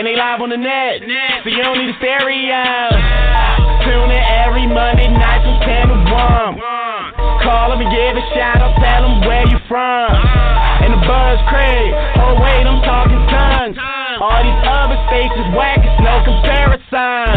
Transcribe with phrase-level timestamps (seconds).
[0.00, 1.04] And they live on the net,
[1.44, 2.64] so you don't need a stereo.
[3.84, 7.44] Tune in every Monday night from 10 to 1.
[7.44, 10.08] Call them and give a shout out, tell them where you from.
[10.88, 11.92] And the buzz crazy.
[12.16, 13.76] oh wait, I'm talking tons.
[14.24, 17.36] All these other stations whack, it's no comparison.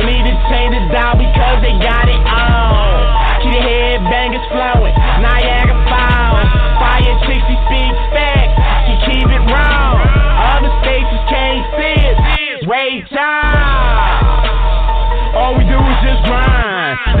[0.00, 3.44] We need to change it down because they got it on.
[3.44, 4.95] Keep the headbangers flowing,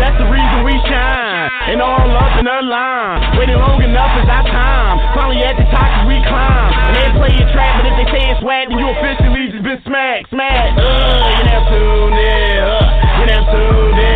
[0.06, 1.50] That's the reason we shine.
[1.66, 3.18] And all up in the line.
[3.42, 5.02] Waiting long enough is our time.
[5.18, 6.70] Finally at the top, we climb.
[6.86, 9.66] And they play your trap, but if they say it's swag, then you officially just
[9.66, 10.78] been smacked, smacked.
[10.78, 12.54] Uh, you now tuned in.
[12.62, 14.15] Uh, you now tuned in.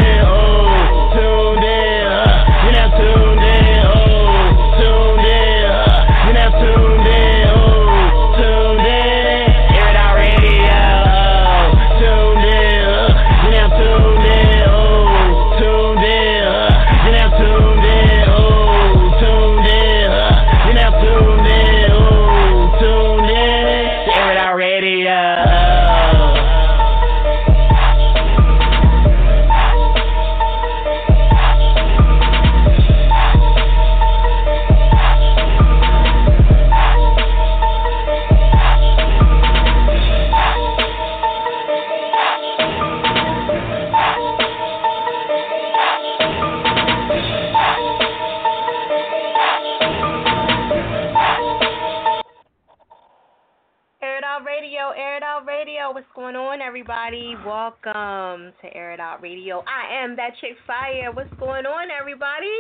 [58.51, 59.63] Welcome to Air It Out Radio.
[59.63, 61.13] I am that chick fire.
[61.15, 62.51] What's going on, everybody?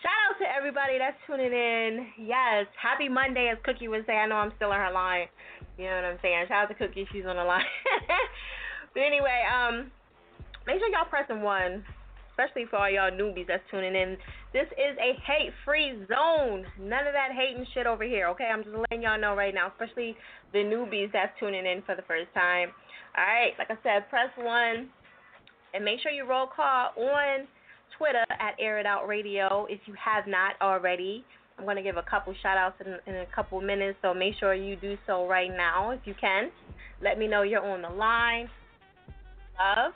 [0.00, 2.06] Shout out to everybody that's tuning in.
[2.16, 4.14] Yes, happy Monday, as Cookie would say.
[4.14, 5.28] I know I'm still on her line.
[5.76, 6.46] You know what I'm saying?
[6.48, 7.68] Shout out to Cookie, she's on the line.
[8.94, 9.92] but anyway, um,
[10.66, 11.84] make sure y'all pressing one,
[12.32, 14.16] especially for all y'all newbies that's tuning in.
[14.54, 16.64] This is a hate-free zone.
[16.80, 18.48] None of that hating shit over here, okay?
[18.48, 20.16] I'm just letting y'all know right now, especially
[20.54, 22.72] the newbies that's tuning in for the first time.
[23.16, 24.88] All right, like I said, press one,
[25.72, 27.46] and make sure you roll call on
[27.96, 31.24] Twitter at Air It Out Radio if you have not already.
[31.58, 34.34] I'm going to give a couple shout outs in, in a couple minutes, so make
[34.38, 36.50] sure you do so right now if you can.
[37.02, 38.48] Let me know you're on the line.
[39.58, 39.92] Love.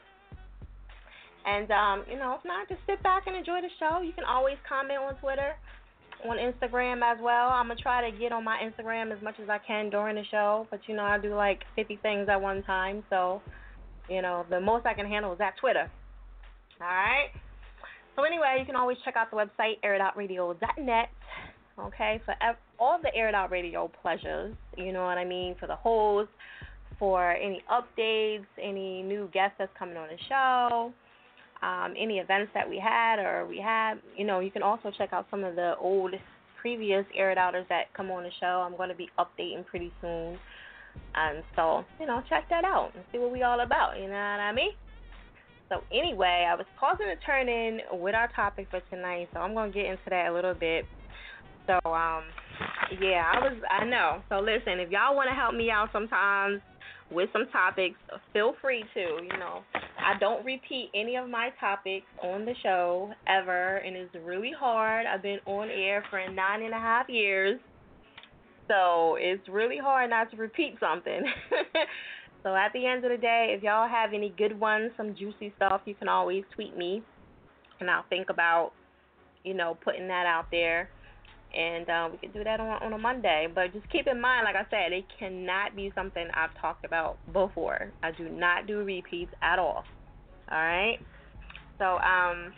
[1.44, 4.00] And, um, you know, if not, just sit back and enjoy the show.
[4.00, 5.52] You can always comment on Twitter,
[6.28, 7.48] on Instagram as well.
[7.48, 10.24] I'm to try to get on my Instagram as much as I can during the
[10.30, 13.42] show, but, you know, I do like 50 things at one time, so,
[14.08, 15.90] you know, the most I can handle is at Twitter.
[16.80, 17.30] All right?
[18.16, 21.08] So anyway, you can always check out the website airitoutradio.net.
[21.78, 22.34] Okay, for
[22.78, 26.28] all the Air It Out Radio pleasures, you know what I mean, for the host,
[26.98, 30.92] for any updates, any new guests that's coming on the show,
[31.62, 35.12] um, any events that we had or we have, you know, you can also check
[35.12, 36.14] out some of the old
[36.60, 38.64] previous Air It Outers that come on the show.
[38.66, 40.38] I'm going to be updating pretty soon.
[41.14, 44.10] And so, you know, check that out and see what we all about, you know
[44.10, 44.72] what I mean?
[45.70, 49.54] So anyway, I was pausing to turn in with our topic for tonight, so I'm
[49.54, 50.84] gonna get into that a little bit.
[51.66, 52.24] So um,
[53.00, 54.20] yeah, I was I know.
[54.28, 56.60] So listen, if y'all want to help me out sometimes
[57.12, 57.94] with some topics,
[58.32, 59.00] feel free to.
[59.00, 59.62] You know,
[60.04, 65.06] I don't repeat any of my topics on the show ever, and it's really hard.
[65.06, 67.60] I've been on air for nine and a half years,
[68.68, 71.22] so it's really hard not to repeat something.
[72.42, 75.52] So at the end of the day, if y'all have any good ones, some juicy
[75.56, 77.02] stuff, you can always tweet me,
[77.80, 78.72] and I'll think about,
[79.44, 80.88] you know, putting that out there,
[81.56, 83.48] and uh, we can do that on on a Monday.
[83.54, 87.18] But just keep in mind, like I said, it cannot be something I've talked about
[87.32, 87.92] before.
[88.02, 89.84] I do not do repeats at all.
[90.50, 90.98] All right.
[91.78, 92.52] So um.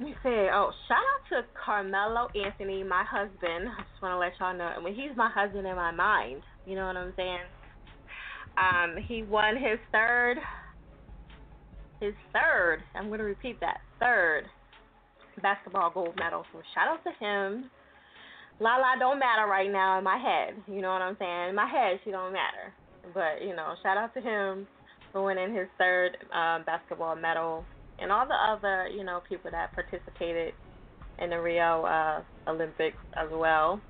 [0.00, 3.68] Let me say, oh, shout out to Carmelo Anthony, my husband.
[3.68, 4.64] I just want to let y'all know.
[4.64, 6.42] I mean, he's my husband in my mind.
[6.66, 7.38] You know what I'm saying?
[8.58, 10.38] Um, he won his third,
[12.00, 12.82] his third.
[12.96, 14.46] I'm going to repeat that third
[15.40, 16.44] basketball gold medal.
[16.52, 17.70] So shout out to him.
[18.60, 20.54] Lala don't matter right now in my head.
[20.66, 21.50] You know what I'm saying?
[21.50, 22.74] In my head, she don't matter.
[23.14, 24.66] But you know, shout out to him
[25.10, 27.64] for winning his third um, basketball medal,
[27.98, 30.54] and all the other you know people that participated
[31.18, 33.80] in the Rio uh, Olympics as well.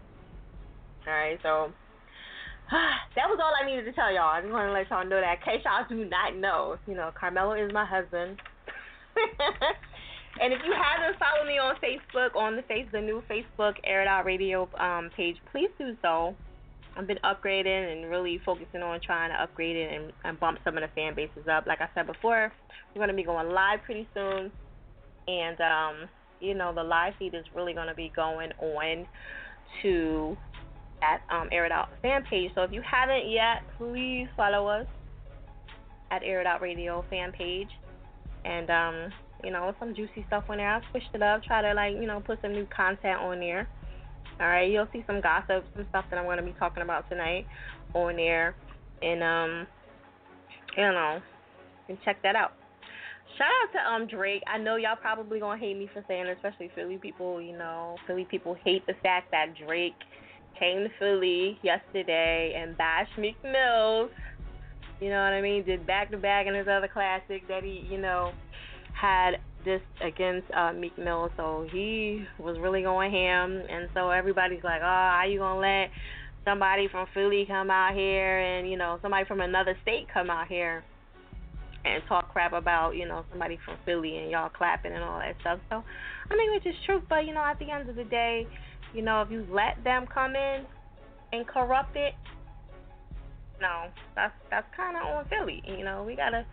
[1.06, 1.72] All right, so
[2.70, 4.32] that was all I needed to tell y'all.
[4.32, 6.94] I just want to let y'all know that in case y'all do not know, you
[6.94, 8.38] know, Carmelo is my husband.
[10.40, 14.02] and if you haven't followed me on Facebook, on the face the new Facebook Air
[14.02, 16.34] It Out Radio um, page, please do so.
[16.96, 20.76] I've been upgrading and really focusing on trying to upgrade it and, and bump some
[20.76, 21.66] of the fan bases up.
[21.66, 22.52] Like I said before,
[22.94, 24.50] we're going to be going live pretty soon.
[25.26, 26.08] And, um,
[26.40, 29.06] you know, the live feed is really going to be going on
[29.82, 30.36] to
[31.00, 32.50] that um, Air It Out fan page.
[32.54, 34.86] So if you haven't yet, please follow us
[36.10, 37.68] at Air It Out Radio fan page.
[38.44, 39.12] And, um,
[39.44, 40.70] you know, some juicy stuff on there.
[40.70, 43.68] I've switched it up, try to, like, you know, put some new content on there.
[44.40, 47.46] All right, you'll see some gossip, some stuff that I'm to be talking about tonight
[47.94, 48.56] on there,
[49.02, 49.66] and um,
[50.76, 51.20] you know,
[51.88, 52.52] and check that out.
[53.38, 54.42] Shout out to um Drake.
[54.46, 57.40] I know y'all probably gonna hate me for saying, it, especially Philly people.
[57.40, 59.94] You know, Philly people hate the fact that Drake
[60.58, 64.10] came to Philly yesterday and bashed Meek Mills.
[65.00, 65.64] You know what I mean?
[65.64, 68.32] Did back to back in his other classic that he, you know,
[69.02, 74.62] had this against uh, Meek Mill, so he was really going ham, and so everybody's
[74.62, 75.90] like, "Oh, how you gonna let
[76.44, 80.46] somebody from Philly come out here, and you know, somebody from another state come out
[80.46, 80.84] here
[81.84, 85.34] and talk crap about you know somebody from Philly and y'all clapping and all that
[85.40, 85.82] stuff?" So,
[86.30, 88.46] I mean, which is true, but you know, at the end of the day,
[88.94, 90.64] you know, if you let them come in
[91.32, 92.14] and corrupt it,
[93.60, 95.60] no, that's that's kind of on Philly.
[95.66, 96.46] You know, we gotta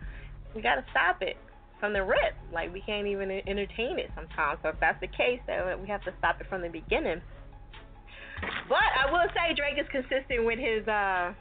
[0.54, 1.36] we gotta stop it
[1.80, 2.36] from the rip.
[2.52, 4.60] Like we can't even entertain it sometimes.
[4.62, 7.20] So if that's the case, then we have to stop it from the beginning.
[8.68, 11.32] But I will say Drake is consistent with his uh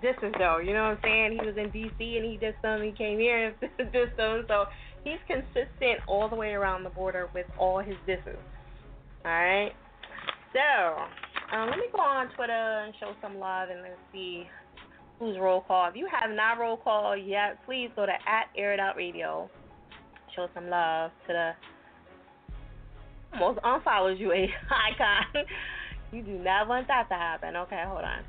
[0.00, 0.58] distance though.
[0.58, 1.38] You know what I'm saying?
[1.38, 2.82] He was in DC and he did some.
[2.82, 3.54] He came here and
[3.92, 4.44] did some.
[4.48, 4.64] So
[5.04, 8.38] he's consistent all the way around the border with all his disses.
[9.24, 9.72] All right.
[10.52, 12.52] So um, let me go on Twitter
[12.86, 14.44] and show some love and let's see
[15.18, 15.88] who's roll call.
[15.88, 19.50] If you have not roll call yet, please go to at Air It Out Radio
[20.34, 21.52] show some love to the
[23.32, 24.46] almost unfollows you eh?
[24.46, 25.44] a icon.
[26.12, 27.56] you do not want that to happen.
[27.56, 28.24] Okay, hold on.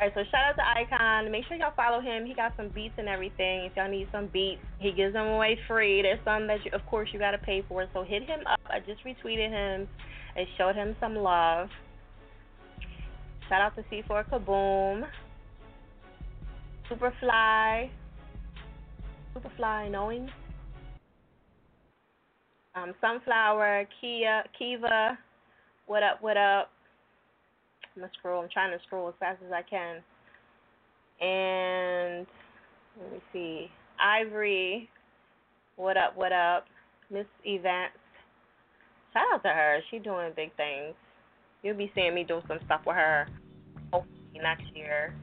[0.00, 1.30] Alright, so shout out to Icon.
[1.30, 2.24] Make sure y'all follow him.
[2.24, 3.66] He got some beats and everything.
[3.66, 6.00] If y'all need some beats, he gives them away free.
[6.00, 7.86] There's some that, you, of course, you got to pay for.
[7.92, 8.60] So hit him up.
[8.70, 9.86] I just retweeted him
[10.36, 11.68] and showed him some love.
[13.50, 15.02] Shout out to C4 Kaboom.
[16.90, 17.90] Superfly.
[19.36, 20.30] Superfly Knowing
[22.74, 25.18] um, Sunflower, Kia, Kiva,
[25.86, 26.70] what up, what up?
[27.96, 28.42] I'm gonna scroll.
[28.42, 29.96] I'm trying to scroll as fast as I can.
[31.20, 32.26] And
[33.00, 34.88] let me see, Ivory,
[35.76, 36.66] what up, what up?
[37.10, 37.98] Miss Events,
[39.12, 39.80] shout out to her.
[39.90, 40.94] She doing big things.
[41.62, 43.26] You'll be seeing me do some stuff with her.
[43.92, 45.14] Hopefully next year,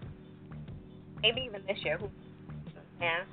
[1.22, 1.98] maybe even this year.
[3.00, 3.24] Yeah.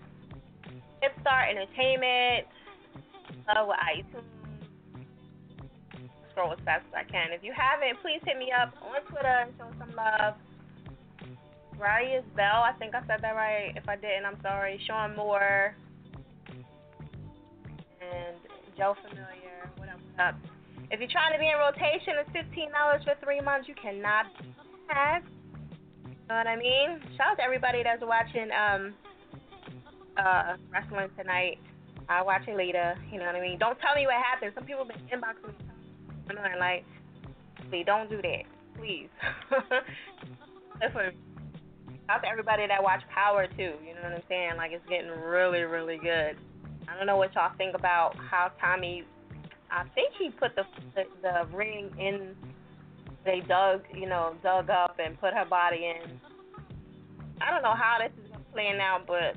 [1.02, 2.46] Hipstar Entertainment
[3.48, 4.24] love with iTunes.
[6.30, 7.32] Scroll as fast as I can.
[7.32, 10.34] If you haven't, please hit me up on Twitter and show some love.
[11.78, 13.72] Rarius Bell, I think I said that right.
[13.76, 14.80] If I didn't, I'm sorry.
[14.86, 15.74] Sean Moore
[18.00, 18.36] and
[18.76, 19.70] Joe Familiar.
[19.76, 19.98] What up?
[20.14, 20.34] What up?
[20.90, 23.68] If you're trying to be in rotation, it's fifteen dollars for three months.
[23.68, 24.26] You cannot
[24.88, 25.22] have.
[26.04, 27.00] You know what I mean?
[27.16, 28.94] Shout out to everybody that's watching um
[30.16, 31.58] uh wrestling tonight.
[32.08, 32.94] I'll watch it later.
[33.10, 33.58] You know what I mean?
[33.58, 34.52] Don't tell me what happened.
[34.54, 36.36] Some people been inboxing me.
[36.36, 36.84] I'm like,
[37.70, 38.44] please don't do that,
[38.76, 39.08] please.
[40.82, 41.12] Listen,
[42.08, 43.74] out to everybody that watch Power too.
[43.84, 44.56] You know what I'm saying?
[44.56, 46.36] Like it's getting really, really good.
[46.88, 49.04] I don't know what y'all think about how Tommy.
[49.70, 52.34] I think he put the the, the ring in.
[53.24, 56.20] They dug, you know, dug up and put her body in.
[57.40, 59.36] I don't know how this is playing out, but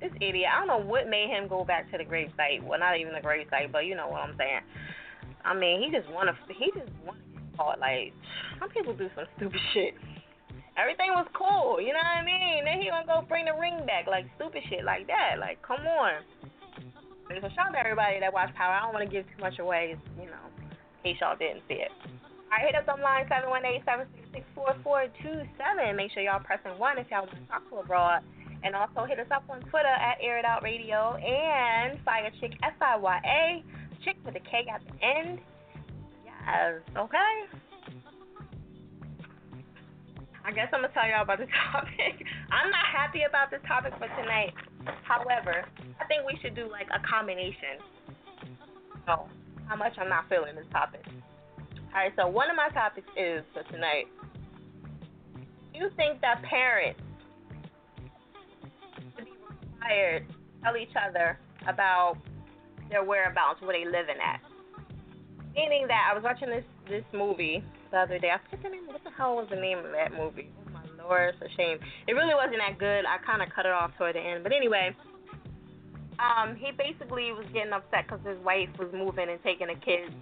[0.00, 0.50] this idiot.
[0.52, 2.62] I don't know what made him go back to the grave site.
[2.62, 4.60] Well, not even the grave site, but you know what I'm saying.
[5.44, 7.78] I mean, he just wanna he just wanna get caught.
[7.78, 8.12] Like
[8.58, 9.94] some people do some stupid shit.
[10.76, 12.68] Everything was cool, you know what I mean?
[12.68, 15.40] Then he gonna go bring the ring back, like stupid shit like that.
[15.40, 16.20] Like, come on.
[17.28, 18.74] So shout out to everybody that watched Power.
[18.76, 21.80] I don't want to give too much away, you know, in case y'all didn't see
[21.82, 21.90] it.
[22.46, 23.26] All right, hit us on line
[24.54, 25.96] 718-766-4427.
[25.96, 28.22] Make sure y'all pressing 1 if y'all want to talk to a broad.
[28.64, 32.52] And also hit us up on Twitter at Air It Out Radio and Fire Chick
[32.62, 33.64] S I Y A
[34.04, 35.38] Chick with a K at the end.
[36.24, 37.32] Yes, okay.
[40.46, 42.22] I guess I'm gonna tell y'all about the topic.
[42.54, 44.54] I'm not happy about this topic for tonight.
[45.02, 45.66] However,
[45.98, 47.82] I think we should do like a combination.
[49.06, 49.26] So,
[49.66, 51.02] how much I'm not feeling this topic.
[51.96, 54.06] All right, so one of my topics is for tonight.
[55.72, 57.00] Do you think that parents
[59.80, 60.20] to
[60.62, 62.16] tell each other about
[62.90, 64.40] their whereabouts, where they living at?
[65.54, 68.30] Meaning that I was watching this this movie the other day.
[68.30, 68.86] I forget the name.
[68.86, 70.50] What the hell was the name of that movie?
[70.66, 71.78] Oh my lord, it's a shame.
[72.06, 73.04] It really wasn't that good.
[73.06, 74.42] I kind of cut it off toward the end.
[74.42, 74.94] But anyway,
[76.20, 80.14] um, he basically was getting upset because his wife was moving and taking the kids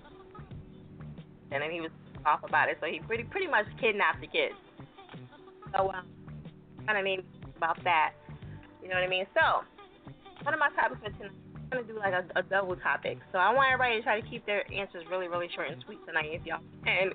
[1.55, 1.91] and then he was
[2.27, 2.77] off about it.
[2.81, 4.55] So he pretty pretty much kidnapped the kids.
[5.73, 6.07] So um,
[6.85, 7.25] kind of made
[7.57, 8.13] about that.
[8.85, 9.25] You know what I mean?
[9.33, 9.65] So
[10.45, 11.33] one of my topics for tonight.
[11.73, 13.19] I'm gonna do like a, a double topic.
[13.33, 15.99] So I want everybody to try to keep their answers really, really short and sweet
[16.07, 17.11] tonight, if y'all can.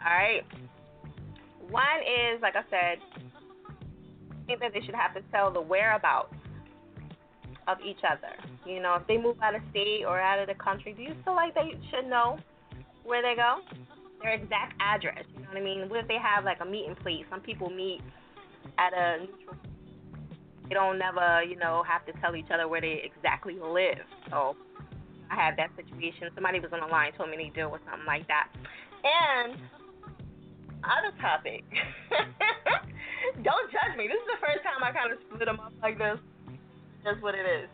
[0.00, 0.42] All right.
[1.68, 2.98] One is, like I said,
[3.68, 6.34] I think that they should have to tell the whereabouts
[7.68, 8.32] of each other.
[8.66, 11.14] You know, if they move out of state or out of the country, do you
[11.24, 12.38] feel like they should know
[13.04, 13.60] where they go,
[14.22, 15.24] their exact address.
[15.36, 15.88] You know what I mean?
[15.88, 17.24] What if they have like a meeting place?
[17.30, 18.00] Some people meet
[18.78, 19.56] at a neutral.
[20.68, 24.04] They don't never, you know, have to tell each other where they exactly live.
[24.30, 24.56] So
[25.30, 26.28] I had that situation.
[26.34, 28.48] Somebody was on the line told me they deal with something like that.
[29.04, 29.58] And
[30.84, 31.64] other topic.
[33.44, 34.08] don't judge me.
[34.08, 36.18] This is the first time I kind of split them up like this.
[37.04, 37.68] That's what it is.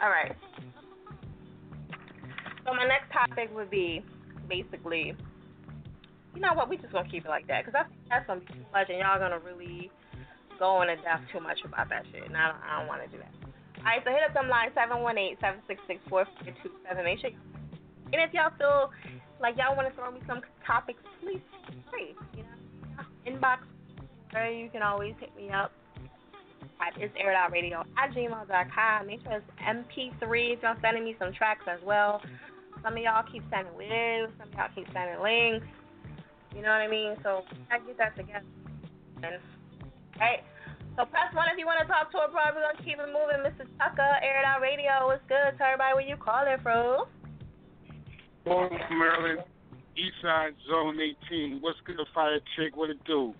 [0.00, 0.36] All right.
[2.64, 4.04] So my next topic would be
[4.48, 5.14] basically,
[6.34, 6.68] you know what?
[6.68, 8.88] We just gonna keep it like that because I think that's gonna be too much,
[8.88, 9.90] and y'all gonna really
[10.62, 13.10] go into depth too much about that shit, and I don't, I don't want to
[13.10, 13.34] do that.
[13.82, 14.46] All right, so hit up them
[16.62, 17.02] two seven.
[17.02, 17.34] Make sure.
[18.14, 18.94] And if y'all feel
[19.42, 21.42] like y'all want to throw me some topics, please,
[21.90, 22.14] free.
[22.38, 23.66] You know, inbox.
[24.32, 25.72] You can always hit me up
[26.96, 27.52] it's airedout
[27.98, 29.06] at gmail.com.
[29.06, 32.20] Make sure it's MP3 if y'all sending me some tracks as well.
[32.82, 35.66] Some of y'all keep sending lives, some of y'all keep sending links.
[36.54, 37.14] You know what I mean?
[37.22, 38.44] So I get that together.
[39.22, 39.38] And,
[40.18, 40.42] right?
[40.96, 42.52] So press one if you want to talk to a pro.
[42.52, 43.40] We're gonna keep it moving.
[43.40, 43.64] Mr.
[43.80, 45.08] Tucker, Air It Out Radio.
[45.08, 45.56] What's good?
[45.56, 47.08] Tell everybody where you calling from.
[48.44, 49.40] Baltimore, Maryland,
[49.96, 50.98] East Side, Zone
[51.30, 51.58] 18.
[51.60, 52.76] What's good, to Fire Chick?
[52.76, 53.32] What it do?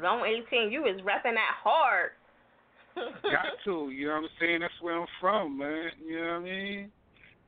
[0.00, 2.10] Zone 18, you is repping that hard.
[2.94, 4.60] Got to, you know what I'm saying?
[4.60, 5.90] That's where I'm from, man.
[6.04, 6.90] You know what I mean?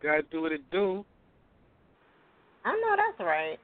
[0.02, 1.04] Gotta do what it do.
[2.64, 3.58] I know that's right.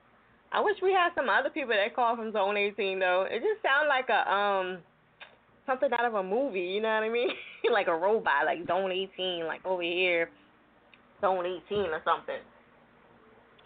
[0.53, 3.27] I wish we had some other people that call from Zone 18 though.
[3.29, 4.79] It just sounds like a um
[5.67, 6.61] something out of a movie.
[6.61, 7.29] You know what I mean?
[7.73, 10.31] like a robot, like Zone 18, like over here,
[11.21, 12.41] Zone 18 or something.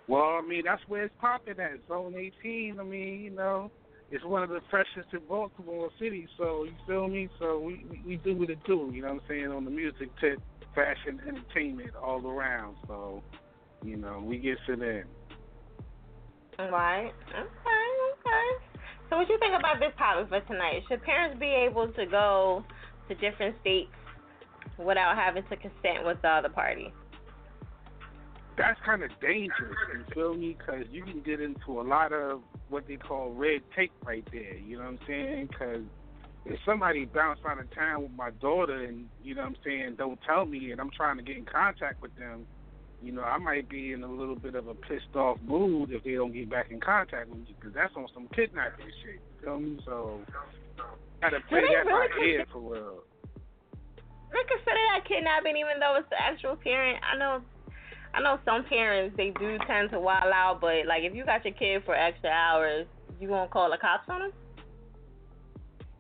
[0.09, 2.81] Well, I mean that's where it's popping at Zone 18.
[2.81, 3.71] I mean, you know,
[4.11, 6.27] it's one of the freshest in Baltimore City.
[6.37, 7.29] So you feel me?
[7.39, 8.91] So we we, do what it do.
[8.93, 10.41] You know what I'm saying on the music tip,
[10.75, 12.77] fashion, entertainment, all around.
[12.89, 13.23] So
[13.85, 15.05] you know we get it in.
[16.61, 16.75] Mm-hmm.
[16.75, 17.13] Right.
[17.31, 17.45] Okay.
[18.21, 18.65] Okay.
[19.09, 20.83] So what do you think about this topic for tonight?
[20.89, 22.65] Should parents be able to go
[23.09, 23.91] to different states
[24.79, 26.93] without having to consent with the other party?
[28.57, 29.75] That's kind of dangerous.
[29.93, 30.57] You feel me?
[30.59, 34.57] Because you can get into a lot of what they call red tape right there.
[34.57, 35.49] You know what I'm saying?
[35.51, 35.83] Because
[36.45, 39.95] if somebody bounced out of town with my daughter and you know what I'm saying
[39.99, 42.47] don't tell me and I'm trying to get in contact with them,
[43.03, 46.05] you know I might be in a little bit of a pissed off mood if
[46.05, 49.21] they don't get back in contact with me because that's on some kidnapping shit.
[49.21, 49.79] You feel me?
[49.85, 50.21] So
[51.21, 53.03] gotta play that really by ear for real.
[54.31, 56.99] They consider that kidnapping even though it's the actual parent.
[57.03, 57.43] I know
[58.13, 61.45] I know some parents they do tend to wild out, but like if you got
[61.45, 62.87] your kid for extra hours,
[63.21, 64.33] you won't call the cops on them.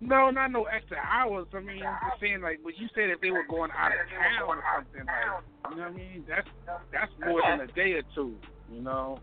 [0.00, 1.46] No, not no extra hours.
[1.54, 4.08] I mean, I'm just saying, like, but you said if they were going out of
[4.08, 6.24] town or something, like, you know what I mean?
[6.26, 6.48] That's
[6.90, 8.34] that's more than a day or two,
[8.72, 9.18] you know.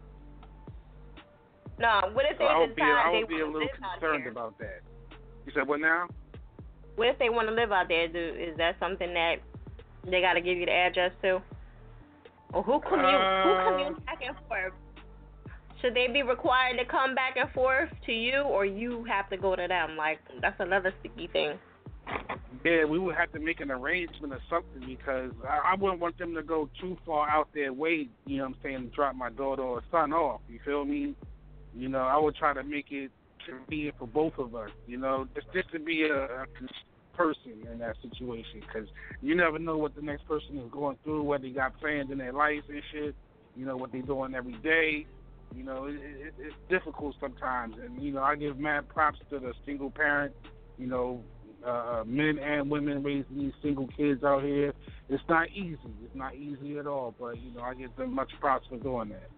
[1.80, 3.68] No, what if they so I would decide be, I they would be a little
[3.74, 4.82] concerned about that.
[5.46, 6.10] You said what now?
[6.96, 8.08] What if they want to live out there?
[8.08, 9.36] Do is that something that
[10.06, 11.42] they got to give you the address to?
[12.54, 13.22] Or who commute?
[13.44, 14.74] who commute uh, back and forth?
[15.82, 19.38] Should they be required to come back and forth to you, or you have to
[19.38, 19.96] go to them?
[19.96, 21.60] Like that's another sticky thing.
[22.66, 26.18] Yeah, we would have to make an arrangement or something because I, I wouldn't want
[26.18, 28.10] them to go too far out their way.
[28.26, 28.90] You know what I'm saying?
[28.90, 30.42] To drop my daughter or son off.
[30.50, 31.16] You feel me?
[31.76, 33.12] You know, I would try to make it
[33.46, 34.72] convenient for both of us.
[34.88, 36.46] You know, just just to be a, a
[37.16, 38.88] person in that situation because
[39.22, 42.18] you never know what the next person is going through, what they got planned in
[42.18, 43.16] their life and shit.
[43.56, 45.06] You know what they're doing every day.
[45.56, 49.40] You know, it, it, it's difficult sometimes, and you know I give mad props to
[49.40, 50.34] the single parent
[50.78, 51.24] you know,
[51.66, 54.74] uh, men and women raising these single kids out here.
[55.10, 55.78] It's not easy.
[56.04, 57.16] It's not easy at all.
[57.20, 59.30] But you know, I give them much props for doing that.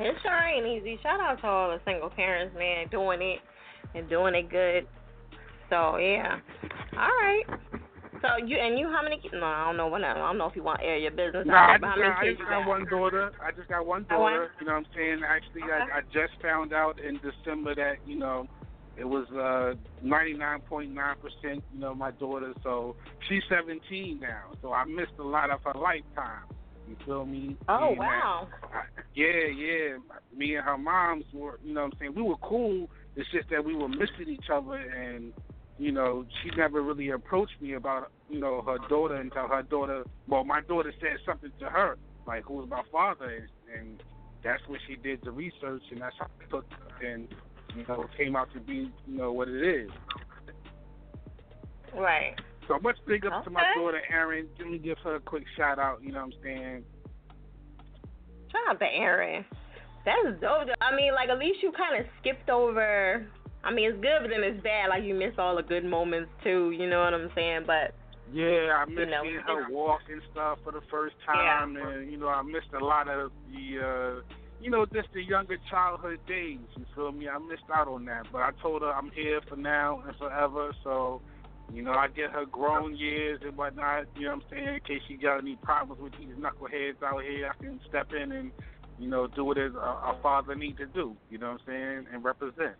[0.00, 0.98] It sure ain't easy.
[1.02, 3.40] Shout out to all the single parents, man, doing it
[3.94, 4.86] and doing it good.
[5.70, 6.38] So yeah.
[6.92, 7.44] All right.
[8.22, 9.34] So you and you how many kids?
[9.36, 11.46] No, I don't know what I don't know if you want to air your business.
[11.46, 13.30] No, out I just, but how many got, I just you got one daughter.
[13.42, 14.50] I just got one daughter.
[14.60, 15.20] You know what I'm saying?
[15.26, 15.72] Actually, Okay.
[15.72, 18.46] I, I just found out in December that you know
[18.96, 21.64] it was uh 99.9 percent.
[21.72, 22.52] You know, my daughter.
[22.62, 22.96] So
[23.28, 24.56] she's 17 now.
[24.62, 26.42] So I missed a lot of her lifetime.
[26.88, 27.56] You feel me?
[27.68, 28.48] Oh And, wow.
[28.72, 28.80] I,
[29.14, 29.96] yeah, yeah.
[30.34, 32.12] Me and her moms were, you know what I'm saying?
[32.16, 32.88] We were cool.
[33.14, 35.32] It's just that we were missing each other and,
[35.78, 40.04] you know, she never really approached me about, you know, her daughter until her daughter,
[40.26, 43.48] well, my daughter said something to her, like, who's my father?
[43.72, 44.02] And, and
[44.42, 46.66] that's when she did the research and that's how it took
[47.04, 47.28] and,
[47.76, 49.90] you know, came out to be, you know, what it is.
[51.94, 52.34] Right.
[52.66, 54.48] So much big up to my daughter, Erin.
[54.58, 56.84] Let me give her a quick shout out, you know what I'm saying?
[58.52, 59.44] Shout out to Aaron.
[60.04, 60.68] That's dope.
[60.80, 63.26] I mean, like at least you kind of skipped over.
[63.64, 64.88] I mean, it's good, but then it's bad.
[64.88, 66.70] Like you missed all the good moments too.
[66.70, 67.64] You know what I'm saying?
[67.66, 67.94] But
[68.32, 71.88] Yeah, I missed know, seeing her walk and stuff for the first time, yeah.
[71.88, 75.56] and you know, I missed a lot of the, uh, you know, just the younger
[75.70, 76.58] childhood days.
[76.76, 77.28] You feel me?
[77.28, 80.72] I missed out on that, but I told her I'm here for now and forever.
[80.84, 81.20] So,
[81.72, 84.06] you know, I get her grown years and whatnot.
[84.16, 84.74] You know what I'm saying?
[84.74, 88.32] In case she got any problems with these knuckleheads out here, I can step in
[88.32, 88.50] and,
[88.98, 91.16] you know, do what a, a father need to do.
[91.30, 92.06] You know what I'm saying?
[92.12, 92.74] And represent.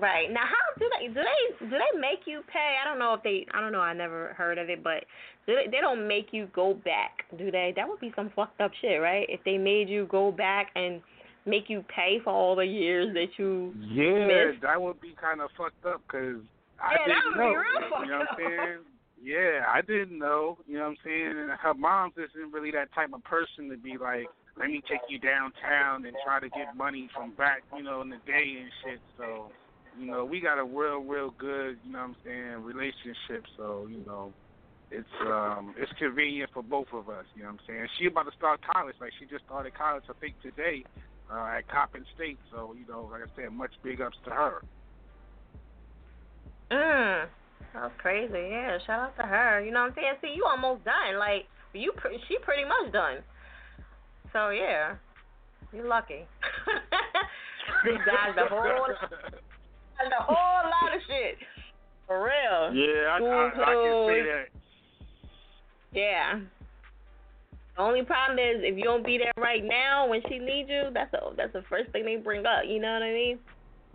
[0.00, 2.76] Right now, how do they do they do they make you pay?
[2.82, 3.46] I don't know if they.
[3.52, 3.80] I don't know.
[3.80, 5.04] I never heard of it, but
[5.46, 7.72] do they, they don't make you go back, do they?
[7.76, 9.26] That would be some fucked up shit, right?
[9.28, 11.00] If they made you go back and
[11.46, 14.62] make you pay for all the years that you Yeah, missed.
[14.62, 16.42] that would be kind of fucked up because
[16.80, 17.62] I Yeah, that didn't would be know.
[17.62, 18.28] real you know what.
[18.30, 18.78] I'm saying?
[19.22, 20.58] Yeah, I didn't know.
[20.66, 21.34] You know what I'm saying?
[21.38, 24.26] And her mom isn't really that type of person to be like,
[24.58, 28.08] let me take you downtown and try to get money from back, you know, in
[28.10, 29.00] the day and shit.
[29.16, 29.50] So,
[29.98, 33.44] you know, we got a real, real good, you know what I'm saying, relationship.
[33.56, 34.32] So, you know,
[34.90, 37.86] it's um it's convenient for both of us, you know what I'm saying?
[37.98, 40.84] She about to start college, like she just started college I think today,
[41.30, 42.38] uh at Coppin State.
[42.52, 44.62] So, you know, like I said, much big ups to her.
[46.70, 47.26] Mm.
[47.74, 48.32] That's crazy.
[48.50, 49.60] Yeah, shout out to her.
[49.64, 50.14] You know what I'm saying?
[50.22, 51.18] See, you almost done.
[51.18, 53.18] Like you, pre- she pretty much done.
[54.32, 54.96] So yeah,
[55.72, 56.26] you're lucky.
[57.84, 58.86] They dodged a whole,
[60.00, 61.38] a whole lot of shit.
[62.06, 62.74] For real.
[62.74, 64.46] Yeah, I, I, I can say that.
[65.92, 66.40] Yeah.
[67.76, 70.84] The only problem is if you don't be there right now when she needs you,
[70.94, 72.64] that's the that's the first thing they bring up.
[72.66, 73.38] You know what I mean?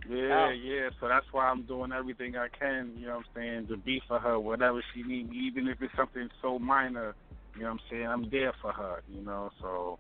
[0.10, 0.50] Yeah, Oh.
[0.50, 0.90] yeah.
[1.00, 4.02] So that's why I'm doing everything I can, you know what I'm saying, to be
[4.08, 7.16] for her, whatever she needs, even if it's something so minor,
[7.56, 10.00] you know what I'm saying, I'm there for her, you know, so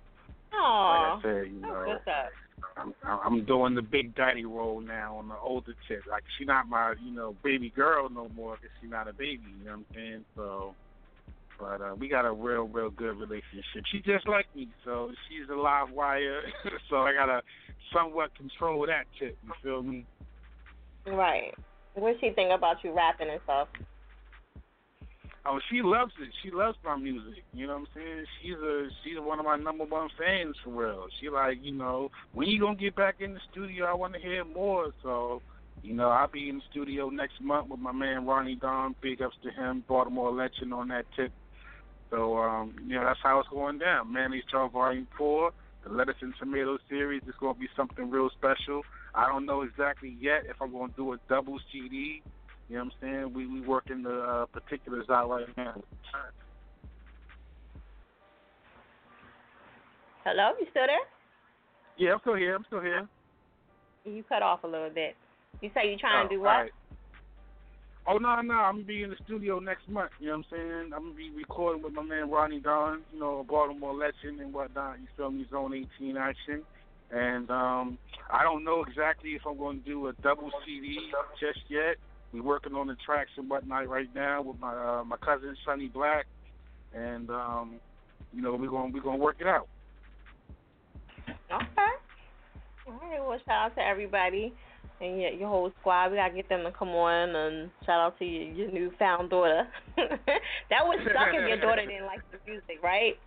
[0.53, 1.15] Aw.
[1.15, 2.29] like I said, you know, what's up.
[2.77, 6.01] I'm I'm doing the big daddy role now on the older chick.
[6.09, 9.43] Like she's not my, you know, baby girl no more because she's not a baby,
[9.59, 10.25] you know what I'm saying?
[10.35, 10.75] So
[11.61, 13.85] but uh, we got a real, real good relationship.
[13.91, 16.41] She just like me, so she's a live wire.
[16.89, 17.41] so I gotta
[17.93, 19.37] somewhat control that chick.
[19.45, 20.05] You feel me?
[21.05, 21.53] Right.
[21.93, 23.67] What she think about you rapping and stuff?
[25.43, 26.29] Oh, she loves it.
[26.43, 27.43] She loves my music.
[27.51, 28.25] You know what I'm saying?
[28.41, 31.07] She's a she's one of my number one fans for real.
[31.19, 33.85] She like, you know, when you gonna get back in the studio?
[33.85, 34.93] I want to hear more.
[35.01, 35.41] So,
[35.81, 38.93] you know, I'll be in the studio next month with my man Ronnie Don.
[39.01, 41.31] Big ups to him, Baltimore legend on that tip.
[42.11, 44.13] So, um, you know, that's how it's going down.
[44.13, 48.83] Mayonnaise Jar Volume Four, the Lettuce and Tomato series is gonna be something real special.
[49.15, 52.21] I don't know exactly yet if I'm gonna do a double CD.
[52.71, 53.33] You know what I'm saying?
[53.33, 55.73] We we work in the uh, particulars out right now.
[60.23, 60.95] Hello, you still there?
[61.97, 62.55] Yeah, I'm still here.
[62.55, 63.09] I'm still here.
[64.05, 65.17] You cut off a little bit.
[65.59, 66.47] You say you trying to do Oh, what?
[66.47, 66.71] right.
[68.07, 70.11] Oh no, no, I'm gonna be in the studio next month.
[70.21, 70.91] You know what I'm saying?
[70.95, 74.53] I'm gonna be recording with my man Ronnie Don, you know, a Baltimore legend and
[74.53, 75.01] whatnot.
[75.01, 75.45] You feel me?
[75.51, 76.61] Zone 18 action.
[77.11, 77.97] And um
[78.31, 81.97] I don't know exactly if I'm gonna do a double CD just yet.
[82.33, 85.87] We're working on the tracks and whatnot right now with my uh, my cousin Sonny
[85.87, 86.25] Black,
[86.93, 87.75] and um,
[88.33, 89.67] you know we're gonna we're gonna work it out.
[91.27, 91.91] Okay.
[92.87, 93.19] All right.
[93.19, 94.53] Well, shout out to everybody
[95.01, 96.11] and your, your whole squad.
[96.11, 99.67] We gotta get them to come on and shout out to your, your newfound daughter.
[99.97, 103.17] that would suck if your daughter didn't like the music, right?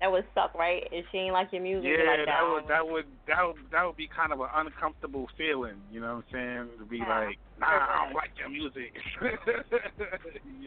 [0.00, 0.82] That would suck, right?
[0.92, 3.84] If she ain't like your music, Yeah, like that would that would that would that
[3.86, 5.76] would be kind of an uncomfortable feeling.
[5.90, 6.78] You know what I'm saying?
[6.78, 7.08] To be Yeah.
[7.08, 8.92] like, nah, I don't like your music.
[9.22, 9.30] you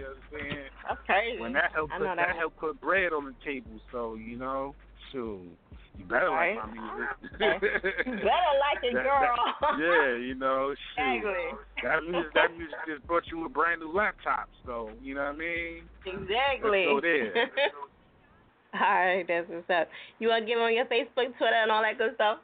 [0.04, 0.66] know what I'm saying?
[0.88, 1.42] That's crazy.
[1.42, 3.80] When that help I put, that that help put bread on the table.
[3.92, 4.74] So you know,
[5.12, 5.42] shoot,
[5.98, 6.56] you better Right.
[6.58, 7.10] like my music.
[8.08, 9.36] You better like it, That- girl.
[9.62, 11.18] that- yeah, you know, shoot.
[11.18, 11.60] Exactly.
[11.84, 14.50] That music, that music just brought you a brand new laptop.
[14.66, 15.84] So you know what I mean?
[16.06, 16.86] Exactly.
[16.86, 17.50] Go there.
[18.74, 19.88] All right, that's what's up.
[20.20, 22.40] You want to give them your Facebook, Twitter, and all that good stuff?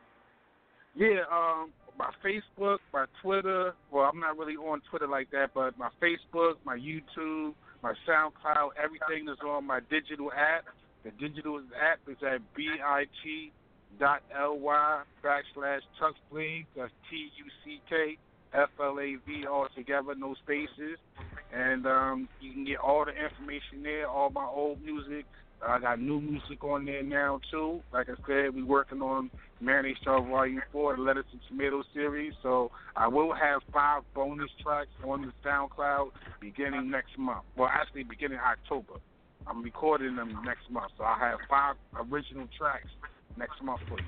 [0.95, 3.73] Yeah, um, my Facebook, my Twitter.
[3.91, 8.69] Well, I'm not really on Twitter like that, but my Facebook, my YouTube, my SoundCloud,
[8.81, 10.65] everything is on my digital app.
[11.03, 12.79] The digital app is at bit
[13.99, 16.65] dot ly backslash tuckflave.
[16.75, 18.17] That's T U C K
[18.53, 20.97] F L A V all together, no spaces.
[21.53, 25.25] And um, you can get all the information there, all my old music.
[25.67, 27.81] I got new music on there now too.
[27.93, 29.29] Like I said, we working on
[29.61, 32.33] Mayonnaise Jar Volume 4, the Lettuce and Tomato series.
[32.43, 37.43] So I will have five bonus tracks on the SoundCloud beginning next month.
[37.55, 38.99] Well, actually, beginning October.
[39.47, 40.91] I'm recording them next month.
[40.97, 41.75] So I have five
[42.09, 42.89] original tracks
[43.37, 44.05] next month for you.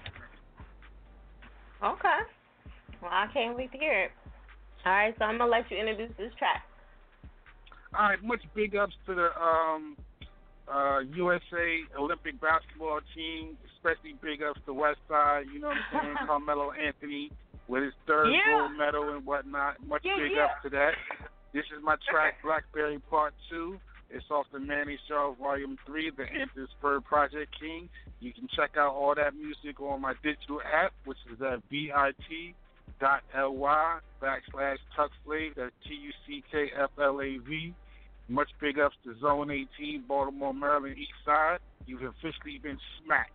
[1.83, 2.19] Okay.
[3.01, 4.11] Well, I can't wait to hear it.
[4.85, 6.63] All right, so I'm gonna let you introduce this track.
[7.97, 9.97] All right, much big ups to the um,
[10.71, 15.45] uh, USA Olympic basketball team, especially big ups to West Side.
[15.53, 16.15] You know what I'm saying?
[16.27, 17.31] Carmelo Anthony
[17.67, 18.39] with his third Yeah.
[18.59, 19.85] gold medal and whatnot.
[19.87, 20.45] Much Yeah, big yeah.
[20.45, 20.93] ups to that.
[21.53, 23.79] This is my track, Blackberry Part 2.
[24.11, 27.89] It's off the Manny Shaw Volume 3, the Anthony Spur Project King.
[28.19, 32.49] You can check out all that music on my digital app, which is at bit.ly
[34.21, 35.55] backslash tuckflave.
[35.55, 37.73] That's T-U-C-K-F-L-A-V.
[38.27, 41.59] Much big ups to Zone 18, Baltimore, Maryland, East Side.
[41.85, 43.34] You've officially been smacked.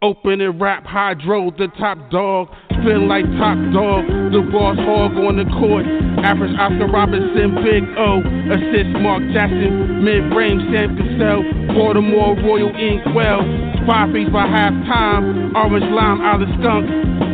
[0.00, 2.46] Open and rap hydro, the top dog.
[2.86, 5.82] Feeling like top dog, the boss hog on the court.
[6.22, 8.22] Average Oscar Robertson, Big O.
[8.46, 11.42] Assist Mark Jackson, mid range Sam Cassell.
[11.74, 13.42] Baltimore Royal Inkwell.
[13.90, 16.86] Five feet by halftime, orange lime out of skunk.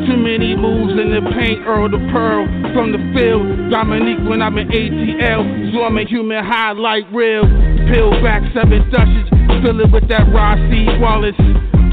[0.08, 2.48] Too many moves in the paint, Earl the Pearl.
[2.72, 5.76] From the field, Dominique when I'm in ATL.
[5.76, 7.44] So I'm a human highlight reel.
[7.92, 9.28] Peel back seven dushes,
[9.60, 10.24] fill it with that
[10.72, 11.36] C Wallace.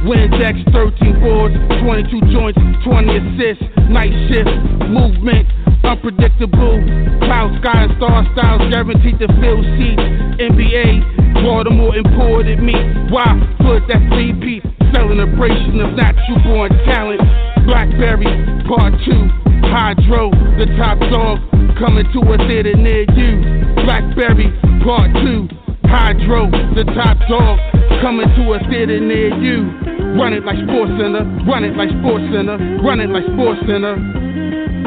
[0.02, 1.54] Windex 13 boards,
[1.86, 4.50] 22 joints, 20 assists, night shift,
[4.90, 5.46] movement,
[5.86, 6.82] unpredictable.
[7.22, 10.02] Cloud sky and star styles guaranteed to fill seats.
[10.42, 12.74] NBA, Baltimore imported me.
[13.14, 13.30] Why
[13.62, 14.02] put that
[14.42, 14.66] piece?
[14.90, 17.22] Celebration of natural born talent.
[17.70, 18.26] Blackberry,
[18.66, 19.30] part two.
[19.70, 21.38] Hydro, the top dog,
[21.78, 23.38] coming to a theater near you.
[23.86, 24.50] Blackberry,
[24.82, 25.61] part two.
[25.91, 27.60] Hydro, the top dog,
[28.01, 29.67] coming to a theater near you.
[30.15, 33.99] Run it like Sports Center, run it like Sports Center, run it like Sports Center.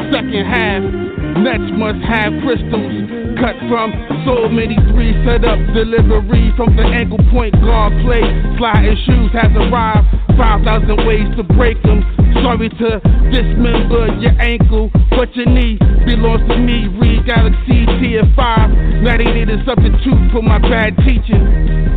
[0.09, 0.81] Second half,
[1.45, 3.24] Nets must have crystals.
[3.45, 3.93] Cut from
[4.25, 8.25] so many threes, set up delivery from the ankle point guard play.
[8.57, 12.01] Sliding shoes has arrived, 5,000 ways to break them.
[12.41, 12.97] Sorry to
[13.29, 15.77] dismember your ankle, but your knee
[16.09, 16.89] belongs to me.
[16.97, 19.05] Read Galaxy TF5.
[19.05, 21.45] Now they need a substitute for my bad teaching.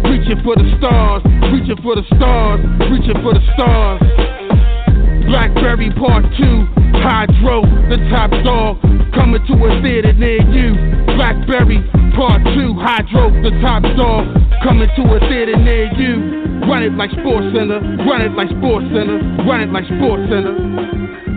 [0.04, 2.60] Reaching for the stars, reaching for the stars,
[2.92, 4.37] reaching for the stars.
[5.28, 7.60] Blackberry Part 2, Hydro,
[7.92, 8.80] the top dog,
[9.12, 10.72] coming to a theater near you.
[11.16, 11.84] Blackberry
[12.16, 14.24] Part 2, Hydro, the top dog,
[14.64, 16.64] coming to a theater near you.
[16.64, 21.27] Run it like Sports Center, run it like Sports Center, run it like Sports Center.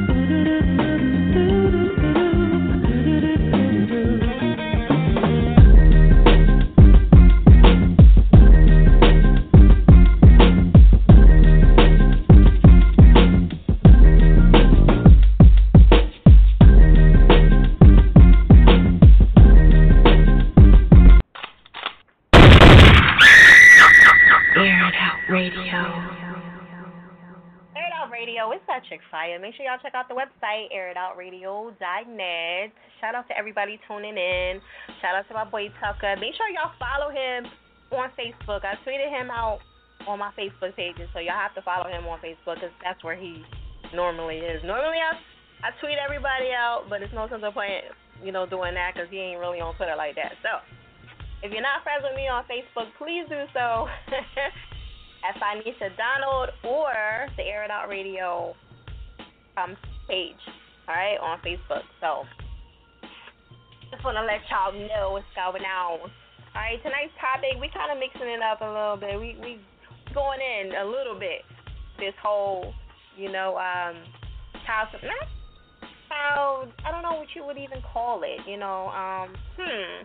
[29.21, 29.39] Fire.
[29.39, 32.73] Make sure y'all check out the website, airitoutradio.net.
[32.99, 34.61] Shout out to everybody tuning in.
[35.01, 36.15] Shout out to my boy Tucker.
[36.17, 37.45] Make sure y'all follow him
[37.93, 38.65] on Facebook.
[38.65, 39.59] I tweeted him out
[40.07, 43.15] on my Facebook page, so y'all have to follow him on Facebook because that's where
[43.15, 43.45] he
[43.93, 44.63] normally is.
[44.65, 45.13] Normally I,
[45.67, 47.85] I tweet everybody out, but it's no sense of point,
[48.23, 50.33] you know, doing that because he ain't really on Twitter like that.
[50.41, 50.65] So
[51.45, 53.85] if you're not friends with me on Facebook, please do so.
[55.21, 58.55] at Phoenicia Donald or the Air It Out Radio
[59.57, 59.75] um,
[60.07, 60.39] page,
[60.87, 61.83] all right, on Facebook.
[61.99, 62.23] So
[63.91, 65.99] just want to let y'all know what's going on.
[65.99, 66.09] All
[66.55, 69.19] right, tonight's topic we kind of mixing it up a little bit.
[69.19, 69.59] We we
[70.13, 71.43] going in a little bit.
[71.99, 72.73] This whole,
[73.15, 73.95] you know, um,
[74.65, 75.27] child not
[76.11, 76.67] child.
[76.83, 78.43] I don't know what you would even call it.
[78.43, 80.03] You know, um, hmm,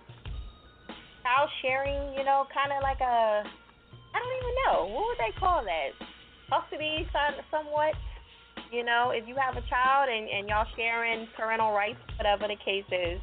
[1.26, 2.14] child sharing.
[2.14, 3.42] You know, kind of like a.
[3.42, 5.90] I don't even know what would they call that.
[6.48, 7.06] Custody,
[7.50, 7.98] somewhat.
[8.72, 12.58] You know, if you have a child and and y'all sharing parental rights, whatever the
[12.60, 13.20] case is,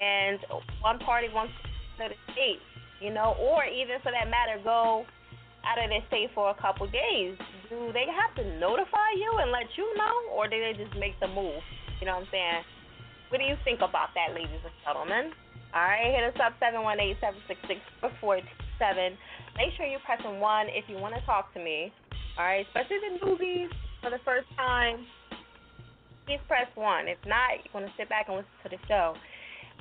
[0.00, 0.38] and
[0.80, 1.52] one party wants
[1.98, 2.62] to the state,
[3.00, 5.04] you know, or even for that matter, go
[5.66, 7.36] out of their state for a couple days.
[7.68, 11.18] Do they have to notify you and let you know, or do they just make
[11.20, 11.60] the move?
[12.00, 12.62] You know what I'm saying?
[13.28, 15.30] What do you think about that, ladies and gentlemen?
[15.74, 18.36] All right, hit us up seven one eight seven six six four four
[18.78, 19.14] seven.
[19.54, 21.92] Make sure you're pressing one if you want to talk to me.
[22.38, 23.70] All right, especially the newbies
[24.00, 25.04] for the first time.
[26.26, 27.08] Please press one.
[27.08, 29.14] If not, you want to sit back and listen to the show.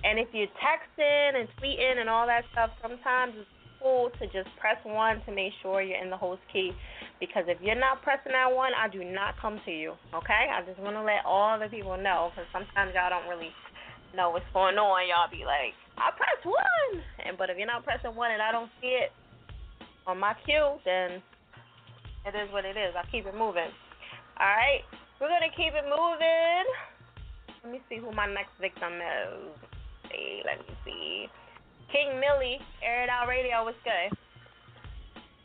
[0.04, 3.50] And if you're texting and tweeting and all that stuff, sometimes it's
[3.82, 6.72] cool to just press one to make sure you're in the host key.
[7.20, 9.96] Because if you're not pressing that one, I do not come to you.
[10.16, 10.48] Okay?
[10.48, 13.52] I just want to let all the people know because sometimes y'all don't really
[14.16, 15.08] know what's going on.
[15.08, 18.52] Y'all be like, I press one, and but if you're not pressing one and I
[18.52, 19.12] don't see it
[20.08, 21.20] on my cue, then
[22.24, 22.96] it is what it is.
[22.96, 23.68] I keep it moving.
[24.39, 24.88] All right,
[25.19, 26.65] we're gonna keep it moving.
[27.63, 29.52] Let me see who my next victim is
[30.10, 31.28] Hey, Let me see.
[31.91, 33.65] King Millie, Air It Out Radio.
[33.65, 34.15] What's good?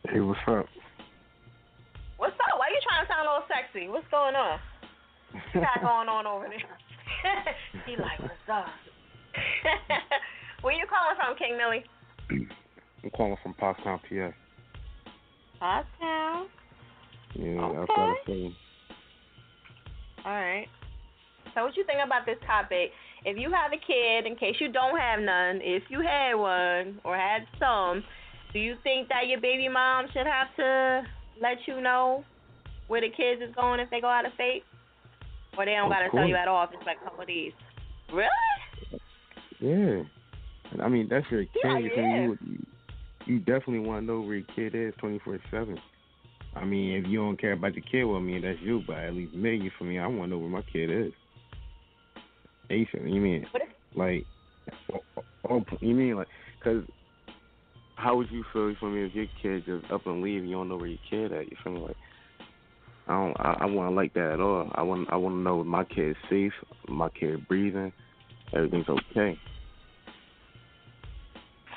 [0.09, 0.67] Hey, what's up?
[2.19, 2.55] What's up?
[2.55, 3.89] Why are you trying to sound all sexy?
[3.89, 4.61] What's going on?
[5.33, 6.63] What's got going on over there?
[7.87, 8.67] he like, what's up?
[10.63, 11.85] Where you calling from, King Millie?
[13.03, 14.31] I'm calling from Pottstown, PA.
[15.61, 16.47] Pottstown.
[17.35, 17.77] Yeah, okay.
[17.77, 18.57] outside of Philly.
[20.25, 20.67] All right.
[21.55, 22.91] So, what you think about this topic?
[23.25, 27.01] if you have a kid, in case you don't have none, if you had one
[27.05, 28.05] or had some,
[28.53, 31.03] do you think that your baby mom should have to
[31.41, 32.25] let you know
[32.89, 34.63] where the kids is going if they go out of state?
[35.57, 37.29] Or they don't got to tell you at all if it's like a couple of
[37.29, 37.53] days?
[38.13, 38.29] Really?
[39.61, 40.03] Yeah.
[40.83, 41.51] I mean, that's your kid.
[41.63, 42.23] Yeah, yeah.
[42.25, 42.39] You,
[43.27, 45.79] you definitely want to know where your kid is 24 7.
[46.57, 49.15] I mean, if you don't care about your kid, with me, that's you, but at
[49.15, 51.13] least me, for me, I want to know where my kid is.
[52.71, 53.09] Asian.
[53.09, 53.47] You mean
[53.95, 54.25] like?
[54.93, 56.29] Oh, oh, oh, you mean like?
[56.63, 56.83] Cause
[57.97, 58.75] how would you feel?
[58.81, 60.45] for me if your kid just up and leave?
[60.45, 61.51] You don't know where your kid at.
[61.51, 61.81] You feel me?
[61.81, 61.97] Like
[63.09, 63.37] I don't.
[63.39, 64.71] I, I want to like that at all.
[64.75, 65.09] I want.
[65.13, 66.53] I want to know if my kid's safe.
[66.89, 67.93] My kid breathing.
[68.55, 69.39] Everything's okay.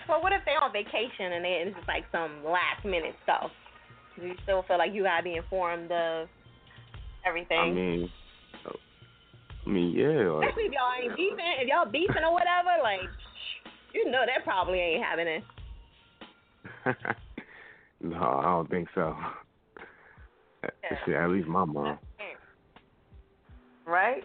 [0.07, 3.51] Well, what if they're on vacation and it's just like some last minute stuff?
[4.19, 6.27] Do you still feel like you gotta be informed of
[7.25, 7.59] everything?
[7.59, 8.09] I mean,
[9.65, 10.29] I mean, yeah.
[10.31, 13.01] Like, Especially if y'all ain't beefing, if y'all beefing or whatever, like,
[13.93, 15.43] you know that probably ain't happening.
[18.01, 19.15] no, I don't think so.
[21.07, 21.23] Yeah.
[21.23, 21.99] at least my mom.
[23.85, 24.23] Right?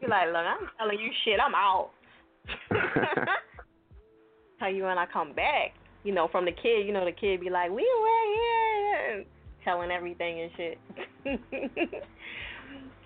[0.00, 1.90] You're like, look, I'm telling you shit, I'm out.
[4.58, 7.40] Tell you when I come back, you know, from the kid, you know, the kid
[7.40, 8.57] be like, we were here,
[9.68, 10.78] telling everything and shit.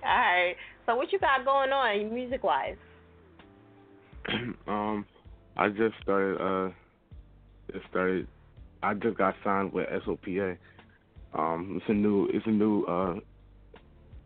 [0.05, 0.55] All right.
[0.87, 2.77] So what you got going on music wise?
[4.69, 5.05] um,
[5.57, 6.41] I just started.
[6.41, 6.71] Uh,
[7.73, 8.29] just started.
[8.83, 10.57] I just got signed with SOPA.
[11.35, 12.29] Um, it's a new.
[12.33, 13.15] It's a new uh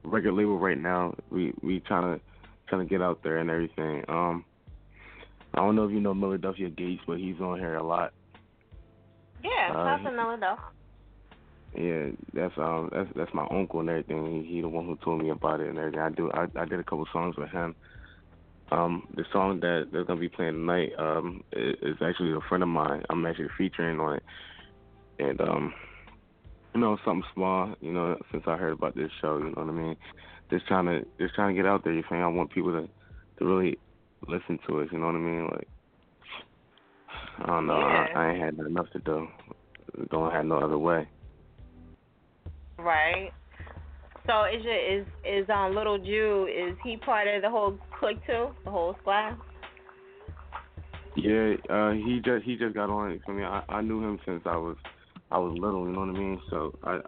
[0.04, 1.14] record label right now.
[1.30, 2.24] We we trying to
[2.68, 4.04] trying to get out there and everything.
[4.08, 4.44] Um,
[5.54, 8.12] I don't know if you know Philadelphia Gates, but he's on here a lot.
[9.42, 10.58] Yeah, uh, Philadelphia.
[11.74, 14.44] Yeah, that's um that's that's my uncle and everything.
[14.44, 16.00] He, he the one who told me about it and everything.
[16.00, 17.74] I do I I did a couple songs with him.
[18.72, 22.62] Um, the song that they're gonna be playing tonight um is, is actually a friend
[22.62, 23.02] of mine.
[23.10, 24.22] I'm actually featuring on it,
[25.18, 25.74] and um,
[26.74, 27.74] you know something small.
[27.80, 29.96] You know since I heard about this show, you know what I mean.
[30.50, 31.92] Just trying to just trying to get out there.
[31.92, 32.88] You think I want people to
[33.38, 33.78] to really
[34.26, 34.88] listen to us.
[34.92, 35.44] You know what I mean?
[35.44, 35.68] Like
[37.38, 37.78] I don't know.
[37.78, 38.06] Yeah.
[38.14, 39.28] I, I ain't had enough to do.
[40.10, 41.06] Don't have no other way.
[42.78, 43.30] Right.
[44.26, 48.24] So is it is is um little Jew is he part of the whole clique
[48.26, 49.36] too, the whole squad?
[51.16, 53.18] Yeah, uh, he just he just got on.
[53.26, 54.76] I mean, I, I knew him since I was
[55.30, 55.86] I was little.
[55.86, 56.40] You know what I mean?
[56.50, 57.00] So I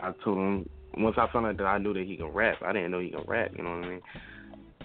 [0.00, 2.56] I told him once I found out that I knew that he can rap.
[2.64, 3.52] I didn't know he can rap.
[3.56, 4.02] You know what I mean?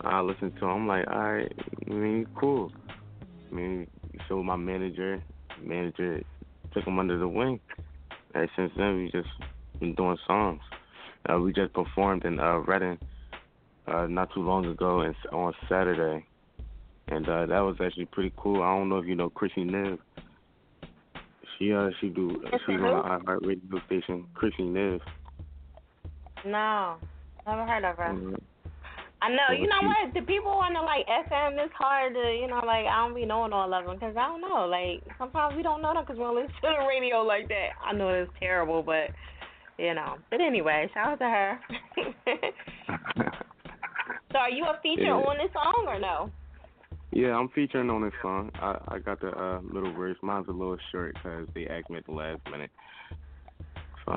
[0.01, 0.71] I listened to him.
[0.71, 1.51] I'm like, all right,
[1.89, 2.71] I mean, cool.
[3.49, 3.87] I mean,
[4.27, 5.23] so my manager
[5.61, 6.21] manager
[6.73, 7.59] took him under the wing.
[8.35, 9.29] And since then, we just
[9.79, 10.61] been doing songs.
[11.29, 12.97] Uh, we just performed in uh, Reading
[13.87, 16.25] uh, not too long ago and on Saturday,
[17.07, 18.61] and uh, that was actually pretty cool.
[18.61, 19.97] I don't know if you know Chrissy Niv.
[21.57, 22.73] She uh she do she's who?
[22.85, 24.25] on the iHeart radio station.
[24.35, 24.99] Chrissy Niv.
[26.45, 26.97] No,
[27.47, 28.13] never heard of her.
[28.13, 28.39] Mhm.
[29.19, 29.49] I know.
[29.57, 30.13] You know what?
[30.13, 33.25] The people on the like FM, it's hard to, you know, like I don't be
[33.25, 34.67] knowing all of them because I don't know.
[34.69, 37.69] Like sometimes we don't know them because we don't listen to the radio like that.
[37.83, 39.09] I know it's terrible, but
[39.77, 40.15] you know.
[40.29, 41.59] But anyway, shout out to her.
[44.31, 45.13] so, are you a feature Yeah.
[45.13, 46.31] on this song or no?
[47.11, 48.51] yeah, I'm featuring on this song.
[48.55, 50.17] I I got the uh little verse.
[50.21, 52.71] Mine's a little short because they asked me at the last minute.
[54.05, 54.13] So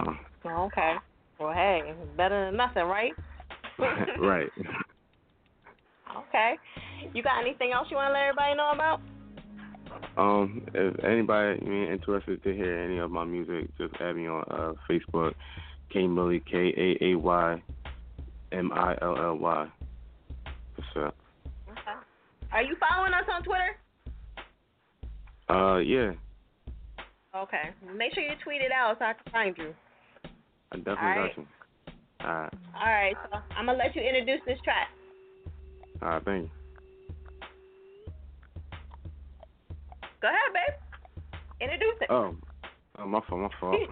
[0.47, 0.95] okay.
[1.39, 3.13] Well, hey, better than nothing, right?
[4.21, 4.51] right.
[6.29, 6.55] Okay.
[7.15, 9.01] You got anything else you want to let everybody know about?
[10.17, 14.73] Um, if anybody interested to hear any of my music, just add me on uh,
[14.89, 15.35] Facebook,
[15.93, 17.63] K Millie K A A Y
[18.53, 19.69] M I L L Y.
[20.77, 21.13] For sure.
[21.71, 21.99] Okay.
[22.53, 23.77] Are you following us on Twitter?
[25.49, 26.13] Uh, yeah,
[27.35, 27.71] Okay.
[27.97, 29.75] Make sure you tweet it out so I can find you.
[30.73, 31.37] I definitely All right.
[31.37, 31.47] got you.
[32.23, 33.17] Alright, All right.
[33.31, 34.89] So I'm gonna let you introduce this track.
[36.03, 36.51] alright, thank you.
[40.21, 41.41] Go ahead, babe.
[41.61, 42.09] Introduce it.
[42.11, 42.37] Oh,
[42.99, 43.77] oh my fault, my fault.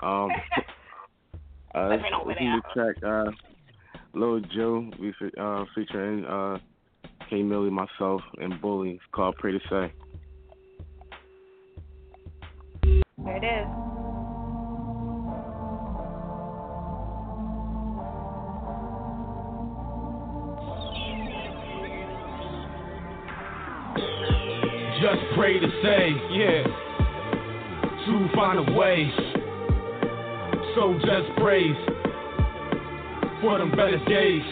[0.00, 0.28] Um,
[1.74, 3.30] uh, this, this is the track, uh,
[4.12, 6.58] Lil Joe, we uh, featuring uh,
[7.30, 8.90] K Millie, myself, and Bully.
[8.90, 9.92] It's called Pray to Say.
[13.16, 14.13] There it is.
[25.04, 26.64] Just pray to say, yeah,
[28.06, 29.12] to find a way.
[30.74, 31.76] So just praise
[33.42, 34.42] for them better days.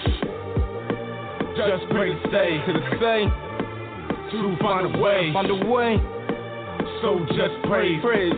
[1.57, 3.25] Just pray to say, to the say,
[4.33, 5.33] to find a way.
[5.33, 5.97] Find a way.
[7.01, 8.35] So just praise, praise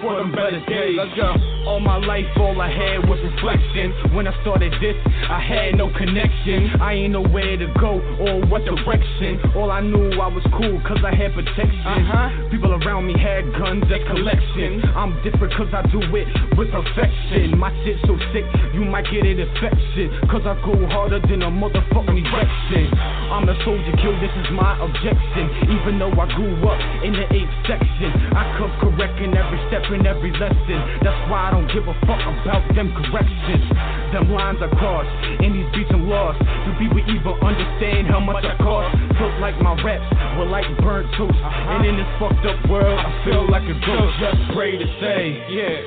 [0.00, 0.96] for them better days.
[0.96, 1.55] Let's go.
[1.66, 4.14] All my life, all I had was reflection.
[4.14, 4.94] When I started this,
[5.26, 6.78] I had no connection.
[6.80, 9.42] I ain't know where to go or what direction.
[9.58, 11.82] All I knew I was cool cause I had protection.
[11.82, 12.54] Uh-huh.
[12.54, 14.78] People around me had guns at collection.
[14.94, 17.58] I'm different cause I do it with perfection.
[17.58, 20.14] My shit so sick, you might get it infection.
[20.30, 22.94] Cause I go harder than a motherfucking erection.
[23.34, 25.50] I'm a soldier kill, this is my objection.
[25.74, 30.06] Even though I grew up in the 8th section, I come correcting every step in
[30.06, 31.02] every lesson.
[31.02, 33.64] That's why I don't give a fuck about them corrections.
[34.12, 35.08] Them lines are crossed,
[35.40, 36.36] and these beats I'm lost.
[36.38, 38.92] Do people even understand how much I cost?
[39.16, 40.04] Felt like my raps
[40.36, 41.32] were like burnt toast.
[41.32, 44.12] And in this fucked up world, I feel like a ghost.
[44.20, 45.80] Just pray to say, yeah,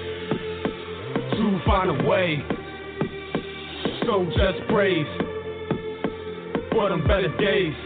[1.38, 2.42] to find a way.
[4.10, 5.06] So just praise
[6.74, 7.78] for them better days.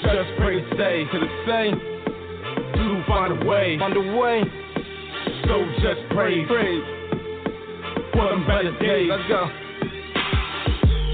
[0.00, 1.70] Just pray to say, to the say,
[2.72, 4.61] to find a way, find a way.
[5.46, 6.82] So just praise, praise
[8.12, 9.08] for them better days.
[9.10, 9.61] Let's go.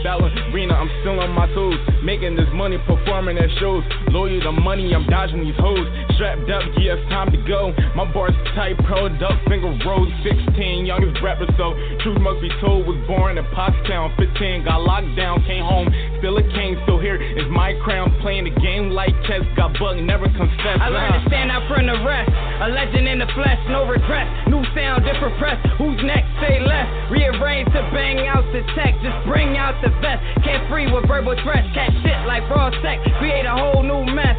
[0.02, 1.78] Ballerina, I'm still on my toes.
[2.02, 3.84] Making this money, performing at shows.
[4.08, 5.86] Loyal to money, I'm dodging these hoes.
[6.14, 7.74] Strapped up, yeah, it's time to go.
[7.94, 10.10] My bars tight, proud up, finger rose.
[10.22, 12.86] 16, youngest rapper, so truth must be told.
[12.86, 15.90] Was born in Pottstown, 15, got locked down, came home.
[16.18, 18.14] Still a king, still here is my crown.
[18.22, 20.80] Playing the game like chess, got bugged, never confessed.
[20.80, 22.30] I learned to stand out from the rest.
[22.62, 24.30] A legend in the flesh, no regrets.
[24.48, 25.58] New sound, different press.
[25.78, 26.30] Who's next?
[26.42, 26.86] Say less.
[27.10, 29.02] Rearrange to bang out the text.
[29.02, 30.20] Just bring out the vest.
[30.44, 31.68] Can't free with verbal threats.
[31.74, 33.02] Catch shit like raw sex.
[33.18, 34.36] Create a whole new mess.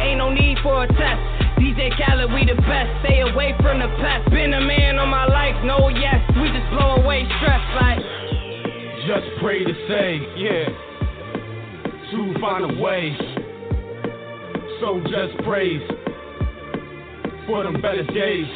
[0.00, 1.20] Ain't no need for a test.
[1.62, 2.90] DJ Khaled, we the best.
[3.06, 4.30] Stay away from the pest.
[4.30, 6.18] Been a man all my life, no yes.
[6.34, 7.98] We just blow away stress like.
[9.06, 10.66] Just pray to say, yeah,
[12.10, 13.16] to find a way.
[14.80, 15.82] So just praise
[17.46, 18.46] for them better days.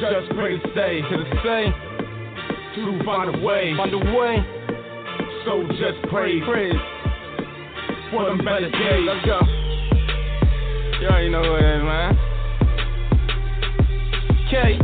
[0.00, 1.72] Just pray to say, to the say,
[2.76, 4.57] to find a way, find a way.
[5.48, 6.74] So just praise, praise
[8.10, 9.06] for them better days.
[9.06, 9.40] Let's go.
[11.00, 12.18] You already know who it is, man.
[14.50, 14.78] K.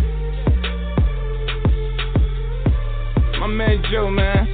[3.41, 4.49] My man Joe, man.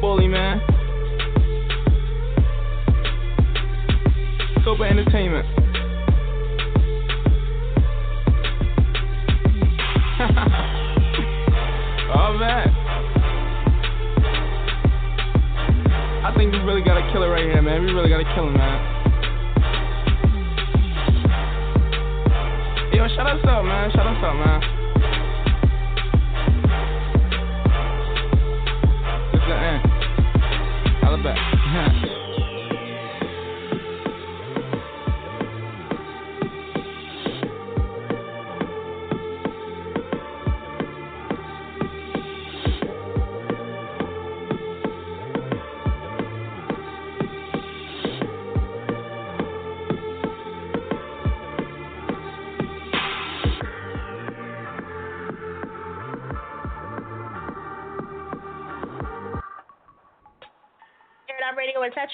[0.00, 0.62] Bully, man.
[4.64, 5.46] Sober Entertainment.
[12.16, 12.85] oh, man.
[16.36, 17.84] Think we really gotta kill killer right here, man.
[17.84, 18.96] We really got a killer, man.
[22.92, 23.90] Yo, shout us out, man.
[23.92, 24.60] Shout us out, man.
[29.32, 29.82] This the end.
[31.02, 32.10] Holla back.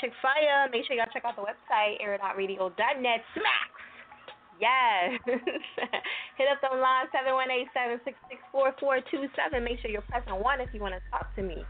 [0.02, 0.66] chick fire.
[0.74, 3.22] Make sure y'all check out the website, airitoutradio.net.
[3.38, 3.82] Smacks.
[4.58, 5.22] Yes.
[6.38, 9.62] Hit up the line seven one eight seven six six four four two seven.
[9.62, 11.62] Make sure you're pressing one if you want to talk to me.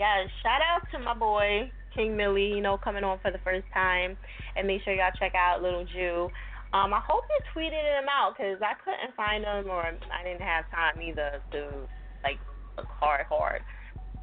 [0.00, 0.32] Yes.
[0.42, 2.56] Shout out to my boy King Millie.
[2.56, 4.16] You know, coming on for the first time,
[4.56, 6.32] and make sure y'all check out Little Joe.
[6.72, 10.42] Um, I hope you tweeted him out because I couldn't find him or I didn't
[10.42, 11.88] have time either to
[12.24, 12.36] like
[12.76, 13.62] look hard hard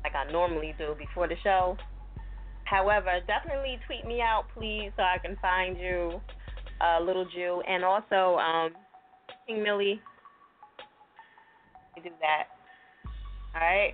[0.03, 1.77] like I normally do before the show.
[2.65, 6.21] However, definitely tweet me out, please, so I can find you,
[6.81, 8.71] uh, Little Joe, and also um,
[9.47, 10.01] King Millie.
[11.95, 12.47] do that.
[13.55, 13.93] All right.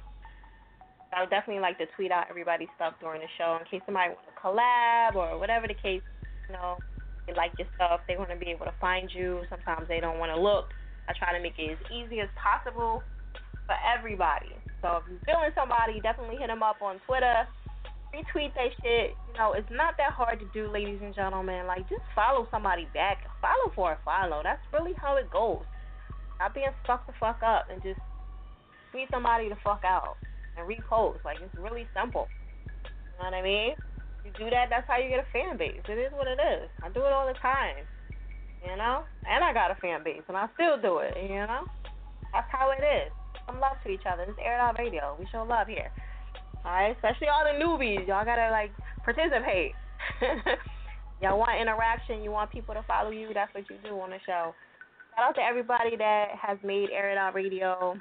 [1.11, 4.13] I would definitely like to tweet out everybody's stuff during the show in case somebody
[4.13, 6.05] wants to collab or whatever the case.
[6.47, 6.78] You know,
[7.26, 9.41] they like your stuff, they want to be able to find you.
[9.49, 10.70] Sometimes they don't want to look.
[11.09, 13.01] I try to make it as easy as possible
[13.65, 14.53] for everybody.
[14.82, 17.49] So if you're feeling somebody, definitely hit them up on Twitter
[18.14, 19.16] retweet that shit.
[19.28, 21.68] You know, it's not that hard to do, ladies and gentlemen.
[21.68, 23.26] Like, just follow somebody back.
[23.41, 24.41] Follow for a follow.
[24.43, 25.64] That's really how it goes.
[26.39, 27.99] Not being stuck the fuck up and just
[28.91, 30.18] tweet somebody the fuck out
[30.57, 31.24] and repost.
[31.24, 32.28] Like, it's really simple.
[32.66, 33.76] You know what I mean?
[34.26, 35.82] You do that, that's how you get a fan base.
[35.88, 36.70] It is what it is.
[36.84, 37.86] I do it all the time.
[38.64, 39.03] You know?
[39.28, 41.16] And I got a fan base, and I still do it.
[41.22, 41.64] You know?
[42.34, 43.12] That's how it is.
[43.45, 44.24] Some love to each other.
[44.24, 45.16] Is Air Radio.
[45.20, 45.91] We show love here.
[46.95, 48.07] Especially all the newbies.
[48.07, 48.72] Y'all gotta like
[49.03, 49.74] participate.
[51.22, 54.20] Y'all want interaction, you want people to follow you, that's what you do on the
[54.26, 54.55] show.
[55.15, 57.99] Shout out to everybody that has made Air It Out Radio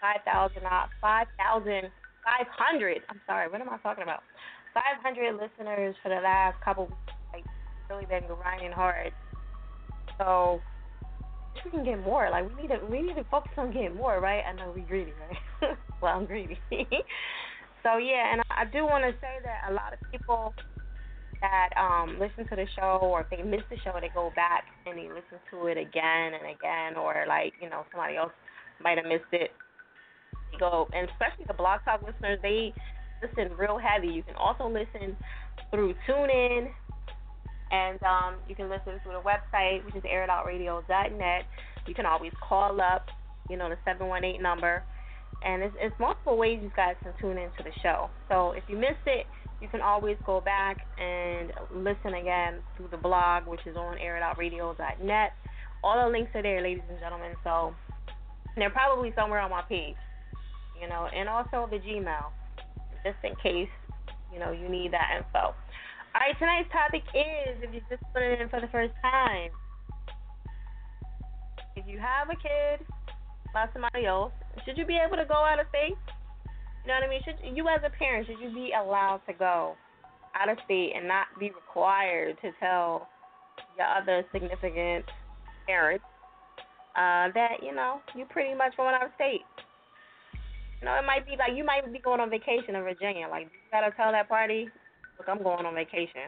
[0.00, 3.00] 5,000, uh, 5,500.
[3.08, 4.22] I'm sorry, what am I talking about?
[4.74, 6.96] 500 listeners for the last couple weeks.
[7.32, 7.44] like
[7.88, 9.12] really been grinding hard.
[10.18, 10.60] So
[11.64, 12.28] we can get more.
[12.30, 14.42] Like we need to we need to focus on getting more, right?
[14.42, 15.76] I know we're greedy, right?
[16.02, 16.58] well, I'm greedy.
[17.82, 20.54] So yeah, and I do want to say that a lot of people
[21.42, 24.62] that um listen to the show or if they miss the show they go back
[24.86, 28.30] and they listen to it again and again or like you know somebody else
[28.80, 29.50] might have missed it.
[30.52, 32.72] They go and especially the blog talk listeners they
[33.20, 34.12] listen real heavy.
[34.12, 35.16] You can also listen
[35.70, 36.70] through TuneIn
[37.72, 41.42] and um you can listen through the website which is airitoutradio.net
[41.86, 43.06] you can always call up
[43.48, 44.84] you know the 718 number
[45.44, 48.10] and it's, it's multiple ways you guys can tune into the show.
[48.28, 49.26] So if you missed it,
[49.60, 55.32] you can always go back and listen again through the blog, which is on airitoutradio.net.
[55.84, 57.32] All the links are there, ladies and gentlemen.
[57.44, 57.74] So
[58.56, 59.96] they're probably somewhere on my page,
[60.80, 62.30] you know, and also the Gmail,
[63.04, 63.70] just in case
[64.32, 65.54] you know you need that info.
[66.14, 69.50] All right, tonight's topic is if you're just putting in for the first time.
[71.74, 72.86] If you have a kid
[73.52, 74.32] by somebody else,
[74.64, 75.96] should you be able to go out of state?
[76.82, 77.22] You know what I mean?
[77.24, 79.76] Should you, as a parent, should you be allowed to go
[80.34, 83.08] out of state and not be required to tell
[83.76, 85.04] your other significant
[85.66, 86.04] parents
[86.96, 89.46] uh, that you know you pretty much going out of state?
[90.80, 93.28] You know, it might be like you might be going on vacation in Virginia.
[93.30, 94.66] Like you gotta tell that party,
[95.18, 96.26] look, I'm going on vacation.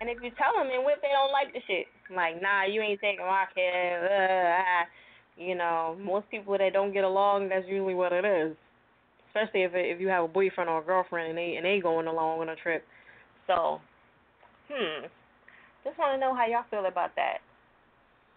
[0.00, 1.88] And if you tell them, and what if they don't like the shit?
[2.12, 4.04] Like, nah, you ain't taking my kid.
[4.04, 4.84] Uh,
[5.36, 8.56] you know, most people that don't get along, that's usually what it is.
[9.28, 12.06] Especially if if you have a boyfriend or a girlfriend and they and they going
[12.06, 12.84] along on a trip.
[13.46, 13.80] So,
[14.72, 15.06] hmm,
[15.84, 17.44] just want to know how y'all feel about that.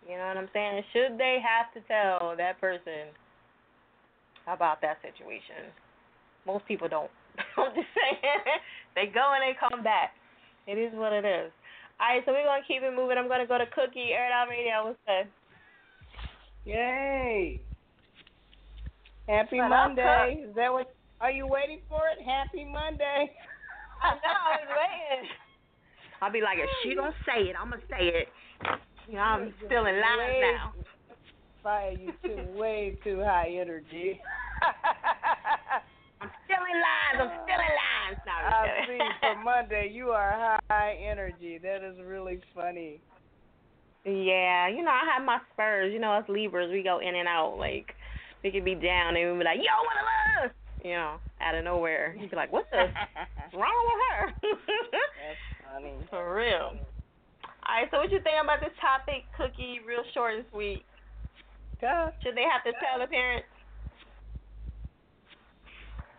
[0.07, 0.83] You know what I'm saying?
[0.91, 3.15] Should they have to tell that person
[4.47, 5.71] about that situation?
[6.45, 7.11] Most people don't.
[7.57, 8.43] I'm just saying.
[8.95, 10.11] they go and they come back.
[10.67, 11.51] It is what it is.
[11.99, 13.17] All right, so we're gonna keep it moving.
[13.17, 14.87] I'm gonna go to Cookie Air Out Radio.
[14.87, 15.27] What's that?
[16.65, 17.61] Yay!
[19.27, 20.45] Happy Shut up, Monday.
[20.49, 20.93] Is that what?
[21.21, 22.23] Are you waiting for it?
[22.25, 23.31] Happy Monday.
[24.01, 25.29] I know, I was waiting.
[26.21, 28.27] I'll be like, if she don't say it, I'm gonna say it.
[29.07, 30.73] You know, I'm still in line Way- now.
[31.61, 34.19] Fire you too way too high energy.
[36.21, 37.19] I'm still in lines.
[37.19, 38.19] I'm still in lines.
[38.25, 39.11] No, I'm see kidding.
[39.19, 41.59] for Monday you are high energy.
[41.61, 43.01] That is really funny.
[44.05, 45.91] Yeah, you know, I have my spurs.
[45.93, 47.57] You know, us Libras, we go in and out.
[47.57, 47.93] Like,
[48.43, 50.07] we could be down and we'd be like, yo, one of
[50.49, 50.55] us.
[50.83, 52.15] You know, out of nowhere.
[52.19, 52.77] You'd be like, what the
[53.57, 54.23] wrong with her?
[55.19, 55.93] That's funny.
[56.09, 56.79] For real.
[57.67, 59.83] All right, so what you think about this topic, Cookie?
[59.85, 60.83] Real short and sweet.
[61.81, 62.11] Duh.
[62.23, 63.47] Should they have to tell the parents?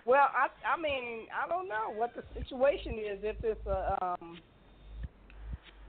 [0.06, 3.18] Well, I I mean I don't know what the situation is.
[3.22, 4.38] If it's a um,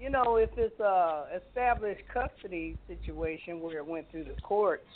[0.02, 4.88] you know, if it's a established custody situation where it went through the courts,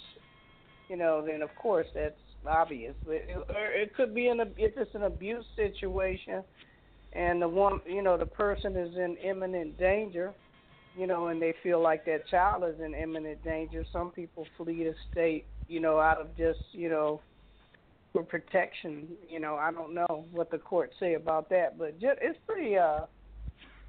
[0.89, 2.15] you know, then of course that's
[2.47, 2.95] obvious.
[3.05, 6.43] But it, or it could be an if it's an abuse situation,
[7.13, 10.33] and the one, you know, the person is in imminent danger,
[10.97, 13.85] you know, and they feel like that child is in imminent danger.
[13.93, 17.21] Some people flee the state, you know, out of just, you know,
[18.11, 19.07] for protection.
[19.29, 22.77] You know, I don't know what the courts say about that, but just, it's pretty.
[22.77, 23.01] uh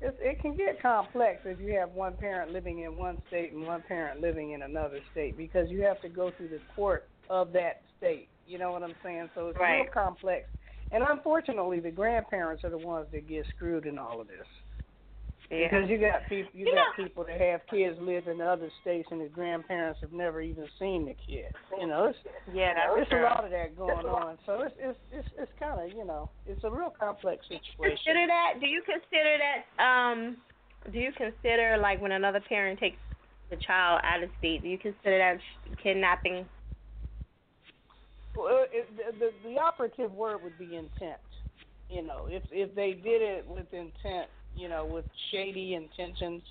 [0.01, 3.67] it's, it can get complex if you have one parent living in one state and
[3.67, 7.53] one parent living in another state because you have to go through the court of
[7.53, 8.29] that state.
[8.47, 9.31] You know what I'm saying?
[9.35, 9.81] So it's Right.
[9.83, 10.49] real complex.
[10.93, 14.47] And unfortunately, the grandparents are the ones that get screwed in all of this.
[15.51, 15.69] Yeah.
[15.71, 18.69] Because you got people, you, You got know- people that have kids live in other
[18.83, 21.53] states, and the grandparents have never even seen the kid.
[21.79, 22.19] You know, it's
[22.53, 24.39] yeah, that's there's a lot of that going on.
[24.45, 27.97] So it's it's it's, it's kind of you know it's a real complex situation.
[28.05, 28.55] consider that?
[28.61, 29.83] Do you consider that?
[29.83, 30.37] Um,
[30.93, 32.97] do you consider like when another parent takes
[33.51, 34.63] the child out of state?
[34.63, 35.39] Do you consider that
[35.83, 36.45] kidnapping?
[38.37, 41.21] Well, it, the, the the operative word would be intent.
[41.89, 46.43] You know, if if they did it with intent, you know, with shady intentions,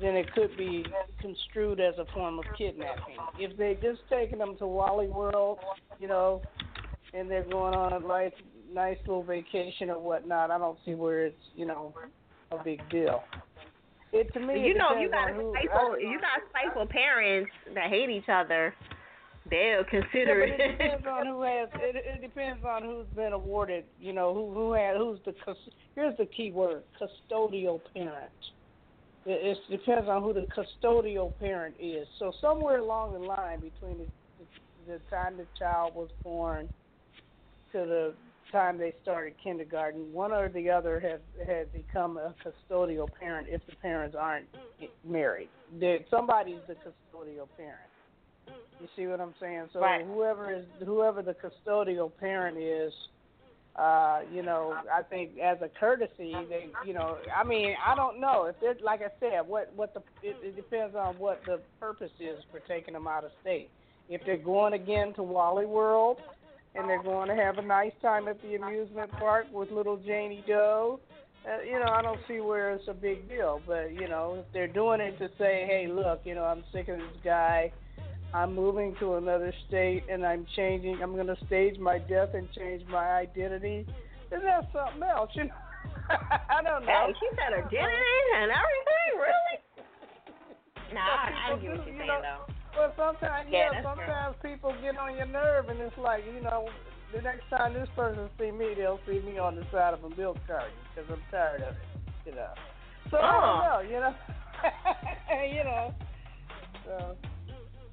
[0.00, 0.84] then it could be
[1.20, 3.16] construed as a form of kidnapping.
[3.38, 5.58] If they just taking them to Wally World,
[5.98, 6.42] you know,
[7.12, 8.32] and they're going on a nice
[8.72, 11.94] nice little vacation or whatnot, I don't see where it's you know
[12.50, 13.22] a big deal.
[14.12, 17.90] It to me, you know, you got who- spiteful, if you got spiteful parents that
[17.90, 18.74] hate each other,
[19.50, 21.68] they'll consider Yeah, it depends on who has.
[21.74, 23.84] It, it depends on who's been awarded.
[24.00, 25.34] You know, who who had who's the.
[25.94, 28.30] Here's the key word: custodial parent.
[29.26, 32.06] It, it depends on who the custodial parent is.
[32.18, 34.06] So somewhere along the line between the,
[34.86, 36.68] the, the time the child was born
[37.72, 38.14] to the
[38.52, 43.60] time they started kindergarten, one or the other has had become a custodial parent if
[43.66, 44.46] the parents aren't
[45.04, 45.48] married.
[45.80, 47.80] There, somebody's the custodial parent.
[48.80, 49.68] You see what I'm saying?
[49.72, 50.04] So Right.
[50.04, 52.92] whoever is whoever the custodial parent is,
[53.76, 58.20] uh, you know, I think as a courtesy, they, you know, I mean, I don't
[58.20, 61.60] know if it, like I said, what what the it, it depends on what the
[61.80, 63.70] purpose is for taking them out of state.
[64.08, 66.18] If they're going again to Wally World
[66.74, 70.44] and they're going to have a nice time at the amusement park with little Janie
[70.46, 71.00] Doe,
[71.48, 73.62] uh, you know, I don't see where it's a big deal.
[73.66, 76.88] But you know, if they're doing it to say, hey, look, you know, I'm sick
[76.88, 77.72] of this guy.
[78.34, 80.98] I'm moving to another state and I'm changing.
[81.00, 83.86] I'm going to stage my death and change my identity.
[84.28, 85.62] Then that something else, you know.
[86.50, 87.06] I don't know.
[87.06, 89.56] Hey, she said identity and everything, really?
[90.92, 92.42] Nah, I, I get what you're saying know, though.
[92.74, 94.02] Well, sometimes, Yeah, yeah, that's true.
[94.02, 96.68] sometimes people get on your nerve, and it's like, you know,
[97.14, 100.10] the next time this person see me, they'll see me on the side of a
[100.16, 101.86] milk carton because I'm tired of it,
[102.26, 102.50] you know.
[103.12, 103.38] So I Oh.
[103.46, 104.14] don't know, you know.
[105.54, 105.94] you know.
[106.84, 107.16] So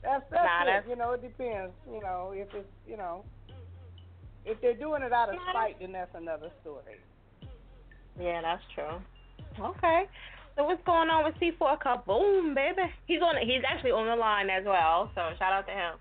[0.04, 0.66] that's that's Nah, it.
[0.66, 1.74] that's- You know, it depends.
[1.92, 3.24] You know, if it's you know,
[4.46, 7.00] if they're doing it out of Nah, spite, then that's another story.
[8.20, 9.00] Yeah, that's true.
[9.60, 10.04] Okay.
[10.56, 12.06] So what's going on with C4 Cup?
[12.06, 12.82] Boom, baby.
[13.08, 13.36] He's on.
[13.38, 15.10] He's actually on the line as well.
[15.16, 15.94] So shout out to him.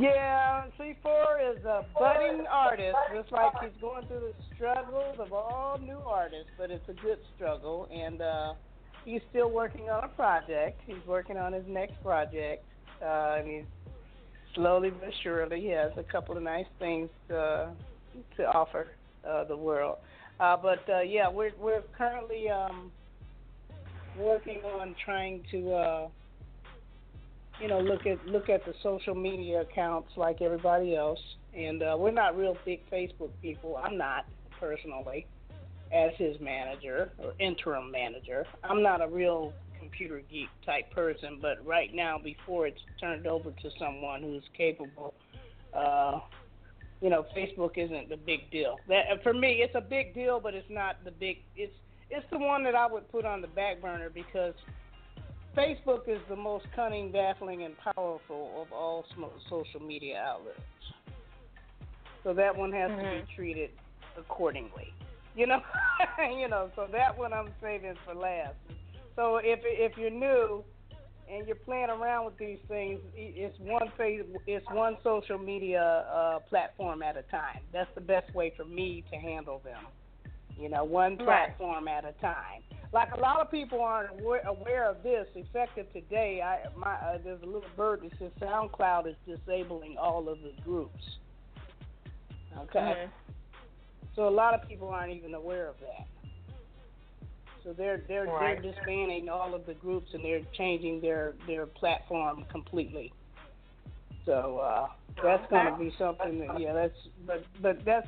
[0.00, 5.76] Yeah, C4 is a budding artist, just like he's going through the struggles of all
[5.78, 8.54] new artists, but it's a good struggle, and uh,
[9.04, 10.80] he's still working on a project.
[10.86, 12.64] He's working on his next project,
[13.04, 13.64] uh, and he's
[14.54, 17.66] slowly but surely he has a couple of nice things uh,
[18.36, 18.88] to offer
[19.28, 19.98] uh, the world.
[20.40, 22.90] Uh, but uh, yeah, we're we're currently um,
[24.18, 25.72] working on trying to.
[25.72, 26.08] Uh,
[27.60, 31.20] you know, look at look at the social media accounts like everybody else.
[31.56, 33.80] And uh, we're not real big Facebook people.
[33.82, 34.26] I'm not
[34.58, 35.26] personally,
[35.92, 38.44] as his manager or interim manager.
[38.64, 39.52] I'm not a real
[39.94, 41.38] computer geek type person.
[41.40, 45.14] But right now, before it's turned over to someone who's capable,
[45.72, 46.20] uh,
[47.00, 48.78] you know, Facebook isn't the big deal.
[48.88, 51.38] That for me, it's a big deal, but it's not the big.
[51.56, 51.72] It's
[52.10, 54.54] it's the one that I would put on the back burner because
[55.56, 59.04] Facebook is the most cunning, baffling, and powerful of all
[59.48, 60.58] social media outlets.
[62.22, 63.26] So that one has to Mhm.
[63.26, 63.70] be treated
[64.16, 64.92] accordingly.
[65.34, 65.62] You know,
[66.38, 66.70] you know.
[66.76, 68.54] So that one I'm saving for last.
[69.16, 70.64] So if if you're new
[71.30, 76.38] and you're playing around with these things, it's one face, it's one social media uh,
[76.48, 77.60] platform at a time.
[77.72, 79.86] That's the best way for me to handle them.
[80.58, 81.24] You know, one Right.
[81.48, 82.62] platform at a time.
[82.92, 85.26] Like a lot of people aren't aware, of this.
[85.34, 90.28] Effective today, I my uh, there's a little bird that says SoundCloud is disabling all
[90.28, 91.18] of the groups.
[92.56, 93.10] Okay, Mhm.
[94.14, 96.06] so a lot of people aren't even aware of that.
[97.64, 98.60] So they're they're Right.
[98.62, 103.12] they're disbanding all of the groups and they're changing their their platform completely.
[104.26, 104.88] So uh,
[105.22, 108.06] that's going to be something that yeah that's but but that's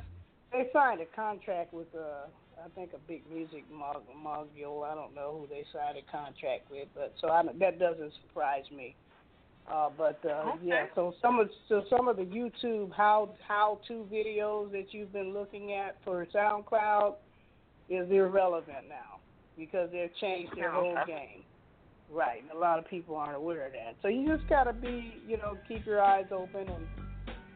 [0.53, 2.27] they signed a contract with uh
[2.63, 4.85] I think a big music mogul.
[4.85, 8.65] I don't know who they signed a contract with, but so I, that doesn't surprise
[8.75, 8.97] me.
[9.71, 10.59] Uh, but uh, okay.
[10.65, 15.13] yeah, so some of so some of the YouTube how how to videos that you've
[15.13, 17.17] been looking at for SoundCloud
[17.89, 19.21] is irrelevant now
[19.57, 21.43] because they've changed their whole game.
[22.11, 23.97] Right, and a lot of people aren't aware of that.
[24.01, 26.87] So you just gotta be, you know, keep your eyes open and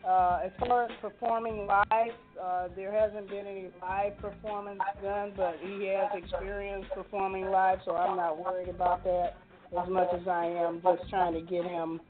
[0.06, 5.56] uh, as far as performing live, uh, there hasn't been any live performance done, but
[5.62, 9.36] he has experience performing live, so I'm not worried about that
[9.78, 12.00] as much as I am just trying to get him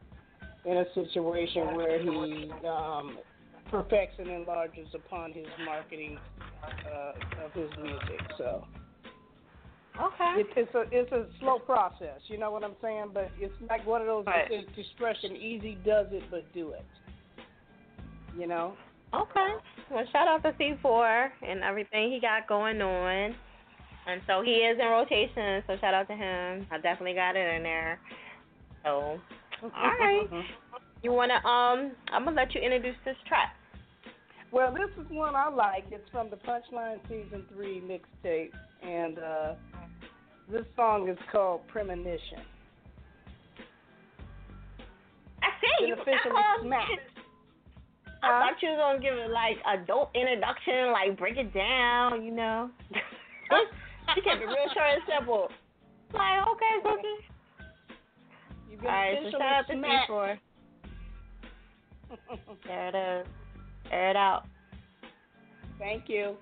[0.65, 3.19] in a situation where he um,
[3.71, 6.19] perfects and enlarges upon his marketing
[6.63, 8.21] uh, of his music.
[8.39, 8.65] So.
[10.01, 10.41] Okay.
[10.41, 13.11] It, it's a it's a slow process, you know what I'm saying?
[13.13, 14.51] But it's like one of those right.
[14.77, 16.85] expression: easy does it, but do it
[18.39, 18.75] you know.
[19.15, 19.49] Okay.
[19.91, 23.35] Well, shout out to C4 and everything he got going on.
[24.07, 26.67] And so he is in rotation, so shout out to him.
[26.71, 28.01] I definitely got it in there.
[28.85, 28.91] So,
[29.63, 30.27] all right.
[31.03, 31.93] You wanna um?
[32.13, 33.55] I'm gonna let you introduce this track.
[34.53, 35.85] Well, this is one I like.
[35.93, 38.51] It's from the Punchline Season Three mixtape,
[38.83, 39.55] and uh,
[40.51, 42.41] this song is called Premonition.
[45.43, 45.87] I see.
[45.87, 46.91] It's officially smacked.
[48.23, 48.51] I huh?
[48.51, 52.33] thought you was gonna give it like a dope introduction, like break it down, you
[52.33, 52.71] know.
[54.15, 55.49] she kept it real short and simple.
[56.13, 57.31] Like, okay, Cookie.
[58.83, 60.39] All right, so shout out to C4.
[62.67, 63.27] there it is.
[63.91, 64.47] Air it out.
[65.79, 66.37] Thank you.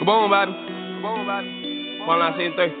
[0.00, 0.56] Come on, baby.
[0.56, 2.00] Come on, baby.
[2.08, 2.72] One line, scene three.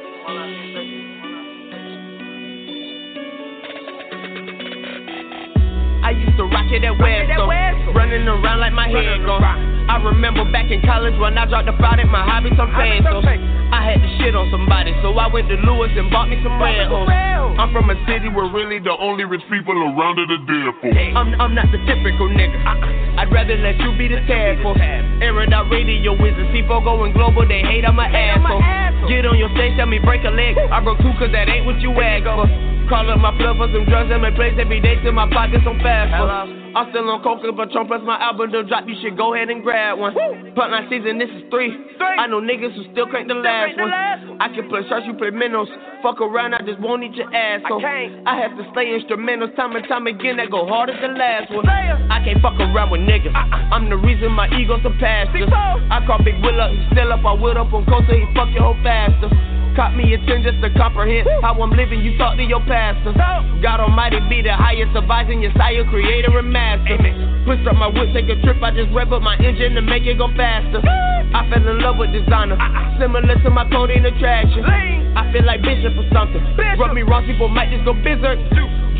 [6.00, 7.44] I used to rock it at West, so
[7.92, 9.44] running around like my head gone.
[9.44, 13.20] I remember back in college when I dropped the product, my hobby some pesos.
[13.20, 16.56] I had to shit on somebody, so I went to Lewis and bought me some
[16.56, 16.88] red.
[16.88, 20.88] I'm from a city where really the only rich people around are the dead for.
[20.88, 22.56] I'm, I'm not the typical nigga.
[22.64, 23.09] Uh-uh.
[23.20, 24.80] I'd rather let you be the tadpole.
[24.80, 27.46] Air it out radio is a C4 going global.
[27.46, 28.64] They hate I'm an asshole.
[29.12, 30.56] Get on your stage, tell me break a leg.
[30.72, 32.48] I broke two cause that ain't what you asked for.
[32.88, 35.68] Call up my plug for some drugs and my place every day till my pockets
[35.68, 36.59] on fast.
[36.70, 38.86] I'm still on coca, but Trump plus my album to drop.
[38.86, 40.14] You should go ahead and grab one.
[40.54, 41.74] Front season, this is three.
[41.98, 42.16] three.
[42.18, 43.90] I know niggas who still crank the last, one.
[43.90, 44.38] last one.
[44.40, 45.68] I can play search, you play minnows.
[46.02, 47.60] Fuck around, I just won't eat your ass.
[47.66, 48.28] So I, can't.
[48.28, 51.66] I have to stay instrumentals time and time again that go harder than last one.
[51.66, 53.34] I can't fuck around with niggas.
[53.34, 53.74] Uh-uh.
[53.74, 55.50] I'm the reason my ego's a pastor.
[55.50, 57.24] I call Big Will up, he still up.
[57.26, 59.59] I whip up on coast so he fuck your whole faster.
[59.76, 61.40] Caught me a 10 just to comprehend Woo.
[61.42, 62.02] how I'm living.
[62.02, 63.14] You talk to your pastor.
[63.62, 66.98] God Almighty be the highest advising your sire, creator, and master.
[66.98, 67.44] Amen.
[67.46, 68.58] Push up my whip, take a trip.
[68.62, 70.82] I just rev up my engine to make it go faster.
[70.82, 72.98] I fell in love with designer, uh-uh.
[72.98, 74.66] similar to my codeine attraction.
[74.66, 76.42] I feel like Bishop or something.
[76.58, 76.78] Bishop.
[76.78, 78.38] Rub me wrong, people might just go berserk.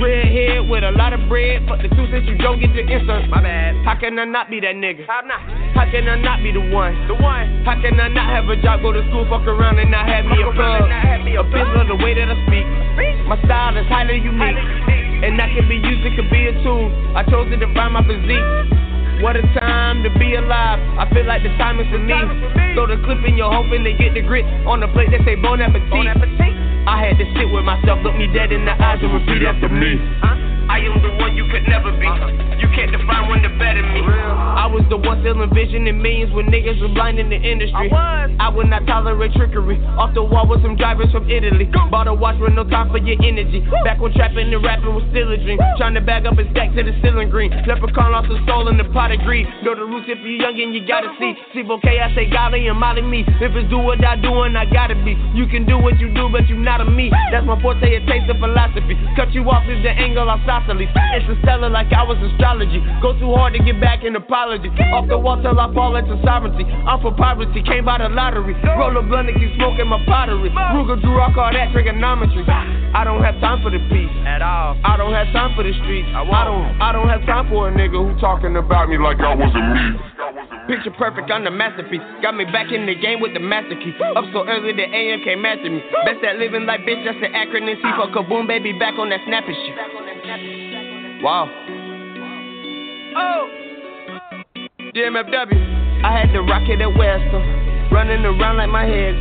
[0.00, 1.60] Dreadhead with a lot of bread.
[1.68, 3.28] Fuck the two cents you don't get to insert.
[3.28, 3.76] My bad.
[3.84, 5.04] How can I not be that nigga?
[5.04, 5.44] How not?
[5.76, 6.96] How can I not be the one?
[7.04, 7.60] The one.
[7.68, 10.24] How can I not have a job, go to school, fuck around and not have
[10.24, 10.88] me a plug?
[10.88, 12.64] A bitch love the way that I speak.
[13.28, 14.56] My style is highly unique.
[15.20, 16.88] And I can be used, it could be a tool.
[17.12, 19.20] I chose to define my physique.
[19.20, 20.80] What a time to be alive.
[20.96, 22.16] I feel like the time is for me.
[22.72, 25.36] Throw the clip in your hoping they get the grit on the plate that say
[25.36, 26.59] bon appetit.
[26.90, 29.68] I had to sit with myself, look me dead in the eyes, and repeat after
[29.68, 29.94] me.
[30.70, 32.06] I am the one you could never be.
[32.62, 34.02] You can't define one to better me.
[34.06, 37.90] I was the one still envisioning millions when niggas were blind in the industry.
[37.90, 39.82] I, I would not tolerate trickery.
[39.98, 41.66] Off the wall with some drivers from Italy.
[41.90, 43.66] Bought a watch with no time for your energy.
[43.82, 45.58] Back when trapping and rapping was still a dream.
[45.74, 47.50] Trying to bag up and stack to the ceiling green.
[47.66, 49.50] Leprechaun lost his soul in the pot of greed.
[49.66, 51.34] Know the roots if you young and you gotta see.
[51.50, 53.26] See, okay, I say golly and molly me.
[53.26, 55.18] If it's do what I do and I gotta be.
[55.34, 57.12] You can do what you do, but you not a me.
[57.30, 58.96] That's my forte, it takes a philosophy.
[59.14, 60.88] Cut you off is the angle isosceles.
[60.88, 62.80] Interstellar like I was astrology.
[63.04, 64.72] Go too hard to get back an apology.
[64.96, 66.64] Off the wall till I fall into sovereignty.
[66.64, 68.56] I'm for poverty, came by the lottery.
[68.64, 70.48] Roll a blunt and keep smoking my pottery.
[70.50, 72.42] Ruger drew, I call that trigonometry.
[72.48, 74.74] I don't have time for the peace at all.
[74.82, 76.08] I don't have time for the streets.
[76.10, 76.80] I, I don't.
[76.80, 80.10] I don't have time for a nigga who talking about me like I wasn't me.
[80.66, 82.02] Picture perfect, I'm the masterpiece.
[82.22, 83.90] Got me back in the game with the master key.
[84.14, 85.82] Up so early the AM can't master me.
[86.06, 89.20] Best at living like bitch, that's the acronym C for kaboom, baby, back on that
[89.26, 89.76] snapping shit.
[91.22, 91.48] Wow.
[93.16, 93.48] Oh.
[94.94, 96.04] DMFW.
[96.04, 97.92] I had to rocket at Western.
[97.92, 99.14] Running around like my head.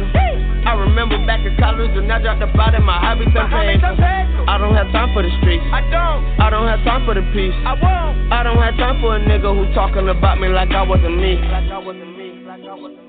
[0.66, 3.50] I remember back in college when I dropped the bot in my hobby Pedro.
[3.50, 5.64] I don't have time for the streets.
[5.74, 6.22] I don't.
[6.40, 7.54] I don't have time for the peace.
[7.66, 8.32] I won't.
[8.32, 11.36] I don't have time for a nigga who talking about me like I wasn't me.
[11.42, 12.46] Like I wasn't me.
[12.46, 13.09] Like I wasn't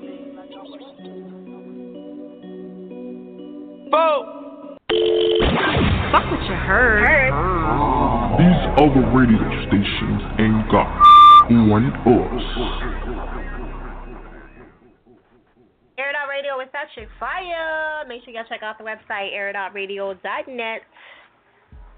[3.91, 4.77] Boom.
[6.11, 7.31] Fuck what you heard.
[7.35, 8.35] Oh.
[8.39, 10.87] These other radio stations ain't got
[11.51, 12.41] one us.
[15.97, 18.05] Air It Out Radio with that chick fire.
[18.07, 20.81] Make sure y'all check out the website airitoutradio.net.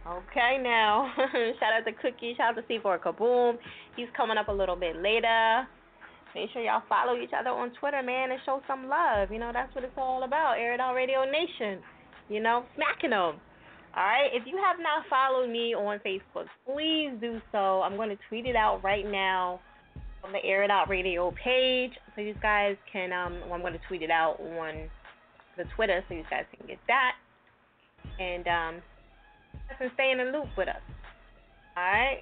[0.05, 3.57] Okay, now shout out to Cookie, shout out to C4 Kaboom.
[3.95, 5.67] He's coming up a little bit later.
[6.35, 9.31] Make sure y'all follow each other on Twitter, man, and show some love.
[9.31, 10.53] You know that's what it's all about.
[10.57, 11.81] Air It Out Radio Nation.
[12.29, 13.37] You know, smacking them.
[13.95, 14.29] All right.
[14.33, 17.81] If you have not followed me on Facebook, please do so.
[17.81, 19.59] I'm going to tweet it out right now
[20.23, 23.11] on the Air It Out Radio page, so you guys can.
[23.13, 24.89] Um, well, I'm going to tweet it out on
[25.57, 27.13] the Twitter, so you guys can get that,
[28.19, 28.81] and um,
[29.79, 30.81] and stay in the loop with us.
[31.77, 32.21] All right.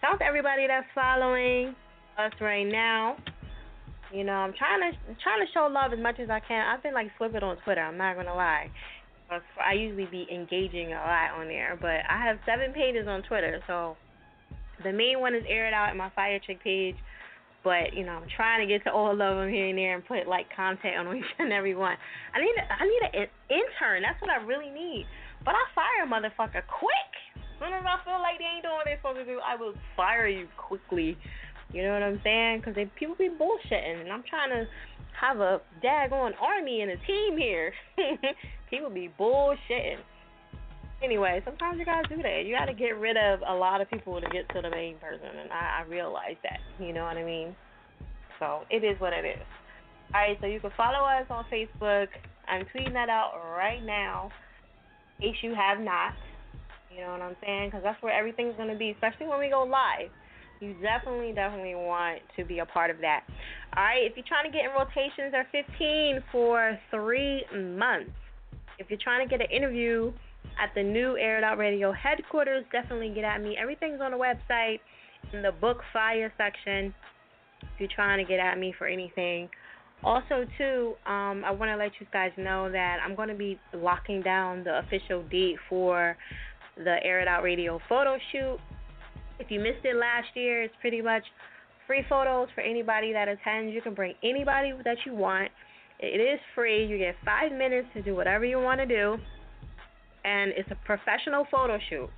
[0.03, 1.75] Shout out to everybody that's following
[2.19, 3.17] us right now.
[4.13, 6.67] You know, I'm trying to trying to show love as much as I can.
[6.67, 7.81] I've been like flipping on Twitter.
[7.81, 8.71] I'm not gonna lie.
[9.33, 13.23] Uh, I usually be engaging a lot on there, but I have seven pages on
[13.23, 13.63] Twitter.
[13.67, 13.97] So
[14.85, 16.97] the main one is aired out at my Fire Chick page.
[17.67, 20.07] But you know, I'm trying to get to all of them here and there and
[20.07, 21.99] put like content on each and every one.
[22.31, 24.07] I need a, I need an intern.
[24.07, 25.05] That's what I really need.
[25.45, 27.13] But I fire a motherfucker quick.
[27.35, 29.57] As soon as I feel like they ain't doing what they're supposed to do, I
[29.59, 31.19] will fire you quickly.
[31.73, 32.63] You know what I'm saying?
[32.63, 34.71] Because people be bullshitting, and I'm trying to
[35.19, 37.73] have a daggone army and a team here.
[38.71, 39.99] people be bullshitting.
[41.03, 42.45] Anyway, sometimes you gotta do that.
[42.47, 45.29] You gotta get rid of a lot of people to get to the main person,
[45.41, 46.61] and I, I realize that.
[46.85, 47.55] You know what I mean?
[48.39, 49.47] So it is what it is.
[50.15, 52.09] All right, so you can follow us on Facebook.
[52.49, 54.31] I'm tweeting that out right now
[55.21, 56.13] case you have not.
[56.95, 57.69] You know what I'm saying?
[57.69, 60.11] Because that's where everything's to be, especially when we go live.
[60.61, 63.25] You definitely, definitely want to be a part of that.
[63.77, 67.45] All right, if you're trying to get in rotations, they're 15 for three
[67.77, 68.13] months.
[68.79, 70.13] If you're trying to get an interview
[70.59, 73.57] at the new Air Out Radio headquarters, definitely get at me.
[73.61, 74.81] Everything's on the website
[75.33, 76.95] in the book fire section.
[77.63, 79.49] If you're trying to get at me for anything,
[80.05, 83.59] also, too, um, I want to let you guys know that I'm going to be
[83.75, 86.17] locking down the official date for
[86.77, 88.59] the Air It Out Radio photo shoot.
[89.39, 91.23] If you missed it last year, it's pretty much
[91.87, 93.75] free photos for anybody that attends.
[93.75, 95.51] You can bring anybody that you want.
[95.99, 96.85] It is free.
[96.85, 99.17] You get five minutes to do whatever you want to do.
[100.27, 102.11] And it's a professional photo shoot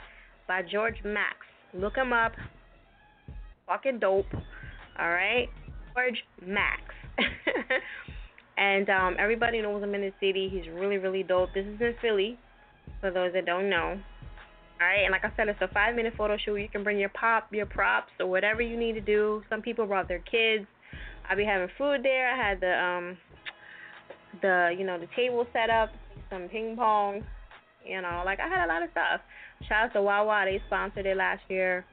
[0.48, 1.36] by George Max.
[1.74, 2.32] Look him up.
[3.66, 4.32] Fucking dope.
[4.98, 5.48] All right?
[5.94, 6.80] George Max.
[8.56, 10.48] and um, everybody knows him in the city.
[10.50, 11.50] He's really, really dope.
[11.54, 12.38] This is in Philly,
[13.02, 14.00] for those that don't know.
[14.80, 16.56] All right, and like I said, it's a five-minute photo shoot.
[16.56, 19.42] You can bring your pop, your props, or whatever you need to do.
[19.50, 20.66] Some people brought their kids.
[21.28, 22.32] I'll be having food there.
[22.32, 23.18] I had the um,
[24.40, 25.90] the you know the table set up,
[26.30, 27.24] some ping pong.
[27.88, 29.20] You know, like I had a lot of stuff.
[29.66, 31.84] Shout out to Wawa, they sponsored it last year,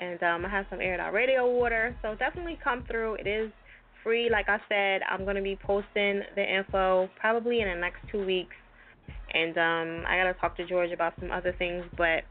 [0.00, 1.96] and um, I have some aired out radio water.
[2.02, 3.14] So definitely come through.
[3.14, 3.52] It is
[4.02, 4.28] free.
[4.30, 8.56] Like I said, I'm gonna be posting the info probably in the next two weeks,
[9.32, 11.84] and um, I gotta talk to George about some other things.
[11.96, 12.24] But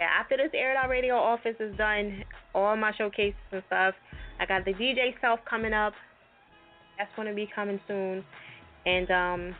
[0.00, 3.94] yeah, after this Air Out Radio office is done, all my showcases and stuff,
[4.40, 5.92] I got the DJ self coming up.
[6.98, 8.24] That's gonna be coming soon,
[8.86, 9.56] and um,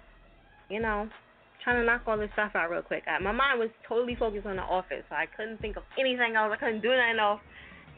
[0.68, 1.08] you know,
[1.64, 3.02] trying to knock all this stuff out real quick.
[3.08, 6.36] I, my mind was totally focused on the office, so I couldn't think of anything
[6.36, 6.52] else.
[6.52, 7.40] I couldn't do nothing else.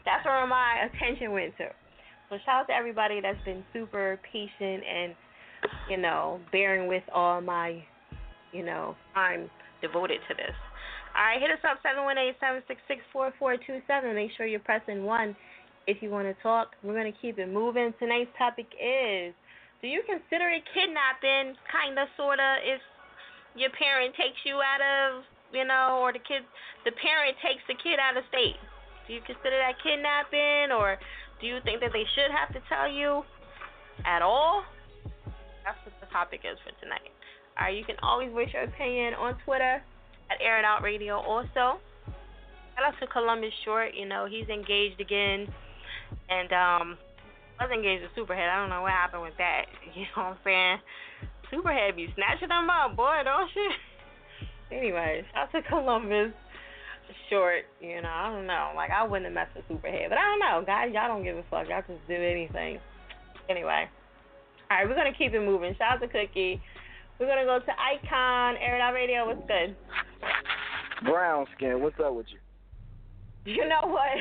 [0.05, 1.67] That's where my attention went to.
[2.29, 5.15] So shout out to everybody that's been super patient and,
[5.89, 7.83] you know, bearing with all my,
[8.51, 9.49] you know, time
[9.81, 10.55] devoted to this.
[11.15, 14.13] All right, hit us up seven one eight seven six six four four two seven.
[14.15, 15.35] Make sure you're pressing one
[15.87, 16.75] if you want to talk.
[16.83, 17.93] We're gonna keep it moving.
[17.97, 19.33] Tonight's topic is:
[19.81, 22.79] Do you consider it kidnapping, kinda, sorta, if
[23.57, 26.45] your parent takes you out of, you know, or the kid,
[26.85, 28.55] the parent takes the kid out of state?
[29.07, 30.97] Do you consider that kidnapping, or
[31.41, 33.23] do you think that they should have to tell you
[34.05, 34.63] at all?
[35.65, 37.11] That's what the topic is for tonight.
[37.57, 39.81] All right, you can always voice your opinion on Twitter
[40.29, 41.17] at Air It Out Radio.
[41.17, 41.81] Also,
[42.75, 43.95] shout out to Columbus Short.
[43.95, 45.47] You know he's engaged again,
[46.29, 46.97] and um,
[47.59, 48.49] was engaged with Superhead.
[48.49, 49.65] I don't know what happened with that.
[49.95, 50.77] You know what I'm saying?
[51.51, 53.69] Superhead be snatching them up, boy, don't you?
[54.77, 56.33] anyway, shout out to Columbus
[57.29, 57.63] Short.
[57.79, 58.71] You know, I don't know.
[58.75, 60.91] Like I wouldn't have messed with Superhead, but I don't know, guys.
[60.93, 61.67] Y'all don't give a fuck.
[61.69, 62.79] Y'all just do anything.
[63.49, 63.87] Anyway.
[64.69, 65.73] All right, we're gonna keep it moving.
[65.77, 66.61] Shout out to Cookie.
[67.19, 69.25] We're gonna go to Icon Air It Radio.
[69.25, 69.75] What's good?
[71.05, 73.53] Brown skin, what's up with you?
[73.53, 74.11] You know what?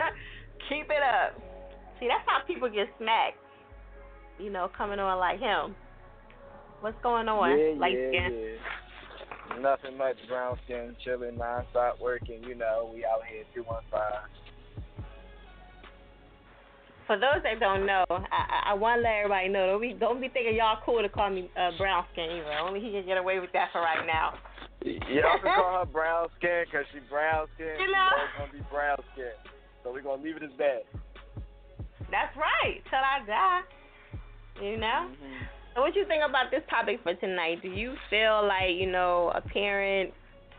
[0.68, 1.38] keep it up.
[2.00, 3.36] See, that's how people get smacked.
[4.38, 5.76] You know, coming on like him.
[6.82, 7.54] What's going on?
[7.54, 8.58] Yeah, like yeah, skin?
[9.54, 9.62] yeah.
[9.62, 12.42] Nothing much, brown skin, chilling, non-stop working.
[12.42, 14.26] You know, we out here two one five.
[17.06, 19.66] For those that don't know, I, I want to let everybody know.
[19.68, 22.58] Don't be don't be thinking y'all cool to call me uh, brown skin either.
[22.58, 24.34] Only he can get away with that for right now.
[24.82, 27.78] Y'all can call her brown skin because she brown skin.
[27.78, 28.10] You know?
[28.10, 29.38] always gonna be brown skin.
[29.84, 30.82] So we're gonna leave it as that.
[32.10, 32.82] That's right.
[32.90, 33.60] Till I die.
[34.60, 35.10] You know.
[35.14, 37.62] So what you think about this topic for tonight?
[37.62, 40.12] Do you feel like you know a parent,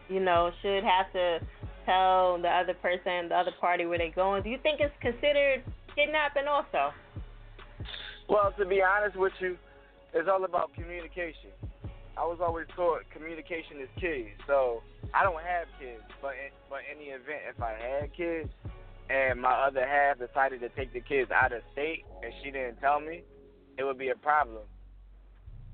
[0.10, 1.40] you know, should have to
[1.86, 4.44] tell the other person, the other party where they're going?
[4.44, 5.64] Do you think it's considered
[5.96, 6.94] kidnapping also?
[8.28, 9.58] Well, to be honest with you,
[10.14, 11.52] it's all about communication.
[12.18, 14.30] I was always taught communication is key.
[14.48, 14.82] So
[15.14, 18.50] I don't have kids, but in, but in the event if I had kids
[19.10, 22.80] and my other half decided to take the kids out of state and she didn't
[22.80, 23.24] tell me,
[23.78, 24.64] it would be a problem.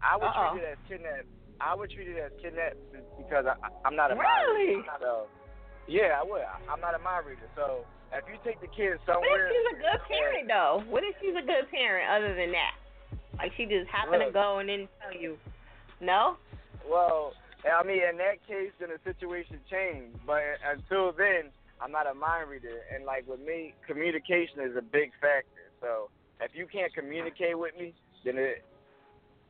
[0.02, 0.52] I would Uh-oh.
[0.54, 1.26] treat it as kidnap.
[1.60, 2.74] I would treat it as kidnap
[3.18, 4.78] because I, I'm not a mind Really?
[4.88, 5.28] not a,
[5.88, 6.44] yeah, I would.
[6.72, 7.50] I'm not a mind reader.
[7.56, 7.84] So
[8.14, 10.84] if you take the kids What if she's a good parent though?
[10.88, 12.74] What if she's a good parent other than that?
[13.38, 15.38] Like she just happened to go and didn't tell you.
[16.00, 16.38] No?
[16.90, 17.34] Well,
[17.68, 20.18] I mean, in that case, then the situation changed.
[20.26, 24.82] But until then, I'm not a mind reader, and like with me, communication is a
[24.82, 25.72] big factor.
[25.82, 27.94] So if you can't communicate with me,
[28.24, 28.64] then it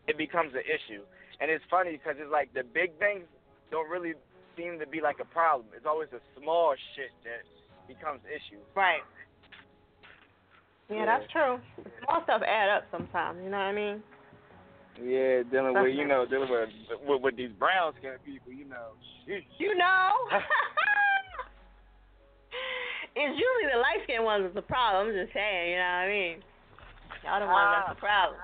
[0.10, 1.06] it becomes an issue.
[1.40, 3.24] And it's funny because it's like the big things
[3.70, 4.14] don't really
[4.58, 5.70] seem to be like a problem.
[5.78, 7.46] It's always the small shit that
[7.88, 8.66] becomes issues.
[8.76, 9.06] Right.
[10.90, 11.06] Yeah, Yeah.
[11.06, 11.62] that's true.
[12.04, 13.40] Small stuff add up sometimes.
[13.44, 14.04] You know what I mean?
[15.00, 16.68] Yeah, dealing with you know dealing with
[17.08, 18.98] with, with these brown skin people, you know.
[19.24, 19.46] sheesh.
[19.58, 20.12] You know.
[23.16, 25.08] it's usually the light skinned ones that's the problem.
[25.08, 25.72] I'm just saying.
[25.72, 26.36] You know what I mean?
[27.24, 28.42] Y'all the ones that's the problem.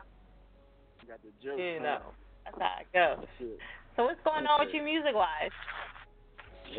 [1.07, 1.59] Got the joke.
[1.59, 2.01] You know.
[2.45, 3.49] That's how it goes.
[3.95, 5.53] So what's going on with you music wise?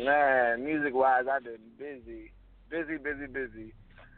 [0.03, 2.31] Man, music wise, I've been busy,
[2.69, 3.73] busy, busy, busy.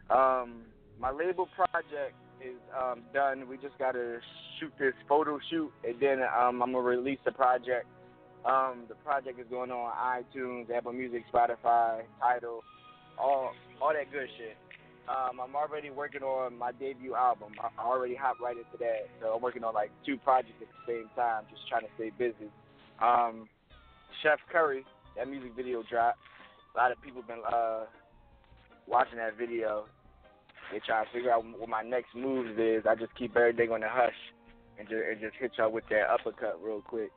[0.09, 0.65] Um,
[0.99, 3.47] my label project is um, done.
[3.47, 4.19] We just gotta
[4.59, 7.85] shoot this photo shoot, and then um, I'm gonna release the project.
[8.45, 12.63] Um, the project is going on iTunes, Apple Music, Spotify, Tidal,
[13.17, 14.57] all all that good shit.
[15.09, 17.53] Um, I'm already working on my debut album.
[17.59, 20.93] I already hopped right into that, so I'm working on like two projects at the
[20.93, 22.51] same time, just trying to stay busy.
[23.01, 23.49] Um,
[24.21, 24.85] Chef Curry,
[25.17, 26.19] that music video dropped.
[26.75, 27.85] A lot of people been uh,
[28.85, 29.85] watching that video.
[30.71, 32.85] They trying to figure out what my next moves is.
[32.87, 34.13] I just keep everything on the hush
[34.77, 37.09] and just, and just hit y'all with that uppercut real quick.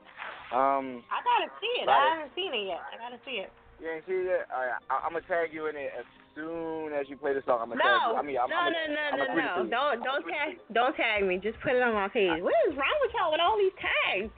[0.49, 1.87] Um, I gotta see it.
[1.87, 2.81] I haven't seen it yet.
[2.89, 3.53] I gotta see it.
[3.81, 4.49] You ain't see that?
[4.53, 6.05] All right, I, I'm gonna tag you in it as
[6.35, 7.61] soon as you play the song.
[7.61, 8.13] I'm gonna tag you.
[8.13, 9.73] No, I mean, I'm, no, I'm no, gonna, no, I'm no, gonna no.
[9.73, 11.37] Don't don't tag don't tag me.
[11.41, 12.41] Just put it on my page.
[12.41, 14.29] What is wrong with y'all with all these tags?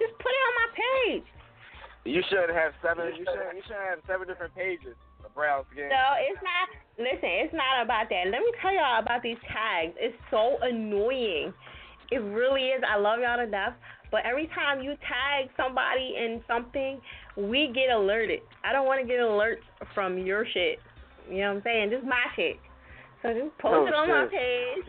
[0.00, 1.26] Just put it on my page.
[2.04, 3.14] You should have seven.
[3.14, 3.54] You should.
[3.54, 5.86] You should have seven different pages of brown skin.
[5.86, 6.66] No, it's not.
[6.98, 8.26] Listen, it's not about that.
[8.26, 9.94] Let me tell y'all about these tags.
[9.96, 11.54] It's so annoying.
[12.10, 12.82] It really is.
[12.84, 13.72] I love y'all to death.
[14.10, 17.00] But every time you tag somebody in something,
[17.36, 18.40] we get alerted.
[18.64, 19.64] I don't want to get alerts
[19.94, 20.78] from your shit.
[21.30, 21.90] You know what I'm saying?
[21.90, 22.56] Just my shit.
[23.22, 24.84] So just post Oh, it on my page.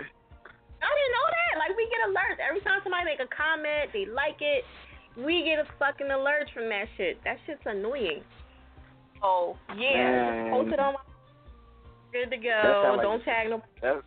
[0.84, 1.54] I didn't know that.
[1.60, 4.66] Like we get alerts every time somebody make a comment, they like it.
[5.16, 7.24] We get a fucking alert from that shit.
[7.24, 8.22] That shit's annoying.
[9.22, 11.00] Oh yeah, just post it on my.
[12.12, 12.94] Good to go.
[12.98, 13.62] like Don't a- tag no.
[13.82, 14.02] That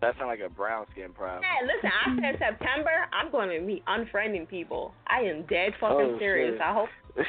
[0.00, 1.42] that sounds like a brown skin problem.
[1.42, 3.06] Hey, listen, I said September.
[3.12, 4.92] I'm going to be unfriending people.
[5.06, 6.54] I am dead oh, fucking Oh, serious.
[6.54, 6.60] shit.
[6.60, 7.24] I hope y'all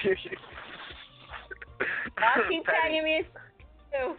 [2.49, 2.77] keep Petty.
[2.81, 3.23] tagging me.
[3.93, 4.15] too.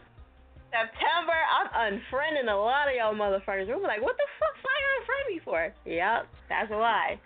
[0.73, 3.67] September, I'm unfriending a lot of y'all motherfuckers.
[3.69, 5.75] We're like, what the fuck Why you unfriend me for?
[5.87, 7.19] Yep, that's why.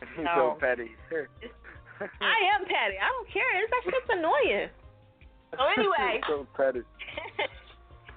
[0.16, 0.56] so No.
[0.60, 0.90] petty.
[2.00, 2.96] I am petty.
[2.98, 3.62] I don't care.
[3.62, 4.68] It's, that shit's annoying.
[5.52, 6.80] So anyway, so petty.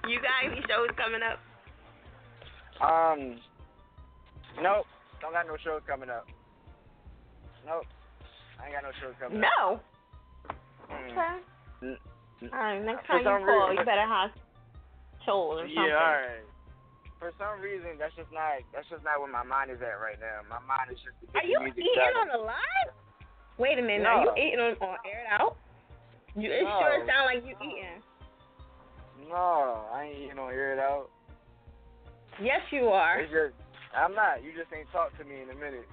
[0.08, 1.38] you got any shows coming up?
[2.80, 3.40] Um,
[4.60, 4.86] nope,
[5.20, 6.26] don't got no shows coming up.
[7.66, 7.84] Nope.
[8.60, 9.42] I ain't got no shows coming.
[9.42, 9.48] Up.
[9.48, 9.80] No.
[10.86, 11.10] Mm.
[11.12, 11.34] Okay.
[11.82, 12.52] Mm.
[12.52, 12.80] All right.
[12.84, 14.30] Next For time you call, reason- you better have
[15.24, 15.74] shows or something.
[15.74, 16.44] Yeah, all right.
[17.18, 20.20] For some reason, that's just not that's just not where my mind is at right
[20.20, 20.44] now.
[20.52, 22.28] My mind is just Are you eating done.
[22.28, 22.92] on the live?
[23.56, 24.04] Wait a minute.
[24.04, 24.20] No.
[24.20, 25.56] Are you eating on, on air it out?
[26.36, 26.76] You, it No.
[26.78, 28.04] sure sound like you eating.
[29.28, 31.08] No, I ain't eating on air it out.
[32.42, 33.22] Yes, you are.
[33.22, 33.54] Just
[33.96, 34.42] I'm not.
[34.44, 35.88] You just ain't talked to me in a minute.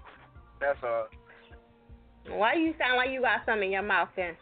[0.60, 1.08] That's all.
[2.28, 4.36] Why you sound like you got something in your mouth then?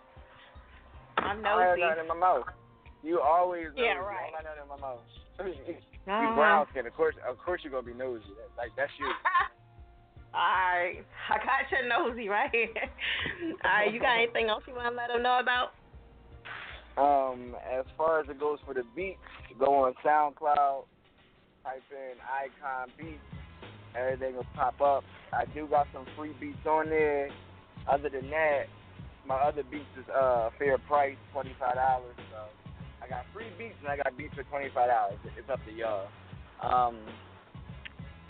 [1.18, 1.62] I'm nosy.
[1.62, 2.45] I have nothing in my mouth.
[3.04, 4.06] You always Yeah, nosy.
[4.06, 4.30] right.
[4.30, 5.02] I got nothing in my mouth.
[5.47, 5.76] you
[6.08, 6.34] Uh-huh.
[6.36, 7.16] brown skin, of course.
[7.28, 8.24] Of course you're gonna be nosy.
[8.58, 9.06] Like that's you.
[10.34, 12.70] Alright, I got your nosy right here.
[13.66, 15.74] Alright, you got anything else you want to let them know about?
[16.97, 19.20] Um, as far as it goes for the beats,
[19.60, 20.86] go on SoundCloud,
[21.64, 23.24] type in Icon Beats,
[23.95, 25.03] everything will pop up.
[25.34, 27.30] I do got some free beats on there.
[27.89, 28.66] Other than that,
[29.26, 32.16] my other beats is uh fair price, twenty five dollars.
[32.32, 32.49] So
[33.03, 35.20] I got free beats and I got beats for twenty five dollars.
[35.38, 36.07] It's up to y'all.
[36.62, 36.97] Um,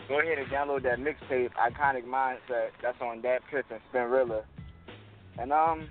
[0.07, 2.71] go ahead and download that mixtape, Iconic Mindset.
[2.81, 4.43] That's on Dat Piff and Spinrilla.
[5.37, 5.87] And um,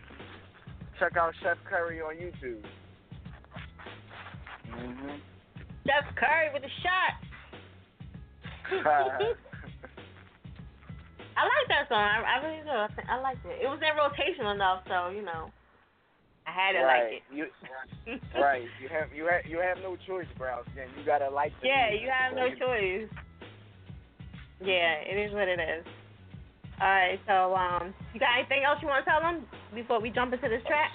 [0.98, 2.62] check out Chef Curry on YouTube.
[4.70, 5.20] Mhm.
[5.84, 7.29] Steph Curry with a shot.
[11.36, 11.98] I like that song.
[11.98, 12.70] I, I really do.
[12.70, 13.58] I, think- I liked it.
[13.62, 15.50] It was in rotation enough, so you know,
[16.46, 17.02] I had to right.
[17.02, 17.22] like it.
[17.32, 17.46] You,
[18.40, 18.62] right.
[18.80, 20.66] You have you have you have no choice, Browse.
[20.76, 21.52] Then you gotta like.
[21.60, 23.08] The Yeah, you have no choice.
[24.60, 25.86] Yeah, it is what it is.
[26.80, 29.44] All right, so um, you got anything else you want to tell them
[29.74, 30.90] before we jump into this track?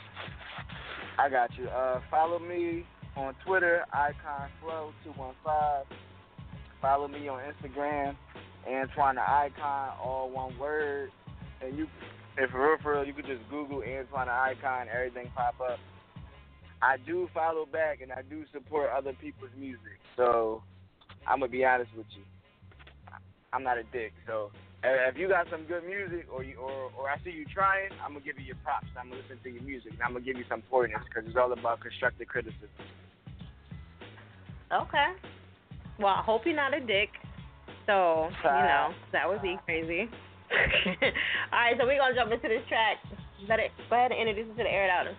[1.20, 1.68] I got you.
[1.70, 5.84] Uh, follow me on Twitter, Icon IconFlow215.
[6.86, 8.16] Follow me on Instagram,
[8.70, 11.10] Antoine the Icon, all one word.
[11.60, 11.88] And you,
[12.38, 15.80] if for real, for real, you could just Google Antoine the Icon, everything pop up.
[16.84, 19.98] I do follow back and I do support other people's music.
[20.16, 20.62] So
[21.26, 22.22] I'm gonna be honest with you.
[23.52, 24.14] I'm not a dick.
[24.28, 24.52] So
[24.84, 28.14] if you got some good music, or you, or or I see you trying, I'm
[28.14, 28.86] gonna give you your props.
[28.96, 31.36] I'm gonna listen to your music, and I'm gonna give you some pointers because it's
[31.36, 32.70] all about constructive criticism.
[34.72, 35.14] Okay.
[36.00, 37.10] Well, I hope you're not a dick.
[37.86, 40.10] So, you know, that would be crazy.
[41.52, 42.98] All right, so we're going to jump into this track.
[43.48, 45.16] Let it, go ahead and introduce it to the air outers.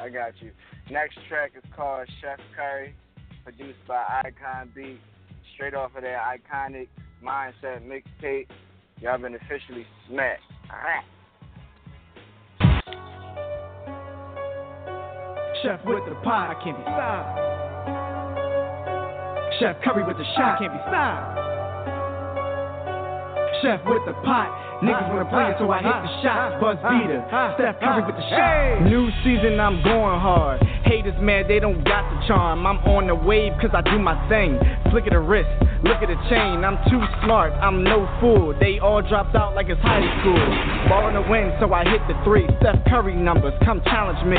[0.00, 0.50] I got you.
[0.90, 2.94] Next track is called Chef Curry,
[3.44, 5.00] produced by Icon Beat.
[5.54, 6.88] Straight off of that iconic
[7.24, 8.46] mindset mixtape,
[9.00, 10.42] y'all been officially smacked.
[10.70, 11.04] All right.
[15.62, 17.75] Chef with the pie can't be stopped.
[19.58, 21.38] Chef Curry with the shot can't be stopped.
[23.64, 24.52] Chef with the pot,
[24.84, 26.60] niggas wanna play it so I hit the shot.
[26.60, 27.24] Buzz beater,
[27.56, 28.84] Steph Curry with the shot.
[28.84, 30.60] New season, I'm going hard.
[30.84, 32.66] Haters mad, they don't got the charm.
[32.66, 34.60] I'm on the wave cause I do my thing.
[34.92, 35.48] Flick of the wrist,
[35.88, 36.60] look at the chain.
[36.60, 38.52] I'm too smart, I'm no fool.
[38.60, 40.44] They all dropped out like it's high school.
[40.92, 42.44] Ball in the wind, so I hit the three.
[42.60, 44.36] Steph Curry numbers, come challenge me.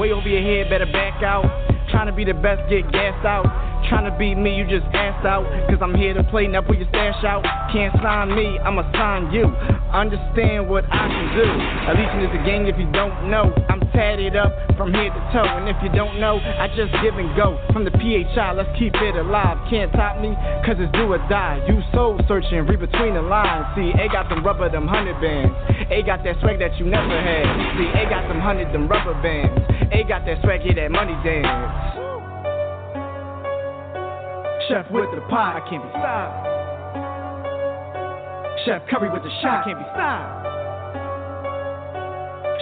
[0.00, 1.44] Way over your head, better back out.
[1.94, 3.46] Trying to be the best, get gassed out.
[3.86, 5.46] Trying to beat me, you just ass out.
[5.70, 7.46] Cause I'm here to play, now put your stash out.
[7.70, 9.46] Can't sign me, I'ma sign you.
[9.94, 11.46] Understand what I can do.
[11.86, 13.54] Allegiant is a game, if you don't know.
[13.70, 15.46] I'm tatted up from head to toe.
[15.46, 17.62] And if you don't know, I just give and go.
[17.70, 19.62] From the PHI, let's keep it alive.
[19.70, 20.34] Can't top me,
[20.66, 21.62] cause it's do or die.
[21.70, 23.70] You soul searching, read between the lines.
[23.78, 25.54] See, A got them rubber, them hundred bands.
[25.94, 27.46] A got that swag that you never had.
[27.78, 29.54] See, A got them hundred, them rubber bands.
[29.92, 31.46] A got that swag, yeah, that money dance.
[34.68, 36.46] Chef with the pot I can't be stopped.
[38.64, 40.53] Chef Curry with the shot I can't be stopped.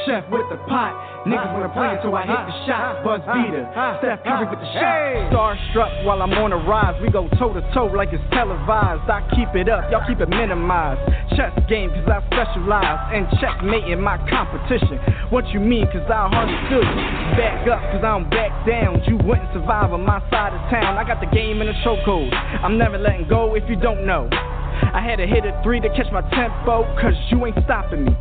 [0.07, 3.05] Chef with the pot, niggas wanna play it so I hit the shot.
[3.07, 3.71] Buzz beater,
[4.03, 5.31] Steph Curry with the shot.
[5.31, 6.99] Starstruck while I'm on a rise.
[7.01, 9.07] We go toe to toe like it's televised.
[9.07, 10.99] I keep it up, y'all keep it minimized.
[11.39, 14.99] Chess game, cause I specialize in checkmating my competition.
[15.31, 16.99] What you mean, cause I hardly feel you.
[17.39, 19.03] Back up, cause I don't back down.
[19.07, 20.99] You wouldn't survive on my side of town.
[20.99, 22.35] I got the game in a chokehold.
[22.65, 24.29] I'm never letting go if you don't know.
[24.33, 28.17] I had to hit a three to catch my tempo, cause you ain't stopping me.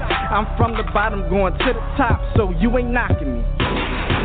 [0.00, 3.44] I'm from the bottom going to the top, so you ain't knocking me.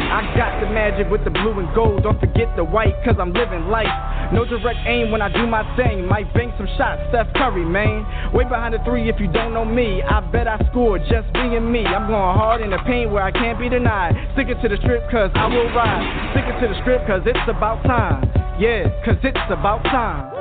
[0.05, 2.03] I got the magic with the blue and gold.
[2.03, 3.91] Don't forget the white, cause I'm living life.
[4.33, 6.07] No direct aim when I do my thing.
[6.07, 8.05] Might bank some shots, Steph Curry, man.
[8.33, 10.01] Way behind the three if you don't know me.
[10.03, 11.85] I bet I scored just being me.
[11.85, 14.15] I'm going hard in the paint where I can't be denied.
[14.33, 16.31] Stick it to the strip, cause I will ride.
[16.31, 18.23] Stick it to the script, cause it's about time.
[18.59, 20.31] Yeah, cause it's about time.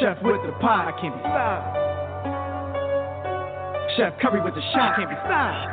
[0.00, 1.93] Chef with the pie, I can't be stopped.
[3.96, 5.70] Chef Curry with the shot, can't be stopped.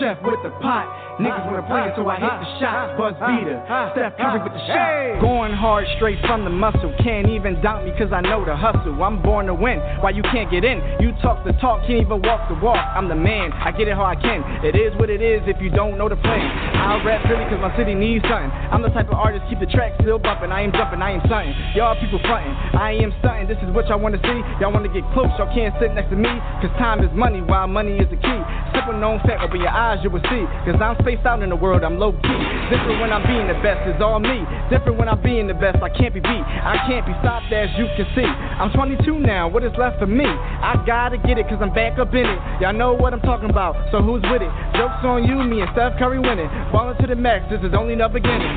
[0.00, 1.03] Chef with the pot.
[1.22, 2.74] Niggas wanna play it, so I hit the shot.
[2.74, 3.58] Ah, Buzz ah, beater.
[3.70, 5.22] Ah, Steph Curry with the shot.
[5.22, 6.90] Going hard straight from the muscle.
[7.06, 8.98] Can't even doubt me cause I know the hustle.
[8.98, 9.78] I'm born to win.
[10.02, 10.82] Why you can't get in?
[10.98, 12.82] You talk the talk, can't even walk the walk.
[12.98, 13.54] I'm the man.
[13.54, 14.42] I get it how I can.
[14.66, 16.50] It is what it is if you don't know the plan.
[16.82, 18.50] I'll rap Philly cause my city needs something.
[18.74, 20.50] I'm the type of artist keep the track still bumping.
[20.50, 21.54] I am jumping, I am something.
[21.78, 22.50] Y'all people fronting.
[22.74, 23.46] I am stunting.
[23.46, 24.40] This is what y'all wanna see.
[24.58, 26.34] Y'all wanna get close, y'all can't sit next to me.
[26.58, 28.40] Cause time is money while money is the key.
[28.74, 30.42] Simple known fact, open your eyes, you will see.
[30.66, 32.40] Cause I'm spaced out in the world, I'm low key.
[32.72, 34.40] Different when I'm being the best, it's all me.
[34.72, 36.44] Different when I'm being the best, I can't be beat.
[36.64, 38.24] I can't be stopped as you can see.
[38.24, 40.24] I'm 22 now, what is left for me?
[40.24, 42.38] I gotta get it cause I'm back up in it.
[42.64, 44.48] Y'all know what I'm talking about, so who's with it?
[44.72, 46.48] Joke's on you, me and Steph Curry winning.
[46.72, 48.48] Falling to the max, this is only the beginning.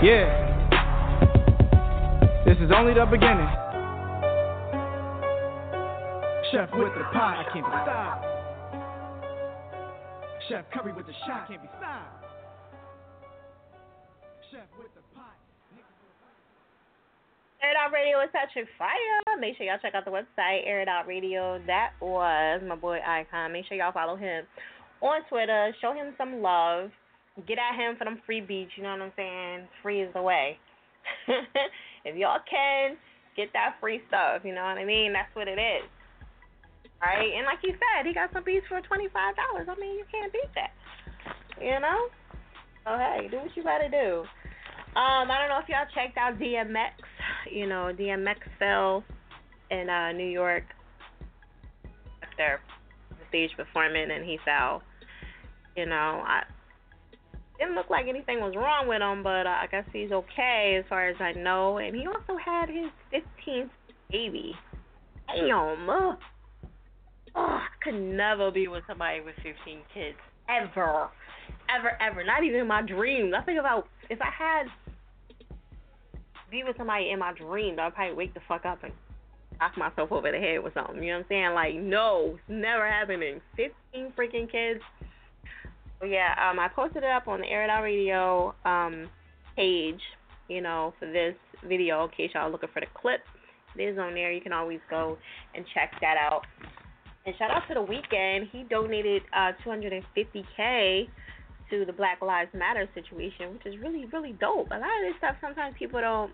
[0.00, 0.32] Yeah.
[2.48, 3.48] This is only the beginning.
[6.48, 8.31] Chef with the pot, I can't stopped.
[10.48, 12.24] Chef Curry with the shot, can't be stopped.
[14.50, 15.38] Chef with the pot.
[17.62, 19.38] Air It Out Radio is touching fire.
[19.38, 21.62] Make sure y'all check out the website, Air It Out Radio.
[21.66, 23.52] That was my boy Icon.
[23.52, 24.44] Make sure y'all follow him
[25.00, 25.72] on Twitter.
[25.80, 26.90] Show him some love.
[27.46, 28.72] Get at him for them free beats.
[28.76, 29.68] You know what I'm saying?
[29.80, 30.58] Free is the way.
[32.04, 32.96] if y'all can,
[33.36, 34.42] get that free stuff.
[34.44, 35.12] You know what I mean?
[35.12, 35.86] That's what it is.
[37.02, 37.34] Right?
[37.34, 39.10] And like you said, he got some beats for $25.
[39.10, 40.70] I mean, you can't beat that.
[41.60, 42.08] You know?
[42.84, 44.24] So, hey, do what you gotta do.
[44.94, 46.92] Um, I don't know if y'all checked out DMX.
[47.50, 49.04] You know, DMX fell
[49.70, 50.64] in uh, New York
[52.22, 52.60] after
[53.10, 54.82] the stage performing, and he fell.
[55.76, 56.42] You know, I
[57.58, 60.84] didn't look like anything was wrong with him, but uh, I guess he's okay as
[60.88, 61.78] far as I know.
[61.78, 63.70] And he also had his 15th
[64.10, 64.54] baby.
[65.28, 65.46] Damn.
[67.34, 69.54] Oh, I could never be with somebody with 15
[69.94, 70.16] kids
[70.48, 71.08] ever,
[71.68, 72.24] ever, ever.
[72.24, 73.32] Not even in my dreams.
[73.36, 74.66] I think about if I had
[76.52, 78.92] be with somebody in my dreams, I'd probably wake the fuck up and
[79.58, 81.02] knock myself over the head with something.
[81.02, 81.54] You know what I'm saying?
[81.54, 83.40] Like, no, it's never happening.
[83.56, 84.80] 15 freaking kids.
[86.06, 89.08] Yeah, um, I posted it up on the Air It Out Radio um
[89.56, 90.00] page,
[90.48, 91.34] you know, for this
[91.66, 93.20] video in case y'all looking for the clip.
[93.76, 94.32] It is on there.
[94.32, 95.16] You can always go
[95.54, 96.42] and check that out.
[97.24, 98.50] And shout out to the Weeknd.
[98.50, 101.08] He donated uh 250k
[101.70, 104.68] to the Black Lives Matter situation, which is really, really dope.
[104.70, 106.32] A lot of this stuff sometimes people don't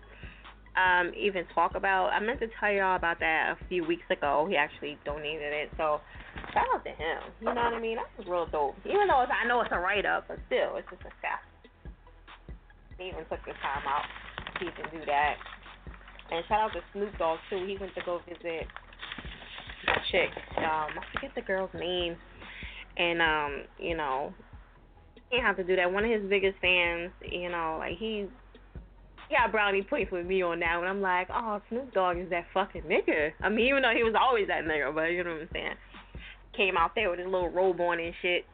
[0.75, 2.11] um, even talk about.
[2.11, 4.47] I meant to tell y'all about that a few weeks ago.
[4.49, 6.01] He actually donated it, so
[6.53, 7.23] shout out to him.
[7.39, 7.97] You know what I mean?
[7.97, 8.75] That was real dope.
[8.85, 11.47] Even though I know it's a write up, but still, it's just a fact.
[12.97, 14.03] He even took his time out
[14.59, 15.39] to even do that.
[16.31, 17.63] And shout out to Snoop Dogg too.
[17.65, 18.59] He went to go visit the
[20.11, 20.29] chick.
[20.57, 20.63] Um,
[20.97, 22.15] I forget the girl's name.
[22.97, 24.33] And um, you know,
[25.15, 25.91] he can't have to do that.
[25.91, 28.27] One of his biggest fans, you know, like he
[29.31, 30.87] got brownie points with me on that one.
[30.87, 33.31] I'm like, oh, Snoop Dogg is that fucking nigga.
[33.41, 35.75] I mean, even though he was always that nigga, but you know what I'm saying.
[36.57, 38.45] Came out there with his little robe on and shit.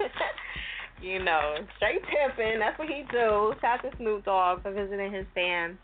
[1.02, 2.58] you know, straight pimping.
[2.58, 3.52] That's what he do.
[3.60, 5.76] Shout out to Snoop Dogg for visiting his fans.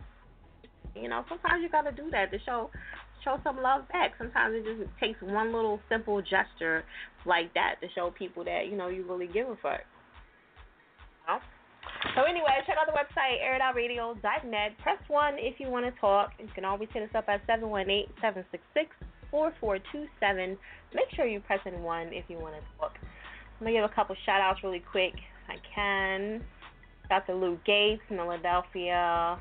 [0.94, 2.70] You know, sometimes you gotta do that to show
[3.24, 4.12] show some love back.
[4.18, 6.84] Sometimes it just takes one little simple gesture
[7.26, 9.80] like that to show people that you know you really give a fuck.
[12.14, 14.78] So anyway, check out the website, airitoutradio.net.
[14.82, 16.32] Press 1 if you want to talk.
[16.38, 17.46] You can always hit us up at
[19.32, 20.56] 718-766-4427.
[20.94, 22.92] Make sure you press in 1 if you want to talk.
[23.60, 25.14] I'm to give a couple shout-outs really quick
[25.48, 26.44] I can.
[27.08, 29.38] Shout to Lou Gates, Philadelphia.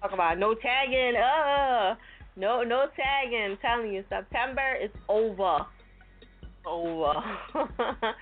[0.00, 1.16] Talk about no tagging.
[1.16, 1.96] Uh,
[2.36, 3.42] no, no tagging.
[3.42, 5.66] I'm telling you, September is over.
[6.66, 7.14] Over.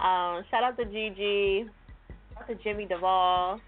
[0.00, 1.66] Um, shout out to Gigi.
[2.32, 3.60] Shout out to Jimmy Duvall.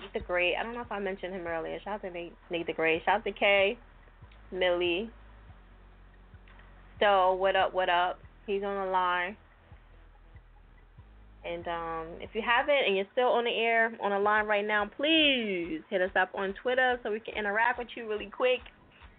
[0.00, 0.54] Nate the Great.
[0.56, 1.78] I don't know if I mentioned him earlier.
[1.84, 3.04] Shout out to Nate, Nate the Great.
[3.04, 3.76] Shout out to Kay.
[4.50, 5.10] Millie.
[7.00, 8.18] So, what up, what up?
[8.46, 9.36] He's on the line.
[11.46, 14.66] And um, if you haven't and you're still on the air, on the line right
[14.66, 18.60] now, please hit us up on Twitter so we can interact with you really quick.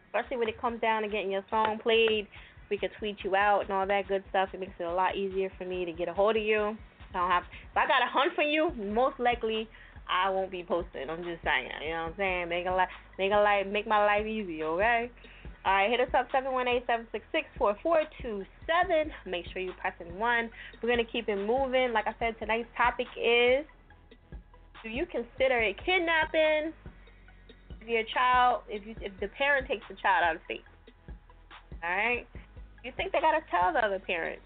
[0.08, 2.28] Especially when it comes down to getting your song played
[2.70, 4.50] we can tweet you out and all that good stuff.
[4.54, 6.78] It makes it a lot easier for me to get a hold of you.
[7.14, 9.68] I don't have if I got a hunt for you, most likely
[10.10, 11.10] I won't be posting.
[11.10, 12.50] I'm just saying, you know what I'm saying?
[12.50, 15.12] Make a life make a life make my life easy, okay?
[15.68, 16.32] Alright, hit us up
[17.60, 19.12] 718-766-4427.
[19.26, 20.50] Make sure you pressing one.
[20.82, 21.92] We're gonna keep it moving.
[21.92, 23.66] Like I said, tonight's topic is
[24.82, 26.72] do you consider it kidnapping
[27.82, 30.64] if your child if you if the parent takes the child out of state?
[31.84, 32.26] All right.
[32.86, 34.40] You think they gotta tell the other parent?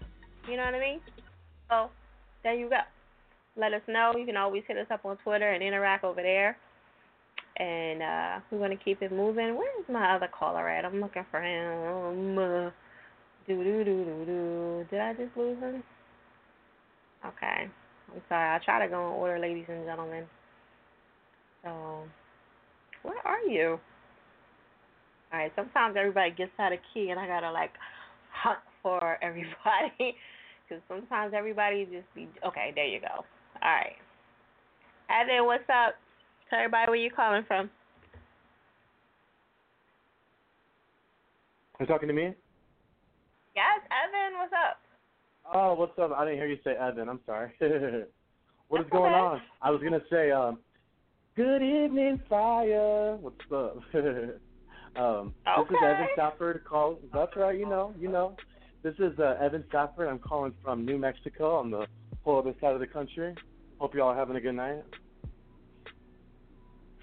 [0.50, 1.00] You know what I mean?
[1.70, 1.90] So
[2.42, 2.80] there you go.
[3.56, 4.12] Let us know.
[4.18, 6.56] You can always hit us up on Twitter and interact over there.
[7.56, 9.56] And uh we're gonna keep it moving.
[9.56, 10.84] Where's my other caller at?
[10.84, 12.72] I'm looking for him.
[13.46, 14.86] Do do do do do.
[14.90, 15.82] Did I just lose him?
[17.26, 17.68] Okay.
[18.14, 18.56] I'm sorry.
[18.56, 20.24] I try to go in order, ladies and gentlemen.
[21.62, 22.02] So,
[23.02, 23.78] where are you?
[25.32, 25.52] All right.
[25.56, 27.72] Sometimes everybody gets out of key, and I gotta like
[28.32, 29.92] hunt for everybody
[30.68, 32.72] because sometimes everybody just be okay.
[32.74, 33.24] There you go.
[33.62, 33.96] All right.
[35.10, 35.94] Evan, what's up?
[36.52, 37.70] Tell everybody where you calling from.
[41.78, 42.34] Are you talking to me?
[43.56, 44.76] Yes, Evan, what's up?
[45.54, 46.12] Oh, what's up?
[46.14, 47.08] I didn't hear you say Evan.
[47.08, 47.52] I'm sorry.
[48.68, 49.40] what is going on?
[49.62, 50.58] I was gonna say, um,
[51.36, 53.16] good evening, fire.
[53.16, 53.78] What's up?
[55.00, 56.64] um, this is Evan Safford.
[56.68, 56.98] Call.
[57.14, 57.58] That's right.
[57.58, 57.94] You know.
[57.98, 58.36] You know.
[58.82, 60.06] This is uh, Evan Safford.
[60.06, 61.86] I'm calling from New Mexico on the
[62.24, 63.34] whole other side of the country.
[63.78, 64.82] Hope you all are having a good night.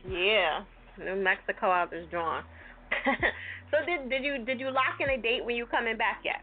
[0.07, 0.63] Yeah,
[0.97, 2.43] New Mexico out this drawing.
[3.71, 6.41] so did did you did you lock in a date when you coming back yet?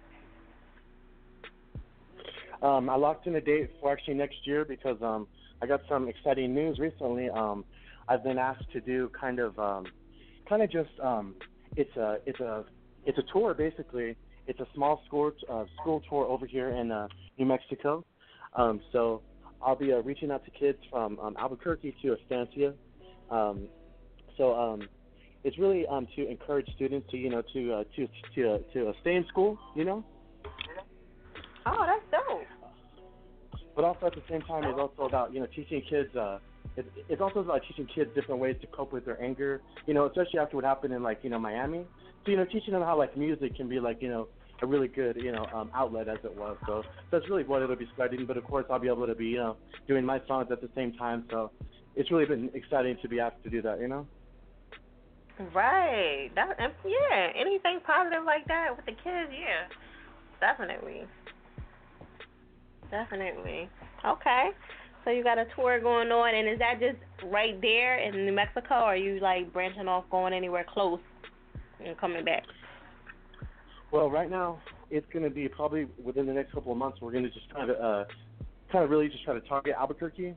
[2.62, 5.28] Um, I locked in a date for actually next year because um,
[5.62, 7.28] I got some exciting news recently.
[7.30, 7.64] Um,
[8.08, 9.84] I've been asked to do kind of, um,
[10.48, 11.34] kind of just, um,
[11.76, 12.64] it's a, it's a,
[13.04, 14.16] it's a tour basically.
[14.46, 17.08] It's a small school, uh, school tour over here in uh,
[17.38, 18.04] New Mexico.
[18.54, 19.22] Um, so
[19.60, 22.74] I'll be uh, reaching out to kids from um, Albuquerque to Estancia.
[23.30, 23.68] Um,
[24.36, 24.88] so um,
[25.44, 28.88] it's really um, to encourage students to, you know, to uh, to to uh, to
[28.88, 30.04] uh, stay in school, you know.
[31.66, 32.46] Oh, that's dope.
[33.74, 36.38] but also at the same time it's also about you know teaching kids uh
[36.76, 40.06] it, it's also about teaching kids different ways to cope with their anger you know
[40.06, 41.84] especially after what happened in like you know miami
[42.24, 44.28] so you know teaching them how like music can be like you know
[44.62, 47.76] a really good you know um outlet as it was so that's really what it'll
[47.76, 50.48] be studying but of course i'll be able to be you know doing my songs
[50.50, 51.50] at the same time so
[51.96, 54.06] it's really been exciting to be asked to do that you know
[55.54, 56.30] Right.
[56.34, 57.28] That and yeah.
[57.38, 59.68] Anything positive like that with the kids, yeah.
[60.40, 61.04] Definitely.
[62.90, 63.68] Definitely.
[64.04, 64.50] Okay.
[65.04, 66.98] So you got a tour going on, and is that just
[67.30, 71.00] right there in New Mexico, or are you like branching off, going anywhere close,
[71.84, 72.44] and coming back?
[73.92, 74.58] Well, right now
[74.90, 76.98] it's going to be probably within the next couple of months.
[77.00, 78.04] We're going to just try to uh,
[78.72, 80.34] kind of really just try to target Albuquerque,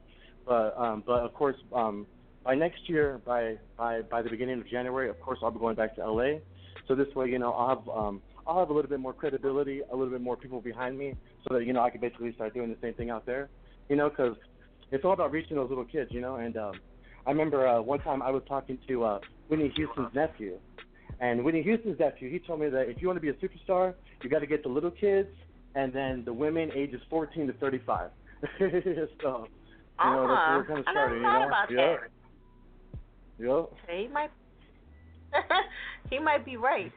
[0.49, 2.07] but um, but of course, um,
[2.43, 5.75] by next year, by by by the beginning of January, of course, I'll be going
[5.75, 6.39] back to LA.
[6.87, 9.81] So this way, you know, I'll have um, I'll have a little bit more credibility,
[9.91, 11.13] a little bit more people behind me,
[11.47, 13.47] so that you know I can basically start doing the same thing out there.
[13.89, 14.35] You know, because
[14.91, 16.09] it's all about reaching those little kids.
[16.11, 16.73] You know, and um,
[17.27, 19.19] I remember uh, one time I was talking to uh,
[19.49, 20.57] Whitney Houston's nephew,
[21.19, 23.93] and Whitney Houston's nephew, he told me that if you want to be a superstar,
[24.23, 25.29] you got to get the little kids
[25.75, 28.09] and then the women ages 14 to 35.
[29.21, 29.47] so,
[29.99, 31.47] you know, that's where Ah, we're kind of I never starting, you thought know?
[31.47, 31.99] about yep.
[31.99, 32.09] that.
[33.39, 33.97] Yep.
[33.97, 34.31] He might.
[36.09, 36.91] he might be right.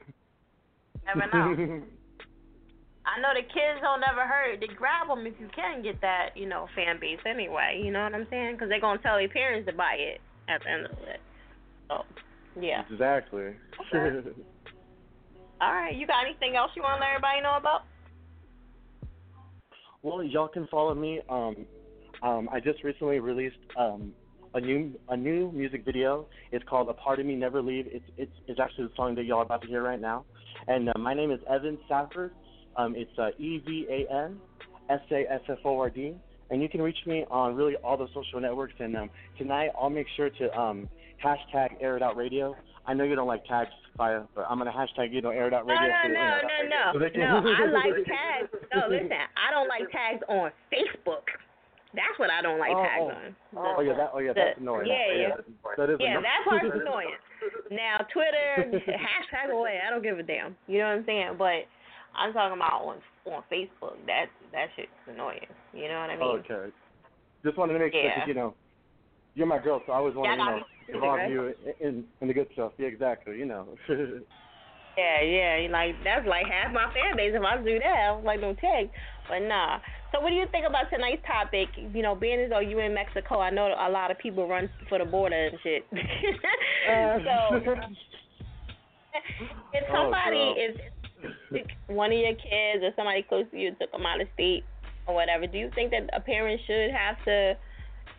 [1.06, 1.82] Never know.
[3.04, 4.60] I know the kids don't ever hurt.
[4.60, 7.82] They grab them if you can get that, you know, fan base anyway.
[7.84, 8.54] You know what I'm saying?
[8.54, 11.20] Because they're gonna tell their parents to buy it at the end of it.
[11.88, 12.04] So,
[12.60, 12.82] yeah.
[12.90, 13.54] Exactly.
[13.92, 14.30] Okay.
[15.60, 15.94] All right.
[15.96, 17.82] You got anything else you want to let everybody know about?
[20.02, 21.20] well, y'all can follow me.
[21.28, 21.54] Um,
[22.22, 24.12] um, I just recently released um,
[24.54, 26.26] a new a new music video.
[26.50, 29.24] It's called "A Part of Me Never Leave." It's it's it's actually the song that
[29.24, 30.24] y'all are about to hear right now.
[30.68, 32.32] And uh, my name is Evan Safford.
[32.76, 34.38] Um, it's uh, E V A N
[34.90, 36.14] S A F F O R D.
[36.50, 38.74] And you can reach me on really all the social networks.
[38.78, 40.88] And um, tonight I'll make sure to um,
[41.24, 42.54] hashtag Air It Out Radio.
[42.86, 45.54] I know you don't like tags, Fire, but I'm gonna hashtag you know Air It
[45.54, 45.82] Out Radio.
[45.82, 47.04] no, so, you no, no, so no.
[47.04, 48.50] they can- No, I like tags.
[48.74, 51.24] No, listen, I don't like tags on Facebook.
[51.94, 53.60] That's what I don't like Oh, tags oh.
[53.60, 53.76] on.
[53.76, 54.86] Oh yeah, that, oh yeah, that's annoying.
[54.88, 55.36] Yeah, yeah.
[55.76, 56.24] That is Yeah, annoying.
[56.24, 57.16] that part's annoying.
[57.70, 59.78] Now Twitter, hashtag away.
[59.86, 60.56] I don't give a damn.
[60.66, 61.34] You know what I'm saying?
[61.36, 61.68] But
[62.16, 62.96] I'm talking about on
[63.28, 63.96] on Facebook.
[64.06, 65.44] That that shit's annoying.
[65.72, 66.44] You know what I mean?
[66.48, 66.72] Okay.
[67.44, 68.18] Just wanted to make sure Yeah.
[68.20, 68.54] 'cause, you know,
[69.34, 70.64] you're my girl, so I always want to, you know,
[70.94, 71.30] involve right?
[71.30, 72.72] you in, in the good stuff.
[72.78, 73.36] Yeah, exactly.
[73.38, 73.68] You know.
[74.96, 75.68] Yeah, yeah.
[75.72, 77.32] Like that's like half my fan base.
[77.34, 78.90] If I do that, I don't like no tag.
[79.28, 79.78] But nah.
[80.12, 81.68] So what do you think about tonight's topic?
[81.76, 84.68] You know, being as though you in Mexico, I know a lot of people run
[84.88, 85.86] for the border and shit.
[86.90, 87.24] Um.
[87.24, 87.56] so
[89.72, 90.76] if Oh, somebody if
[91.52, 94.64] if one of your kids or somebody close to you took them out of state
[95.06, 97.56] or whatever, do you think that a parent should have to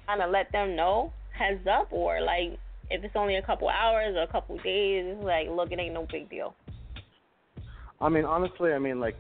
[0.08, 2.60] kind of let them know heads up, or like
[2.90, 6.08] if it's only a couple hours or a couple days, like look, it ain't no
[6.12, 6.54] big deal.
[8.02, 9.18] I mean, honestly, I mean, like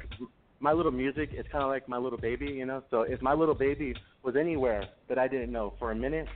[0.63, 2.81] my little music is kind of like my little baby, you know.
[2.89, 6.27] So if my little baby was anywhere that I didn't know for a minute,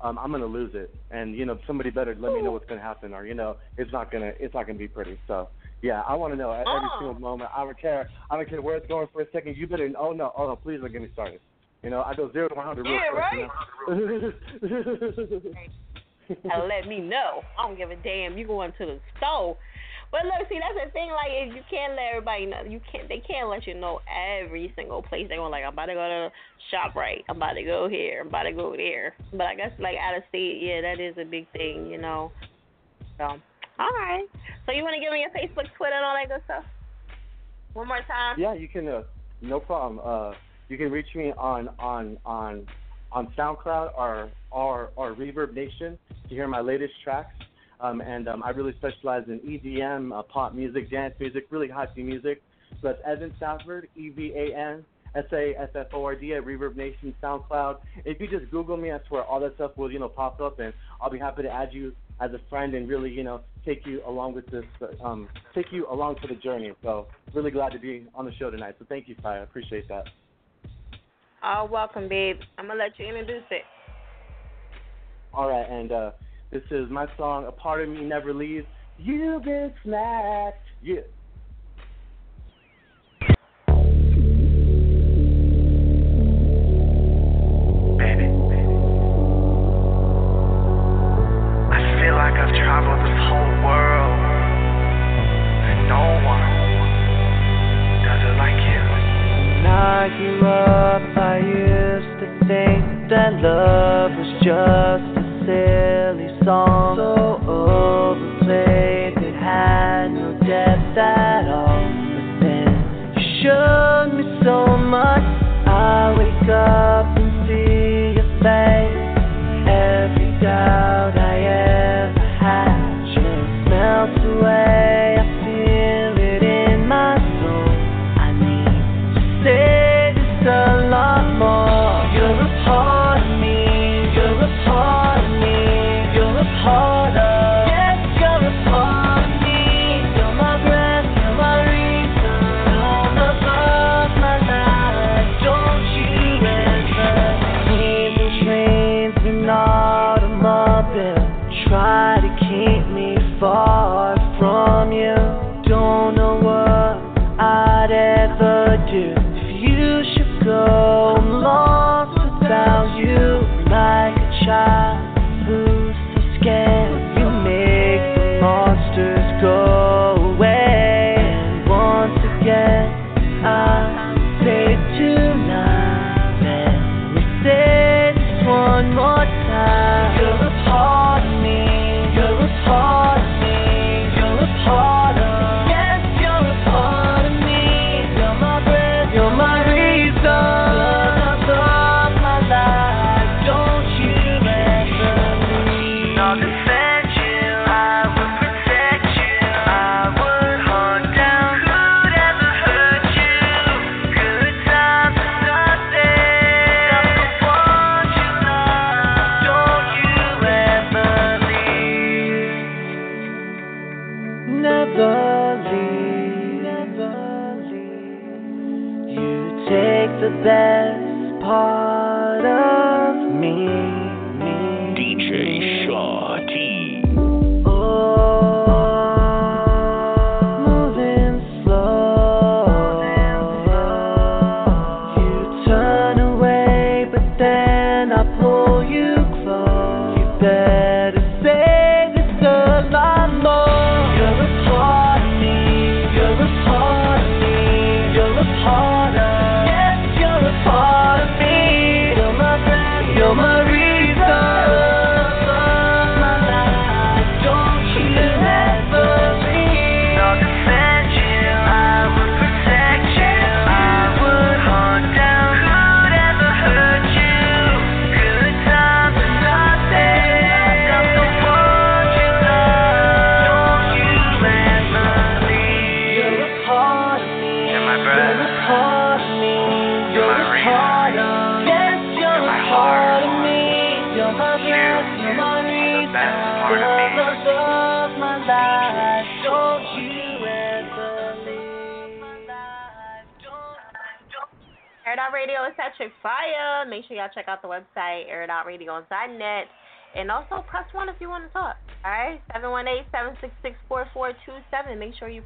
[0.00, 2.80] um, I'm gonna lose it, and you know, somebody better let me know what's gonna
[2.80, 5.18] happen, or you know, it's not gonna it's not gonna be pretty.
[5.26, 5.48] So
[5.82, 6.98] yeah, I want to know at every Oh.
[7.00, 7.50] single moment.
[7.56, 8.08] I don't care.
[8.30, 9.56] I don't care where it's going for a second.
[9.56, 9.90] You better.
[9.98, 10.32] Oh no.
[10.36, 10.54] Oh no.
[10.56, 11.40] Please don't get me started.
[11.82, 13.50] You know, I go zero to 100 real Yeah, quick.
[13.88, 15.52] You know?
[16.54, 17.42] and let me know.
[17.58, 18.38] I don't give a damn.
[18.38, 19.56] You going to the store.
[20.12, 21.08] But look, see, that's the thing.
[21.08, 23.08] Like, if you can't let everybody know, you can't.
[23.08, 25.50] They can't let you know every single place they're going.
[25.50, 26.28] Like, I'm about to go to
[26.70, 27.24] shop right.
[27.30, 28.20] I'm about to go here.
[28.20, 29.14] I'm about to go there.
[29.32, 32.30] But I guess like out of state, yeah, that is a big thing, you know.
[33.16, 34.28] So, all right.
[34.66, 36.64] So you want to give me your Facebook, Twitter, and all that good stuff?
[37.72, 38.36] One more time.
[38.38, 38.86] Yeah, you can.
[38.86, 39.02] Uh,
[39.40, 39.98] no problem.
[40.04, 40.36] Uh,
[40.68, 42.66] you can reach me on on on
[43.12, 45.96] on SoundCloud or or or ReverbNation
[46.28, 47.34] to hear my latest tracks.
[47.82, 52.04] Um, and um, I really specialize in EDM, uh, pop music, dance music, really hyphy
[52.04, 52.40] music.
[52.80, 54.84] So that's Evan Safford, E V A N
[55.14, 57.78] S A F F O R D at ReverbNation SoundCloud.
[58.04, 60.60] If you just Google me, I swear all that stuff will you know pop up,
[60.60, 63.84] and I'll be happy to add you as a friend and really you know take
[63.84, 64.64] you along with this,
[65.02, 66.72] um, take you along for the journey.
[66.82, 68.76] So really glad to be on the show tonight.
[68.78, 69.38] So thank you, Ty.
[69.38, 70.04] I appreciate that.
[71.44, 72.38] Oh, welcome, babe.
[72.58, 73.62] I'm gonna let you introduce it.
[75.34, 76.10] All right, and uh,
[76.52, 78.66] this is my song, "A Part of Me Never Leaves."
[78.98, 80.64] You've been smacked.
[80.82, 81.00] Yeah.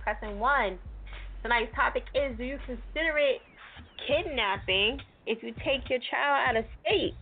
[0.07, 0.79] Pressing one.
[1.43, 3.43] Tonight's topic is do you consider it
[4.07, 7.15] kidnapping if you take your child out of state?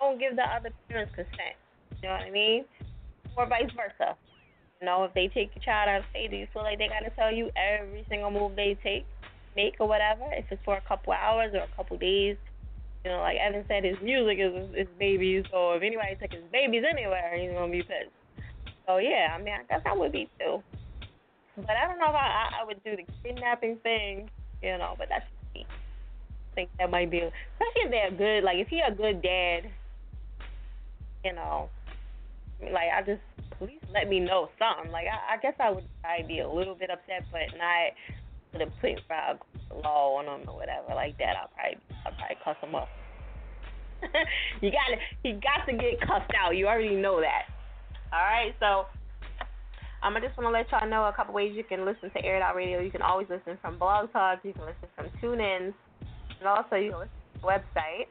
[0.00, 1.54] Don't give the other parents consent.
[2.02, 2.64] You know what I mean?
[3.36, 4.16] Or vice versa.
[4.80, 6.88] You know, if they take your child out of state, do you feel like they
[6.88, 9.06] gotta tell you every single move they take,
[9.54, 10.24] make or whatever?
[10.32, 12.36] If it's for a couple hours or a couple days.
[13.04, 16.44] You know, like Evan said, his music is his babies, so if anybody took his
[16.52, 18.10] babies anywhere, he's gonna be pissed.
[18.86, 20.62] So yeah, I mean, I guess I would be too.
[21.56, 24.30] But I don't know if I, I, would do the kidnapping thing,
[24.62, 24.94] you know.
[24.96, 25.24] But that's
[25.54, 25.66] me.
[25.66, 28.44] I think that might be, especially if they're good.
[28.44, 29.70] Like if he a good dad,
[31.24, 31.68] you know,
[32.62, 33.22] like I just
[33.52, 34.92] at least let me know something.
[34.92, 37.92] Like I, I guess I would probably be a little bit upset, but not
[38.52, 39.38] to the point where
[39.82, 41.36] law on him or whatever like that.
[41.36, 42.88] I'll probably I'll probably cuss him up.
[44.62, 46.56] you got to he got to get cussed out.
[46.56, 47.46] You already know that.
[48.12, 48.86] All right, so
[50.02, 52.24] um, I just want to let y'all know a couple ways you can listen to
[52.24, 52.80] Air It Out Radio.
[52.80, 54.40] You can always listen from Blog Talk.
[54.42, 55.74] You can listen from TuneIn,
[56.38, 58.06] and also you can listen to the website.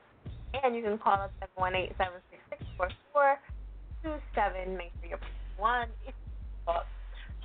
[0.63, 3.39] And you can call us at one eight seven six six four four
[4.03, 4.77] two seven.
[4.77, 5.19] Make sure you're
[5.57, 5.87] one.
[6.65, 6.85] Shout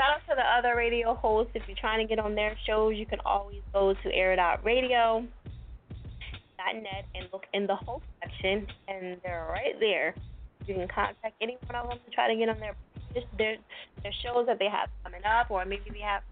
[0.01, 1.53] out to the other radio hosts.
[1.55, 4.39] If you're trying to get on their shows, you can always go to Air It
[4.39, 5.25] Out Radio.
[6.73, 10.15] Net and look in the host section, and they're right there.
[10.67, 12.75] You can contact any one of them to try to get on their
[13.39, 13.57] their
[14.03, 16.23] their shows that they have coming up, or maybe they have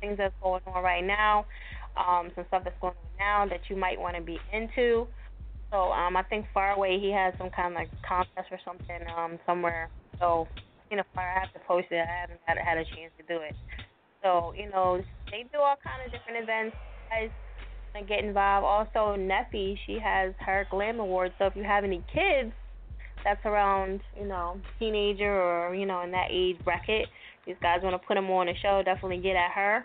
[0.00, 1.44] things that's going on right now,
[1.96, 5.06] um, some stuff that's going on now that you might want to be into.
[5.70, 9.38] So um, I think Far Away he has some kind of contest or something um,
[9.46, 9.88] somewhere.
[10.18, 10.48] So
[10.90, 12.02] you know, I have to post it.
[12.02, 13.54] I haven't had, had a chance to do it.
[14.22, 16.76] So you know, they do all kind of different events.
[17.08, 17.30] Guys,
[18.08, 18.64] get involved.
[18.64, 21.32] Also, Neffy, she has her Glam Award.
[21.38, 22.52] So if you have any kids
[23.24, 27.06] that's around, you know, teenager or you know in that age bracket,
[27.46, 28.82] these guys want to put them on a show.
[28.84, 29.84] Definitely get at her.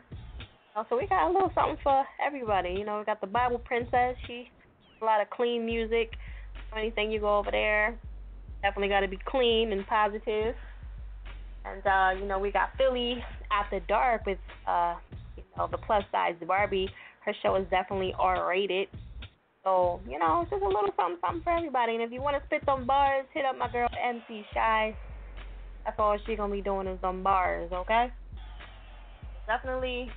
[0.75, 2.71] Also, we got a little something for everybody.
[2.71, 4.15] You know, we got the Bible Princess.
[4.27, 4.49] She
[5.01, 6.11] a lot of clean music.
[6.75, 7.97] Anything you go over there,
[8.61, 10.55] definitely got to be clean and positive.
[11.65, 14.95] And uh, you know, we got Philly after dark with uh,
[15.37, 16.89] you know, the plus size Barbie
[17.25, 18.87] her show is definitely R rated.
[19.65, 21.95] So, you know, it's just a little something, something for everybody.
[21.95, 24.95] And if you want to spit some bars, hit up my girl MC Shy.
[25.83, 28.07] That's all she gonna be doing is some bars, okay?
[29.47, 30.09] Definitely,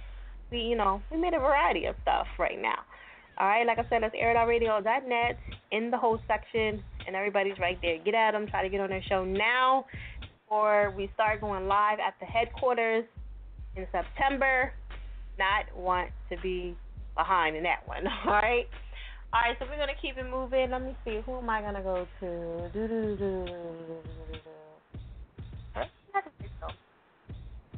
[0.51, 2.79] we you know we made a variety of stuff right now.
[3.39, 5.39] All right, like I said, that's airitoutradio.net
[5.73, 7.99] in the host section, and everybody's right there.
[8.05, 9.87] Get at them, try to get on their show now,
[10.49, 13.05] or we start going live at the headquarters
[13.77, 14.73] in September.
[15.39, 16.77] Not want to be
[17.17, 18.05] behind in that one.
[18.27, 18.67] All right.
[19.33, 19.57] All right.
[19.59, 20.71] So we're gonna keep it moving.
[20.71, 21.21] Let me see.
[21.27, 22.71] Who am I gonna go to?
[22.73, 23.55] Do do do do.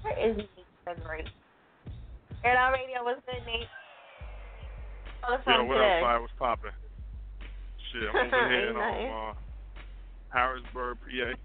[0.02, 1.27] Where is Nate Great?
[2.44, 3.68] Air Out Radio, what's good, Nate?
[5.20, 5.97] Call us Yeah, from what today.
[5.98, 6.20] up, Fire?
[6.22, 6.70] What's poppin'?
[7.93, 8.82] Shit, I'm over here in um,
[9.31, 9.35] uh,
[10.32, 11.36] Harrisburg, PA,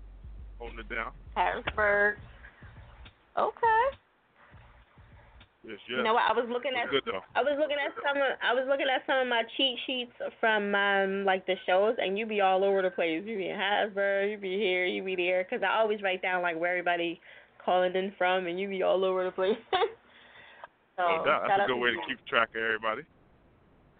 [0.57, 1.11] holding it down.
[1.35, 2.15] Harrisburg.
[3.37, 3.83] Okay.
[5.65, 5.97] Yes, yes.
[5.97, 6.29] You know what?
[6.29, 7.09] I was looking at Good.
[7.33, 10.13] I was looking at some of I was looking at some of my cheat sheets
[10.39, 13.23] from um like the shows, and you be all over the place.
[13.25, 16.43] You be in Harrisburg, you be here, you be there, because I always write down
[16.43, 17.19] like where everybody
[17.63, 19.57] calling in from, and you be all over the place.
[20.97, 21.49] so No doubt.
[21.49, 23.01] That's a good way to keep track of everybody.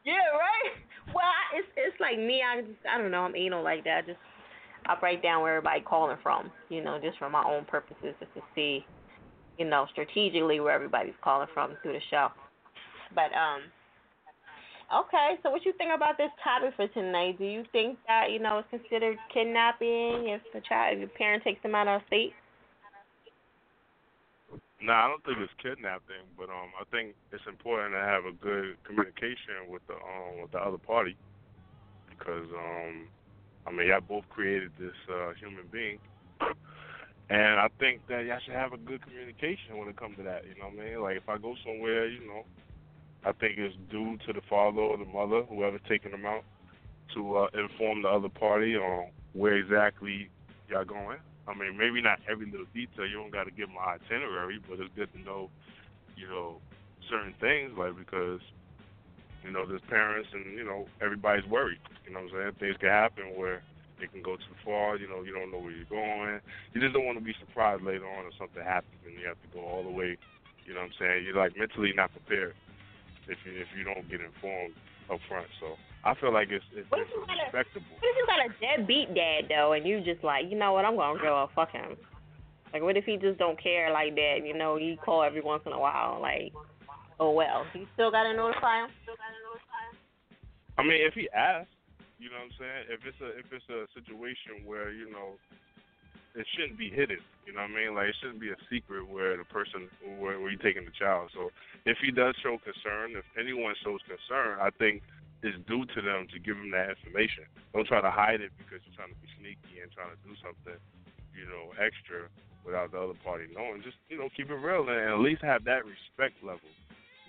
[0.06, 0.78] Yeah, right.
[1.14, 2.42] Well, I, it's it's like me.
[2.42, 3.22] I just I don't know.
[3.22, 4.04] I'm anal like that.
[4.04, 4.20] I just
[4.88, 6.50] I write down where everybody calling from.
[6.70, 8.84] You know, just for my own purposes, just to see,
[9.58, 12.30] you know, strategically where everybody's calling from through the show.
[13.14, 13.62] But um,
[15.06, 15.40] okay.
[15.44, 17.38] So what you think about this topic for tonight?
[17.38, 21.44] Do you think that you know it's considered kidnapping if the child, if your parent
[21.44, 22.34] takes them out of state?
[24.82, 28.36] Nah, I don't think it's kidnapping, but um, I think it's important to have a
[28.44, 31.16] good communication with the um with the other party,
[32.10, 33.08] because um,
[33.66, 35.98] I mean, y'all both created this uh human being,
[37.30, 40.44] and I think that y'all should have a good communication when it comes to that.
[40.46, 41.02] You know what I mean?
[41.02, 42.46] Like if I go somewhere, you know,
[43.24, 46.44] I think it's due to the father or the mother, whoever's taking them out,
[47.16, 50.30] to uh, inform the other party on where exactly
[50.70, 51.18] y'all going.
[51.48, 53.06] I mean, maybe not every little detail.
[53.06, 55.50] You don't got to give them an itinerary, but it's good to know,
[56.16, 56.58] you know,
[57.10, 58.42] certain things, like because,
[59.44, 61.80] you know, there's parents and you know everybody's worried.
[62.06, 62.56] You know what I'm saying?
[62.60, 63.62] Things can happen where
[64.02, 64.98] it can go too far.
[64.98, 66.40] You know, you don't know where you're going.
[66.74, 69.40] You just don't want to be surprised later on if something happens and you have
[69.40, 70.18] to go all the way.
[70.66, 71.26] You know what I'm saying?
[71.26, 72.56] You're like mentally not prepared
[73.28, 74.74] if you if you don't get informed
[75.12, 75.48] up front.
[75.60, 77.94] So I feel like it's it's, it's you got a- respectable.
[78.02, 80.86] What if you got a deadbeat dad though, and you just like, you know what,
[80.86, 81.98] I'm gonna go fuck him.
[82.74, 84.40] Like, what if he just don't care like that?
[84.44, 86.20] You know, he call every once in a while.
[86.20, 86.52] Like,
[87.20, 88.90] oh well, you still gotta notify him.
[90.78, 91.72] I mean, if he asks,
[92.20, 92.82] you know what I'm saying.
[92.92, 95.36] If it's a if it's a situation where you know
[96.36, 97.96] it shouldn't be hidden, you know what I mean.
[97.96, 99.88] Like it shouldn't be a secret where the person
[100.20, 101.32] where, where you're taking the child.
[101.36, 101.52] So
[101.88, 105.04] if he does show concern, if anyone shows concern, I think
[105.44, 107.48] it's due to them to give him that information.
[107.72, 110.34] Don't try to hide it because you're trying to be sneaky and trying to do
[110.42, 110.80] something,
[111.36, 112.28] you know, extra
[112.66, 113.86] without the other party knowing.
[113.86, 116.68] Just you know, keep it real and at least have that respect level.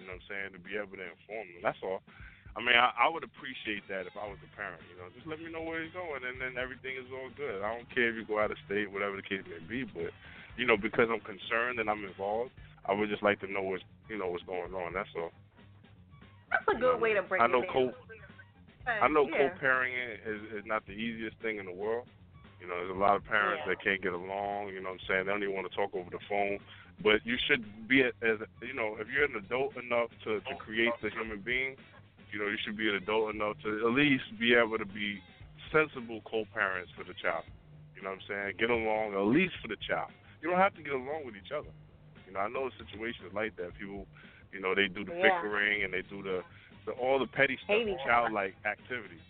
[0.00, 1.62] You know what I'm saying to be able to inform them.
[1.62, 2.00] That's all.
[2.56, 4.80] I mean, I, I would appreciate that if I was a parent.
[4.88, 7.60] You know, just let me know where he's going, and then everything is all good.
[7.60, 9.84] I don't care if you go out of state, whatever the case may be.
[9.84, 10.16] But
[10.56, 12.56] you know, because I'm concerned and I'm involved,
[12.88, 14.96] I would just like to know what's you know what's going on.
[14.96, 15.36] That's all.
[16.48, 17.92] That's a good way to break I know it co.
[18.88, 19.52] I know yeah.
[19.52, 19.92] co-parenting
[20.24, 22.08] is is not the easiest thing in the world.
[22.60, 23.74] You know, there's a lot of parents Yeah.
[23.74, 24.72] that can't get along.
[24.72, 25.26] You know what I'm saying?
[25.26, 26.58] They don't even want to talk over the phone.
[27.02, 30.54] But you should be a- as you know, if you're an adult enough to to
[30.54, 30.56] oh.
[30.56, 31.76] create the human being,
[32.32, 35.18] you know, you should be an adult enough to at least be able to be
[35.72, 37.44] sensible co-parents for the child.
[37.94, 38.60] You know what I'm saying?
[38.60, 40.10] Get along at least for the child.
[40.42, 41.72] You don't have to get along with each other.
[42.26, 43.72] You know, I know situations like that.
[43.78, 44.04] People,
[44.52, 45.22] you know, they do the Yeah.
[45.40, 46.42] bickering and they do the,
[46.84, 49.22] the all the petty stuff, childlike activities.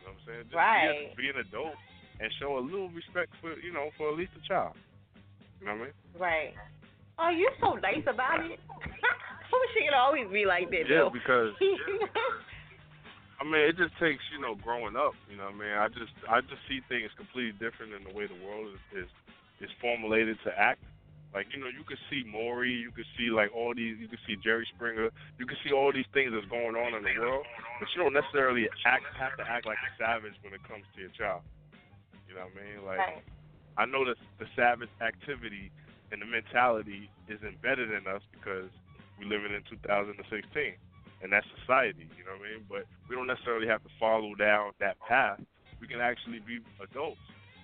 [0.00, 0.44] You know what I'm saying?
[0.50, 1.14] Just Right.
[1.16, 1.76] be, a, be an adult
[2.18, 4.74] and show a little respect for, you know, for at least the child.
[5.60, 5.94] You know what I mean?
[6.18, 6.54] Right.
[7.18, 8.58] Oh, you're so nice about it.
[9.50, 10.86] I wish it could always be like that.
[10.88, 11.10] Yeah, though.
[11.10, 11.52] because
[13.40, 15.14] I mean, it just takes you know growing up.
[15.30, 18.12] You know, what I mean, I just I just see things completely different in the
[18.14, 19.10] way the world is is,
[19.64, 20.84] is formulated to act.
[21.32, 24.18] Like you know, you could see Maury, you could see like all these, you could
[24.26, 27.46] see Jerry Springer, you could see all these things that's going on in the world,
[27.78, 31.00] but you don't necessarily act have to act like a savage when it comes to
[31.00, 31.42] your child.
[32.28, 32.78] You know what I mean?
[32.84, 33.22] Like Right.
[33.78, 35.70] I know that the savage activity
[36.12, 38.68] and the mentality is embedded in us because
[39.20, 40.16] we're living in 2016,
[41.20, 42.08] and that's society.
[42.16, 42.64] You know what I mean?
[42.64, 45.40] But we don't necessarily have to follow down that path.
[45.80, 47.20] We can actually be adults,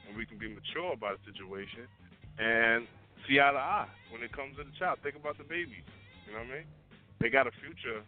[0.07, 1.89] and we can be mature about a situation,
[2.39, 2.85] and
[3.25, 5.01] see eye to eye when it comes to the child.
[5.03, 5.85] Think about the babies.
[6.29, 6.69] You know what I mean?
[7.21, 8.05] They got a future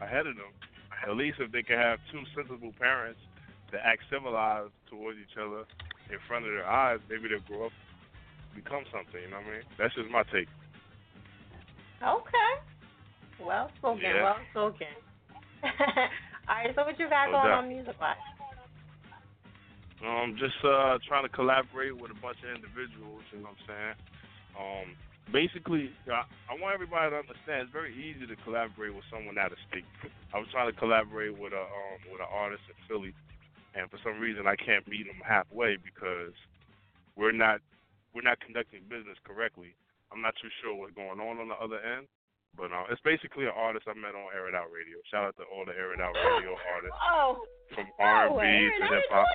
[0.00, 0.54] ahead of them.
[1.02, 3.18] At least if they can have two sensible parents
[3.72, 5.66] that act civilized towards each other
[6.10, 7.72] in front of their eyes, maybe they'll grow up,
[8.54, 9.20] become something.
[9.20, 9.66] You know what I mean?
[9.76, 10.48] That's just my take.
[12.02, 12.52] Okay.
[13.40, 14.02] Well spoken.
[14.02, 14.22] Yeah.
[14.22, 14.94] Well spoken.
[15.64, 16.72] All right.
[16.74, 17.64] So what you got No going doubt.
[17.64, 18.16] on music wise?
[20.04, 23.24] Um, just uh, trying to collaborate with a bunch of individuals.
[23.32, 23.96] You know what I'm saying?
[24.52, 24.88] Um,
[25.32, 29.52] basically, I, I want everybody to understand it's very easy to collaborate with someone out
[29.52, 29.88] of state.
[30.34, 33.14] I was trying to collaborate with a um, with an artist in Philly,
[33.72, 36.36] and for some reason I can't meet him halfway because
[37.16, 37.64] we're not
[38.12, 39.72] we're not conducting business correctly.
[40.12, 42.06] I'm not too sure what's going on on the other end.
[42.56, 45.02] But uh, it's basically an artist I met on Air It Out Radio.
[45.10, 47.42] Shout out to all the Air It Out Radio artists Oh.
[47.74, 49.26] from Oh, R&B to hip hop.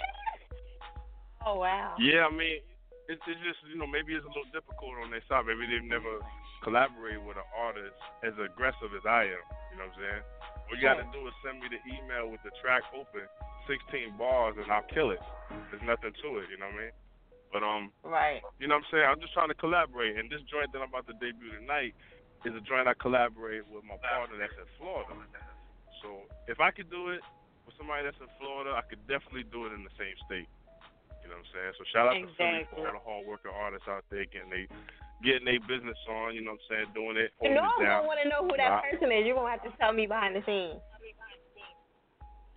[1.46, 1.96] Oh wow.
[2.00, 2.60] Yeah, I mean,
[3.08, 5.48] it's, it's just you know maybe it's a little difficult on their side.
[5.48, 6.20] Maybe they've never
[6.64, 9.44] collaborated with an artist as aggressive as I am.
[9.72, 10.24] You know what I'm saying?
[10.70, 13.26] All you got to do is send me the email with the track open,
[13.66, 15.24] 16 bars, and I'll kill it.
[15.72, 16.52] There's nothing to it.
[16.52, 16.96] You know what I mean?
[17.50, 18.44] But um, Right.
[18.62, 19.08] you know what I'm saying?
[19.10, 21.96] I'm just trying to collaborate, and this joint that I'm about to debut tonight
[22.46, 25.12] is a joint I collaborate with my partner that's in Florida.
[26.00, 27.20] So if I could do it
[27.68, 30.48] with somebody that's in Florida, I could definitely do it in the same state.
[31.22, 31.72] You know what I'm saying?
[31.76, 34.66] So shout out to Philly for all the hard working artists out there getting they
[35.22, 36.32] getting their business on.
[36.34, 36.88] You know what I'm saying?
[36.96, 38.08] Doing it, You know I'm down.
[38.08, 39.28] gonna want to know who that person is.
[39.28, 40.80] You're gonna have to tell me behind the scenes.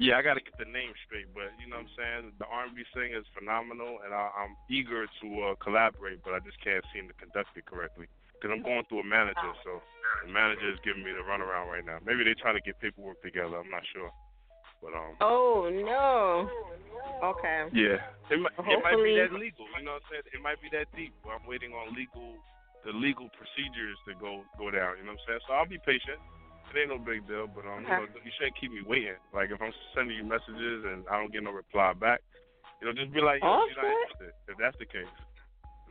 [0.00, 2.22] Yeah, I got to get the name straight, but you know what I'm saying.
[2.42, 6.58] The R&B singer is phenomenal, and I, I'm eager to uh, collaborate, but I just
[6.58, 8.10] can't seem to conduct it correctly
[8.42, 9.54] because I'm going through a manager.
[9.62, 9.78] So
[10.26, 12.02] the manager is giving me the runaround right now.
[12.02, 13.54] Maybe they're trying to get paperwork together.
[13.54, 14.10] I'm not sure,
[14.82, 15.14] but um.
[15.22, 16.50] Oh no.
[17.22, 17.70] Okay.
[17.70, 18.02] Yeah,
[18.34, 19.70] it might, it might be that legal.
[19.78, 20.26] You know what I'm saying?
[20.34, 21.14] It might be that deep.
[21.22, 22.34] Where I'm waiting on legal,
[22.82, 24.98] the legal procedures to go go down.
[24.98, 25.42] You know what I'm saying?
[25.46, 26.18] So I'll be patient.
[26.74, 29.20] It ain't no big deal, but um, you know, you shouldn't keep me waiting.
[29.30, 32.24] Like if I'm sending you messages and I don't get no reply back,
[32.80, 34.32] you know, just be like, yo, Oh, you're not interested.
[34.50, 35.10] If that's the case,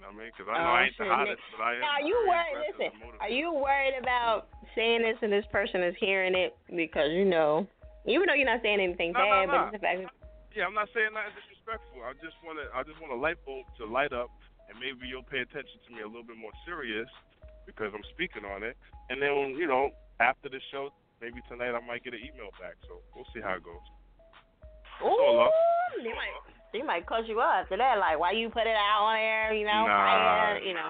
[0.02, 0.32] you know what I mean?
[0.34, 1.82] Because I know Oh, I ain't the hottest, but I am.
[1.86, 2.57] Now, are you worried?
[2.73, 2.90] Listen,
[3.22, 7.69] are you worried about saying this and this person is hearing it because you know,
[8.10, 9.53] even though you're not saying anything No, no, bad, no.
[9.53, 9.98] but it's the fact.
[10.10, 12.02] that- Yeah, I'm not saying nothing disrespectful.
[12.02, 14.34] I just want to, I just want a light bulb to light up,
[14.73, 17.06] and maybe you'll pay attention to me a little bit more serious
[17.69, 18.73] because I'm speaking on it.
[19.14, 20.90] And then, you know, after the show,
[21.22, 22.73] maybe tonight I might get an email back.
[22.90, 23.86] So we'll see how it goes.
[25.06, 25.53] all Ooh, up.
[26.02, 26.10] they
[26.73, 27.99] they might cuss you out after that.
[27.99, 29.53] Like, why you put it out on air?
[29.53, 29.95] You know, Nah.
[29.95, 30.89] fire, you know.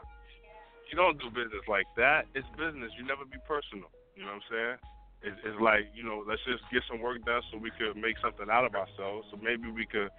[0.92, 2.28] You don't do business like that.
[2.36, 2.92] It's business.
[3.00, 3.88] You never be personal.
[4.16, 4.78] You know what I'm saying?
[5.24, 8.18] It's, it's like you know, let's just get some work done so we could make
[8.20, 9.30] something out of ourselves.
[9.32, 10.10] So maybe we could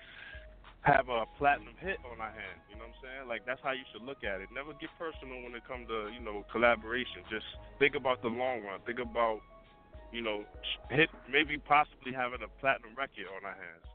[0.82, 2.59] have a platinum hit on our hand.
[2.70, 3.24] You know what I'm saying?
[3.28, 4.48] Like that's how you should look at it.
[4.55, 7.20] Never get personal when it comes to you know collaboration.
[7.28, 7.47] Just
[7.78, 8.80] think about the long run.
[8.89, 9.44] Think about
[10.09, 10.48] you know
[10.89, 13.86] hit maybe possibly having a platinum record on our hands.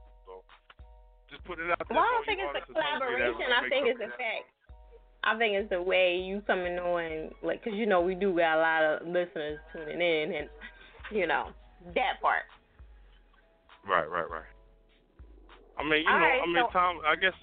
[1.29, 1.95] Just put it out there.
[1.95, 3.47] Well, I don't think it's a artists to think that collaboration.
[3.51, 4.47] I think it's a fact.
[5.27, 8.55] I think it's the way you coming on, like, cause you know we do got
[8.55, 10.47] a lot of listeners tuning in, and
[11.11, 11.51] you know
[11.95, 12.47] that part.
[13.83, 14.51] Right, right, right.
[15.75, 16.99] I mean, you All know, right, I mean, so- Tom.
[17.03, 17.35] I guess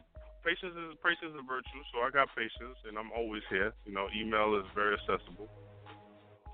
[0.45, 3.73] patience is patience is a virtue, so I got patience, and I'm always here.
[3.85, 5.49] You know, email is very accessible.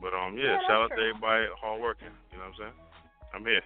[0.02, 2.10] But um, yeah, Yeah, shout out that's to everybody hard working.
[2.32, 2.78] You know what I'm saying?
[3.34, 3.62] I'm here.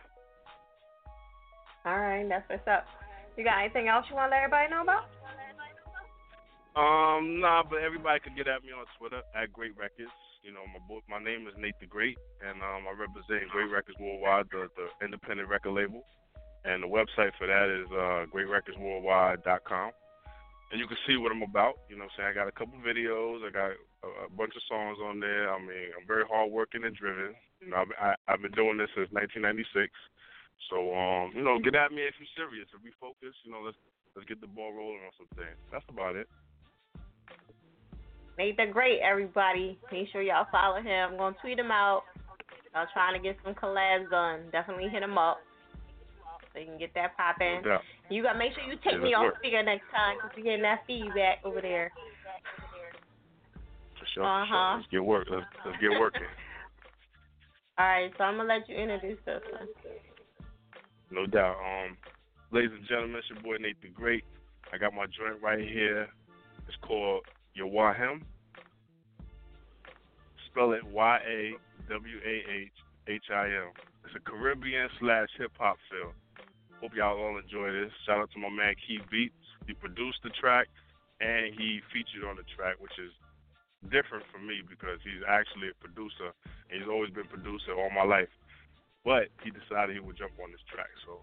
[1.86, 2.84] All right, that's what's up.
[3.36, 5.10] You got anything else you want to let everybody know about?
[6.74, 10.10] Um, nah, but everybody could get at me on Twitter at Great Records.
[10.42, 13.70] You know, my boy, my name is Nate the Great, and um, I represent Great
[13.70, 16.04] Records Worldwide, the, the independent record label.
[16.64, 19.90] And the website for that is uh, greatrecordsworldwide.com.
[20.72, 21.74] And you can see what I'm about.
[21.88, 22.30] You know I'm saying?
[22.30, 23.46] I got a couple videos.
[23.46, 23.70] I got
[24.02, 25.52] a, a bunch of songs on there.
[25.52, 27.34] I mean, I'm very hardworking and driven.
[27.60, 29.92] You know, I've, I, I've been doing this since 1996.
[30.70, 32.68] So, um, you know, get at me if you're serious.
[32.72, 33.76] If we focus, you know, let's
[34.16, 35.58] let's get the ball rolling on some things.
[35.70, 36.26] That's about it.
[38.36, 39.78] The Great, everybody.
[39.92, 41.12] Make sure y'all follow him.
[41.12, 42.02] I'm gonna tweet him out.
[42.74, 44.50] I'm trying to get some collabs done.
[44.50, 45.38] Definitely hit him up
[46.54, 47.62] so you can get that popping.
[47.62, 47.82] Doubt.
[48.10, 50.44] You got to make sure you take Yeah, me off speaker next time because we're
[50.44, 51.90] getting that feedback over there.
[53.98, 54.24] For sure.
[54.24, 54.46] Uh-huh.
[54.46, 54.76] sure.
[54.78, 55.26] Let's get work.
[55.30, 56.26] Let's, let's get working.
[57.78, 59.66] All right, so I'm gonna let you introduce this one.
[61.10, 61.56] No doubt.
[61.58, 61.96] Um,
[62.50, 64.24] ladies and gentlemen, it's your boy Nate the Great.
[64.72, 66.08] I got my joint right here.
[66.66, 67.22] It's called
[67.58, 68.22] Yawahim.
[70.50, 71.52] Spell it Y A
[71.88, 72.72] W A H
[73.08, 73.70] H I M.
[74.04, 76.12] It's a Caribbean slash hip hop feel.
[76.80, 77.92] Hope y'all all enjoy this.
[78.06, 79.34] Shout out to my man Key Beats.
[79.66, 80.68] He produced the track
[81.20, 83.12] and he featured on the track, which is
[83.90, 86.32] different for me because he's actually a producer
[86.68, 88.28] and he's always been producer all my life.
[89.04, 90.88] But he decided he would jump on this track.
[91.04, 91.20] So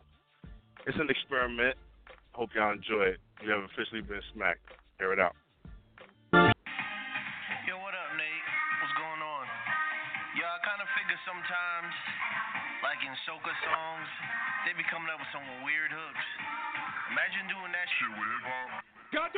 [0.85, 1.73] it's an experiment.
[2.37, 3.19] Hope y'all enjoy it.
[3.41, 4.61] You have officially been smacked.
[5.01, 5.33] Hear it out.
[7.65, 8.45] Yo, what up, Nate?
[8.85, 9.45] What's going on?
[10.37, 11.93] Yo, I kind of figure sometimes,
[12.85, 14.09] like in soca songs,
[14.63, 16.27] they be coming up with some weird hooks.
[17.11, 18.69] Imagine doing that shit with hip hop.
[19.09, 19.33] Got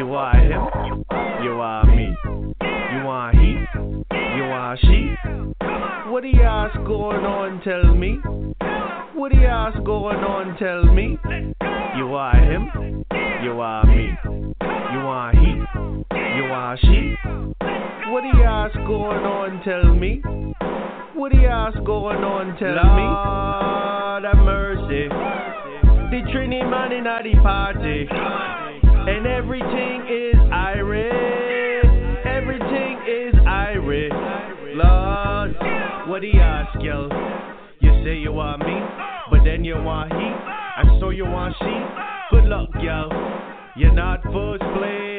[0.00, 1.04] You are him,
[1.44, 2.16] you are me.
[2.62, 3.66] You are he,
[4.34, 5.14] you are she.
[6.10, 8.18] What do y'all's going on, tell me?
[9.12, 11.18] What do y'all's going on, tell me?
[11.98, 13.04] You are him,
[13.44, 14.16] you are me.
[14.24, 15.52] You are he,
[16.34, 17.14] you are she.
[18.10, 20.22] What do y'all's going on, tell me?
[21.12, 23.04] What do y'all's going on, tell me?
[24.22, 25.08] Lord have mercy.
[26.10, 28.69] The Trini man in the party.
[29.08, 31.84] And everything is Irish.
[32.24, 34.12] Everything is irate.
[34.74, 35.56] Lord,
[36.08, 37.08] what do you ask, girl?
[37.80, 38.76] You say you want me,
[39.30, 42.36] but then you want he, and so you want she.
[42.36, 43.10] Good luck, girl.
[43.76, 45.09] You're not first place.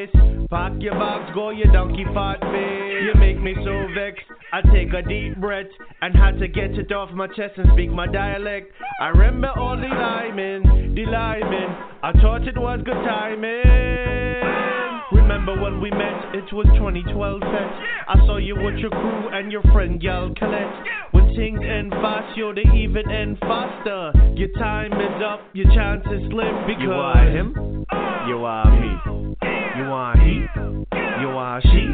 [0.52, 3.08] Pack your bags, go your donkey fat face.
[3.08, 4.26] You make me so vexed.
[4.52, 5.72] I take a deep breath
[6.02, 8.70] and had to get it off my chest and speak my dialect.
[9.00, 11.72] I remember all the liming, the liming.
[12.04, 14.12] I thought it was good timing.
[15.14, 16.36] Remember when we met?
[16.36, 17.74] It was 2012 fest.
[18.10, 20.84] I saw you with your crew and your friend Gal Colette.
[21.12, 24.12] When things end fast, yo, they even end faster.
[24.36, 27.86] Your time is up, your chance is slim because you are him,
[28.28, 29.31] you are me,
[29.82, 30.46] you are he,
[31.22, 31.88] you are she.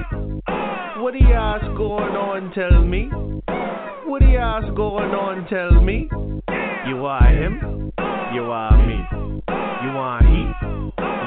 [1.00, 2.52] What do y'all's going on?
[2.54, 3.10] Tell me.
[4.06, 5.48] What do y'all's going on?
[5.48, 6.10] Tell me.
[6.90, 7.94] You are him,
[8.34, 9.00] you are me,
[9.84, 10.68] you are he,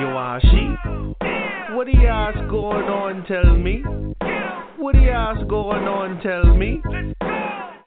[0.01, 1.75] you are she.
[1.75, 3.25] What do y'all's going on?
[3.27, 3.83] Tell me.
[4.77, 6.21] What do y'all's going on?
[6.21, 6.83] Tell me.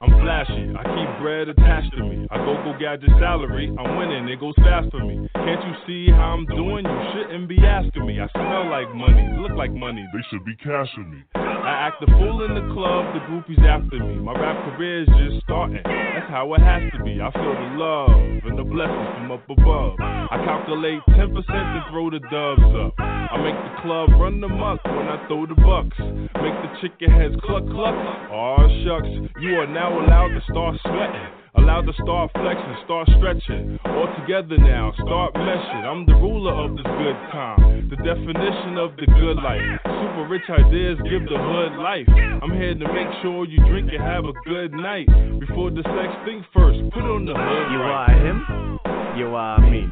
[0.04, 0.68] I'm flashy.
[0.76, 2.28] I keep bread attached to me.
[2.30, 3.72] I go go gadget salary.
[3.72, 5.28] I'm winning, it goes fast for me.
[5.32, 6.84] Can't you see how I'm doing?
[6.84, 8.20] You shouldn't be asking me.
[8.20, 10.04] I smell like money, look like money.
[10.12, 11.24] They should be cashing me.
[11.36, 14.20] I act the fool in the club, the groupies after me.
[14.20, 15.80] My rap career is just starting.
[15.84, 17.22] That's how it has to be.
[17.24, 18.10] I feel the love
[18.44, 19.96] and the blessings from up above.
[20.00, 23.13] I calculate 10% to throw the doves up.
[23.30, 25.96] I make the club run the muck when I throw the bucks.
[26.42, 27.94] Make the chicken heads cluck cluck.
[27.94, 29.08] Aw shucks,
[29.40, 31.28] you are now allowed to start sweating.
[31.56, 33.78] Allowed to start flexing, start stretching.
[33.86, 35.84] All together now, start meshing.
[35.86, 37.88] I'm the ruler of this good time.
[37.88, 39.62] The definition of the good life.
[39.86, 42.08] Super rich ideas give the hood life.
[42.42, 45.06] I'm here to make sure you drink and have a good night.
[45.38, 46.80] Before the sex, think first.
[46.92, 47.66] Put on the hood.
[47.72, 48.10] You right.
[48.10, 48.78] are him,
[49.16, 49.88] you are me.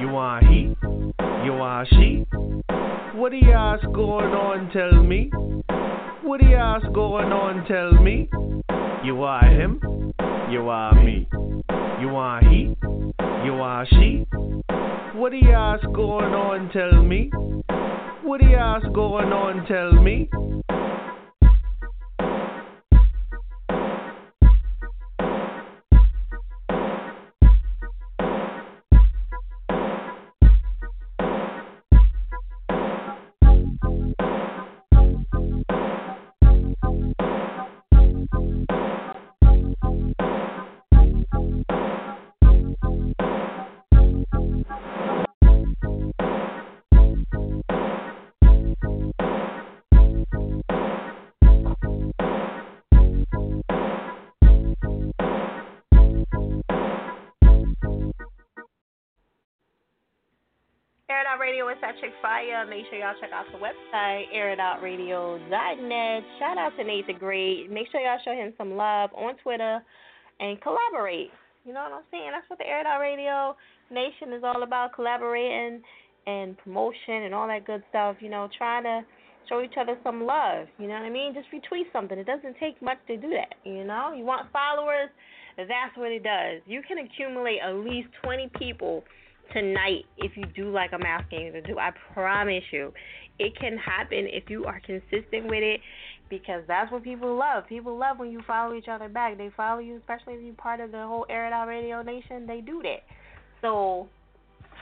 [0.00, 0.76] You are he,
[1.48, 2.26] you are she.
[3.14, 4.70] What do y'all going on?
[4.70, 5.30] Tell me.
[6.22, 7.64] What do y'all going on?
[7.66, 8.28] Tell me.
[9.02, 9.80] You are him,
[10.50, 11.26] you are me.
[12.02, 12.76] You are he,
[13.46, 14.26] you are she.
[15.14, 16.68] What do y'all going on?
[16.70, 17.30] Tell me.
[18.22, 19.66] What do y'all going on?
[19.66, 20.28] Tell me.
[61.40, 62.66] Radio is that chick fire.
[62.66, 66.22] Make sure y'all check out the website, airitoutradio.net.
[66.38, 67.70] Shout out to Nate the Great.
[67.70, 69.80] Make sure y'all show him some love on Twitter
[70.40, 71.30] and collaborate.
[71.64, 72.30] You know what I'm saying?
[72.32, 73.56] That's what the Air It Out Radio
[73.90, 75.80] Nation is all about collaborating
[76.26, 78.16] and promotion and all that good stuff.
[78.20, 79.02] You know, trying to
[79.48, 80.66] show each other some love.
[80.78, 81.34] You know what I mean?
[81.34, 82.18] Just retweet something.
[82.18, 83.54] It doesn't take much to do that.
[83.64, 85.08] You know, you want followers?
[85.56, 86.62] That's what it does.
[86.66, 89.04] You can accumulate at least 20 people
[89.52, 91.78] tonight if you do like I'm asking you to do.
[91.78, 92.92] I promise you,
[93.38, 95.80] it can happen if you are consistent with it
[96.28, 97.66] because that's what people love.
[97.68, 99.38] People love when you follow each other back.
[99.38, 102.46] They follow you, especially if you're part of the whole Air It Out Radio Nation.
[102.46, 103.02] They do that.
[103.62, 104.08] So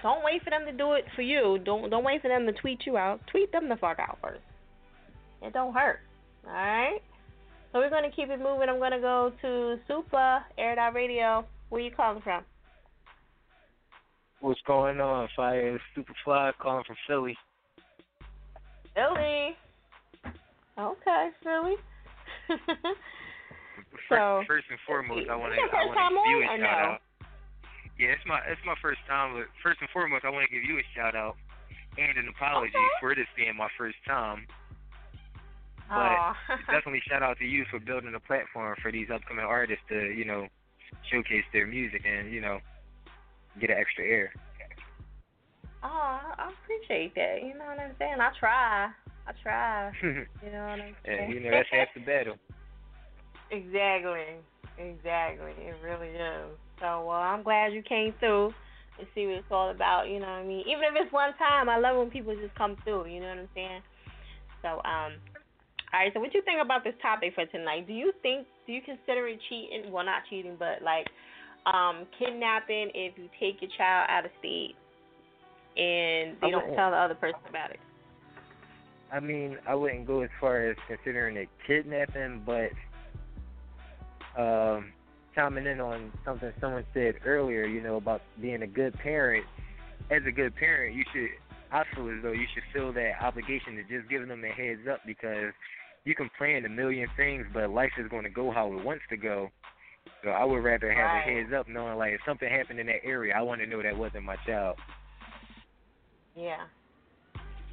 [0.03, 1.59] don't wait for them to do it for you.
[1.65, 3.21] Don't don't wait for them to tweet you out.
[3.31, 4.43] Tweet them the fuck out first.
[5.43, 6.01] It don't hurt.
[6.47, 7.01] All right.
[7.73, 8.69] So we're gonna keep it moving.
[8.69, 11.45] I'm gonna go to Super Air It Out Radio.
[11.69, 12.45] Where you calling from?
[14.41, 15.29] What's going on?
[15.35, 17.37] Fire Superfly calling from Philly.
[18.95, 19.57] Philly.
[20.79, 21.77] Okay, Philly.
[24.09, 26.63] so First and foremost, I want to Is I want to give you on a
[26.63, 26.89] or shout no?
[26.93, 27.01] out.
[27.99, 30.69] Yeah, it's my it's my first time, but first and foremost, I want to give
[30.69, 31.37] you a shout out
[31.97, 34.47] and an apology for this being my first time.
[35.89, 36.37] But
[36.69, 40.25] definitely shout out to you for building a platform for these upcoming artists to you
[40.25, 40.47] know
[41.11, 42.59] showcase their music and you know
[43.61, 44.33] get an extra air.
[45.83, 47.43] Oh, I appreciate that.
[47.43, 48.17] You know what I'm saying?
[48.21, 48.89] I try.
[49.27, 49.93] I try.
[50.03, 51.19] You know what I'm saying?
[51.25, 52.37] and you know that's half the battle.
[53.49, 54.43] Exactly.
[54.77, 55.53] Exactly.
[55.55, 56.51] It really is.
[56.81, 58.53] So well, I'm glad you came through
[58.99, 60.09] and see what it's all about.
[60.09, 60.65] You know what I mean?
[60.67, 63.07] Even if it's one time, I love when people just come through.
[63.07, 63.83] You know what I'm saying?
[64.63, 65.15] So um,
[65.95, 66.11] all right.
[66.13, 67.87] So what you think about this topic for tonight?
[67.87, 68.47] Do you think?
[68.67, 69.93] Do you consider it cheating?
[69.93, 71.07] Well, not cheating, but like
[71.67, 74.75] um, kidnapping if you take your child out of state
[75.77, 77.81] and they don't tell the other person about it.
[79.13, 82.71] I mean, I wouldn't go as far as considering it kidnapping, but
[84.41, 84.93] um,
[85.35, 89.45] chiming in on something someone said earlier, you know, about being a good parent.
[90.11, 91.29] As a good parent, you should,
[91.73, 94.87] I feel as though you should feel that obligation to just giving them a heads
[94.91, 95.53] up because
[96.05, 99.03] you can plan a million things, but life is going to go how it wants
[99.11, 99.51] to go.
[100.25, 101.29] So I would rather have Right.
[101.29, 103.83] a heads up knowing, like, if something happened in that area, I want to know
[103.83, 104.77] that wasn't my child.
[106.35, 106.67] Yeah.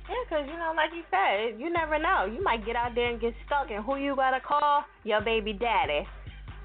[0.10, 2.26] Yeah, 'cause you know, like you said, you never know.
[2.26, 4.84] You might get out there and get stuck, and who you gotta call?
[5.04, 6.08] Your baby daddy.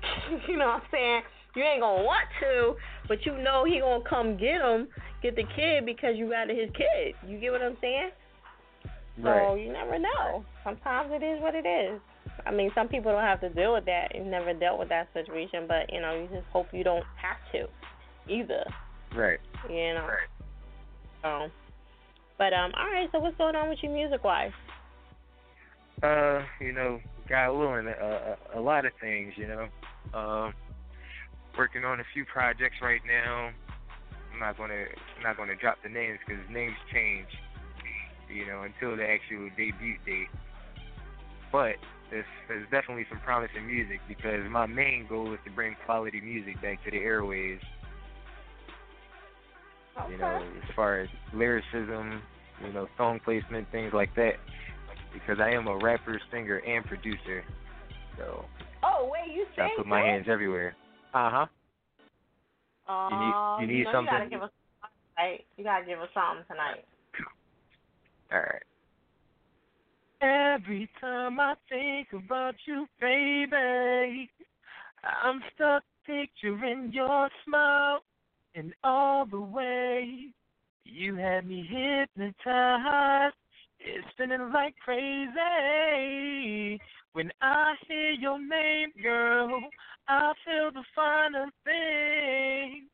[0.48, 1.22] you know what I'm saying?
[1.54, 2.76] You ain't gonna want to,
[3.08, 4.88] but you know he gonna come get him,
[5.22, 7.14] get the kid because you got his kid.
[7.26, 8.10] You get what I'm saying?
[9.22, 9.56] So Right.
[9.58, 10.44] you never know.
[10.62, 12.00] Sometimes it is what it is.
[12.46, 14.12] I mean, some people don't have to deal with that.
[14.14, 17.38] You've never dealt with that situation, but you know, you just hope you don't have
[17.52, 17.68] to,
[18.32, 18.64] either.
[19.14, 19.38] Right.
[19.68, 20.06] You know.
[20.06, 20.28] Right.
[21.22, 21.52] So,
[22.38, 23.08] but um, all right.
[23.12, 24.52] So what's going on with you music wise?
[26.02, 29.68] Uh, you know, God willing, a, a, a lot of things, you know.
[30.14, 30.52] Uh,
[31.56, 33.50] working on a few projects right now.
[34.32, 34.86] I'm not gonna
[35.16, 37.26] I'm not gonna drop the names because names change,
[38.32, 40.28] you know, until the actual debut date.
[41.50, 41.76] But
[42.10, 46.60] there's, there's definitely some promising music because my main goal is to bring quality music
[46.62, 47.60] back to the airways.
[50.10, 52.22] You know, as far as lyricism,
[52.64, 54.34] you know, song placement, things like that.
[55.12, 57.42] Because I am a rapper, singer, and producer.
[58.16, 58.44] So
[58.82, 60.76] Oh wait, you I put my hands everywhere.
[61.14, 61.46] Uh huh.
[62.88, 64.14] Uh, you need you know something?
[64.14, 64.50] You gotta give us
[65.18, 65.44] right.
[65.56, 66.84] You gotta give us something tonight.
[68.32, 68.62] All right.
[70.20, 74.28] Every time I think about you, baby,
[75.22, 78.00] I'm stuck picturing your smile
[78.56, 80.26] and all the way
[80.84, 83.36] you had me hypnotized.
[83.78, 85.30] It's spinning like crazy.
[87.12, 89.60] When I hear your name, girl,
[90.08, 92.88] I feel the finer thing.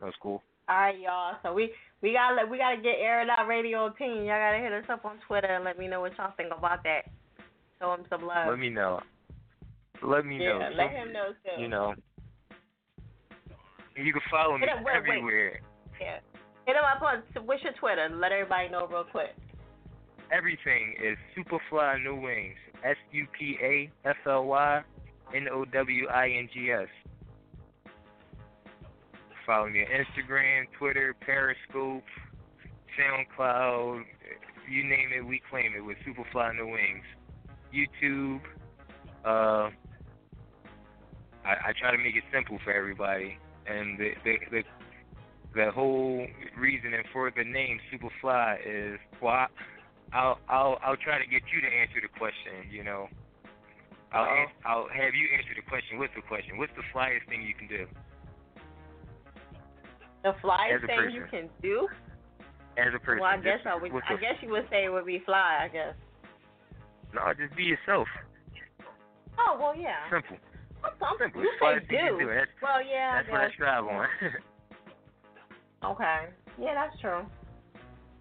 [0.00, 0.42] That's cool.
[0.68, 1.36] All right, y'all.
[1.42, 1.70] So we
[2.02, 4.24] we gotta we gotta get Air It Out Radio team.
[4.24, 6.82] Y'all gotta hit us up on Twitter and let me know what y'all think about
[6.84, 7.02] that.
[7.80, 8.48] Show him some love.
[8.48, 9.00] Let me know.
[10.02, 10.70] Let me yeah, know.
[10.76, 11.62] let him know too.
[11.62, 11.94] You know.
[13.96, 14.96] You can follow me wait, wait.
[14.96, 15.60] everywhere.
[16.00, 16.18] Yeah.
[16.66, 18.04] Hit him up on what's your Twitter?
[18.04, 19.36] And let everybody know real quick.
[20.32, 22.56] Everything is Superfly No Wings.
[22.84, 24.82] S U P A F L Y
[25.34, 26.88] N O W I N G S.
[29.46, 32.04] Follow me on Instagram, Twitter, Periscope,
[32.98, 34.04] SoundCloud,
[34.68, 37.04] you name it, we claim it with Superfly No Wings.
[37.74, 38.40] YouTube.
[39.24, 39.70] Uh,
[41.44, 44.62] I, I try to make it simple for everybody, and the the the,
[45.54, 46.26] the whole
[46.56, 49.46] reasoning for the name Superfly is well, I,
[50.12, 52.70] I'll I'll I'll try to get you to answer the question.
[52.70, 53.08] You know,
[54.12, 56.56] I'll I'll have you answer the question with the question.
[56.56, 57.86] What's the flyest thing you can do
[60.24, 61.86] The flyest thing you can do?
[62.76, 63.20] as a person?
[63.20, 63.92] Well, I guess I would.
[63.92, 65.60] I guess you would say it would be fly.
[65.62, 65.94] I guess.
[67.14, 68.08] No, just be yourself.
[69.38, 70.10] Oh well, yeah.
[70.10, 70.36] Simple.
[70.98, 71.42] Some, Simple.
[71.42, 72.18] You say do.
[72.18, 72.26] do.
[72.26, 73.22] That's, well, yeah.
[73.22, 74.06] that's I what I strive on.
[75.84, 76.26] Okay.
[76.58, 77.26] Yeah, that's true.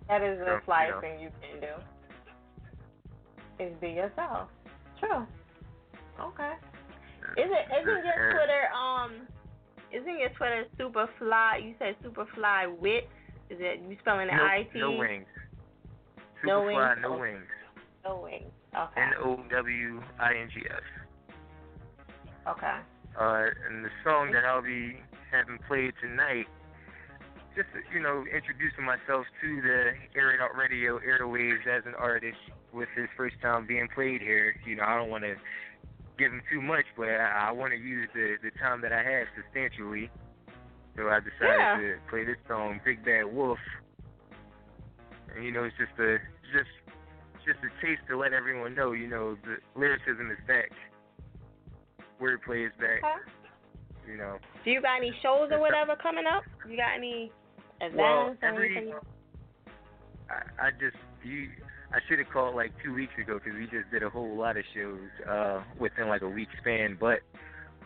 [0.10, 1.02] That is the So, you flyest know.
[1.02, 1.74] thing you can do.
[3.64, 4.50] Is be yourself.
[5.00, 5.26] True.
[6.20, 6.52] Okay.
[7.38, 9.12] Is it isn't your Uh, Twitter um
[9.94, 13.08] isn't your Twitter super fly you said super fly wit?
[13.50, 14.80] Is it you spelling it no, I T?
[14.80, 15.26] no wings.
[16.44, 17.00] No Superfly, wings?
[17.02, 17.20] no Oh.
[17.20, 17.46] wings.
[18.06, 18.52] No wings.
[18.76, 19.02] Okay.
[19.02, 20.82] N O W I N G S.
[22.48, 22.78] Okay.
[23.20, 24.98] Uh, and the song that I'll be
[25.32, 26.48] having played tonight,
[27.56, 32.38] just you know, introducing myself to the Air It Out Radio airwaves as an artist
[32.74, 34.56] with this first time being played here.
[34.66, 35.36] You know, I don't want to
[36.18, 39.04] give him too much, but I, I want to use the the time that I
[39.04, 40.10] have substantially.
[40.96, 41.78] So I decided Yeah.
[41.78, 43.58] to play this song, Big Bad Wolf.
[45.36, 46.18] And you know, it's just a
[46.54, 46.70] just
[47.46, 50.70] just a taste to let everyone know, you know, the lyricism is back.
[52.22, 53.02] Wordplay is back.
[53.04, 54.12] Okay.
[54.12, 54.38] You know.
[54.64, 56.44] Do you got any shows or whatever coming up?
[56.70, 57.32] You got any
[57.82, 58.94] events Well, or every- anything?
[60.30, 61.50] I, I just you
[61.94, 64.58] I should have called like two weeks ago because we just did a whole lot
[64.58, 65.00] of shows
[65.30, 66.98] uh, within like a week span.
[67.00, 67.20] But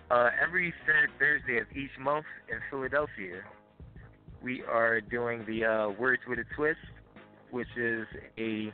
[0.10, 3.44] uh, every third Thursday of each month in Philadelphia,
[4.42, 6.80] we are doing the uh, Words with a Twist,
[7.52, 8.08] which is
[8.38, 8.72] a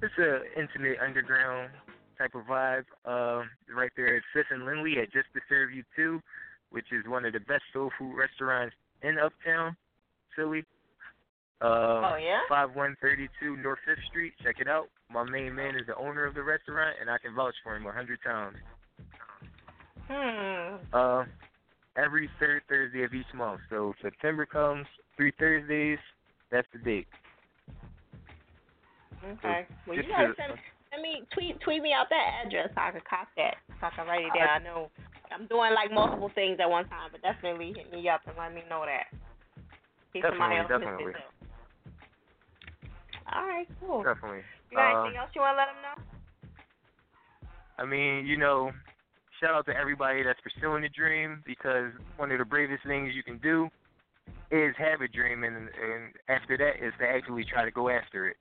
[0.00, 1.70] it's a intimate underground
[2.16, 2.84] type of vibe.
[3.04, 6.22] Uh, right there at Fifth and Lindley at Just to Serve You Too,
[6.70, 9.76] which is one of the best soul food restaurants in Uptown,
[10.34, 10.64] Philly.
[11.60, 12.40] Uh, Oh, yeah?
[12.48, 14.32] Five one thirty two North 5th Street.
[14.42, 14.88] Check it out.
[15.10, 17.82] My main man is the owner of the restaurant, and I can vouch for him
[17.82, 18.56] a 100 times.
[20.08, 20.76] Hmm.
[20.92, 21.24] Uh,
[21.96, 23.60] every third Thursday of each month.
[23.70, 24.86] So September comes,
[25.16, 25.98] three Thursdays,
[26.50, 27.06] that's the date.
[29.24, 29.66] Okay.
[29.86, 30.58] Well, you gotta send,
[30.90, 33.90] send me tweet tweet me out that address so I can cop that so I
[33.96, 34.60] can write it down.
[34.60, 34.90] I know
[35.32, 38.54] I'm doing like multiple things at one time, but definitely hit me up and let
[38.54, 39.08] me know that.
[40.14, 41.14] In case somebody Definitely, definitely.
[43.34, 44.04] All right, cool.
[44.04, 44.42] Definitely.
[44.70, 45.96] You got Uh, anything else you want to let them know?
[47.78, 48.70] I mean, you know,
[49.40, 53.24] shout out to everybody that's pursuing the dream because one of the bravest things you
[53.24, 53.68] can do
[54.50, 58.28] is have a dream, and and after that is to actually try to go after
[58.28, 58.36] it.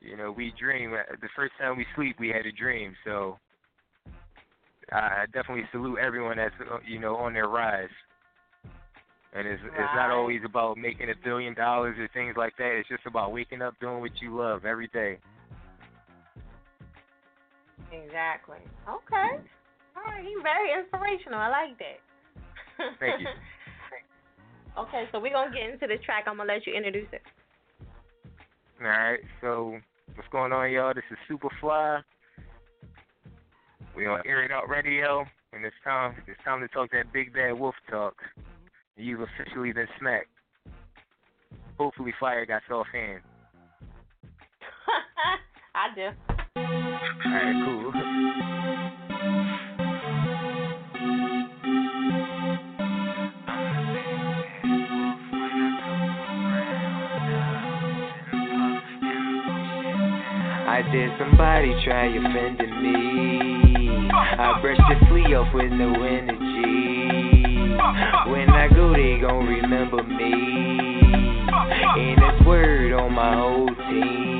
[0.00, 0.94] You know, we dream.
[0.94, 2.94] uh, The first time we sleep, we had a dream.
[3.04, 3.38] So
[4.92, 7.90] I definitely salute everyone that's uh, you know on their rise.
[9.34, 12.78] And it's it's not always about making a billion dollars or things like that.
[12.78, 15.18] It's just about waking up doing what you love every day.
[17.92, 18.58] Exactly.
[18.88, 19.44] Okay.
[19.96, 21.38] All right, he's very inspirational.
[21.38, 21.98] I like that.
[23.00, 23.26] Thank you.
[24.78, 26.24] okay, so we're gonna get into the track.
[26.26, 27.22] I'm gonna let you introduce it.
[28.80, 29.76] All right, so
[30.14, 30.94] what's going on, y'all?
[30.94, 32.02] This is Superfly.
[33.96, 36.14] We on Air It Out Radio, and it's time.
[36.26, 38.14] It's time to talk that big bad wolf talk.
[39.00, 40.26] You've officially been smacked.
[41.78, 43.22] Hopefully, fire got soft hands.
[45.74, 46.08] I do.
[46.56, 47.92] All right, cool.
[60.66, 64.10] I did somebody try offending me.
[64.12, 67.07] I brushed the flea off with no energy.
[68.30, 70.32] When I go, they gon' remember me.
[71.48, 74.38] And it's word on my whole team.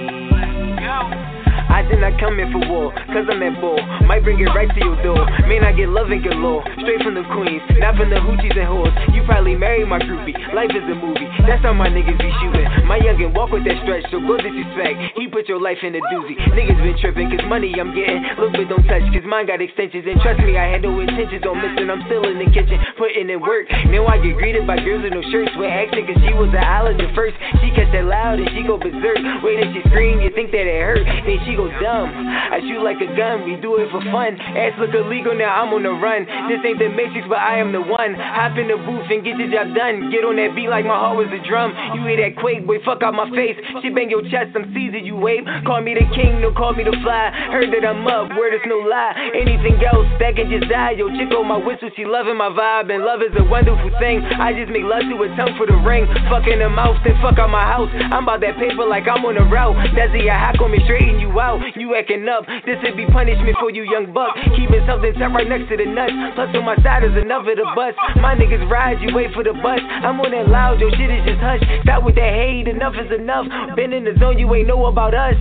[1.68, 3.78] I did not come here for war, cause I'm at bull.
[4.08, 5.20] Might bring it right to your door.
[5.46, 6.64] May not get love and galore.
[6.82, 8.90] Straight from the queens, not from the hoochies and whores.
[9.14, 10.34] You probably marry my groupie.
[10.56, 12.66] Life is a movie, that's how my niggas be shooting.
[12.88, 14.96] My youngin' walk with that stretch, so go disrespect.
[15.20, 16.34] He put your life in a doozy.
[16.56, 18.26] Niggas been tripping, cause money I'm getting.
[18.40, 20.08] Look, but don't touch, cause mine got extensions.
[20.08, 21.92] And trust me, I had no intentions on missing.
[21.92, 23.70] I'm still in the kitchen, putting in work.
[23.88, 25.54] Now I get greeted by girls with no shirts.
[25.56, 27.38] With accent, cause she was an at first.
[27.62, 29.22] She catch that loud and she go berserk.
[29.40, 31.06] Wait and she scream, you think that it hurt.
[31.06, 32.10] Then she go dumb.
[32.10, 34.34] I shoot like a gun, we do it for fun.
[34.58, 36.26] Ass look illegal, now I'm on the run.
[36.50, 38.18] This ain't the Matrix, but I am the one.
[38.18, 40.10] Hop in the booth and get the job done.
[40.10, 41.70] Get on that beat like my heart was a drum.
[41.94, 43.56] You hear that quake, boy, fuck out my face.
[43.80, 45.46] She bang your chest, I'm Caesar, you wave.
[45.62, 47.30] Call me the king, no call me the fly.
[47.54, 49.14] Heard that I'm up, word is no lie.
[49.34, 50.98] Anything else that can just die.
[50.98, 54.24] Yo, chick on my whistle, she loving my vibe, and love is a wonderful thing.
[54.24, 56.08] I just make love to a tongue for the ring.
[56.32, 57.92] Fuck in the mouth, then fuck out my house.
[57.92, 59.76] I'm about that paper like I'm on a route.
[59.92, 61.60] The I hack on me, straighten you out.
[61.76, 64.32] You acting up, this would be punishment for you, young buck.
[64.56, 66.16] Keeping something set right next to the nuts.
[66.34, 67.92] Plus on my side is enough of the bus.
[68.16, 69.80] My niggas ride, you wait for the bus.
[69.84, 71.60] I'm on that loud, your shit is just hush.
[71.84, 73.44] Stop with that hate, enough is enough.
[73.76, 75.36] Been in the zone, you ain't know about us.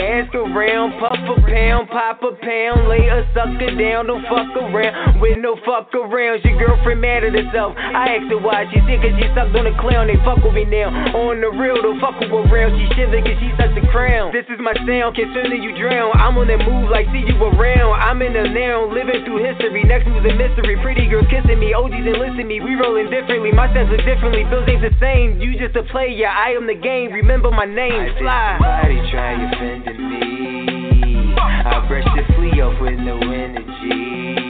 [0.00, 5.20] Ask around, puff a pound, pop a pound, lay a sucker down, don't fuck around
[5.20, 6.29] with no fuck around.
[6.38, 7.74] Your girlfriend mad at herself.
[7.74, 10.06] I asked her why she sick cause she sucked on the clown.
[10.06, 10.94] They fuck with me now.
[11.18, 12.78] On the real, don't fuck with around.
[12.78, 14.30] She shiver cause she sucked the crown.
[14.30, 16.14] This is my sound, concerning you drown.
[16.14, 17.98] I'm on that move like see you around.
[17.98, 19.82] I'm in the now, living through history.
[19.82, 20.78] Next move's a mystery.
[20.78, 22.62] Pretty girls kissing me, OGs enlisting me.
[22.62, 23.50] We rolling differently.
[23.50, 24.46] My sense look differently.
[24.46, 25.42] Bills ain't the same.
[25.42, 27.10] You just a player, I am the game.
[27.10, 28.14] Remember my name.
[28.22, 28.62] Fly.
[28.62, 31.34] Somebody try offending me.
[31.34, 34.49] I brush the flea off with no energy.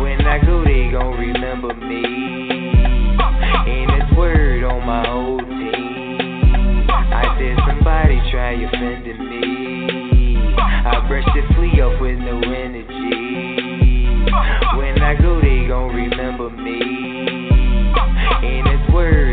[0.00, 2.02] When I go, they gon' remember me.
[3.66, 6.86] And it's word on my whole team.
[6.90, 10.54] I did somebody try offending me.
[10.58, 12.94] I brush the flea off with no energy.
[14.76, 16.80] When I go, they gon' remember me.
[18.42, 19.23] And it's word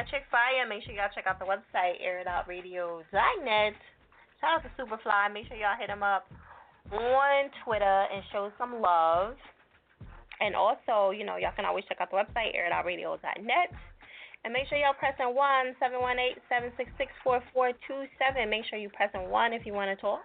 [0.00, 0.64] Is fire.
[0.64, 3.74] Make sure y'all check out the website, airitoutradio.net.
[4.40, 5.28] Shout out to Superfly.
[5.28, 6.24] Make sure y'all hit him up
[6.88, 9.36] on Twitter and show some love.
[10.40, 13.68] And also, you know, y'all can always check out the website, airitoutradio.net.
[14.42, 18.08] And make sure y'all pressing one seven one eight seven six six four four two
[18.16, 18.48] seven.
[18.48, 20.24] Make sure you pressing one if you want to talk.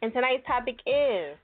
[0.00, 1.36] And tonight's topic is: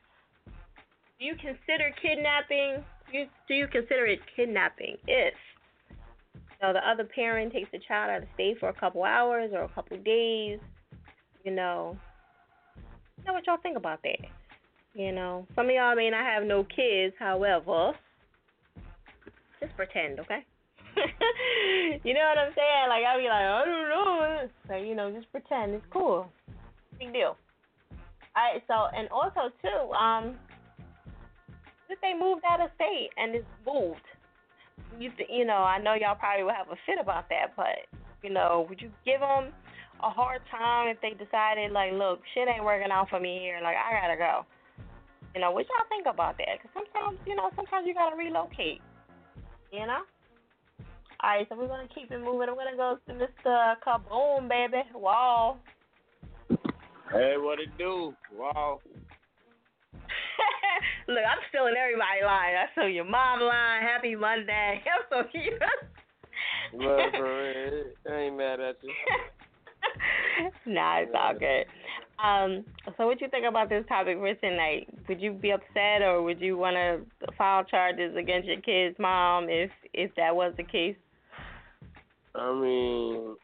[1.20, 2.80] Do you consider kidnapping?
[3.12, 5.36] Do you, do you consider it kidnapping if
[6.62, 9.62] know, the other parent takes the child out of state for a couple hours or
[9.62, 10.58] a couple days?
[11.44, 11.96] You know,
[13.18, 14.18] you know what y'all think about that?
[14.94, 17.92] You know, some of y'all may not have no kids, however,
[19.60, 20.44] just pretend, okay?
[22.04, 22.88] you know what I'm saying?
[22.88, 24.48] Like I'll be like, I don't know.
[24.68, 26.30] So you know, just pretend it's cool.
[26.98, 27.36] Big deal.
[28.36, 30.36] Alright, so and also too, um,
[31.88, 34.00] if they moved out of state and it's moved,
[34.98, 37.88] you th- you know, I know y'all probably will have a fit about that, but
[38.22, 39.52] you know, would you give them
[40.02, 43.60] a hard time if they decided like, look, shit ain't working out for me here,
[43.62, 44.46] like I gotta go.
[45.34, 46.58] You know, what y'all think about that?
[46.58, 48.80] Because sometimes, you know, sometimes you gotta relocate.
[49.72, 50.02] You know.
[51.22, 52.48] All right, so we're gonna keep it moving.
[52.48, 53.74] I'm gonna go to Mr.
[53.86, 54.82] Kaboom, baby.
[54.94, 55.58] Wow.
[57.12, 58.14] Hey, what it do?
[58.34, 58.80] Wow.
[61.08, 62.54] Look, I'm stealing everybody line.
[62.56, 63.82] I stole your mom line.
[63.82, 64.82] Happy Monday.
[64.94, 65.60] I'm so cute.
[66.72, 68.92] For real, I ain't mad at you.
[70.66, 71.66] nah, it's all good.
[72.22, 72.64] Um,
[72.96, 74.88] so what do you think about this topic for tonight?
[75.08, 79.46] Would you be upset or would you want to file charges against your kid's mom
[79.48, 80.96] if if that was the case?
[82.34, 83.36] I mean,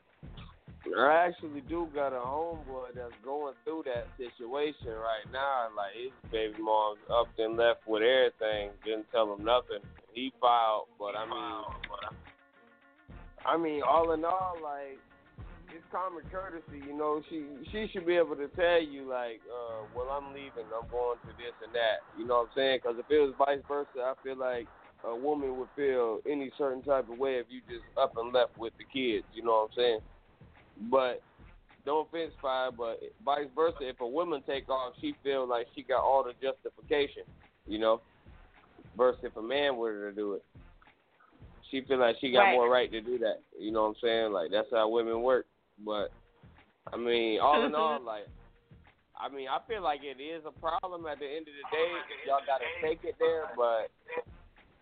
[0.95, 5.69] I actually do got a homeboy that's going through that situation right now.
[5.77, 9.83] Like his baby mom's up and left with everything, didn't tell him nothing.
[10.13, 11.65] He filed, but I mean,
[13.45, 14.99] I mean, all in all, like
[15.75, 16.81] it's common courtesy.
[16.87, 20.71] You know, she she should be able to tell you like, uh, well, I'm leaving.
[20.73, 22.07] I'm going to this and that.
[22.19, 22.81] You know what I'm saying?
[22.83, 24.67] Because if it was vice versa, I feel like
[25.05, 28.57] a woman would feel any certain type of way if you just up and left
[28.59, 29.27] with the kids.
[29.35, 30.01] You know what I'm saying?
[30.91, 31.23] But
[31.87, 33.77] no offense, fire, but vice versa.
[33.81, 37.23] If a woman take off, she feel like she got all the justification.
[37.67, 38.01] You know,
[38.97, 40.45] versus if a man were to do it,
[41.71, 42.53] she feel like she got Right.
[42.53, 43.41] more right to do that.
[43.59, 44.33] You know what I'm saying?
[44.33, 45.47] Like that's how women work.
[45.85, 46.13] But
[46.93, 48.27] I mean, all in all, like.
[49.19, 51.89] I mean, I feel like it is a problem at the end of the day.
[52.29, 53.89] Y'all got to take it there, but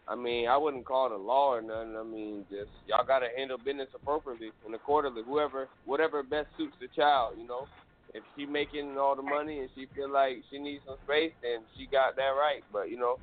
[0.06, 1.96] I mean, I wouldn't call it a law or nothing.
[1.96, 5.22] I mean, just y'all got to handle business appropriately and accordingly.
[5.26, 7.66] Whoever, whatever best suits the child, you know.
[8.12, 11.60] If she making all the money and she feel like she needs some space, then
[11.76, 12.62] she got that right.
[12.72, 13.18] But you know,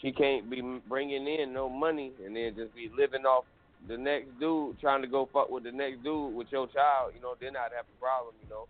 [0.00, 3.44] she can't be bringing in no money and then just be living off
[3.86, 7.12] the next dude, trying to go fuck with the next dude with your child.
[7.14, 8.34] You know, then I'd have a problem.
[8.42, 8.66] You know.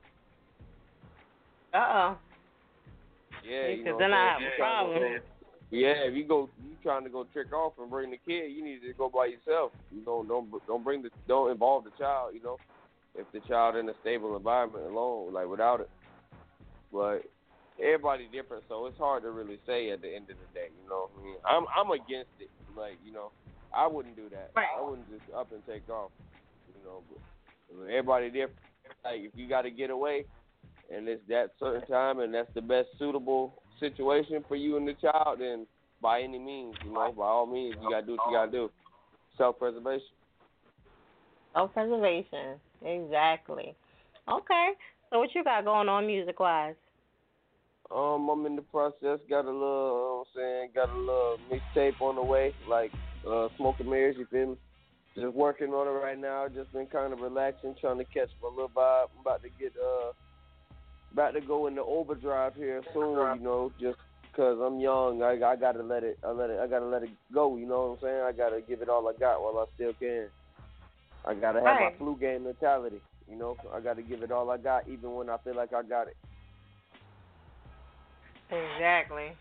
[1.73, 2.16] Uh oh.
[3.47, 5.21] Yeah, you Because know then I have a problem.
[5.70, 8.62] Yeah, if you go, you trying to go trick off and bring the kid, you
[8.62, 9.73] need to go by yourself.
[9.91, 12.35] You know, don't don't bring the don't involve the child.
[12.35, 12.59] You know,
[13.15, 15.91] if the child in a stable environment alone, like without it.
[16.93, 17.23] But
[17.82, 20.69] everybody different, so it's hard to really say at the end of the day.
[20.82, 22.51] You know, I mean, I'm I'm against it.
[22.77, 23.31] Like you know,
[23.74, 24.53] I wouldn't do that.
[24.57, 26.11] I wouldn't just up and take off.
[26.69, 27.20] You know, but
[27.74, 28.59] I mean, everybody different.
[29.05, 30.24] Like if you got to get away,
[30.95, 34.95] and it's that certain time, and that's the best suitable situation for you and the
[34.95, 35.67] child, then
[36.01, 38.71] by any means, you know, by all means, you gotta do what you gotta do.
[39.37, 40.07] Self preservation.
[41.55, 42.61] Self preservation.
[42.85, 43.75] Exactly.
[44.29, 44.69] Okay.
[45.11, 46.75] So what you got going on music wise?
[47.95, 49.21] Um, I'm in the process.
[49.29, 52.91] Got a little, you know I'm saying, got a little mixtape on the way, like
[53.29, 54.17] uh, Smoking Mirrors.
[54.19, 54.57] You feel me?
[55.15, 56.49] Just working on it right now.
[56.53, 59.07] Just been kind of relaxing, trying to catch my little vibe.
[59.15, 60.11] I'm about to get uh,
[61.15, 63.39] about to go into overdrive here soon.
[63.39, 63.99] You know, just
[64.31, 67.11] because I'm young, I I gotta let it, I let it, I gotta let it
[67.32, 67.57] go.
[67.57, 68.23] You know what I'm saying?
[68.27, 70.28] I gotta give it all I got while I still can.
[71.24, 71.93] I gotta have Right.
[71.93, 73.01] my flu game mentality.
[73.31, 75.82] You know, I gotta give it all I got, even when I feel like I
[75.82, 76.16] got it.
[78.51, 79.32] Exactly.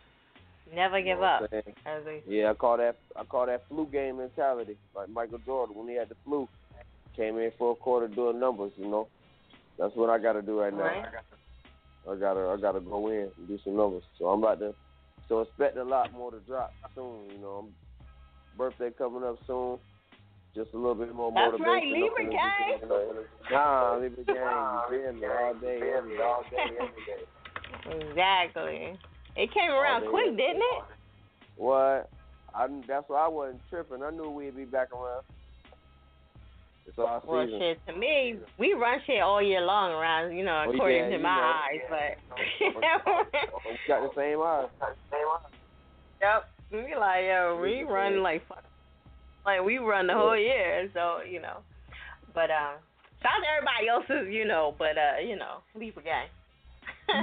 [0.73, 1.41] Never give know up.
[1.41, 1.75] what I'm saying?
[1.85, 4.77] As Yeah, I call that I call that flu game mentality.
[4.95, 6.47] Like Michael Jordan when he had the flu,
[7.15, 8.71] came in for a quarter doing numbers.
[8.77, 9.07] You know,
[9.77, 11.03] that's what I got to do right now.
[12.09, 14.03] I gotta I gotta go in and do some numbers.
[14.19, 14.73] So I'm about to.
[15.29, 17.29] So expect a lot more to drop soon.
[17.31, 17.67] You know,
[18.57, 19.79] birthday coming up soon.
[20.55, 21.71] Just a little bit more That's motivation.
[21.71, 22.79] right, Libra gang.
[23.49, 24.35] Nah, Libra gang.
[24.91, 25.25] You feel me?
[25.25, 26.23] All day, every day.
[26.23, 28.09] All day, every day.
[28.09, 28.99] Exactly.
[29.35, 30.83] It came around quick, didn't it?
[31.57, 32.09] What?
[32.53, 34.03] I that's why I wasn't tripping.
[34.03, 35.23] I knew we'd be back around.
[36.85, 37.79] It's our Well, shit.
[37.87, 41.23] To me, we run shit all year long around, you know, Oh, according yeah, to
[41.23, 41.53] my know.
[41.63, 41.81] eyes.
[41.89, 42.17] But
[43.65, 44.67] We got the same eyes.
[46.21, 48.63] yep, we like yo, we run like fuck,
[49.45, 50.89] like we run the whole year.
[50.93, 51.57] So you know,
[52.33, 52.75] but um,
[53.21, 56.27] shout out to everybody else's, you know, but uh, you know, Libra gang.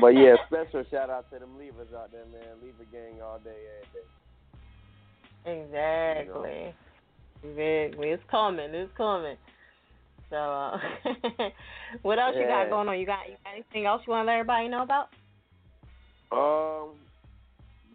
[0.01, 2.57] But yeah, special shout out to them Libras out there, man.
[2.65, 4.07] Libra gang all day, every day.
[5.47, 6.75] Exactly.
[7.43, 8.75] It's coming.
[8.75, 9.37] It's coming.
[10.31, 10.79] So, uh,
[12.03, 12.99] what else you got going on?
[13.01, 15.09] You got, you got anything else you want to let everybody know about?
[16.31, 16.95] Um,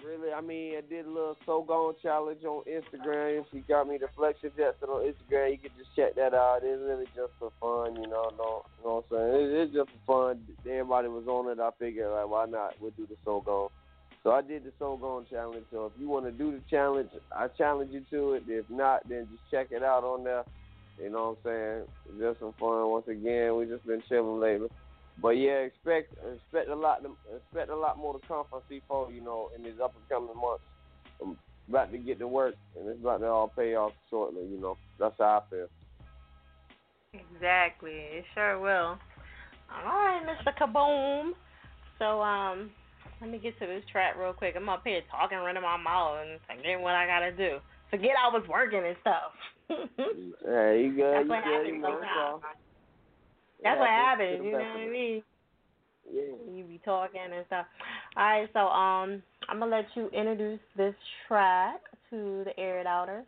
[0.05, 3.45] really, I mean, I did a little So Gone challenge on Instagram.
[3.51, 5.51] She got me the Flexion Jetson on Instagram.
[5.51, 6.59] You can just check that out.
[6.63, 8.29] It's really just for fun, you know.
[8.37, 9.41] No, you know what I'm saying?
[9.41, 10.41] It, it's just for fun.
[10.69, 11.61] Everybody was on it.
[11.61, 12.73] I figured, like, why not?
[12.81, 13.69] We'll do the So Gone.
[14.25, 15.65] So I did the So Gone challenge.
[15.71, 18.43] So if you want to do the challenge, I challenge you to it.
[18.47, 20.43] If not, then just check it out on there.
[20.99, 22.19] You know what I'm saying?
[22.19, 22.89] Just some fun.
[22.89, 24.69] Once again, we just been chilling lately.
[25.21, 29.21] But yeah, expect expect a lot expect a lot more to come from C4, you
[29.21, 30.63] know, in these up and coming months.
[31.21, 31.37] I'm
[31.69, 34.75] about to get to work and it's about to all pay off shortly, you know.
[34.99, 35.67] That's how I feel.
[37.13, 37.91] Exactly.
[37.91, 38.97] It sure will.
[39.69, 40.51] All right, Mr.
[40.57, 41.33] Kaboom.
[41.99, 42.71] So, um,
[43.21, 44.55] let me get to this track real quick.
[44.55, 47.59] I'm up here talking, running my mouth, and forgetting what I gotta do.
[47.89, 49.31] Forget I was working and stuff.
[50.45, 52.43] Yeah, you good, That's you what happens you know, sometimes.
[53.63, 54.45] That's Yeah, what happens.
[54.45, 55.23] You know what I mean?
[56.13, 56.53] Yeah.
[56.53, 57.65] You be talking and stuff.
[58.15, 60.93] All right, so um, I'm gonna let you introduce this
[61.27, 61.81] track
[62.11, 63.25] to the air it outers.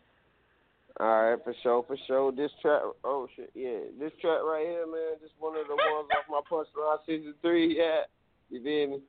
[1.00, 2.32] All right, for sure, for sure.
[2.32, 6.10] This track, oh shit, yeah, this track right here, man, just one of the ones
[6.18, 7.78] off my punchline season three.
[7.78, 8.02] Yeah,
[8.50, 9.02] you feel me?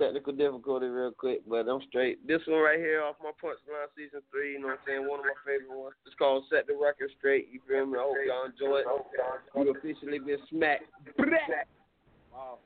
[0.00, 2.24] Technical difficulty, real quick, but I'm straight.
[2.24, 4.52] This one right here off my punchline season three.
[4.52, 5.08] You know what I'm saying?
[5.08, 5.94] One of my favorite ones.
[6.06, 7.98] It's called "Set the Record Straight." You feel me?
[7.98, 8.86] I hope y'all enjoy it.
[9.56, 10.84] You officially been smacked.
[12.32, 12.58] Wow.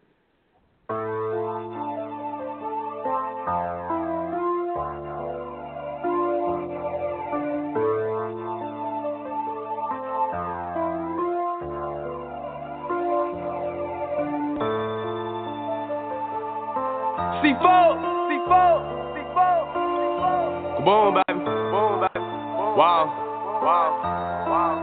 [20.85, 21.39] Boom, baby.
[21.39, 22.19] Boom, baby.
[22.75, 23.07] Wow.
[23.63, 23.91] Wow.
[24.51, 24.75] Wow.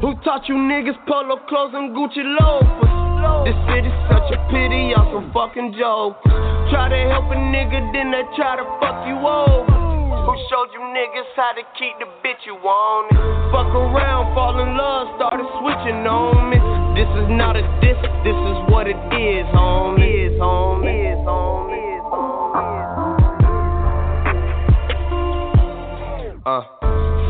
[0.00, 2.94] Who taught you niggas polo clothes and Gucci loafers?
[3.42, 6.30] This city's such a pity, y'all some fucking jokers.
[6.70, 9.66] Try to help a nigga, then they try to fuck you over.
[9.66, 13.10] Who showed you niggas how to keep the bitch you want?
[13.50, 16.79] Fuck around, fall in love, started switching on me.
[17.00, 17.96] This is not a diss,
[18.28, 20.26] this is what it is, homie.
[20.26, 21.14] Is, homie.
[21.14, 21.96] Is, homie.
[21.96, 22.76] Is, homie.
[26.44, 26.69] Uh.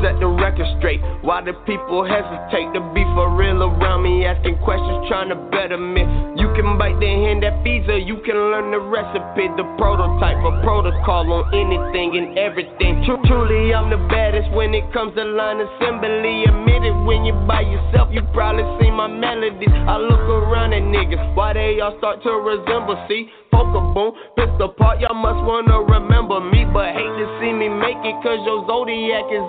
[0.01, 1.01] Set the record straight.
[1.20, 4.24] Why do people hesitate to be for real around me?
[4.24, 6.01] Asking questions, trying to better me.
[6.40, 10.40] You can bite the hand that feeds her, you can learn the recipe, the prototype,
[10.40, 13.05] a protocol on anything and everything.
[13.05, 16.48] Tru- Truly, I'm the baddest when it comes to line assembly.
[16.48, 19.68] Admit it when you're by yourself, you probably seen my melodies.
[19.68, 22.97] I look around at niggas, why they all start to resemble?
[23.09, 27.68] See, poker boom, pistol part, y'all must wanna remember me, but hate to see me
[27.68, 29.44] make it, cause your zodiac is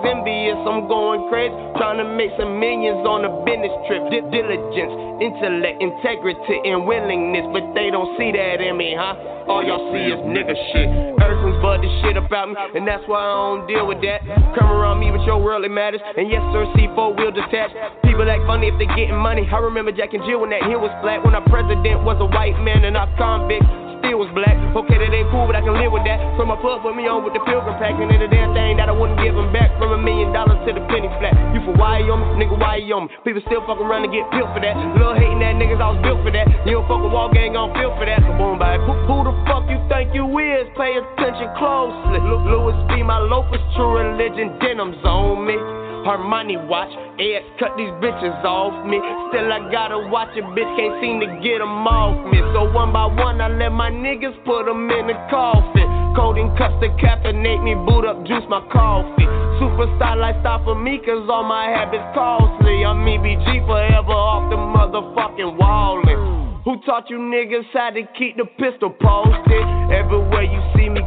[0.49, 4.01] I'm going crazy, trying to make some millions on a business trip.
[4.09, 9.13] Di- diligence, intellect, integrity, and willingness, but they don't see that in me, huh?
[9.45, 10.87] All y'all see is nigga shit.
[11.21, 14.25] Earthlings but this shit about me, and that's why I don't deal with that.
[14.57, 17.69] Come around me with your worldly matters, and yes, sir, C4 will detach.
[18.01, 19.45] People act funny if they getting money.
[19.45, 22.25] I remember Jack and Jill when that hill was flat, when our president was a
[22.25, 24.57] white man and our convict still was black.
[24.73, 26.19] Okay, that ain't cool, but I can live with that.
[26.35, 28.81] So my plug put me on with the pilgrim pack, and then the damn thing
[28.81, 31.37] that I wouldn't give him back from a million dollars to the penny flat.
[31.53, 31.61] You
[32.09, 33.07] on me, nigga, me?
[33.23, 34.73] People still fuck around and get built for that.
[34.97, 36.49] Little hating that niggas, I was built for that.
[36.65, 38.23] You don't fuck with wall gang, on feel for that.
[38.25, 38.81] On, baby.
[38.83, 40.65] Who, who the fuck you think you is?
[40.73, 42.19] Pay attention closely.
[42.21, 45.57] Louis B, my locals, true religion, denims on me.
[46.05, 48.97] Armani watch, Ed cut these bitches off me.
[49.29, 52.39] Still I gotta watch a bitch, can't seem to get 'em off me.
[52.53, 55.87] So one by one, I let my niggas put 'em in the coffin.
[56.15, 59.27] Codeine cuts to caffeinate me, boot up, juice my coffee.
[59.61, 62.83] Superstar lifestyle for me, cause all my habits costly.
[62.83, 66.19] I'm EBG forever off the motherfucking wallin'.
[66.65, 69.65] Who taught you niggas how to keep the pistol posted?
[69.91, 70.61] Everywhere you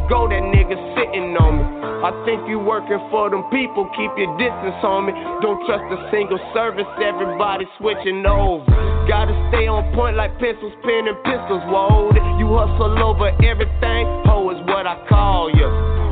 [0.08, 1.64] go, that nigga sitting on me.
[2.04, 5.12] I think you working for them people, keep your distance on me.
[5.40, 8.68] Don't trust a single service, everybody switching over.
[9.08, 12.12] Gotta stay on point like pencils, pen, and pistols, whoa.
[12.36, 15.68] You hustle over everything, ho is what I call you.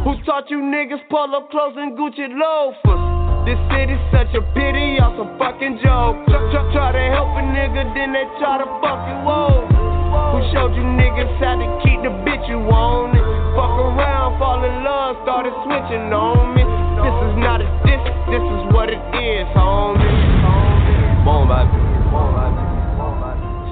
[0.09, 3.03] Who taught you niggas polo clothes and Gucci loafers?
[3.45, 6.25] This city's such a pity, y'all some fucking jokes.
[6.31, 9.82] Try, try, try to help a nigga, then they try to fuck you over.
[10.13, 13.25] Who showed you niggas how to keep the bitch you want it?
[13.57, 16.65] Fuck around, fall in love, started switching on me.
[17.01, 20.05] This is not a diss, this is what it is, homie.
[21.25, 21.93] Boom, baby.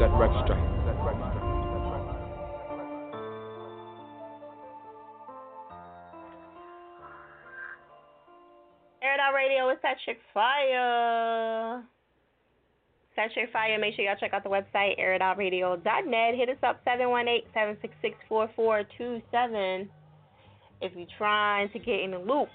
[0.00, 0.64] Set record straight.
[9.02, 11.82] It Out Radio, it's that chick fire.
[13.20, 13.78] It's that chick fire.
[13.78, 16.34] Make sure y'all check out the website, airitoutradio.net.
[16.34, 16.82] Hit us up,
[18.30, 19.88] 718-766-4427.
[20.80, 22.48] If you're trying to get in the loop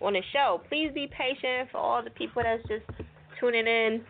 [0.00, 2.84] on the show, please be patient for all the people that's just
[3.40, 4.02] tuning in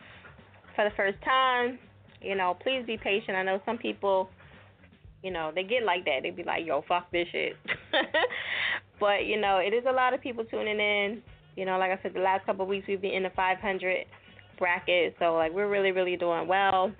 [0.76, 1.78] for the first time.
[2.20, 3.36] You know, please be patient.
[3.36, 4.28] I know some people,
[5.22, 6.20] you know, they get like that.
[6.22, 7.54] They'd be like, yo, fuck this shit.
[9.00, 11.22] but, you know, it is a lot of people tuning in.
[11.56, 14.04] You know, like I said, the last couple of weeks we've been in the 500
[14.58, 16.92] bracket, so like we're really, really doing well,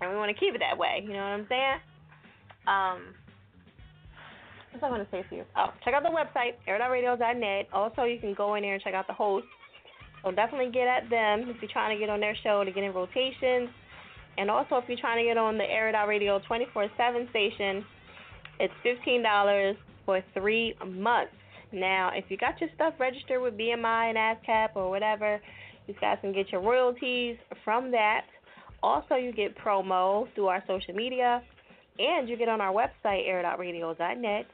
[0.00, 1.00] and we want to keep it that way.
[1.02, 1.78] You know what I'm saying?
[2.66, 3.14] Um,
[4.70, 5.44] what's I want to say to you?
[5.56, 7.68] Oh, check out the website airitoutradio.net.
[7.72, 9.48] Also, you can go in there and check out the hosts.
[10.22, 12.82] So definitely get at them if you're trying to get on their show to get
[12.82, 13.70] in rotations,
[14.36, 17.84] and also if you're trying to get on the Air It Radio 24/7 station,
[18.60, 21.32] it's fifteen dollars for three months.
[21.72, 25.40] Now, if you got your stuff registered with BMI and ASCAP or whatever,
[25.88, 28.26] You guys can get your royalties from that.
[28.82, 31.42] Also, you get promo through our social media,
[31.98, 34.46] and you get on our website, air.radio.net,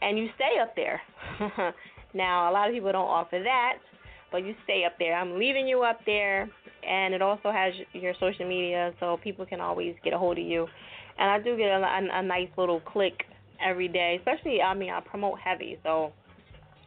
[0.00, 1.00] and you stay up there.
[2.14, 3.78] now, a lot of people don't offer that,
[4.30, 5.14] but you stay up there.
[5.14, 6.48] I'm leaving you up there,
[6.88, 10.44] and it also has your social media, so people can always get a hold of
[10.46, 10.68] you.
[11.18, 13.24] And I do get a, a, a nice little click
[13.60, 16.12] every day, especially, I mean, I promote heavy, so,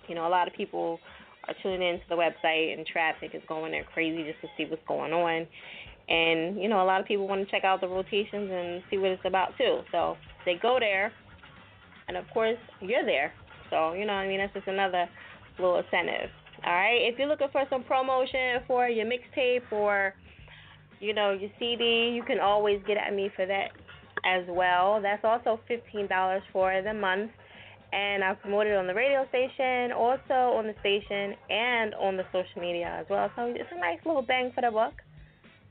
[0.08, 1.00] you know, a lot of people
[1.48, 4.82] are tuning into the website, and traffic is going there crazy just to see what's
[4.88, 5.48] going on.
[6.10, 8.98] And, you know, a lot of people want to check out the rotations and see
[8.98, 9.82] what it's about, too.
[9.92, 11.12] So they go there,
[12.08, 13.32] and of course, you're there.
[13.70, 14.40] So, you know I mean?
[14.40, 15.08] That's just another
[15.60, 16.32] little incentive.
[16.66, 17.02] All right.
[17.02, 20.14] If you're looking for some promotion for your mixtape or,
[21.00, 23.70] you know, your CD, you can always get at me for that
[24.26, 25.00] as well.
[25.02, 27.32] That's also $15 for the month.
[27.92, 32.26] And I promote it on the radio station, also on the station, and on the
[32.32, 33.32] social media as well.
[33.36, 34.94] So it's a nice little bang for the buck.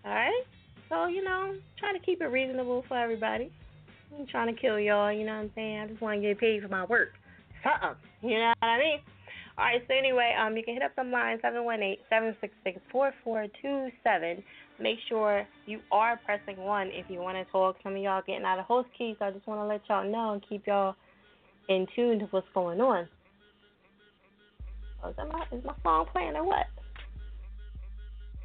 [0.04, 0.44] All right.
[0.88, 3.52] So, you know, trying to keep it reasonable for everybody.
[4.18, 5.80] I'm trying to kill y'all, you know what I'm saying?
[5.80, 7.10] I just want to get paid for my work.
[7.62, 7.96] Something.
[8.22, 9.00] You know what I mean?
[9.58, 11.38] All right, so anyway, um, you can hit up the line
[12.94, 14.42] 718-766-4427.
[14.80, 17.76] Make sure you are pressing 1 if you want to talk.
[17.82, 20.08] Some of y'all getting out of host key, so I just want to let y'all
[20.10, 20.94] know and keep y'all
[21.68, 23.08] in tune to what's going on.
[25.02, 26.66] Oh, is, my, is my song playing or what?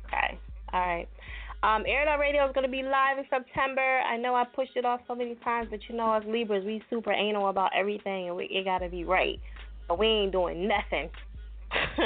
[0.05, 0.37] Okay,
[0.71, 1.07] all right.
[1.63, 4.01] Um, Air Radio is going to be live in September.
[4.01, 6.83] I know I pushed it off so many times, but you know, us Libras, we
[6.89, 9.39] super anal about everything, and we, it got to be right.
[9.87, 11.09] But we ain't doing nothing.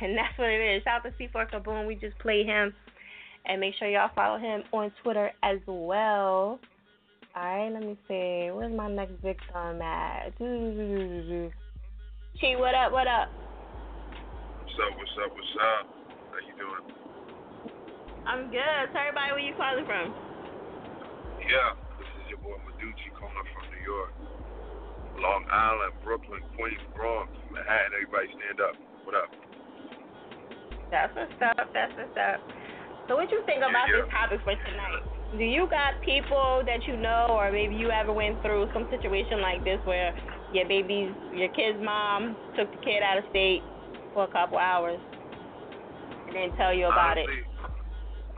[0.00, 0.82] and that's what it is.
[0.82, 1.86] Shout out to C4 Kaboom.
[1.86, 2.74] We just played him.
[3.46, 6.60] And make sure y'all follow him on Twitter as well.
[7.32, 8.50] Alright, let me see.
[8.52, 10.36] Where's my next victim at?
[10.36, 11.48] Chi,
[12.60, 13.32] what up, what up?
[14.60, 15.88] What's up, what's up, what's up?
[16.28, 16.84] How you doing?
[18.28, 18.84] I'm good.
[18.92, 20.12] Tell everybody where you calling from.
[21.40, 24.12] Yeah, this is your boy Meducci calling from New York.
[25.16, 28.76] Long Island, Brooklyn, Queens, Bronx, Manhattan, everybody stand up.
[29.08, 29.32] What up?
[30.92, 31.64] That's what's up.
[31.72, 32.44] That's what's up.
[33.08, 34.04] So what you think about yeah.
[34.04, 35.00] this topic for tonight?
[35.32, 39.40] Do you got people that you know or maybe you ever went through some situation
[39.40, 40.12] like this where
[40.52, 43.64] your baby's your kid's mom took the kid out of state
[44.12, 45.00] for a couple hours
[46.28, 47.48] and didn't tell you about honestly, it?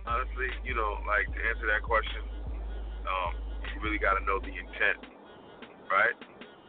[0.06, 2.22] Honestly, you know, like to answer that question,
[3.10, 3.32] um,
[3.74, 5.02] you really gotta know the intent,
[5.90, 6.14] right?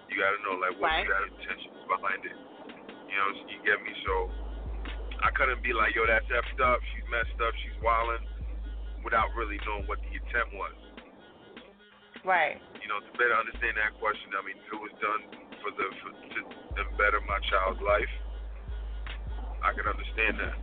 [0.10, 1.06] You gotta know like what right.
[1.06, 2.38] the intentions behind it.
[3.10, 3.94] You know, you get me?
[4.10, 4.14] So
[5.22, 6.82] I couldn't be like, yo, that's effed up.
[6.94, 7.54] She's messed up.
[7.62, 8.26] She's wilding,
[9.06, 10.76] without really knowing what the intent was.
[12.26, 12.58] Right.
[12.82, 15.22] You know, to better understand that question, I mean, if it was done
[15.62, 18.14] for the for, to better my child's life,
[19.62, 20.58] I can understand that.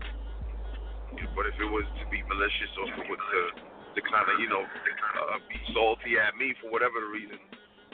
[1.39, 3.41] But if it was to be malicious or for to
[3.95, 7.39] to kind of you know uh, be salty at me for whatever the reason,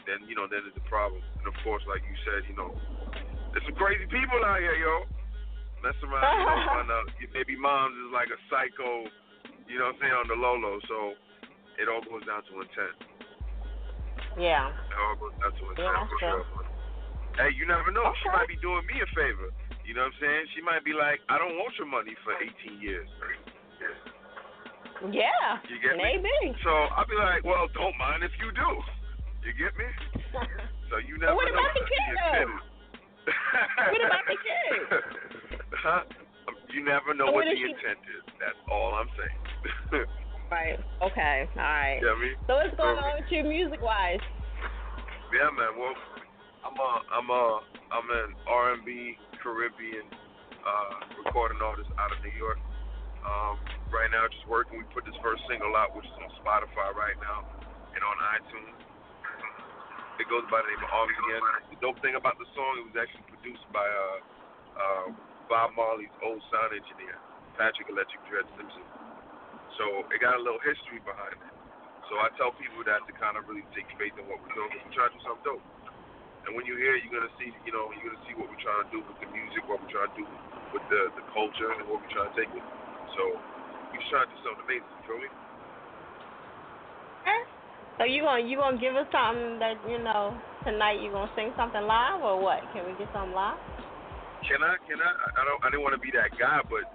[0.08, 1.20] then you know then there's a problem.
[1.44, 2.72] And of course, like you said, you know,
[3.52, 5.04] there's some crazy people out here, yo.
[5.84, 9.06] Mess around, you know, find out baby mom's is like a psycho,
[9.68, 10.76] you know what I'm saying, on the low low.
[10.88, 10.96] So
[11.78, 12.96] it all goes down to intent.
[14.40, 14.72] Yeah.
[14.72, 16.44] It all goes down to intent Yeah, for sure.
[17.38, 18.10] Hey, you never know.
[18.24, 19.54] She might be doing me a favor.
[19.86, 20.42] You know what I'm saying?
[20.58, 23.06] She might be like, I don't want your money for 18 years.
[25.14, 25.62] Yeah.
[25.70, 26.18] You get me?
[26.18, 26.50] Maybe.
[26.66, 28.70] So I'll be like, well, don't mind if you do.
[29.46, 29.86] You get me?
[30.90, 31.62] So you never what know.
[31.62, 32.58] about the kid, though?
[33.94, 34.80] What about the kid?
[35.86, 36.02] huh?
[36.74, 38.24] You never know what what the if she- intent is.
[38.42, 39.40] That's all I'm saying.
[40.48, 40.80] Right.
[41.04, 41.44] Okay.
[41.56, 42.00] All right.
[42.00, 42.32] Get me?
[42.48, 44.20] So what's going So- on with you music wise?
[45.28, 45.76] Yeah, man.
[45.76, 45.92] Well,
[46.64, 47.44] I'm a, I'm a,
[47.92, 50.08] I'm an R&B Caribbean
[50.64, 52.56] uh, recording artist out of New York.
[53.28, 53.60] Um,
[53.92, 54.80] right now, just working.
[54.80, 57.44] We put this first single out, which is on Spotify right now
[57.92, 58.72] and on iTunes.
[60.16, 61.76] It goes by the name of Armageddon.
[61.76, 64.16] The dope thing about the song, it was actually produced by uh,
[64.80, 65.06] uh,
[65.52, 67.20] Bob Marley's old sound engineer,
[67.60, 68.82] Patrick Electric Dread Simpson.
[69.78, 71.54] So it got a little history behind it.
[72.10, 74.74] So I tell people that to kind of really take faith in what we're doing
[74.74, 75.64] because we're trying to do something dope.
[76.48, 78.64] And when you hear it, you're gonna see, you know, you're gonna see what we're
[78.64, 80.26] trying to do with the music, what we're trying to do
[80.72, 82.64] with the the culture, and what we're trying to take it.
[83.14, 83.22] So
[83.94, 84.88] we're trying to do something amazing.
[84.88, 85.30] You feel me?
[87.98, 90.30] So you gonna you gonna give us something that you know
[90.62, 91.02] tonight?
[91.02, 92.62] You gonna sing something live or what?
[92.70, 93.58] Can we get something live?
[94.46, 94.78] Can I?
[94.86, 95.10] Can I?
[95.34, 95.58] I don't.
[95.66, 96.86] I didn't want to be that guy, but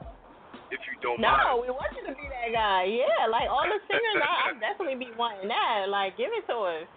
[0.71, 2.85] if you don't No, mind, we want you to be that guy.
[2.87, 5.89] Yeah, like all the singers, I, I definitely be wanting that.
[5.89, 6.87] Like, give it to us.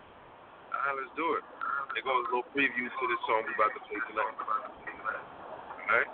[0.75, 1.45] ah, let's do it.
[1.97, 4.37] There goes a little preview to this song we're about to play tonight.
[4.37, 6.11] All right.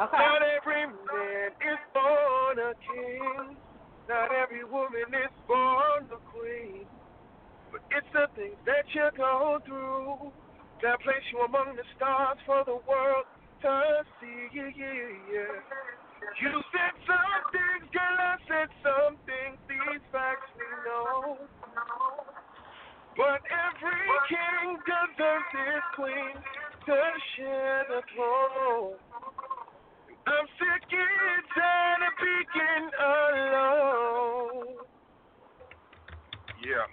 [0.00, 0.16] Okay.
[0.20, 3.56] Not every man is born a king.
[4.08, 6.84] Not every woman is born a queen.
[7.72, 10.32] But it's the things that you go through
[10.82, 13.26] that place you among the stars for the world
[13.62, 13.72] to
[14.20, 14.48] see.
[14.56, 15.99] Yeah, yeah, yeah.
[16.40, 19.56] You said some things, girl, I said some things.
[19.68, 21.36] These facts we know.
[23.16, 26.36] But every king deserves his queen
[26.86, 26.96] to
[27.36, 28.96] share the throne.
[30.26, 34.76] I'm sick and tired of being alone.
[36.62, 36.86] Yeah.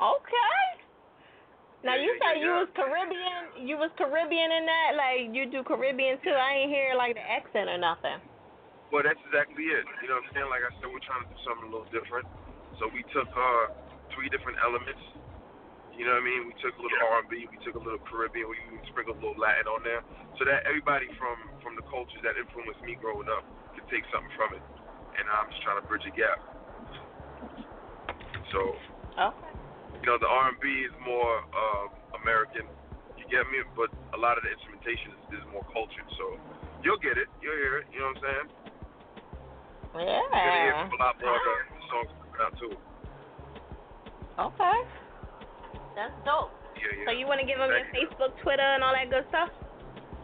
[0.00, 0.75] Okay.
[1.84, 3.66] Now you say you was Caribbean.
[3.66, 6.32] You was Caribbean in that, like you do Caribbean too.
[6.32, 8.18] I ain't hear like the accent or nothing.
[8.90, 9.84] Well, that's exactly it.
[10.00, 10.50] You know what I'm saying?
[10.50, 12.24] Like I said, we're trying to do something a little different.
[12.80, 13.64] So we took uh
[14.16, 15.02] three different elements.
[15.92, 16.44] You know what I mean?
[16.44, 19.40] We took a little R&B, we took a little Caribbean, we even sprinkled a little
[19.40, 20.04] Latin on there,
[20.36, 24.32] so that everybody from from the cultures that influenced me growing up could take something
[24.36, 24.64] from it.
[25.16, 26.36] And I'm just trying to bridge a gap.
[28.52, 28.60] So,
[29.16, 29.55] Okay.
[30.02, 31.86] You know, the R&B is more uh,
[32.22, 32.68] American.
[33.16, 33.64] You get me?
[33.74, 36.06] But a lot of the instrumentation is, is more cultured.
[36.18, 36.38] So
[36.84, 37.28] you'll get it.
[37.42, 37.86] You'll hear it.
[37.90, 38.48] You know what I'm saying?
[39.96, 40.20] Yeah.
[40.20, 42.74] You're gonna hear a lot more of the songs coming out too.
[44.36, 44.78] Okay.
[45.96, 46.52] That's dope.
[46.76, 47.04] Yeah, yeah.
[47.08, 47.96] So you want to give them your you.
[47.96, 49.48] Facebook, Twitter, and all that good stuff?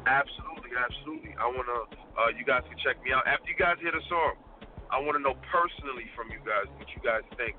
[0.05, 1.32] Absolutely, absolutely.
[1.40, 1.89] I wanna.
[2.12, 4.36] Uh, you guys can check me out after you guys hear the song.
[4.93, 7.57] I want to know personally from you guys what you guys think.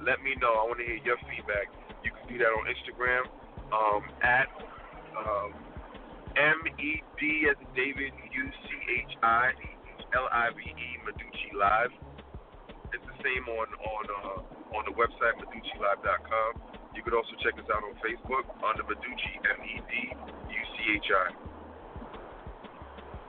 [0.00, 0.56] Let me know.
[0.56, 1.68] I want to hear your feedback.
[2.00, 3.28] You can do that on Instagram
[3.68, 4.48] um, at
[5.12, 5.52] um,
[6.40, 8.68] M E D as David U C
[9.04, 9.52] H I
[10.16, 11.92] L I V E Meducci Live.
[12.96, 14.38] It's the same on on uh,
[14.80, 16.80] on the website meduccilive.com.
[16.96, 20.76] You could also check us out on Facebook under Meducci M E D U C
[20.96, 21.28] H I.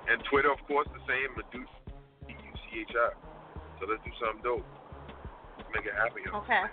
[0.07, 3.11] And Twitter, of course, the same Meducci U C H I.
[3.79, 4.80] So let's do something dope.
[5.73, 6.21] Make it happen.
[6.27, 6.63] Okay.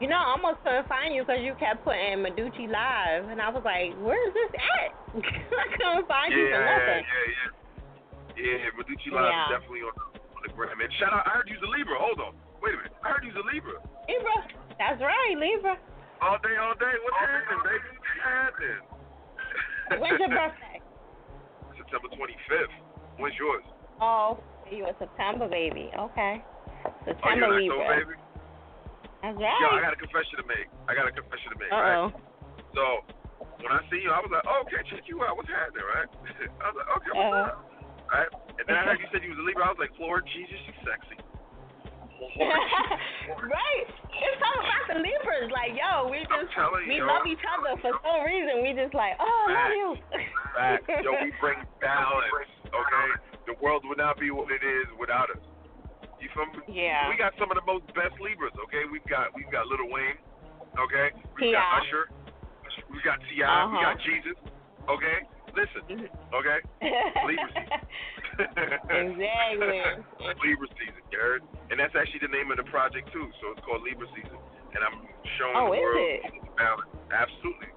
[0.00, 3.48] You know, I almost couldn't find you because you kept putting Meducci live, and I
[3.54, 4.50] was like, "Where is this
[4.82, 4.90] at?"
[5.62, 7.02] I couldn't find you yeah, for nothing.
[7.06, 7.50] yeah, yeah.
[8.32, 9.44] Yeah, Meducci Live Yeah.
[9.46, 9.94] is definitely on,
[10.34, 10.80] on the gram.
[10.80, 11.94] And shout out, I heard you's a Libra.
[12.00, 12.32] Hold on.
[12.64, 12.96] Wait a minute.
[13.04, 13.76] I heard you's a Libra.
[14.08, 14.36] Libra.
[14.80, 15.76] That's right, Libra.
[16.24, 16.94] All day, all day.
[17.04, 17.88] What's happening, baby?
[17.92, 18.80] What's happening?
[20.00, 20.76] When's your birthday?
[21.76, 22.74] September 25th.
[23.20, 23.62] When's yours?
[24.00, 24.40] Oh,
[24.72, 25.92] you in September, baby.
[25.94, 26.42] Okay.
[26.84, 27.96] Oh, September you're October, Libra.
[28.02, 28.14] baby?
[29.22, 30.66] That's Yo, I got a confession to make.
[30.90, 31.98] I got a confession to make, Uh right?
[32.02, 32.10] oh.
[32.74, 32.84] So,
[33.62, 35.36] when I see you, I was like, oh, okay, check you out.
[35.38, 36.08] What's happening, right?
[36.62, 37.50] I was like, okay, what's Uh.
[37.54, 37.58] up?
[38.10, 38.30] Right?
[38.58, 39.64] And then I heard you said you was a Libra.
[39.64, 41.16] I was like, Lord Jesus, you sexy.
[42.38, 43.86] right.
[43.88, 45.50] It's something about the Libras.
[45.50, 46.52] Like, yo, we just
[46.86, 48.62] we love each other for some reason.
[48.62, 49.88] We just like, oh, I love you.
[50.54, 50.86] Fact.
[51.02, 53.08] Yo, we bring balance, okay?
[53.48, 55.42] The world would not be what it is without us.
[56.22, 56.62] You feel me?
[56.70, 57.10] Yeah.
[57.10, 58.86] We got some of the most best Libras, okay?
[58.86, 60.14] We've got we've got Lil Wayne,
[60.78, 61.10] okay?
[61.34, 62.06] We've got Usher.
[62.88, 63.34] We got Ti.
[63.36, 63.82] We Uh-huh.
[63.82, 64.38] got Jesus.
[64.86, 65.18] Okay?
[65.52, 65.82] Listen.
[66.30, 66.58] Okay?
[67.28, 67.82] Libra season.
[69.02, 69.98] exactly.
[70.46, 71.42] Libra season, you heard?
[71.74, 73.26] And that's actually the name of the project too.
[73.42, 74.38] So it's called Libra season.
[74.72, 75.02] And I'm
[75.36, 76.22] showing Oh, the world it?
[76.56, 76.88] balance.
[77.10, 77.70] Absolutely.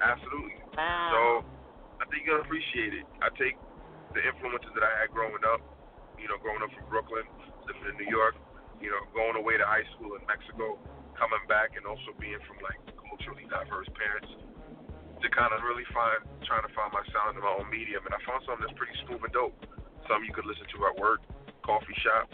[0.00, 0.56] Absolutely.
[0.78, 1.10] Wow.
[1.12, 1.20] So
[2.00, 3.04] I think you're gonna appreciate it.
[3.20, 3.58] I take
[4.14, 5.60] the influences that I had growing up,
[6.16, 7.26] you know, growing up from Brooklyn,
[7.68, 8.34] living in New York,
[8.80, 10.80] you know, going away to high school in Mexico,
[11.14, 14.30] coming back and also being from like culturally diverse parents
[15.20, 18.14] to kind of really find trying to find my sound in my own medium and
[18.14, 19.52] I found something that's pretty smooth and dope.
[20.06, 21.20] Something you could listen to at work,
[21.66, 22.30] coffee shop,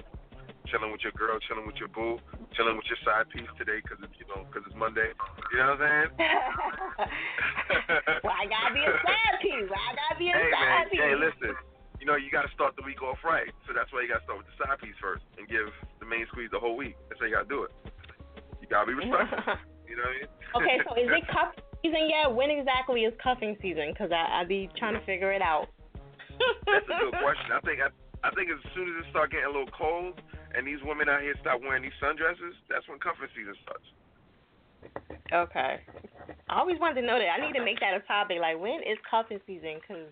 [0.69, 2.20] chilling with your girl, chilling with your boo,
[2.55, 5.11] chilling with your side piece today because it's you know because it's Monday.
[5.51, 6.11] You know what I'm saying?
[8.24, 9.70] well, I gotta be a side piece.
[9.73, 11.01] I gotta be a hey man, side piece.
[11.01, 11.56] hey listen,
[12.05, 14.20] you know you got to start the week off right, so that's why you got
[14.20, 17.01] to start with the side piece first and give the main squeeze the whole week.
[17.09, 17.72] That's how you got to do it.
[18.60, 19.56] You gotta be respectful.
[19.89, 20.28] you know what I mean?
[20.60, 22.28] okay, so is it cuffing season yet?
[22.28, 23.97] When exactly is cuffing season?
[23.97, 25.72] Because I I be trying to figure it out.
[26.68, 27.48] That's a good question.
[27.56, 27.89] I think I,
[28.20, 30.20] I think as soon as it start getting a little cold
[30.52, 33.89] and these women out here stop wearing these sundresses, that's when cuffing season starts.
[35.32, 35.81] Okay.
[36.48, 37.32] I always wanted to know that.
[37.32, 38.39] I need to make that a topic.
[38.40, 39.81] Like, when is cuffing season?
[39.81, 40.09] Because,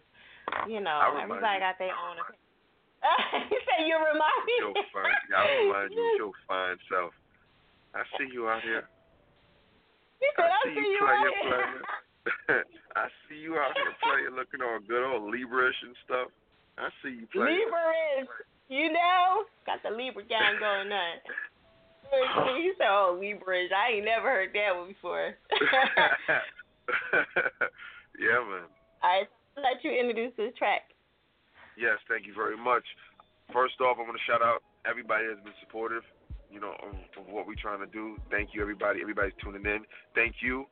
[0.69, 1.67] you know, I everybody you.
[1.67, 2.17] got their own.
[3.51, 4.55] you said you remind me.
[4.63, 7.13] Your fine, I remind you of your fine self.
[7.95, 8.89] I see you out here.
[10.23, 11.35] You said, I see see you you here.
[11.43, 11.83] playing.
[12.97, 16.29] I see you out here playing, looking all good, all Libra-ish and stuff.
[16.79, 17.59] I see you playing.
[17.59, 17.91] Libra
[18.23, 18.29] is,
[18.71, 21.19] you know, got the Libra gang going on.
[22.61, 23.67] You said, oh, Libra.
[23.73, 25.35] I ain't never heard that one before.
[28.21, 28.69] yeah, man.
[29.03, 29.27] Right,
[29.57, 30.93] let you introduce this track.
[31.77, 32.85] Yes, thank you very much.
[33.53, 36.03] First off, I want to shout out everybody that's been supportive,
[36.51, 38.17] you know, of, of what we're trying to do.
[38.31, 39.01] Thank you, everybody.
[39.01, 39.85] Everybody's tuning in.
[40.15, 40.67] Thank you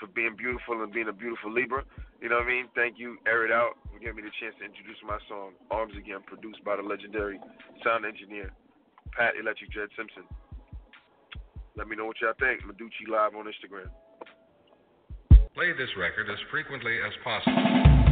[0.00, 1.84] for being beautiful and being a beautiful Libra.
[2.20, 2.66] You know what I mean?
[2.74, 6.24] Thank you, Air It Out, for giving me the chance to introduce my song, Armageddon,
[6.26, 7.40] produced by the legendary
[7.84, 8.52] sound engineer,
[9.12, 10.24] Pat Electric Dread Simpson.
[11.76, 12.62] Let me know what y'all think.
[12.62, 13.88] Meducci Live on Instagram.
[15.54, 18.11] Play this record as frequently as possible.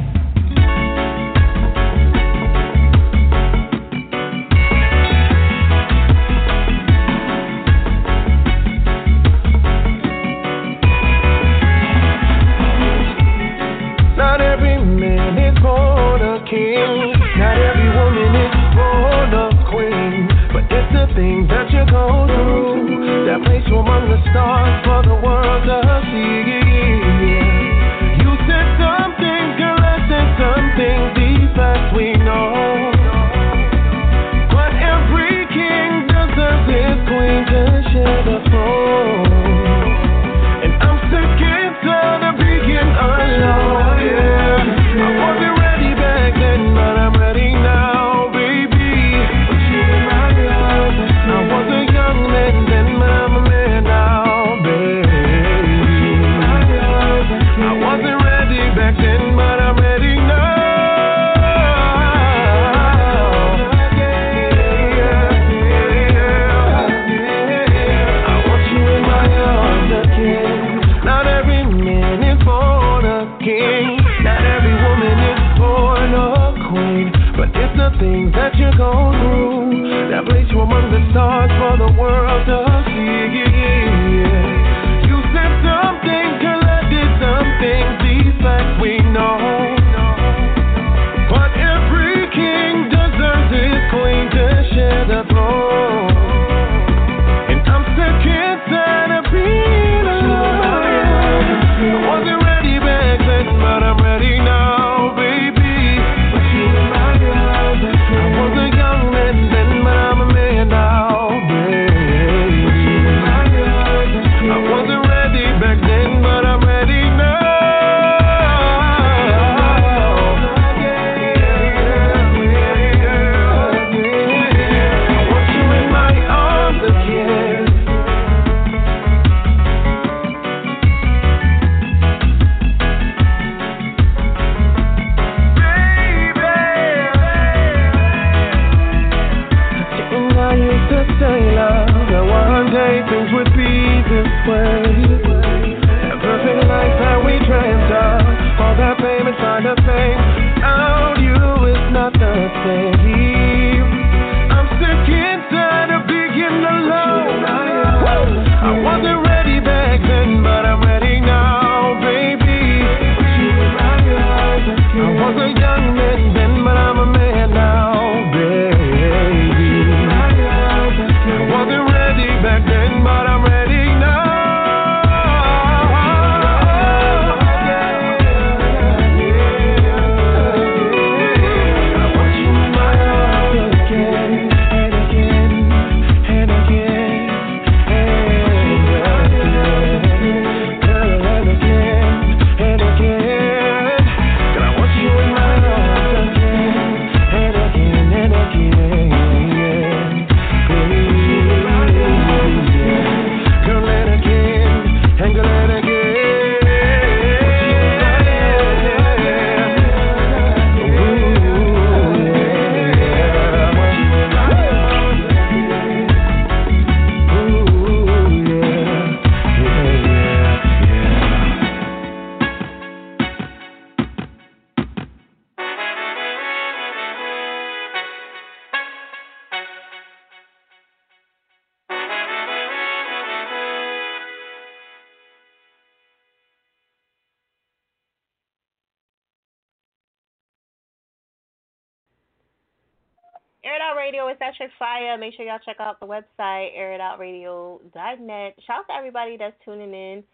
[245.90, 248.54] Out the website, airitoutradio.net.
[248.66, 250.24] Shout out to everybody that's tuning in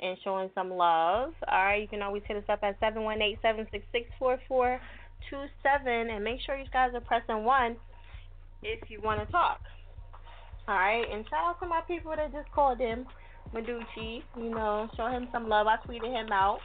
[0.00, 1.32] and showing some love.
[1.48, 4.80] All right, you can always hit us up at 718-766-4427.
[5.86, 7.76] And make sure you guys are pressing 1
[8.62, 9.60] if you want to talk.
[10.66, 13.06] All right, and shout out to my people that just called him,
[13.54, 14.22] Meducci.
[14.36, 15.66] You know, show him some love.
[15.66, 16.58] I tweeted him out.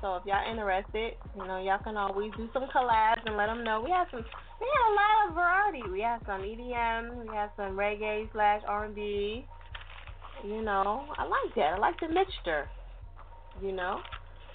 [0.00, 3.64] So if y'all interested, you know, y'all can always do some collabs and let them
[3.64, 3.82] know.
[3.84, 4.24] We have some,
[4.60, 5.82] we have a lot of variety.
[5.90, 9.44] We have some EDM, we have some reggae slash R&B.
[10.44, 11.74] You know, I like that.
[11.74, 12.66] I like the mixture.
[13.60, 14.00] You know,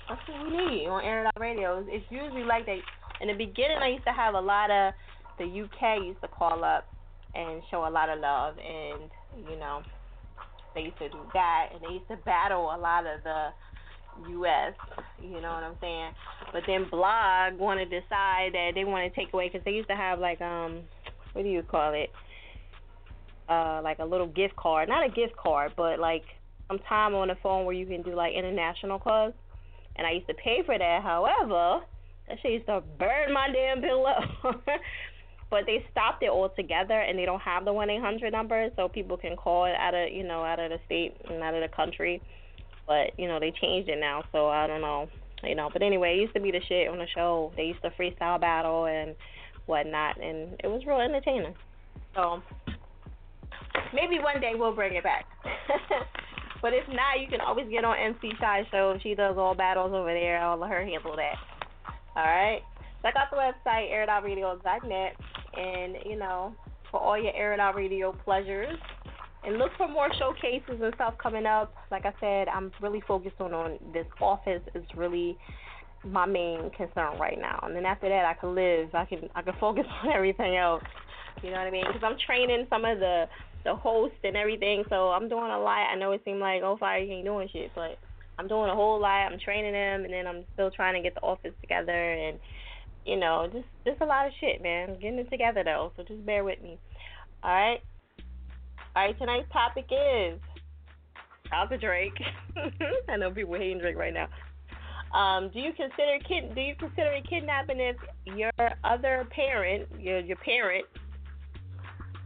[0.10, 1.80] that's what we need on Air It Out Radio.
[1.82, 2.80] It's- It's usually like they.
[3.22, 4.94] In the beginning, I used to have a lot of
[5.38, 6.88] the UK used to call up
[7.36, 9.12] and show a lot of love, and
[9.48, 9.84] you know,
[10.74, 13.50] they used to do that, and they used to battle a lot of the
[14.30, 14.74] U.S.
[15.22, 16.12] You know what I'm saying?
[16.54, 19.90] But then Blog want to decide that they want to take away because they used
[19.90, 20.82] to have like um,
[21.34, 22.12] what do you call it?
[23.48, 26.24] Uh, like a little gift card, not a gift card, but like
[26.68, 29.34] some time on the phone where you can do like international calls.
[29.98, 31.04] And I used to pay for that.
[31.04, 31.86] However,
[32.28, 34.20] that shit used to burn my damn pillow.
[35.50, 38.88] but they stopped it altogether, and they don't have the one eight hundred number, so
[38.88, 41.62] people can call it out of you know out of the state and out of
[41.62, 42.22] the country.
[42.88, 45.08] But you know they changed it now, so I don't know.
[45.44, 47.52] You know, but anyway, it used to be the shit on the show.
[47.56, 49.16] They used to freestyle battle and
[49.66, 51.54] whatnot, and it was real entertaining.
[52.16, 52.42] So
[53.94, 55.26] maybe one day we'll bring it back.
[56.62, 58.98] but if not, you can always get on MC Shy Show.
[59.04, 60.40] She does all battles over there.
[60.40, 61.36] I'll let her handle that.
[62.16, 62.62] All right.
[63.02, 65.16] Check out the website airitoutradio.net,
[65.58, 66.56] and you know
[66.90, 68.80] for all your Air Radio pleasures.
[69.46, 71.74] And look for more showcases and stuff coming up.
[71.92, 74.62] Like I said, I'm really focused on on this office.
[74.74, 75.38] is really
[76.04, 77.60] my main concern right now.
[77.64, 78.94] And then after that, I can live.
[78.94, 80.84] I can I can focus on everything else.
[81.44, 81.86] You know what I mean?
[81.86, 83.26] Because I'm training some of the
[83.64, 85.90] the hosts and everything, so I'm doing a lot.
[85.92, 87.98] I know it seemed like oh fire, you ain't doing shit, but
[88.38, 89.32] I'm doing a whole lot.
[89.32, 92.40] I'm training them, and then I'm still trying to get the office together, and
[93.06, 94.98] you know, just just a lot of shit, man.
[95.02, 96.78] Getting it together though, so just bear with me.
[97.44, 97.80] All right.
[98.96, 99.18] All right.
[99.18, 100.40] Tonight's topic is
[101.52, 102.14] out to Drake.
[103.10, 104.28] I know people hating Drake right now.
[105.18, 106.56] Um, do you consider kid?
[106.56, 108.52] Do you consider it kidnapping if your
[108.84, 110.86] other parent, your your parent,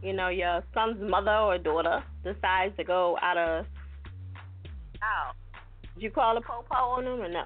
[0.02, 3.66] you know, your son's mother or daughter decides to go out of
[5.02, 5.34] out?
[5.94, 7.44] Did you call the popo on them or no?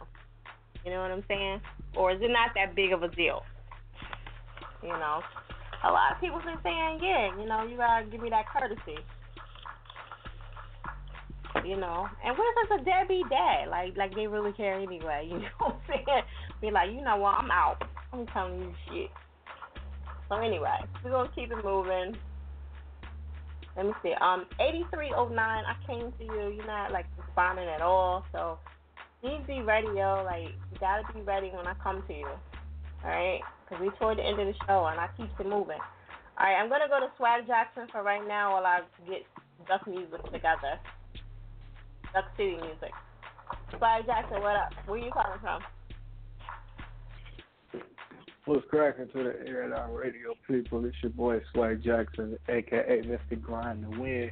[0.84, 1.60] You know what I'm saying?
[1.96, 3.42] Or is it not that big of a deal?
[4.82, 5.20] You know,
[5.82, 9.00] a lot of people been saying, yeah, you know, you gotta give me that courtesy.
[11.62, 13.68] You know, and what if it's a deadbeat dad?
[13.70, 15.28] Like, like they really care anyway.
[15.30, 16.22] You know what I'm saying?
[16.60, 17.36] Be like, you know what?
[17.36, 17.82] I'm out.
[18.12, 19.10] I'm telling you shit.
[20.28, 22.16] So anyway, we're gonna keep it moving.
[23.76, 24.12] Let me see.
[24.20, 25.38] Um, 8309.
[25.38, 26.54] I came to you.
[26.56, 28.24] You're not like responding at all.
[28.32, 28.58] So
[29.20, 30.22] please be ready, yo.
[30.24, 32.28] Like you gotta be ready when I come to you.
[33.04, 33.40] All right?
[33.64, 35.78] Because we toward the end of the show and I keep it moving.
[36.36, 39.22] All right, I'm gonna go to Swag Jackson for right now while I get
[39.68, 40.80] Duck music together.
[42.14, 42.92] Duck City music.
[43.76, 44.72] Swag Jackson, what up?
[44.86, 45.60] Where you calling from?
[48.44, 50.84] What's cracking to the Air Out Radio people?
[50.84, 53.40] It's your boy Swag Jackson, aka Mr.
[53.40, 54.30] Grind to Win,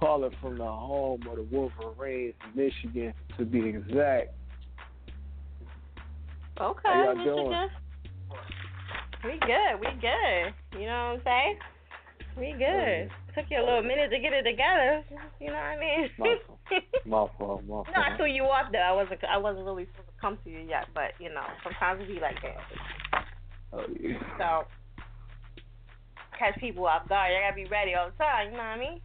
[0.00, 4.34] Calling from the home of the Wolverines, Michigan, to be exact.
[6.60, 7.36] Okay, How y'all Michigan.
[7.36, 7.68] doing?
[9.24, 10.80] We good, we good.
[10.80, 11.58] You know what I'm saying?
[12.36, 13.08] We good.
[13.08, 15.02] Oh, took you a little minute to get it together.
[15.40, 16.10] You know what I mean?
[16.18, 16.36] My
[17.06, 17.88] My fault, my fault.
[17.94, 18.84] no, I threw you off there.
[18.84, 19.20] I wasn't.
[19.24, 22.20] I wasn't really supposed to come to you yet, but you know, sometimes it be
[22.20, 23.24] like that.
[23.72, 24.18] Oh, yeah.
[24.36, 24.68] So
[26.38, 27.32] catch people off guard.
[27.32, 28.52] You gotta be ready all the time.
[28.52, 29.00] You know what I mean?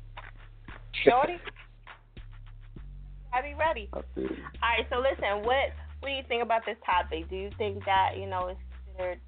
[1.05, 1.37] Shorty,
[3.31, 3.89] gotta be ready.
[3.93, 3.97] I.
[3.97, 4.25] All
[4.61, 4.85] right.
[4.89, 7.29] So listen, what what do you think about this topic?
[7.29, 9.19] Do you think that you know it's considered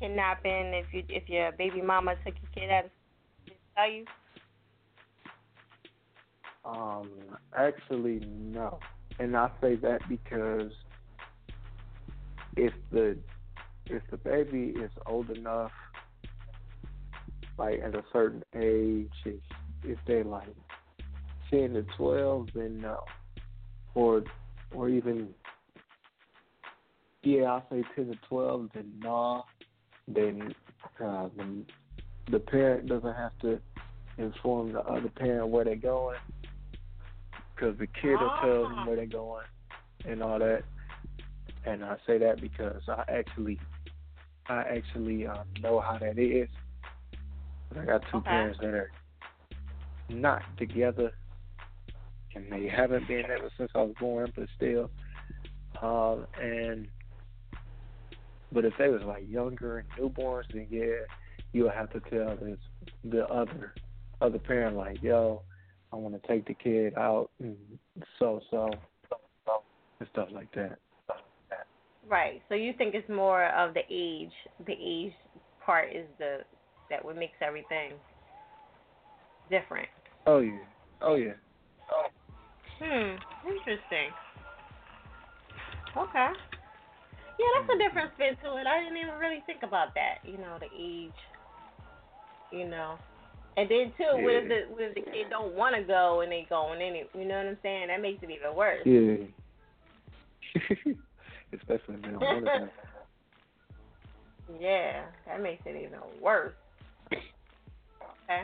[0.00, 2.90] kidnapping if you if your baby mama took your kid out of
[6.64, 7.10] Um,
[7.56, 8.78] actually, no.
[9.18, 10.72] And I say that because
[12.56, 13.16] if the
[13.86, 15.72] if the baby is old enough,
[17.58, 19.40] like at a certain age, if,
[19.84, 20.48] if they like
[21.50, 23.00] ten to twelve, then no.
[23.94, 24.22] Or
[24.72, 25.28] or even
[27.22, 29.44] yeah, I say ten to twelve, then no.
[30.08, 30.54] Then
[31.04, 31.28] uh,
[32.30, 33.60] the parent doesn't have to
[34.18, 36.18] inform the other parent where they're going
[37.54, 39.44] because the kid will tell them where they're going
[40.08, 40.62] and all that.
[41.64, 43.58] And I say that because I actually,
[44.48, 46.48] I actually um, know how that is.
[47.78, 48.30] I got two Okay.
[48.30, 48.90] parents that are
[50.10, 51.12] not together,
[52.34, 54.90] and they haven't been ever since I was born, but still.
[55.80, 56.86] Um, and
[58.52, 61.06] but if they was like younger and newborns, then yeah,
[61.52, 62.58] you'll have to tell this
[63.04, 63.74] the other
[64.20, 65.42] other parent like, yo,
[65.92, 67.56] I want to take the kid out and
[68.18, 68.70] so so
[70.00, 70.78] and stuff like that.
[72.08, 72.42] Right.
[72.48, 74.32] So you think it's more of the age.
[74.66, 75.12] The age
[75.64, 76.38] part is the
[76.90, 77.92] that what makes everything
[79.50, 79.88] different.
[80.26, 80.58] Oh yeah.
[81.00, 81.32] Oh yeah.
[82.80, 83.16] Hmm.
[83.46, 84.10] Interesting.
[85.96, 86.28] Okay.
[87.38, 88.66] Yeah, that's a different spin to it.
[88.66, 90.18] I didn't even really think about that.
[90.24, 91.12] You know, the age.
[92.52, 92.98] You know.
[93.56, 96.32] And then too, what if the what if the kid don't want to go and
[96.32, 97.04] they going any?
[97.14, 97.88] You know what I'm saying?
[97.88, 98.80] That makes it even worse.
[98.86, 99.16] Yeah.
[101.52, 102.70] Especially if they don't want to.
[104.60, 106.52] Yeah, that makes it even worse.
[107.10, 108.42] Okay.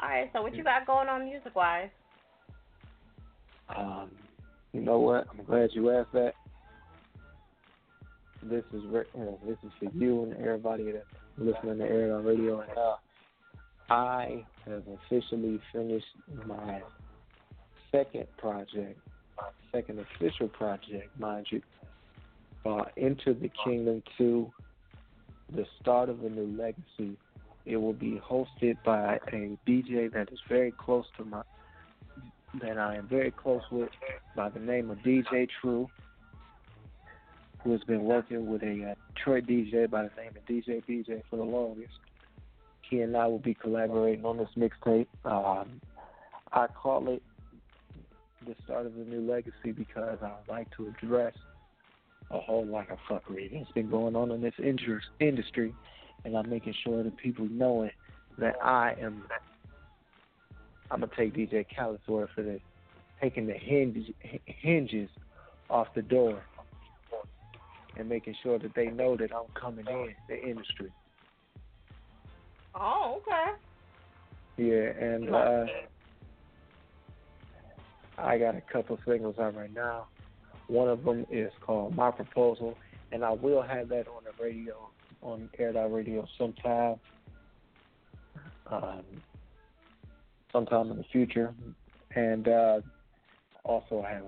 [0.00, 0.30] All right.
[0.32, 1.88] So what you got going on music wise?
[3.74, 4.10] Um,
[4.72, 5.26] you know what?
[5.30, 6.34] I'm glad you asked that.
[8.42, 11.06] This is re- uh, this is for you and everybody that's
[11.38, 12.60] listening to Air on Radio.
[12.60, 12.96] Uh,
[13.92, 16.06] I have officially finished
[16.46, 16.80] my
[17.90, 18.98] second project,
[19.36, 21.62] my second official project, mind you.
[22.64, 24.50] Uh, Into the Kingdom 2,
[25.54, 27.16] the start of a new legacy.
[27.64, 31.42] It will be hosted by a DJ that is very close to my
[32.60, 33.88] that I am very close with
[34.36, 35.88] by the name of DJ True,
[37.62, 41.22] who has been working with a uh, Detroit DJ by the name of DJ BJ
[41.30, 41.92] for the longest.
[42.90, 45.06] He and I will be collaborating on this mixtape.
[45.24, 45.80] Um,
[46.52, 47.22] I call it
[48.44, 51.34] the start of a new legacy because I would like to address
[52.32, 55.72] a whole lot of fuckery that's been going on in this industry,
[56.24, 57.92] and I'm making sure that people know it
[58.38, 59.22] that I am
[60.90, 62.60] I'm gonna take DJ Khaled's word for this,
[63.20, 64.06] taking the hinges
[64.46, 65.10] hinges
[65.70, 66.42] off the door
[67.96, 70.90] and making sure that they know that I'm coming in the industry.
[72.74, 73.52] Oh, okay.
[74.56, 75.66] Yeah, and uh,
[78.18, 80.06] I got a couple singles out right now.
[80.68, 82.76] One of them is called My Proposal,
[83.10, 84.88] and I will have that on the radio,
[85.20, 86.96] on Air Dot Radio sometime.
[88.70, 89.02] Um,
[90.52, 91.52] sometime in the future.
[92.14, 92.80] And uh,
[93.64, 94.24] also I have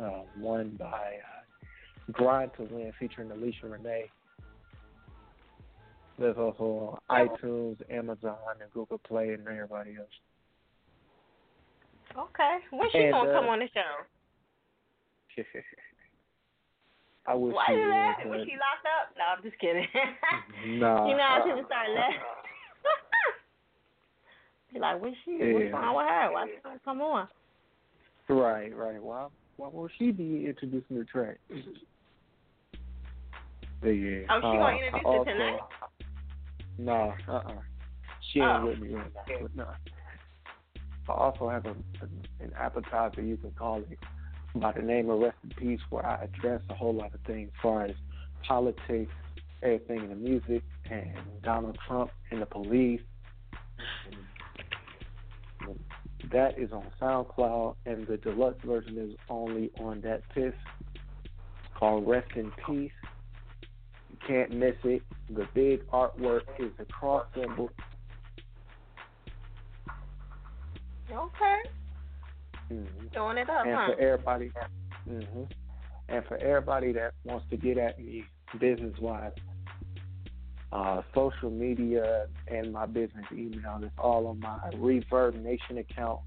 [0.00, 1.16] uh, one by
[2.12, 4.10] Grind to Win featuring Alicia Renee.
[6.18, 10.08] There's also iTunes, Amazon, and Google Play, and everybody else.
[12.16, 12.58] Okay.
[12.70, 14.04] When she And, gonna uh, come on the show?
[17.26, 18.16] I wish Why she that?
[18.26, 19.16] Was she locked up?
[19.16, 19.86] No, I'm just kidding.
[20.78, 22.20] Nah, you know how uh, people start laughing.
[24.72, 25.38] Be like, where's she?
[25.38, 25.52] Yeah.
[25.52, 26.32] What's wrong with her?
[26.32, 27.28] Why she don't come on?
[28.28, 29.02] Right, right.
[29.02, 29.26] Why,
[29.56, 31.38] why won't she be introducing the track?
[33.82, 34.20] Yeah.
[34.30, 35.60] Oh, she uh, gonna introduce it tonight?
[36.78, 37.52] No, uh uh
[38.32, 38.66] She ain't Oh.
[38.66, 39.36] with me right now.
[39.42, 39.66] But no.
[41.08, 43.98] I also have a, a, an appetizer, you can call it,
[44.54, 47.50] by the name of Rest in Peace, where I address a whole lot of things
[47.52, 47.94] as far as
[48.46, 49.12] politics,
[49.62, 53.00] everything in the music, and Donald Trump and the police.
[55.66, 55.78] And
[56.30, 60.54] that is on SoundCloud, and the deluxe version is only on that piss.
[61.76, 62.92] Called Rest in Peace.
[64.26, 65.02] Can't miss it.
[65.30, 67.70] The big artwork is the cross symbol.
[71.10, 71.58] Okay.
[72.72, 73.06] Mm-hmm.
[73.12, 73.86] Throwing it up, and huh?
[73.88, 74.50] for everybody,
[75.06, 75.42] hmm
[76.08, 78.24] and for everybody that wants to get at me
[78.58, 79.32] business wise,
[80.72, 86.20] uh, social media and my business email is all on my ReverbNation account.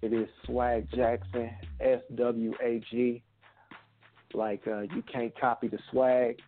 [0.00, 1.50] It is Swag Jackson,
[1.80, 3.22] S W A G.
[4.34, 6.40] Like uh, you can't copy the swag.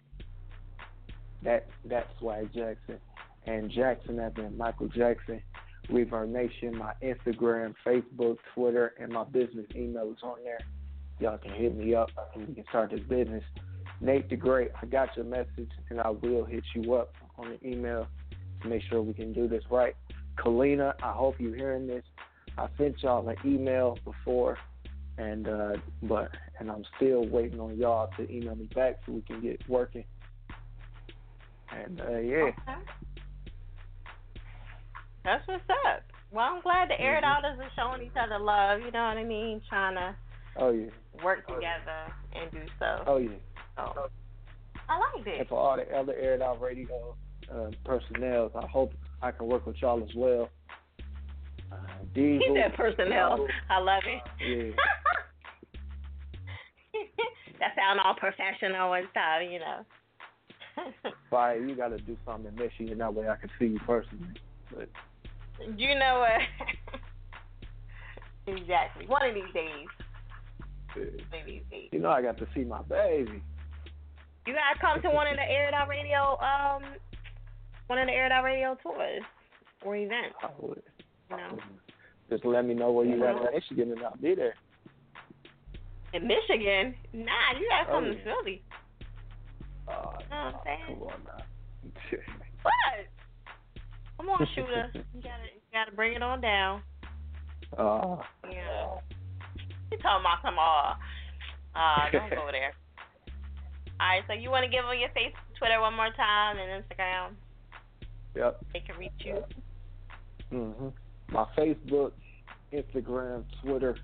[1.43, 2.99] That that's Swag Jackson,
[3.47, 5.43] and Jackson as in Michael Jackson.
[5.91, 10.61] ReverbNation, my Instagram, Facebook, Twitter, and my business email is on there.
[11.19, 13.43] Y'all can hit me up and we can start this business.
[14.01, 17.69] Nate the Great, I got your message and I will hit you up on the
[17.69, 18.07] email
[18.63, 19.95] to make sure we can do this right.
[20.39, 22.05] Kalina, I hope you're hearing this.
[22.57, 24.57] I sent y'all an email before
[25.21, 29.23] and uh but and I'm still waiting on y'all to email me back so we
[29.23, 30.05] can get working.
[31.77, 32.37] And uh yeah.
[32.37, 32.55] Okay.
[35.25, 36.03] That's what's up.
[36.33, 37.47] Well, I'm glad the Air Mm-hmm.
[37.47, 38.81] Out is showing each other love.
[38.81, 39.61] You know what I mean?
[39.69, 40.17] Trying to
[40.57, 40.87] Oh yeah.
[41.23, 43.05] work together and do so.
[43.07, 43.31] Oh yeah.
[43.77, 44.11] So
[44.89, 47.15] I like And for all the other aired out radio
[47.53, 48.93] uh, personnel, I hope
[49.23, 50.51] I can work with y'all as well.
[51.73, 51.77] Uh,
[52.15, 53.47] He Diesel, said personnel.
[53.69, 54.23] I love it.
[54.41, 54.73] Yeah.
[57.61, 59.85] that sound all professional and stuff, you know.
[61.31, 63.67] Fire, you got to do something to miss you, and that way I can see
[63.67, 64.35] you personally.
[64.75, 64.89] But
[65.77, 66.41] you know what?
[68.57, 69.07] exactly.
[69.07, 69.87] One of these days.
[71.93, 73.43] You know I got to see my baby.
[74.47, 76.83] You gotta come to one of the Air Out Radio, um,
[77.87, 79.23] one of the Air Out Radio tours
[79.85, 80.35] or events.
[80.43, 80.83] I would.
[81.31, 81.59] You know,
[82.29, 84.55] Just let me know where you're at in Michigan and I'll be there.
[86.13, 86.95] in Michigan.
[87.13, 88.57] Nah, you gotta come Oh, to yeah.
[89.89, 90.99] Uh, You know what I'm saying?
[90.99, 91.45] come on now.
[92.63, 93.07] What?
[94.19, 94.91] Come on, shooter.
[94.95, 96.83] You gotta, you gotta bring it on down.
[97.79, 98.17] uh,
[98.51, 98.99] Yeah.
[99.91, 100.95] You talking about some uh
[101.75, 102.73] uh don't go there.
[104.01, 107.31] Alright, so you wanna give them your Facebook, Twitter one more time and Instagram.
[108.37, 108.61] yep.
[108.73, 109.43] They can reach you.
[110.51, 110.89] hmm
[111.33, 112.13] My Facebook,
[112.73, 113.97] Instagram, Twitter,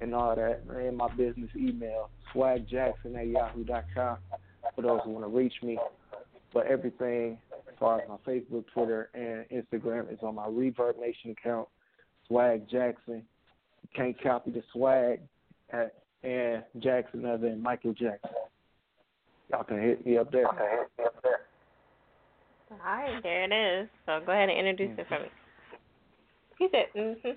[0.00, 4.18] and all that, and my business email, swagjackson at yahoo.com
[4.74, 5.78] for those who want to reach me.
[6.52, 11.68] But everything as far as my Facebook, Twitter, and Instagram is on my ReverbNation account,
[12.28, 13.22] Swag Jackson.
[13.82, 15.20] You can't copy the swag
[15.70, 18.30] at and Jackson other than Michael Jackson.
[19.50, 20.46] Y'all can hit me up there.
[22.72, 23.88] Alright, there it is.
[24.06, 25.00] So go ahead and introduce mm-hmm.
[25.00, 25.28] it for me.
[26.58, 27.28] He said, mm-hmm.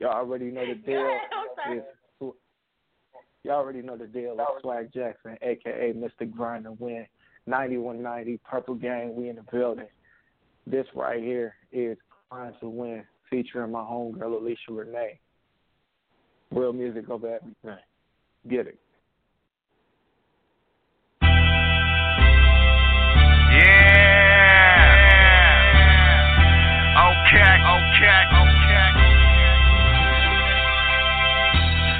[0.00, 1.18] Y'all already know the deal.
[1.66, 1.84] ahead.
[3.44, 4.36] Y'all already know the deal.
[4.38, 6.30] It's Swag Jackson, aka Mr.
[6.30, 7.06] Grind and Win.
[7.46, 9.86] 9190 Purple Gang, we in the building.
[10.66, 11.98] This right here is
[12.30, 15.18] Grind to Win, featuring my homegirl Alicia Renee.
[16.52, 17.82] Real music over everything.
[18.48, 18.78] Get it.
[28.02, 28.22] Okay.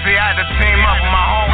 [0.03, 1.52] See, I had to team up with my homegirl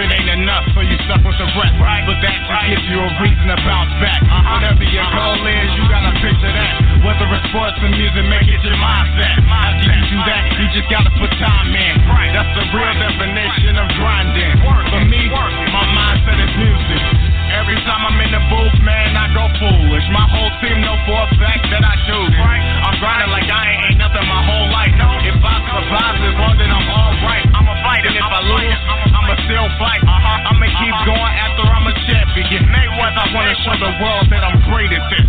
[0.00, 1.76] it ain't enough, so you stuck with the rest.
[1.76, 2.04] Right.
[2.08, 4.20] But that just gives you a reason to bounce back.
[4.24, 4.56] Uh-huh.
[4.56, 5.36] Whatever your uh-huh.
[5.36, 6.72] goal is, you gotta picture that.
[7.04, 9.36] Whether it's sports or music, make it your mindset.
[9.44, 11.94] After you do that, you just gotta put time in.
[12.32, 14.52] That's the real definition of grinding.
[14.88, 17.29] For me, my mindset is music.
[17.50, 20.06] Every time I'm in the booth, man, I go foolish.
[20.14, 22.38] My whole team know for a fact that I do this.
[22.38, 24.94] I'm grinding like I ain't, ain't nothing my whole life.
[25.26, 27.46] If I survive this long, then I'm alright.
[27.50, 28.06] I'm a fighter.
[28.06, 28.80] And if I lose,
[29.10, 30.02] I'ma still fight.
[30.06, 30.48] Uh-huh.
[30.54, 31.10] I'ma keep uh-huh.
[31.10, 32.62] going after I'm a champion.
[32.70, 35.26] Mayweather, I wanna show the world that I'm great at this.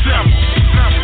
[0.00, 0.32] Simple.
[0.72, 0.99] Simple.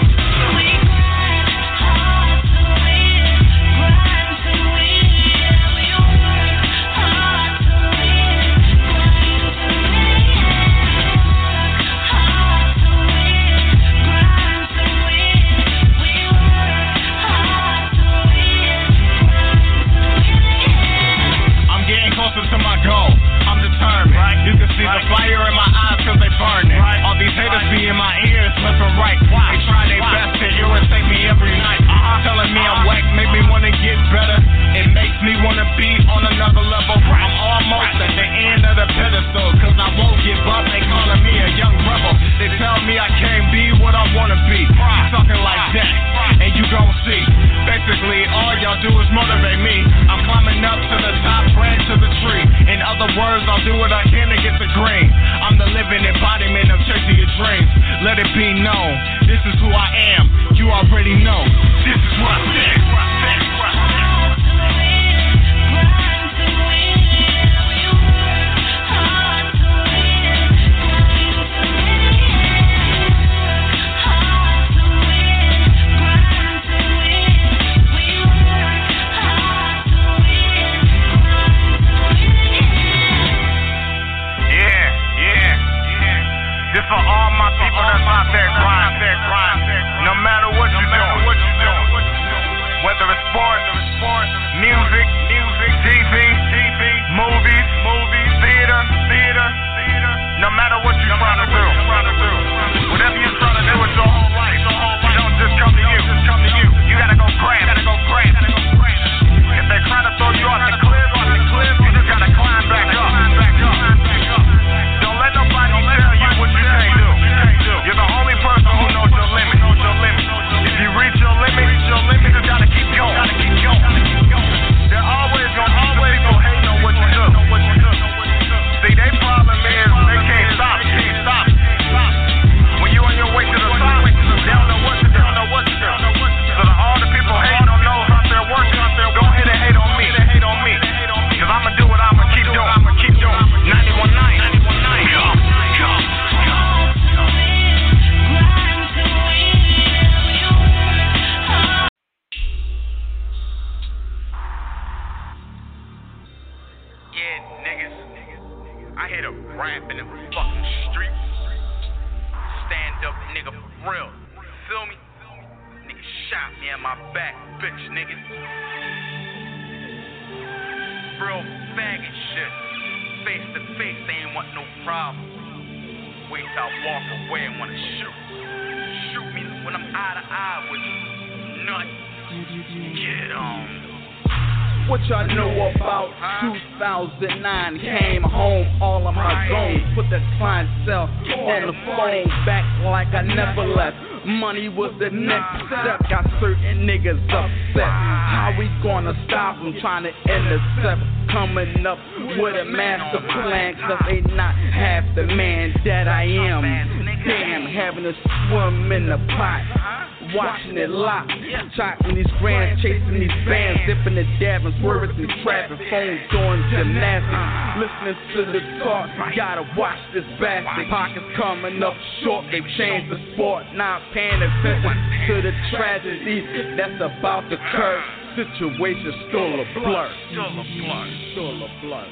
[199.67, 201.03] Them trying to intercept?
[201.33, 201.99] Coming up
[202.39, 206.63] with a master plan, cause they not half the man that I am.
[206.63, 208.15] Damn, having to
[208.49, 211.29] swim in the pot watching it lock.
[211.77, 216.63] Chopping these grands, chasing these bands, dipping the dab and swerving through traffic, phones doing
[216.71, 217.83] gymnastics.
[217.83, 220.89] Listening to the talk, gotta watch this bastard.
[220.89, 223.65] Pockets coming up short, they changed the sport.
[223.75, 224.95] Not paying attention
[225.29, 226.47] to the tragedy
[226.79, 228.26] that's about to occur.
[228.37, 230.13] Situation still a blur.
[230.31, 231.07] Still a blur.
[231.33, 232.07] Still a blur.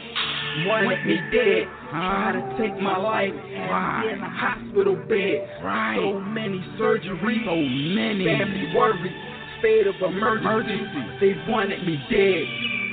[0.66, 3.34] Wanted me dead, try to take my life.
[3.34, 4.08] Right.
[4.14, 5.98] In a hospital bed, right.
[6.00, 8.24] So many surgeries, so many.
[8.24, 9.12] Family worried,
[9.58, 11.02] state of emergency.
[11.20, 12.44] They wanted me dead,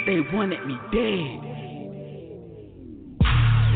[0.08, 1.52] they wanted me dead.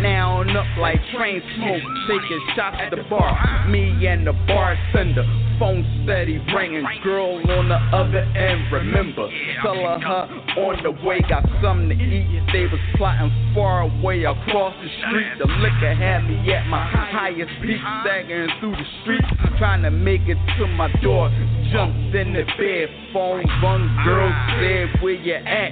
[0.01, 3.67] Now on up like train smoke, taking shots at the bar.
[3.69, 5.24] Me and the bartender,
[5.59, 6.85] phone steady ringing.
[7.03, 9.30] Girl on the other end, remember.
[9.61, 10.24] Tell her her
[10.61, 12.42] on the way, got something to eat.
[12.53, 15.40] They was plotting far away across the street.
[15.40, 19.27] The liquor had me at my highest peak, staggering through the streets,
[19.58, 21.30] trying to make it to my door.
[21.72, 25.72] Jumped in the bed, phone rung, girl said, Where you at?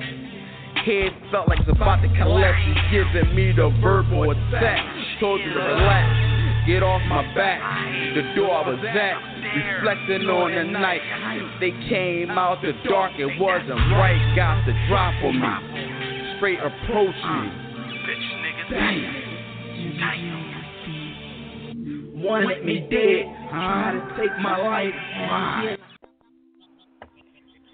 [0.84, 2.60] Head felt like it's about to collapse.
[2.66, 4.84] She's giving me the verbal attack.
[5.20, 7.62] Told you to relax, get off my back.
[8.16, 11.02] The door I was at, reflecting on the night.
[11.60, 14.20] They came out the dark, it wasn't right.
[14.36, 17.50] Got the drop on me, straight approach me.
[18.04, 19.14] Bitch niggas, damn.
[20.00, 20.44] damn.
[22.24, 24.96] Wanted me dead, tried to take my life.
[24.96, 25.76] Why?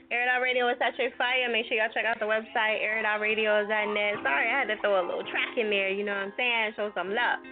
[0.10, 1.46] Air It Out Radio is at your fire.
[1.54, 4.26] Make sure y'all check out the website, airitoutradio.net.
[4.26, 6.74] Sorry, I had to throw a little track in there, you know what I'm saying?
[6.76, 7.46] Show some love.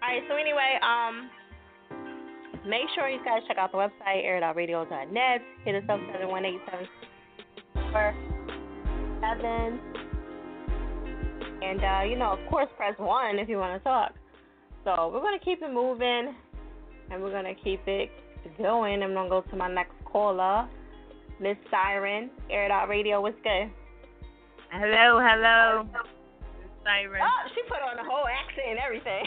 [0.00, 1.28] Alright, so anyway, um
[2.66, 5.42] make sure you guys check out the website, airitoutradio.net.
[5.64, 6.86] Hit us up seven one eight seven
[7.92, 8.14] four
[9.20, 9.80] seven.
[11.62, 14.12] And uh, you know, of course press one if you want to talk.
[14.84, 16.34] So we're gonna keep it moving
[17.10, 18.10] and we're gonna keep it
[18.58, 19.02] going.
[19.02, 20.68] I'm gonna go to my next caller.
[21.40, 23.20] Miss Siren, Air It Radio.
[23.22, 23.70] What's good?
[24.70, 25.86] Hello, hello.
[26.84, 27.22] Siren.
[27.24, 29.26] Oh, she put on the whole accent and everything.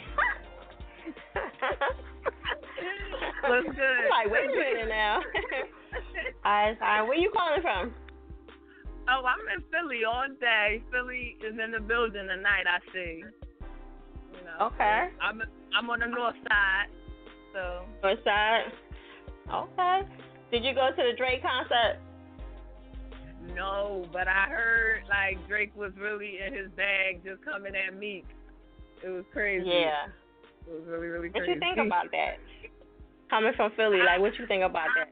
[3.48, 3.78] What's good?
[3.80, 5.20] I'm like, wait a minute now.
[6.46, 7.94] Alright, Siren, where you calling from?
[9.10, 10.82] Oh, I'm in Philly all day.
[10.92, 12.64] Philly is in the building tonight.
[12.68, 13.24] I see.
[14.32, 15.10] You know, Okay.
[15.22, 15.42] I'm
[15.76, 16.88] I'm on the north side,
[17.54, 17.84] so.
[18.02, 18.72] North side.
[19.52, 20.02] Okay.
[20.52, 22.00] Did you go to the Drake concert?
[23.56, 28.26] No, but I heard like Drake was really in his bag, just coming at Meek.
[29.04, 29.68] It was crazy.
[29.68, 30.08] Yeah.
[30.66, 31.50] It was really really crazy.
[31.50, 32.38] What you think about that?
[33.34, 35.10] Coming from Philly, like what you think about that?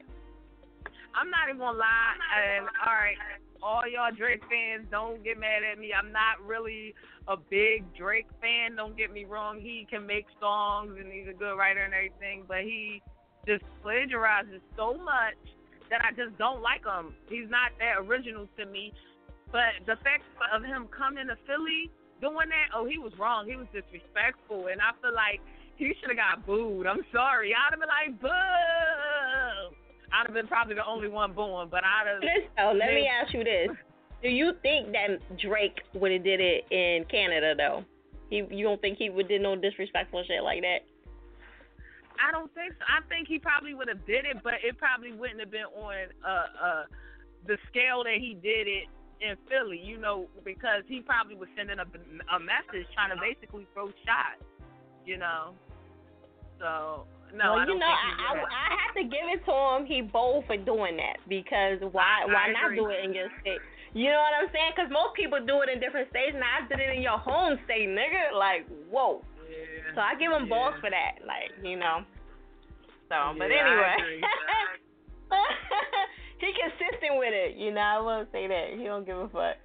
[1.10, 2.14] I'm not even gonna lie.
[2.38, 3.18] And all right,
[3.58, 5.90] all y'all Drake fans, don't get mad at me.
[5.90, 6.94] I'm not really
[7.26, 8.76] a big Drake fan.
[8.76, 9.58] Don't get me wrong.
[9.58, 13.02] He can make songs and he's a good writer and everything, but he
[13.44, 15.42] just plagiarizes so much
[15.90, 17.18] that I just don't like him.
[17.28, 18.94] He's not that original to me.
[19.50, 20.22] But the fact
[20.54, 23.50] of him coming to Philly doing that, oh, he was wrong.
[23.50, 25.42] He was disrespectful, and I feel like
[25.76, 26.86] he should have got booed.
[26.86, 27.54] I'm sorry.
[27.54, 29.76] I'd have been like, boo.
[30.12, 32.22] I'd have been probably the only one booing, but I'd have.
[32.58, 33.70] Oh, let me ask you this:
[34.22, 37.84] Do you think that Drake would have did it in Canada though?
[38.28, 40.80] He, you don't think he would did no disrespectful shit like that?
[42.20, 42.84] I don't think so.
[42.86, 45.94] I think he probably would have did it, but it probably wouldn't have been on
[46.24, 46.84] uh uh
[47.46, 48.86] the scale that he did it
[49.20, 49.80] in Philly.
[49.82, 51.88] You know, because he probably was sending a
[52.36, 54.44] a message trying to basically throw shots.
[55.04, 55.54] You know,
[56.58, 58.44] so no, well, I you know, I, I have.
[58.44, 59.86] I have to give it to him.
[59.88, 63.58] He bold for doing that because why why not do it in your state?
[63.94, 64.72] You know what I'm saying?
[64.76, 67.58] Because most people do it in different states, and I did it in your home
[67.64, 68.32] state, nigga.
[68.36, 69.20] Like, whoa.
[69.94, 72.04] So I give him balls for that, like you know.
[73.08, 74.20] So, but Yeah, I anyway,
[76.40, 77.56] he consistent with it.
[77.56, 79.56] You know, I will say that he don't give a fuck.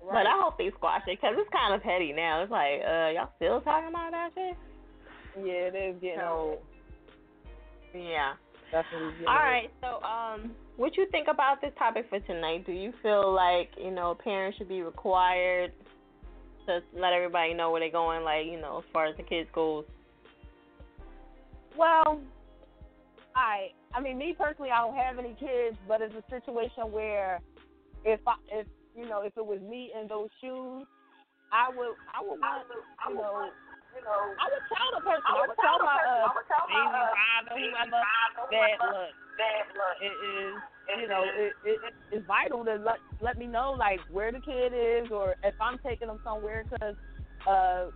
[0.00, 2.42] But I hope they squash it because it's kind of petty now.
[2.42, 4.56] It's like, uh, y'all still talking about that shit?
[5.44, 6.58] Yeah, it is getting old.
[7.94, 8.34] Yeah.
[8.70, 9.70] Definitely All right.
[9.80, 12.66] So, um, what you think about this topic for tonight?
[12.66, 15.72] Do you feel like you know parents should be required
[16.66, 19.48] to let everybody know where they're going, like you know, as far as the kids
[19.54, 19.84] goes?
[21.78, 22.20] Well,
[23.34, 27.40] I I mean, me personally, I don't have any kids, but it's a situation where
[28.04, 28.66] if I if
[28.98, 30.82] you know if it was me in those shoes,
[31.54, 33.46] I would I would want you know.
[33.94, 36.28] you know, I would tell the person, I would tell my uh,
[37.54, 38.02] baby father,
[38.50, 40.54] whoever, that look, it is,
[41.00, 41.78] you know, it, it
[42.10, 45.78] it's vital to let let me know like where the kid is, or if I'm
[45.86, 46.96] taking them somewhere, because
[47.46, 47.86] uh,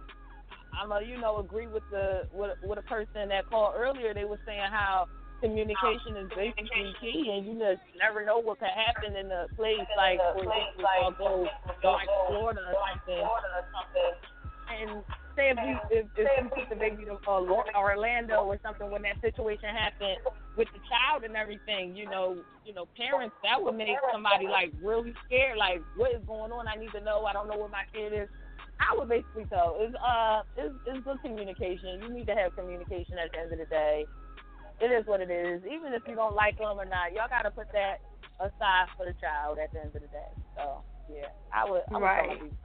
[0.81, 4.15] I'm a you know agree with the with, with a person that called earlier.
[4.15, 5.07] They were saying how
[5.43, 9.83] communication is basically key, and you just never know what could happen in a place
[9.99, 11.47] like for example, I'll go
[11.83, 13.27] go like Florida or something.
[14.71, 15.05] And
[15.37, 17.43] say if we if, if we took the baby to uh,
[17.77, 20.19] Orlando or something when that situation happened
[20.57, 24.73] with the child and everything, you know, you know, parents that would make somebody like
[24.83, 25.59] really scared.
[25.59, 26.69] Like, what is going on?
[26.69, 27.25] I need to know.
[27.25, 28.29] I don't know where my kid is.
[28.81, 32.01] I would basically tell is uh is is good communication.
[32.03, 34.07] You need to have communication at the end of the day.
[34.83, 35.63] It is what it is.
[35.65, 38.01] Even if you don't like them or not, y'all got to put that
[38.41, 40.33] aside for the child at the end of the day.
[40.57, 41.83] So yeah, I would.
[41.89, 42.29] I would Right.
[42.29, 42.59] tell them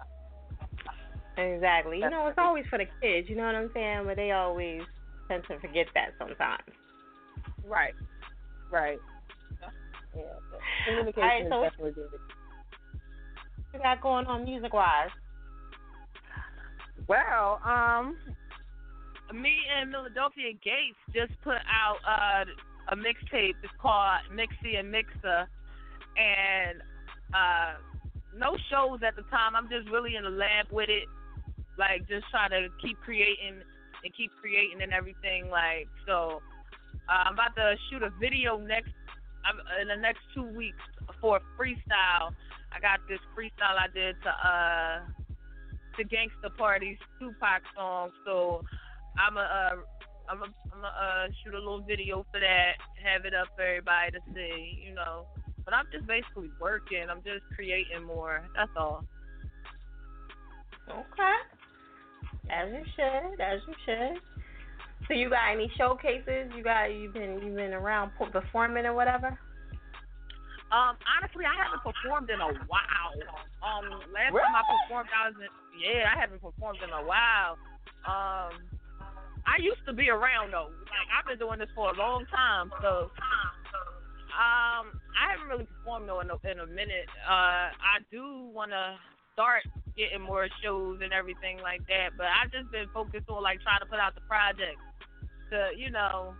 [1.37, 1.99] Exactly.
[1.99, 3.29] You know, it's always for the kids.
[3.29, 4.05] You know what I'm saying?
[4.05, 4.81] But they always
[5.27, 6.63] tend to forget that sometimes.
[7.63, 7.93] Right.
[8.71, 8.97] Right.
[10.15, 10.23] Yeah.
[10.87, 12.09] Communication All right, is so- definitely good.
[12.11, 15.09] What you got going on music wise?
[17.07, 18.17] Well, um,
[19.33, 22.45] me and Philadelphia Gates just put out uh,
[22.89, 23.55] a mixtape.
[23.63, 25.47] It's called Mixie and Mixer,
[26.17, 26.81] and
[27.33, 27.73] uh,
[28.35, 29.55] no shows at the time.
[29.55, 31.07] I'm just really in the lab with it,
[31.77, 33.61] like just trying to keep creating
[34.03, 35.49] and keep creating and everything.
[35.49, 36.41] Like so,
[37.09, 38.91] uh, I'm about to shoot a video next
[39.81, 40.79] in the next two weeks
[41.21, 42.33] for freestyle.
[42.71, 44.99] I got this freestyle I did to uh
[45.97, 48.11] to Gangsta Party's Tupac song.
[48.23, 48.63] So
[49.17, 49.75] I'm a uh,
[50.29, 52.73] I'm a I'm a uh, shoot a little video for that,
[53.03, 55.25] have it up for everybody to see, you know.
[55.65, 57.09] But I'm just basically working.
[57.09, 58.43] I'm just creating more.
[58.55, 59.03] That's all.
[60.89, 61.37] Okay.
[62.49, 64.21] As you should, as you should.
[65.07, 66.51] So you got any showcases?
[66.55, 69.37] You got you been you been around performing or whatever?
[70.67, 73.15] Um, honestly, I haven't performed in a while.
[73.63, 75.47] Um, last time I performed, I was in,
[75.79, 77.55] yeah, I haven't performed in a while.
[78.03, 78.51] Um,
[79.47, 80.69] I used to be around though.
[80.91, 83.09] Like I've been doing this for a long time, so
[84.35, 87.07] um, I haven't really performed though in a, in a minute.
[87.23, 88.99] Uh, I do want to
[89.33, 89.63] start
[89.95, 93.79] getting more shows and everything like that, but I've just been focused on like trying
[93.79, 94.77] to put out the project
[95.51, 96.33] to, you know,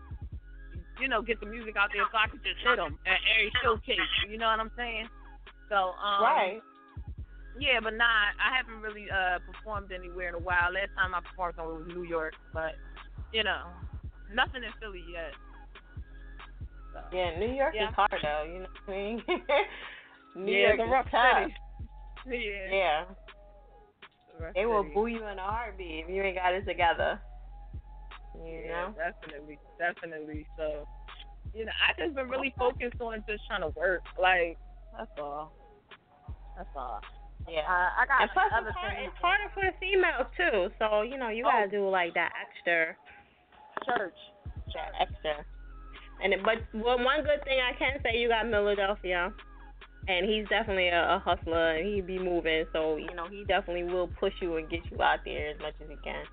[0.99, 3.53] you know, get the music out there so I can just hit them at every
[3.63, 4.11] showcase.
[4.29, 5.07] You know what I'm saying?
[5.69, 6.61] So, um, Right.
[7.59, 8.05] Yeah, but nah,
[8.37, 10.69] I haven't really uh performed anywhere in a while.
[10.73, 12.77] Last time I performed somewhere was New York, but
[13.31, 13.67] you know,
[14.33, 15.33] nothing in Philly yet.
[16.93, 17.89] So, Yeah, New York yeah.
[17.89, 18.43] is hard though.
[18.47, 19.23] You know what I mean?
[20.35, 21.07] New Yeah, York a is rough.
[22.27, 22.67] Yeah.
[22.72, 23.03] Yeah.
[23.07, 24.95] It's a rough They will city.
[24.95, 27.19] boo you in a heartbeat if you ain't got it together.
[28.35, 28.93] You Yeah, know?
[28.95, 30.45] definitely, definitely.
[30.57, 30.85] So,
[31.53, 34.03] you know, I just been really focused on just trying to work.
[34.22, 34.57] Like,
[34.97, 35.53] that's all.
[36.57, 36.99] That's all.
[37.47, 37.64] Yeah.
[37.64, 39.07] Uh, I got and plus, other it's, hard, things.
[39.07, 40.69] it's harder for the females too.
[40.80, 41.49] So you know, you Oh.
[41.49, 42.95] gotta do like that extra,
[43.85, 44.17] Church.
[44.73, 45.45] that extra.
[46.23, 49.31] And but well, one good thing I can say, you got Philadelphia,
[50.07, 52.65] and he's definitely a, a hustler, and he be moving.
[52.73, 55.75] So you know, he definitely will push you and get you out there as much
[55.81, 56.25] as he can.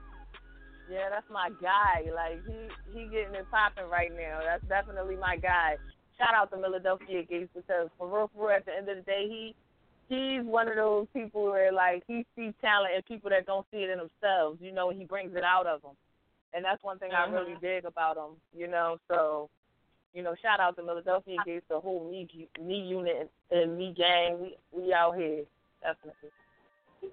[0.91, 2.09] Yeah, that's my guy.
[2.15, 4.41] Like he he getting it popping right now.
[4.45, 5.77] That's definitely my guy.
[6.19, 9.03] Shout out to Philadelphia Gates because for real, for real, at the end of the
[9.03, 9.55] day, he
[10.09, 13.79] he's one of those people where like he sees talent in people that don't see
[13.79, 14.59] it in themselves.
[14.61, 15.93] You know, he brings it out of them,
[16.55, 17.35] and that's one thing I mm-hmm.
[17.35, 18.37] really dig about him.
[18.57, 19.51] You know, so
[20.15, 22.29] you know, shout out to Philadelphia Gates, the whole me
[22.63, 24.39] me unit and me gang.
[24.41, 25.45] We we out here
[25.83, 26.31] definitely.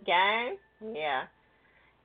[0.06, 0.58] Gang,
[0.94, 1.24] yeah.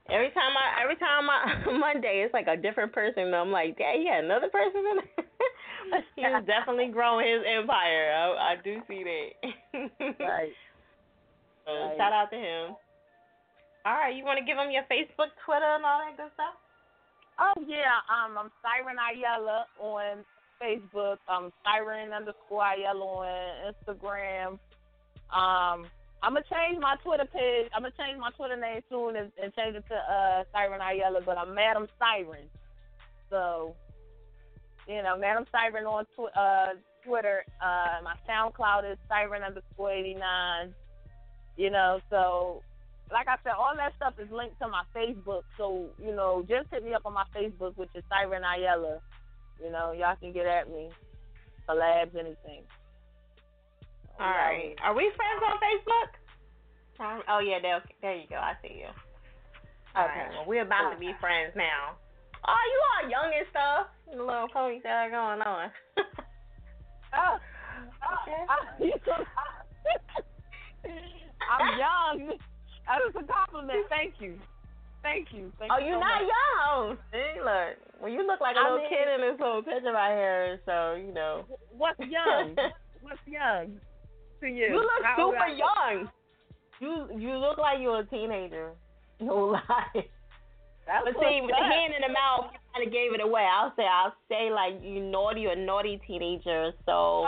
[0.09, 3.35] Every time I, every time I Monday, it's like a different person.
[3.35, 5.27] I'm like, yeah, yeah, another person in there.
[6.17, 8.11] He's definitely growing his empire.
[8.15, 10.17] I, I do see that.
[10.19, 10.53] Right.
[11.67, 11.97] So Right.
[11.99, 12.77] shout out to him.
[13.85, 16.55] All right, you want to give him your Facebook, Twitter, and all that good stuff?
[17.39, 20.25] Oh yeah, um, I'm Siren Ayala on
[20.61, 21.19] Facebook.
[21.29, 24.53] I'm Siren underscore Ayala on Instagram.
[25.29, 25.87] Um,
[26.23, 27.71] I'm gonna change my Twitter page.
[27.75, 31.21] I'm gonna change my Twitter name soon and, and change it to uh Siren Ayala,
[31.27, 32.49] but I'm Madam Siren.
[33.29, 33.75] So,
[34.89, 36.75] you know, Madam Siren on tw- uh
[37.05, 37.45] Twitter.
[37.61, 40.75] Uh, my SoundCloud is Siren underscore eighty nine.
[41.57, 42.63] You know, so
[43.11, 45.43] like I said, all that stuff is linked to my Facebook.
[45.57, 49.01] So, you know, just hit me up on my Facebook, which is Siren Ayala.
[49.63, 50.91] You know, y'all can get at me.
[51.69, 52.63] Collabs, anything.
[54.19, 54.75] All right.
[54.83, 56.09] Are we friends on Facebook?
[56.99, 58.37] Um, oh yeah, there, there you go.
[58.37, 58.89] I see you.
[59.93, 61.97] Okay, well we're about to be friends now.
[62.47, 63.87] Oh, you all young and stuff.
[64.07, 65.71] The little ponytail going on.
[67.17, 67.39] oh,
[71.51, 72.39] I'm young.
[72.87, 73.87] That is a compliment.
[73.89, 74.39] Thank you.
[75.03, 75.53] Thank you.
[75.59, 76.31] Thank oh, you you're so not much.
[76.35, 76.99] young.
[77.13, 78.03] See, look.
[78.03, 80.61] Well, you look like a I little mean- kid in this little picture right here.
[80.67, 81.45] So you know.
[81.77, 82.57] What's young?
[83.03, 83.79] What's young
[84.41, 84.67] to you?
[84.67, 85.63] You look How super you?
[85.63, 86.09] young.
[86.81, 88.73] You you look like you're a teenager.
[89.21, 89.63] No lie.
[90.87, 93.47] That's but see, with the hand in the mouth, you kind of gave it away.
[93.51, 96.73] I'll say I'll say like you naughty or naughty teenager.
[96.85, 97.27] So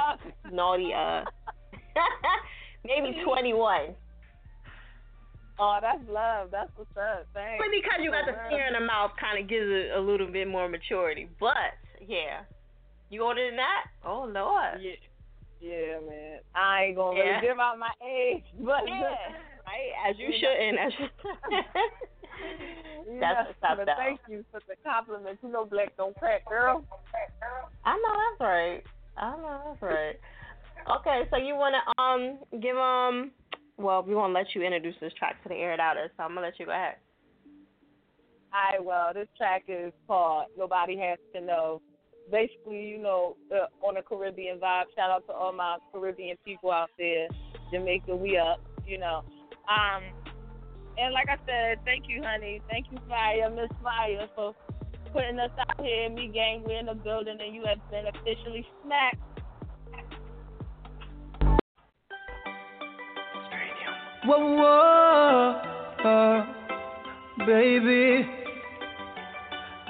[0.52, 1.24] naughty, uh,
[2.84, 3.94] maybe twenty one.
[5.58, 6.48] Oh, that's love.
[6.52, 7.26] That's what's up.
[7.34, 7.58] Thanks.
[7.58, 10.28] But because you got the finger in the mouth, kind of gives it a little
[10.30, 11.28] bit more maturity.
[11.40, 12.42] But yeah,
[13.10, 13.84] you older than that?
[14.04, 14.80] Oh Lord.
[14.80, 14.92] Yeah.
[15.60, 16.38] Yeah, man.
[16.54, 17.24] I ain't gonna Yeah.
[17.24, 19.16] really give out my age, but Yeah.
[19.66, 20.36] Right, as you know.
[20.38, 20.78] shouldn't.
[20.78, 21.08] As you
[23.12, 23.88] You That's know, what's up, but.
[23.96, 25.38] Thank you for the compliment.
[25.42, 26.84] You know, black don't crack, girl.
[27.84, 28.82] I know that's right.
[29.16, 30.16] I know that's right.
[31.00, 33.32] Okay, so you wanna um give um
[33.78, 36.30] well we wanna let you introduce this track to the air it outers, so I'm
[36.30, 36.96] gonna let you go ahead.
[38.52, 41.82] All right, well, this track is called Nobody Has to Know.
[42.32, 44.84] Basically, you know, uh, on a Caribbean vibe.
[44.96, 47.28] Shout out to all my Caribbean people out there.
[47.72, 49.22] Jamaica, we up, you know.
[49.68, 50.02] Um,
[50.96, 52.60] and like I said, thank you, honey.
[52.70, 54.54] Thank you, Fire, Miss Fire, for
[55.12, 56.08] putting us out here.
[56.08, 59.40] Me gang, we're in the building, and you have been officially smacked.
[64.28, 65.62] Whoa, whoa,
[66.04, 66.46] uh,
[67.46, 68.28] baby,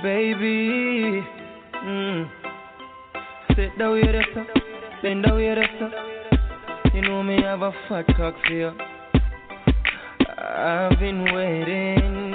[0.00, 1.26] baby.
[1.74, 2.30] Mm.
[3.56, 4.46] Sit down here, that's up.
[5.02, 6.94] Bend down here, that's up.
[6.94, 8.70] You know me have a fat cock for you.
[10.38, 12.30] I've been waiting.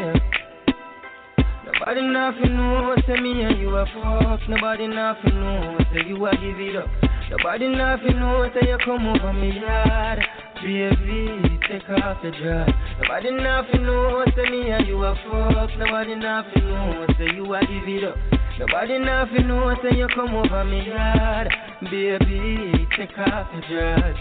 [1.65, 4.41] Nobody nothing know, say me and you a fuck.
[4.49, 6.89] Nobody nothing know, say you a give it up.
[7.29, 10.19] Nobody nothing know, say you come over me yard.
[10.63, 12.69] Baby, take off your dress.
[13.01, 15.69] Nobody nothing know, say me and you a fuck.
[15.77, 18.15] Nobody nothing know, say you a give it up.
[18.57, 21.49] Nobody nothing know, say you come over me yard.
[21.91, 24.17] Baby, take off your dress.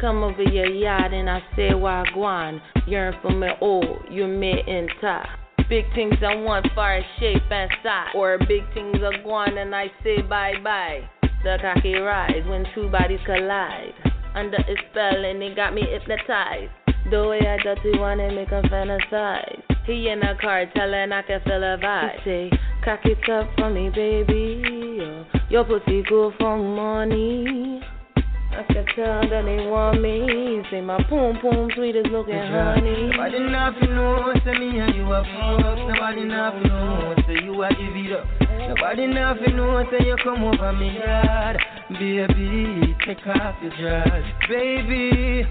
[0.00, 2.60] Come over your yard and I say wagwan.
[2.88, 5.28] Yearn for me, oh, you in top.
[5.68, 8.08] Big things I want for a shape and size.
[8.16, 11.08] Or big things are gone and I say bye bye.
[11.44, 14.13] The cocky rise when two bodies collide.
[14.34, 16.72] Under its spell and it got me hypnotized.
[17.10, 19.62] The way I dirty one and make 'em fantasize.
[19.86, 22.20] He in a car telling I can feel a vibe.
[22.20, 22.50] He say,
[22.82, 25.24] cock it up for me, baby.
[25.50, 27.82] Your pussy good for money.
[28.16, 30.62] I can tell that they want me.
[30.70, 33.10] Say my poom poom sweet as looking honey.
[33.10, 35.78] Nobody nothing know, say me and you a fuck.
[35.78, 38.26] Nobody nothing know, say you a give it up.
[38.68, 41.58] Nobody nothing know, say you come over me yard.
[41.90, 44.24] Baby, take off your dress.
[44.48, 45.46] Baby,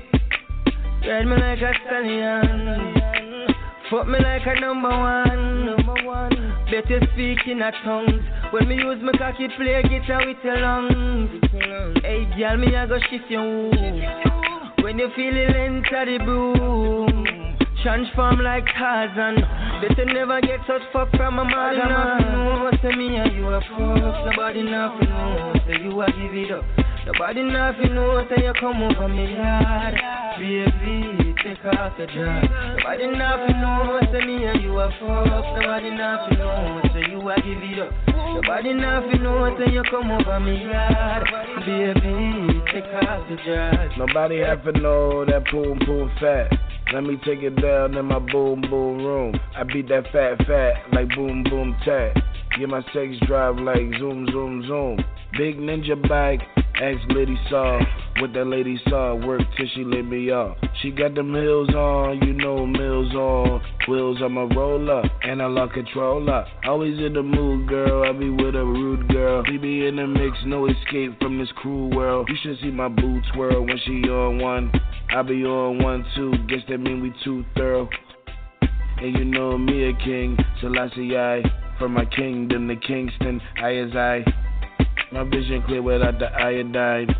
[1.07, 3.47] ride me like a stallion.
[3.89, 5.65] Fuck me like a number one.
[5.65, 6.65] Number one.
[6.65, 8.23] Better speak in a tongues.
[8.51, 11.29] When me use my cocky play guitar with your lungs.
[12.01, 13.71] Hey, girl, me a go shift womb.
[14.81, 17.12] When you feel the length of the broom.
[17.83, 19.35] Transform like Tarzan.
[19.83, 22.23] Better never get such fuck from a mother man.
[22.23, 22.71] Uh.
[22.71, 23.99] No, say me and you a fuck.
[24.23, 25.53] Nobody nothing know.
[25.67, 26.63] Say you a give it up.
[27.05, 28.25] Nobody nothing know.
[28.29, 29.95] Say you come over me yard.
[30.39, 32.47] Baby, take off your dress.
[32.79, 33.99] Nobody nothing know.
[34.13, 35.27] Say me and you a fuck.
[35.59, 36.81] Nobody nothing know.
[36.93, 37.91] Say you a give it up.
[38.07, 39.57] Nobody nothing know.
[39.59, 41.27] Say you come over me yard.
[41.67, 43.91] Baby, take off your dress.
[43.97, 46.47] Nobody have to know that boom boom fat.
[46.93, 49.33] Let me take it down in my boom boom room.
[49.57, 52.15] I beat that fat fat like boom boom tat.
[52.59, 54.97] Get my sex drive like zoom zoom zoom.
[55.37, 56.41] Big ninja bike,
[56.79, 57.79] ex lady saw.
[58.19, 60.57] What that lady saw, work till she lit me off.
[60.81, 63.59] She got them heels on, you know mills on.
[63.87, 66.45] Wheels on my roller, analog controller.
[66.65, 68.07] Always in the mood, girl.
[68.07, 69.43] I be with a rude girl.
[69.49, 72.29] We be in the mix, no escape from this cruel world.
[72.29, 74.71] You should see my boots whirl when she on one.
[75.09, 77.89] I be on one, two, guess that mean we too thorough.
[79.03, 81.43] And you know me a king, Selassie I.
[81.77, 84.23] From my kingdom to Kingston, I as I.
[85.11, 87.13] My vision clear without the iodine.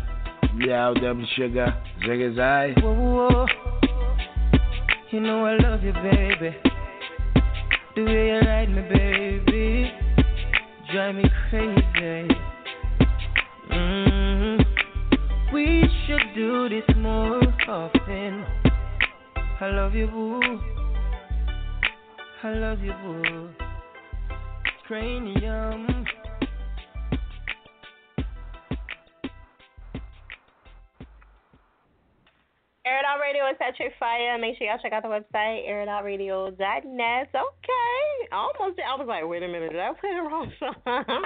[0.56, 2.72] Yeah, them sugar, zig as I.
[2.80, 3.46] Whoa, whoa.
[5.10, 6.56] You know I love you, baby.
[7.96, 9.92] The way you ride me, baby,
[10.90, 12.34] drive me crazy.
[13.70, 14.56] hmm
[15.52, 18.46] We should do this more often.
[19.60, 20.83] I love you, boo.
[22.44, 23.48] I love you.
[24.86, 25.86] Cranium.
[32.84, 34.36] Air It Out Radio is Patrick Fire.
[34.38, 37.28] Make sure y'all check out the website, airitoutradio.net.
[37.32, 38.28] Okay.
[38.30, 41.22] Almost, I was like, wait a minute, did I play the wrong song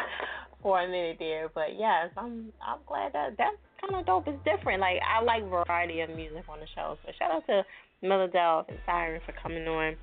[0.63, 1.49] for a minute there?
[1.53, 4.29] But yes, I'm I'm glad that that's kind of dope.
[4.29, 4.81] It's different.
[4.81, 6.97] Like, I like variety of music on the show.
[7.05, 7.65] So shout out to
[8.07, 9.97] Melodel and Siren for coming on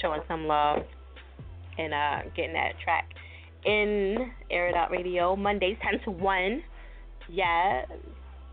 [0.00, 0.78] showing some love
[1.78, 3.08] and uh, getting that track
[3.64, 6.62] in Air It Out Radio, Mondays 10 to 1.
[7.30, 7.86] Yes,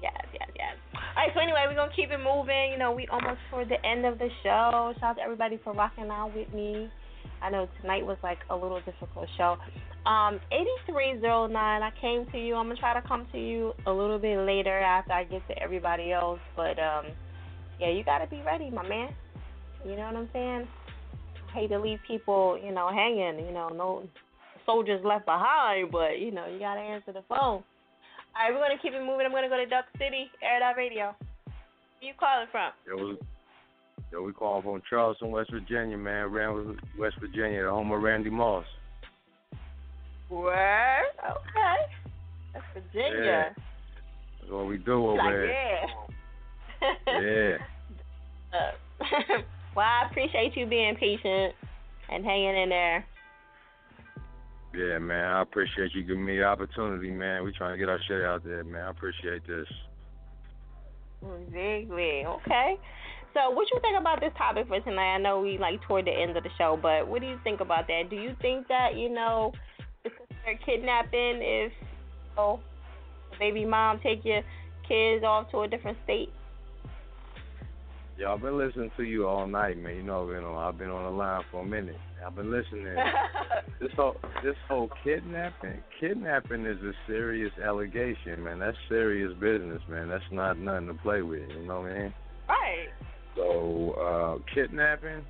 [0.02, 0.76] yes, yes, yes.
[0.94, 2.72] All right, so anyway, we're going to keep it moving.
[2.72, 4.94] You know, we almost toward the end of the show.
[5.00, 6.90] Shout out to everybody for rocking out with me.
[7.42, 9.58] I know tonight was like a little difficult show.
[10.06, 12.56] Um, 8309, I came to you.
[12.56, 15.46] I'm going to try to come to you a little bit later after I get
[15.48, 16.40] to everybody else.
[16.56, 17.06] But, um,
[17.80, 19.10] yeah, you got to be ready, my man.
[19.86, 20.68] You know what I'm saying?
[21.60, 23.46] Hate to leave people, you know, hanging.
[23.46, 24.04] You know, no
[24.66, 27.38] soldiers left behind, but, you know, you got to answer the phone.
[27.38, 27.64] All
[28.38, 29.26] right, we're going to keep it moving.
[29.26, 31.14] I'm going to go to Duck City, Air Out Radio.
[31.18, 31.54] Where
[32.00, 32.72] you calling from?
[32.88, 33.18] Yo,
[34.10, 36.28] yo, we calling from Charleston, West Virginia, man.
[36.32, 38.64] Rand, West Virginia, the home of Randy Moss.
[40.30, 41.02] Where?
[41.30, 41.92] Okay.
[42.54, 43.24] That's Virginia.
[43.26, 43.50] Yeah.
[44.40, 45.86] That's what we do over Like, there.
[46.82, 47.22] yeah.
[47.22, 47.58] Yeah.
[48.52, 48.72] Uh,
[49.76, 51.54] well, I appreciate you being patient
[52.10, 53.06] and hanging in there.
[54.76, 55.26] Yeah, man.
[55.26, 57.44] I appreciate you giving me the opportunity, man.
[57.44, 58.84] We trying to get our shit out there, man.
[58.84, 59.68] I appreciate this.
[61.22, 62.24] Exactly.
[62.26, 62.78] Okay.
[63.34, 65.16] So, what you think about this topic for tonight?
[65.16, 67.62] I know we like toward the end of the show, but what do you think
[67.62, 68.10] about that?
[68.10, 69.54] Do you think that you know
[70.04, 71.72] it's considered kidnapping if
[72.38, 72.60] oh,
[73.32, 74.42] the baby mom take your
[74.88, 76.30] kids off to a different state?
[78.28, 79.96] I've been listening to you all night, man.
[79.96, 81.96] You know, I've been on, I've been on the line for a minute.
[82.26, 82.86] I've been listening.
[83.80, 88.60] this whole this whole kidnapping, kidnapping is a serious allegation, man.
[88.60, 90.10] That's serious business, man.
[90.10, 91.50] That's not nothing to play with.
[91.50, 92.14] You know what I mean?
[92.48, 92.88] Right.
[93.36, 95.24] So uh, kidnapping,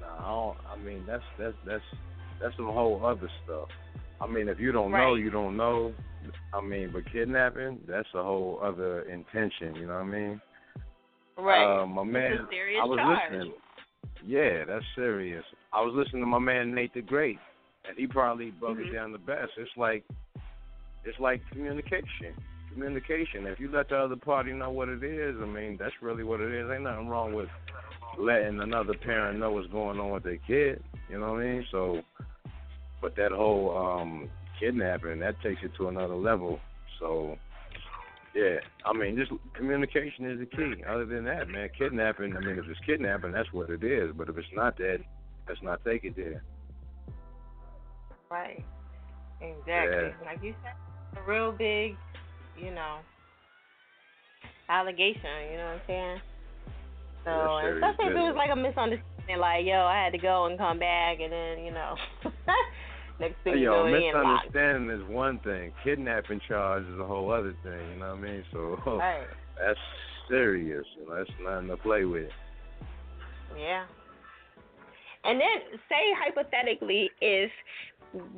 [0.00, 1.84] nah, I, don't, I mean that's that's that's
[2.42, 3.68] that's some whole other stuff.
[4.20, 5.92] I mean, if you don't know, you don't know.
[6.52, 9.74] I mean, but kidnapping, that's a whole other intention.
[9.76, 10.40] You know what I mean?
[11.36, 11.82] Right.
[11.82, 12.46] Uh, my man,
[12.80, 13.32] I was charge.
[13.32, 13.54] listening.
[14.24, 15.44] Yeah, that's serious.
[15.72, 17.38] I was listening to my man Nate the Great,
[17.86, 18.88] and he probably broke Mhm.
[18.88, 19.52] it down the best.
[19.56, 20.04] It's like,
[21.04, 22.34] it's like communication.
[22.72, 23.46] Communication.
[23.46, 26.40] If you let the other party know what it is, I mean, that's really what
[26.40, 26.70] it is.
[26.70, 27.48] Ain't nothing wrong with
[28.18, 30.82] letting another parent know what's going on with their kid.
[31.10, 31.66] You know what I mean?
[31.70, 32.02] So,
[33.00, 36.60] but that whole um kidnapping that takes it to another level.
[37.00, 37.36] So,
[38.34, 40.82] yeah, I mean, just communication is the key.
[40.88, 42.36] Other than that, man, kidnapping.
[42.36, 44.10] I mean, if it's kidnapping, that's what it is.
[44.16, 44.98] But if it's not that,
[45.48, 46.42] let's not take it there.
[48.30, 48.64] Right.
[49.40, 50.10] Exactly.
[50.10, 50.24] Yeah.
[50.24, 50.74] Like you said,
[51.16, 51.96] a real big,
[52.58, 52.98] you know,
[54.68, 55.52] allegation.
[55.52, 56.20] You know what I'm saying?
[57.24, 60.12] So, Yeah, and serious especially if it was like a misunderstanding, like, yo, I had
[60.12, 61.94] to go and come back, and then, you know,
[63.20, 64.46] next thing you Yo, know, in locked.
[64.54, 65.72] misunderstanding is one thing.
[65.84, 67.90] Kidnapping charge is a whole other thing.
[67.94, 68.44] You know what I mean?
[68.52, 69.26] So Right.
[69.58, 69.78] that's
[70.28, 70.84] serious.
[70.98, 72.30] You know, that's nothing to play with.
[73.56, 73.84] Yeah.
[75.24, 77.50] And then say hypothetically if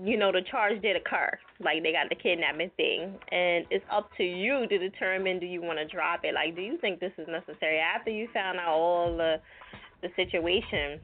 [0.05, 1.31] you know the charge did occur,
[1.61, 5.61] like they got the kidnapping thing, and it's up to you to determine do you
[5.61, 6.33] want to drop it.
[6.35, 9.37] Like, do you think this is necessary after you found out all the
[10.03, 11.01] the situation?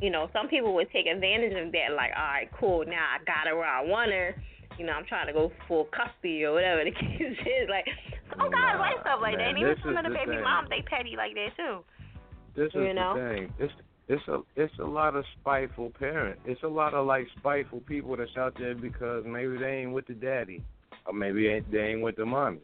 [0.00, 1.94] You know, some people would take advantage of that.
[1.96, 4.34] Like, all right, cool, now I got her where I want her.
[4.78, 7.68] You know, I'm trying to go full custody or whatever the case is.
[7.68, 7.86] Like,
[8.38, 9.48] oh some guys Nah, like stuff like that.
[9.48, 10.44] And even some of the the baby thing.
[10.44, 11.82] moms, they petty like that too.
[12.54, 13.14] This is You know?
[13.14, 13.54] the thing.
[13.58, 13.72] It's
[14.08, 16.40] it's a it's a lot of spiteful parents.
[16.46, 20.06] It's a lot of like spiteful people that's out there because maybe they ain't with
[20.06, 20.62] the daddy,
[21.06, 22.60] or maybe they ain't with the mommy,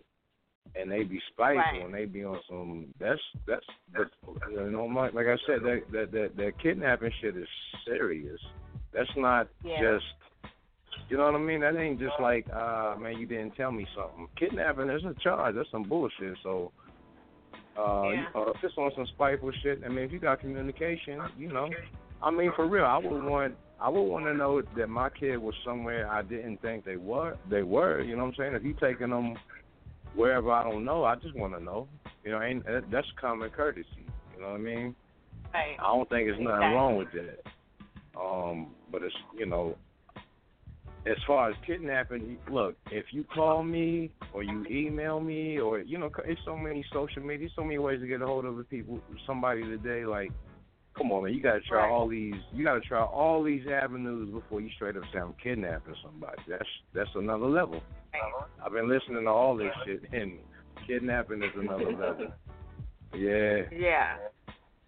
[0.74, 1.84] and they be spiteful Right.
[1.84, 2.86] and they be on some.
[2.98, 4.10] That's that's that's
[4.50, 7.48] you know like, like I said that that that that kidnapping shit is
[7.86, 8.40] serious.
[8.92, 9.80] That's not Yeah.
[9.98, 10.04] just.
[11.10, 11.60] You know what I mean?
[11.60, 14.26] That ain't just like, uh, man, you didn't tell me something.
[14.36, 15.54] Kidnapping is a charge.
[15.54, 16.36] That's some bullshit.
[16.42, 16.72] So,
[17.76, 18.26] Uh, Yeah.
[18.36, 21.68] uh, if it's on some spiteful shit, I mean, if you got communication, you know,
[22.22, 25.36] I mean, for real, I would want, I would want to know that my kid
[25.38, 27.36] was somewhere I didn't think they were.
[27.50, 28.54] They were, you know what I'm saying?
[28.54, 29.34] If you taking them
[30.14, 31.88] wherever I don't know, I just want to know.
[32.24, 33.86] You know, ain't that's common courtesy.
[34.34, 34.94] You know what I mean?
[35.52, 35.76] Right.
[35.78, 36.74] I don't think there's nothing Exactly.
[36.74, 38.20] wrong with that.
[38.20, 39.76] Um, but it's you know,
[41.06, 45.98] as far as kidnapping, look, if you call me or you email me or you
[45.98, 48.64] know, it's so many social media, so many ways to get a hold of the
[48.64, 50.06] people, somebody today.
[50.06, 50.32] Like,
[50.96, 51.90] come on, man, you got to try Right.
[51.90, 52.34] all these.
[52.52, 56.42] You got to try all these avenues before you straight up say I'm kidnapping somebody.
[56.48, 57.82] That's that's another level.
[58.64, 60.38] I've been listening to all this shit, and
[60.86, 62.26] kidnapping is another level.
[63.14, 63.62] Yeah.
[63.72, 64.16] Yeah.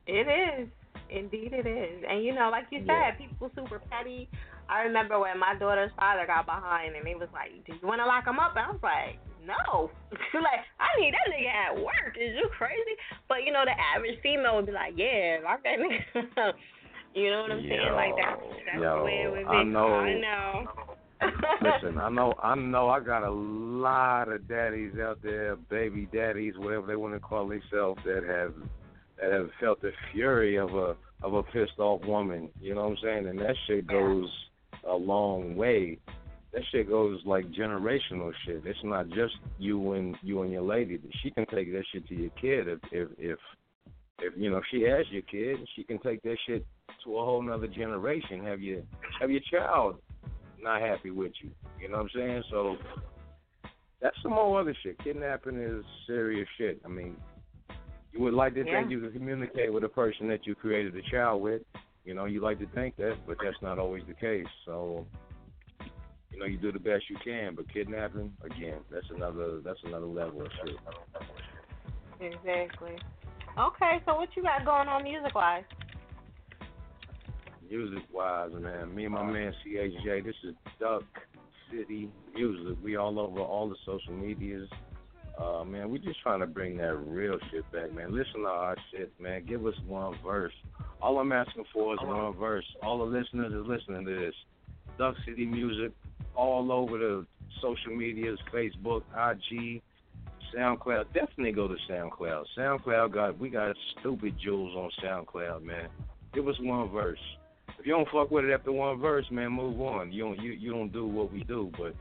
[0.07, 0.27] It
[0.63, 0.69] is.
[1.11, 2.05] Indeed it is.
[2.09, 3.11] And you know, like you said, Yeah.
[3.15, 4.29] people super petty.
[4.69, 8.05] I remember when my daughter's father got behind and they was like, Do you wanna
[8.07, 8.57] lock him up?
[8.57, 9.91] And I was like, No.
[10.11, 12.19] like, I need that nigga at work.
[12.19, 12.99] Is you crazy?
[13.29, 16.53] But you know, the average female would be like, Yeah, lock that nigga
[17.15, 17.93] You know what I'm saying?
[17.95, 19.57] Like that's that's yo, the way it would be.
[19.57, 19.95] I know.
[19.95, 20.65] I know.
[21.63, 26.53] Listen, I know, I know, I got a lot of daddies out there, baby daddies,
[26.59, 28.53] whatever they want to call themselves, that have
[29.19, 32.51] that have felt the fury of a of a pissed off woman.
[32.61, 33.29] You know what I'm saying?
[33.29, 34.29] And that shit goes
[34.87, 35.99] a long way.
[36.57, 38.63] That shit goes like generational shit.
[38.65, 40.99] It's not just you and you and your lady.
[41.23, 43.39] She can take that shit to your kid if if if
[44.21, 46.65] if you know if she has your kid, she can take that shit
[47.05, 48.43] to a whole nother generation.
[48.47, 48.81] Have your
[49.21, 49.97] have your child
[50.63, 51.51] not happy with you.
[51.79, 52.43] You know what I'm saying?
[52.51, 52.77] So
[54.01, 54.99] that's some more other shit.
[55.05, 56.81] Kidnapping is serious shit.
[56.87, 57.19] I mean,
[58.13, 61.03] you would like to think you can communicate with a person that you created a
[61.11, 61.61] child with.
[62.07, 64.47] You know, you like to think that, but that's not always the case.
[64.65, 65.05] So,
[66.37, 67.55] you know, you do the best you can.
[67.55, 70.77] But kidnapping, again, that's another that's another level of shit.
[72.21, 72.97] Exactly.
[73.59, 75.65] Okay, so what you got going on music wise?
[77.71, 81.03] Music wise, man, me and my man CHJ, this is Duck
[81.71, 82.77] City Music.
[82.85, 84.69] We all over all the social medias.
[85.39, 88.15] Uh, man, we just trying to bring that real shit back, man.
[88.15, 89.45] Listen to our shit, man.
[89.47, 90.53] Give us one verse.
[91.01, 92.65] All I'm asking for is one verse.
[92.83, 94.35] All the listeners is listening to this.
[94.99, 95.93] Duck City Music,
[96.35, 97.27] all over the
[97.61, 99.83] social medias, Facebook, IG,
[100.55, 101.07] SoundCloud.
[101.13, 102.45] Definitely go to SoundCloud.
[102.57, 105.89] SoundCloud got we got stupid jewels on SoundCloud, man.
[106.33, 107.19] Give us one verse.
[107.79, 110.13] If you don't fuck with it after one verse, man, move on.
[110.13, 111.95] You don't you, you don't do what we do, but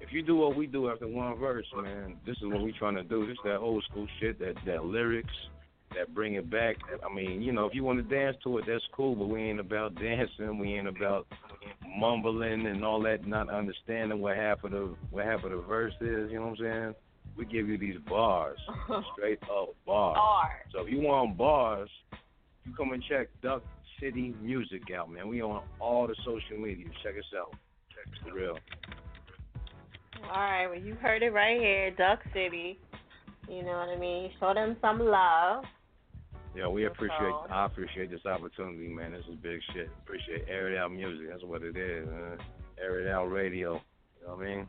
[0.00, 2.94] if you do what we do after one verse, man, this is what we trying
[2.96, 3.26] to do.
[3.26, 5.34] This that old school shit, that that lyrics,
[5.96, 6.76] that bring it back.
[7.08, 9.40] I mean, you know, if you want to dance to it, that's cool, but we
[9.40, 10.58] ain't about dancing.
[10.58, 11.26] We ain't about
[11.96, 15.94] mumbling and all that, not understanding what half of the what half of the verse
[16.00, 16.30] is.
[16.30, 16.94] You know what I'm saying?
[17.36, 18.58] We give you these bars,
[19.16, 20.16] straight up bars.
[20.16, 20.52] Bars.
[20.72, 21.90] So if you want bars,
[22.64, 23.62] you come and check Duck
[24.00, 25.28] City Music out, man.
[25.28, 26.86] We on all the social media.
[27.02, 27.52] Check us out.
[27.90, 28.58] Check us for real.
[30.24, 32.78] All right, well you heard it right here, Duck City.
[33.48, 34.30] You know what I mean?
[34.38, 35.64] Show them some love.
[36.56, 37.34] Yeah, we appreciate.
[37.50, 39.12] I appreciate this opportunity, man.
[39.12, 39.90] This is big shit.
[40.02, 41.28] Appreciate air it out music.
[41.30, 42.38] That's what it is, man.
[42.82, 43.74] Air it out radio.
[44.20, 44.66] You know what I mean?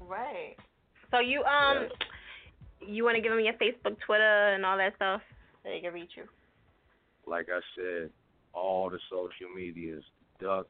[0.00, 0.56] Right.
[1.10, 1.88] So you um
[2.80, 5.20] you wanna give them your Facebook, Twitter and all that stuff
[5.62, 6.24] so they can reach you.
[7.26, 8.10] Like I said,
[8.52, 10.02] all the social medias,
[10.40, 10.66] Duck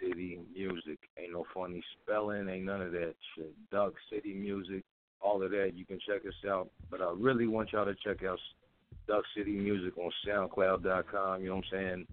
[0.00, 0.98] City Music.
[1.18, 2.48] Ain't no funny spelling.
[2.48, 3.52] Ain't none of that shit.
[3.70, 4.84] Duck City Music.
[5.20, 5.72] All of that.
[5.74, 6.70] You can check us out.
[6.90, 8.38] But I really want y'all to check out
[9.08, 11.40] Duck City Music on SoundCloud.com.
[11.40, 12.06] You know what I'm saying?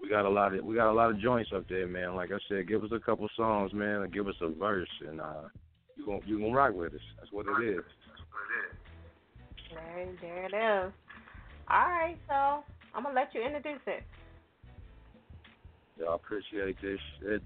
[0.00, 2.14] We got a lot of we got a lot of joints up there, man.
[2.14, 5.20] Like I said, give us a couple songs, man, and give us a verse, and
[5.20, 5.48] uh,
[5.96, 7.00] you gonna you gonna rock with us.
[7.18, 7.84] That's what it is.
[9.74, 10.92] There, there it is.
[11.68, 14.02] All right, so I'm gonna let you introduce it.
[15.98, 17.42] Y'all appreciate this shit.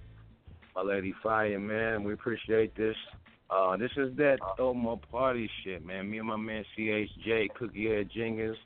[0.77, 2.97] My lady Fire, man, we appreciate this.
[3.51, 6.11] Uh, this is that throw more party shit, man.
[6.11, 8.57] Me and my man CHJ, Cookie Head Jingers.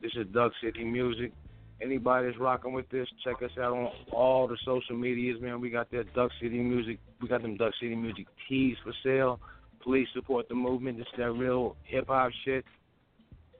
[0.00, 1.32] This is Duck City Music.
[1.80, 5.60] Anybody that's rocking with this, check us out on all the social medias, man.
[5.60, 6.98] We got that Duck City Music.
[7.20, 9.40] We got them Duck City Music tees for sale.
[9.82, 11.00] Please support the movement.
[11.00, 12.64] Is that real hip hop shit.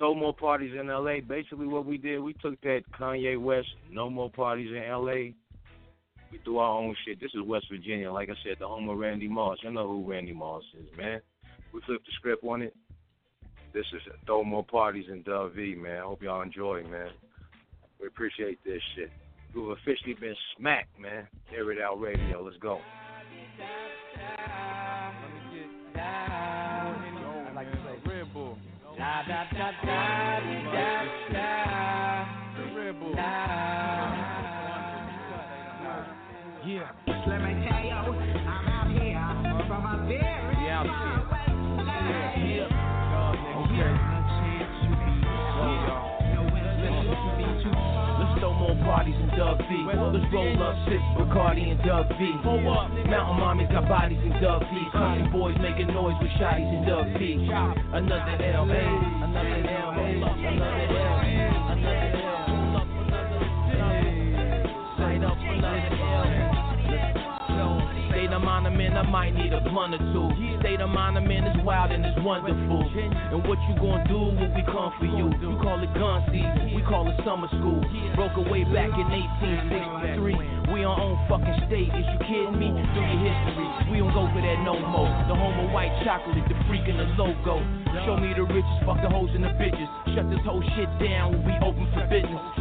[0.00, 1.20] No more parties in LA.
[1.26, 5.32] Basically, what we did, we took that Kanye West, no more parties in LA.
[6.32, 7.18] We do our own shit.
[7.20, 8.12] This is West Virginia.
[8.12, 9.58] Like I said, the home of Randy Moss.
[9.62, 11.20] You know who Randy Moss is, man.
[11.72, 12.74] We flipped the script on it.
[13.76, 16.02] This is Throw More Parties in Dub V, man.
[16.02, 17.10] Hope y'all enjoy, man.
[18.00, 19.10] We appreciate this shit.
[19.54, 21.28] We've officially been smacked, man.
[21.54, 22.42] Air it out radio.
[22.42, 22.80] Let's go.
[36.78, 37.05] I
[49.66, 52.32] Dub Let's roll up, sip Bacardi and Dub V.
[52.44, 54.66] Mountain mommies got bodies in Dub V.
[54.94, 54.98] Uh.
[54.98, 57.50] Country boys making noise with shotties in Dub V.
[57.92, 58.86] Another L, hey,
[59.24, 61.35] another L, hey, another L,
[69.08, 70.28] might need a blunt or two.
[70.60, 72.82] State of mind I'm in is wild and it's wonderful.
[72.96, 75.30] And what you gonna do when we come for you?
[75.40, 77.82] You call it gun season, we call it summer school.
[78.14, 80.72] Broke away back in 1863.
[80.72, 81.90] We our own fucking state.
[81.94, 82.68] Is you kidding me?
[82.74, 83.68] Do your history.
[83.92, 85.10] We don't go for that no more.
[85.30, 87.62] The home of white chocolate, the freak and the logo.
[88.04, 89.88] Show me the riches, fuck the hoes and the bitches.
[90.14, 92.55] Shut this whole shit down we open for business.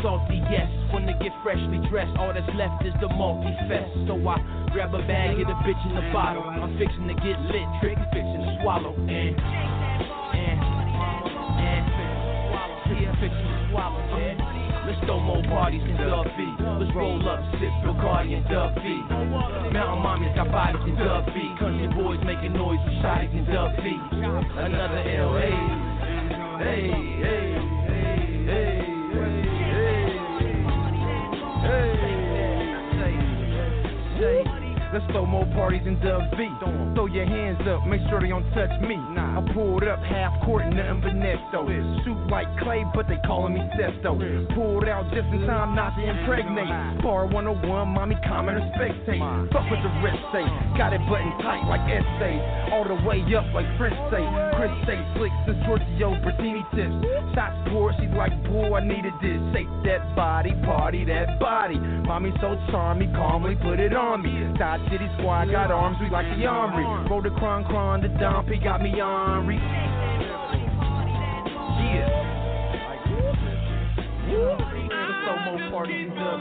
[0.00, 0.70] Salty, yes.
[0.94, 3.92] When they get freshly dressed, all that's left is the multi fest.
[4.08, 4.40] So I
[4.72, 6.42] grab a bag, get a bitch in the bottle.
[6.42, 8.94] I'm fixing to get lit, trick fixing to swallow.
[8.96, 9.36] And,
[10.32, 10.58] and,
[11.60, 11.84] and,
[13.22, 14.02] fixing to swallow.
[14.86, 16.26] Let's throw more parties in Dub.
[16.26, 18.82] Let's roll up, sip Bacardi and Dub V.
[19.72, 21.24] Mountain mommies got bodies in Dub.
[21.58, 23.70] Country boys making noise with shotties in Dub.
[23.78, 25.54] Another L, hey,
[26.58, 26.90] hey,
[27.22, 27.56] hey,
[27.86, 28.91] hey, hey,
[31.62, 31.92] hey.
[34.92, 36.44] Let's throw more parties in Dub V.
[36.92, 39.00] Throw your hands up, make sure they don't touch me.
[39.16, 39.40] Nah.
[39.40, 41.64] I pulled up half court, nothing but Nesto.
[42.04, 44.20] Shoot like clay, but they calling me Sesto.
[44.52, 47.00] Pulled out just in time not to impregnate.
[47.00, 49.16] Bar 101, mommy comment or spectate.
[49.48, 50.44] Fuck what the rest say.
[50.76, 52.44] Got it button tight like essays.
[52.76, 54.20] All the way up like French say.
[54.60, 56.92] Chris say slick since Giorgio Bertini tips.
[57.32, 59.40] Shots poured, she's like, boy, I needed this.
[59.56, 61.80] Shake that body, party that body.
[61.80, 64.52] Mommy so charming, calmly put it on me.
[64.60, 66.84] Dodge City Squad got arms, we like the armory.
[67.08, 69.56] Roll the cron cron, the dumpy got me ornery.
[71.88, 72.08] Yeah.
[75.22, 76.40] Throw more parties in Dub.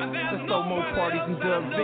[0.00, 1.76] Let's throw more parties in Dub V.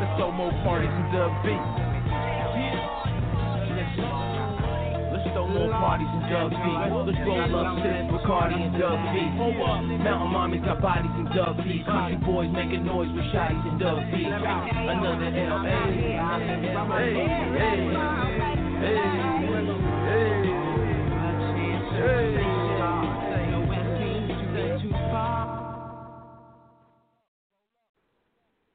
[0.00, 1.46] Let's throw more parties in Dub V.
[5.52, 6.56] More parties in Dub V.
[6.56, 9.16] Let's roll up, sip Bacardi and Dub V.
[10.00, 11.84] Mountain mommies got bodies in Dub V.
[11.84, 14.24] Country boys making noise with shotties in Dub V.
[14.24, 16.56] Another L, hey, hey,
[16.88, 17.86] hey, hey, hey,
[18.80, 19.32] hey.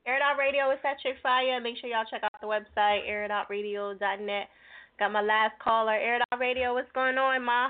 [0.08, 1.60] Air Radio is that chick fire.
[1.60, 4.48] Make sure y'all check out the website, airitoutradio.net.
[5.00, 6.74] Got my last caller, Air Out Radio.
[6.74, 7.70] What's going on, Ma?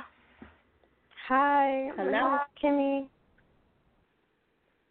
[1.27, 1.89] Hi.
[1.97, 2.35] Hello.
[2.35, 3.07] Is Kimmy.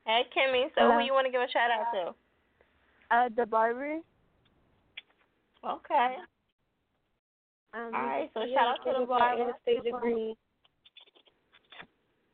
[0.06, 0.64] Hey, Kimmy.
[0.74, 0.98] So Hello.
[0.98, 3.16] who you want to give a shout out to?
[3.16, 3.98] Uh, the barber.
[5.64, 6.14] Okay.
[7.72, 9.42] Um, All right, so he shout out to the a barber.
[9.42, 10.34] Anastasia Green.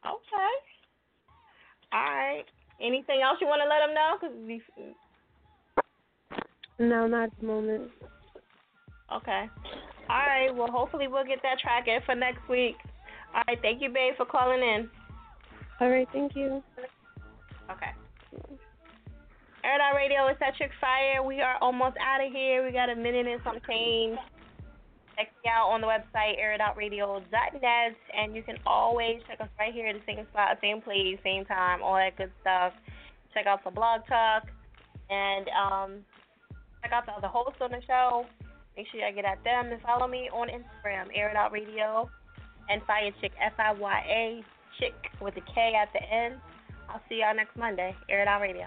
[0.05, 0.53] Okay.
[1.93, 2.45] All right.
[2.81, 4.19] Anything else you want to let them know?
[4.21, 4.63] Cause we,
[6.89, 7.91] No, not at the moment.
[9.15, 9.49] okay.
[10.09, 10.55] All right.
[10.55, 12.77] Well, hopefully we'll get that track in for next week.
[13.35, 13.59] All right.
[13.63, 14.89] Thank you, babe, for calling in.
[15.83, 16.63] All right, thank you.
[17.69, 17.91] Okay.
[19.65, 21.23] Air Out Radio is that chick fire.
[21.25, 22.65] We are almost out of here.
[22.65, 24.17] We got a minute and some change.
[25.17, 29.89] Check me out on the website, airitoutradio.net, and you can always check us right here
[29.89, 32.73] at the same spot, same place, same time, all that good stuff.
[33.35, 34.45] Check out the blog talk,
[35.11, 35.99] and um,
[36.81, 38.25] check out the other hosts on the show.
[38.77, 42.09] Make sure y'all get at them and follow me on Instagram, Air It Out Radio,
[42.69, 44.45] and Fire Chick, F I Y A
[44.79, 46.37] Chick with a K at the end.
[46.89, 47.95] I'll see y'all next Monday.
[48.09, 48.67] Air It Out Radio.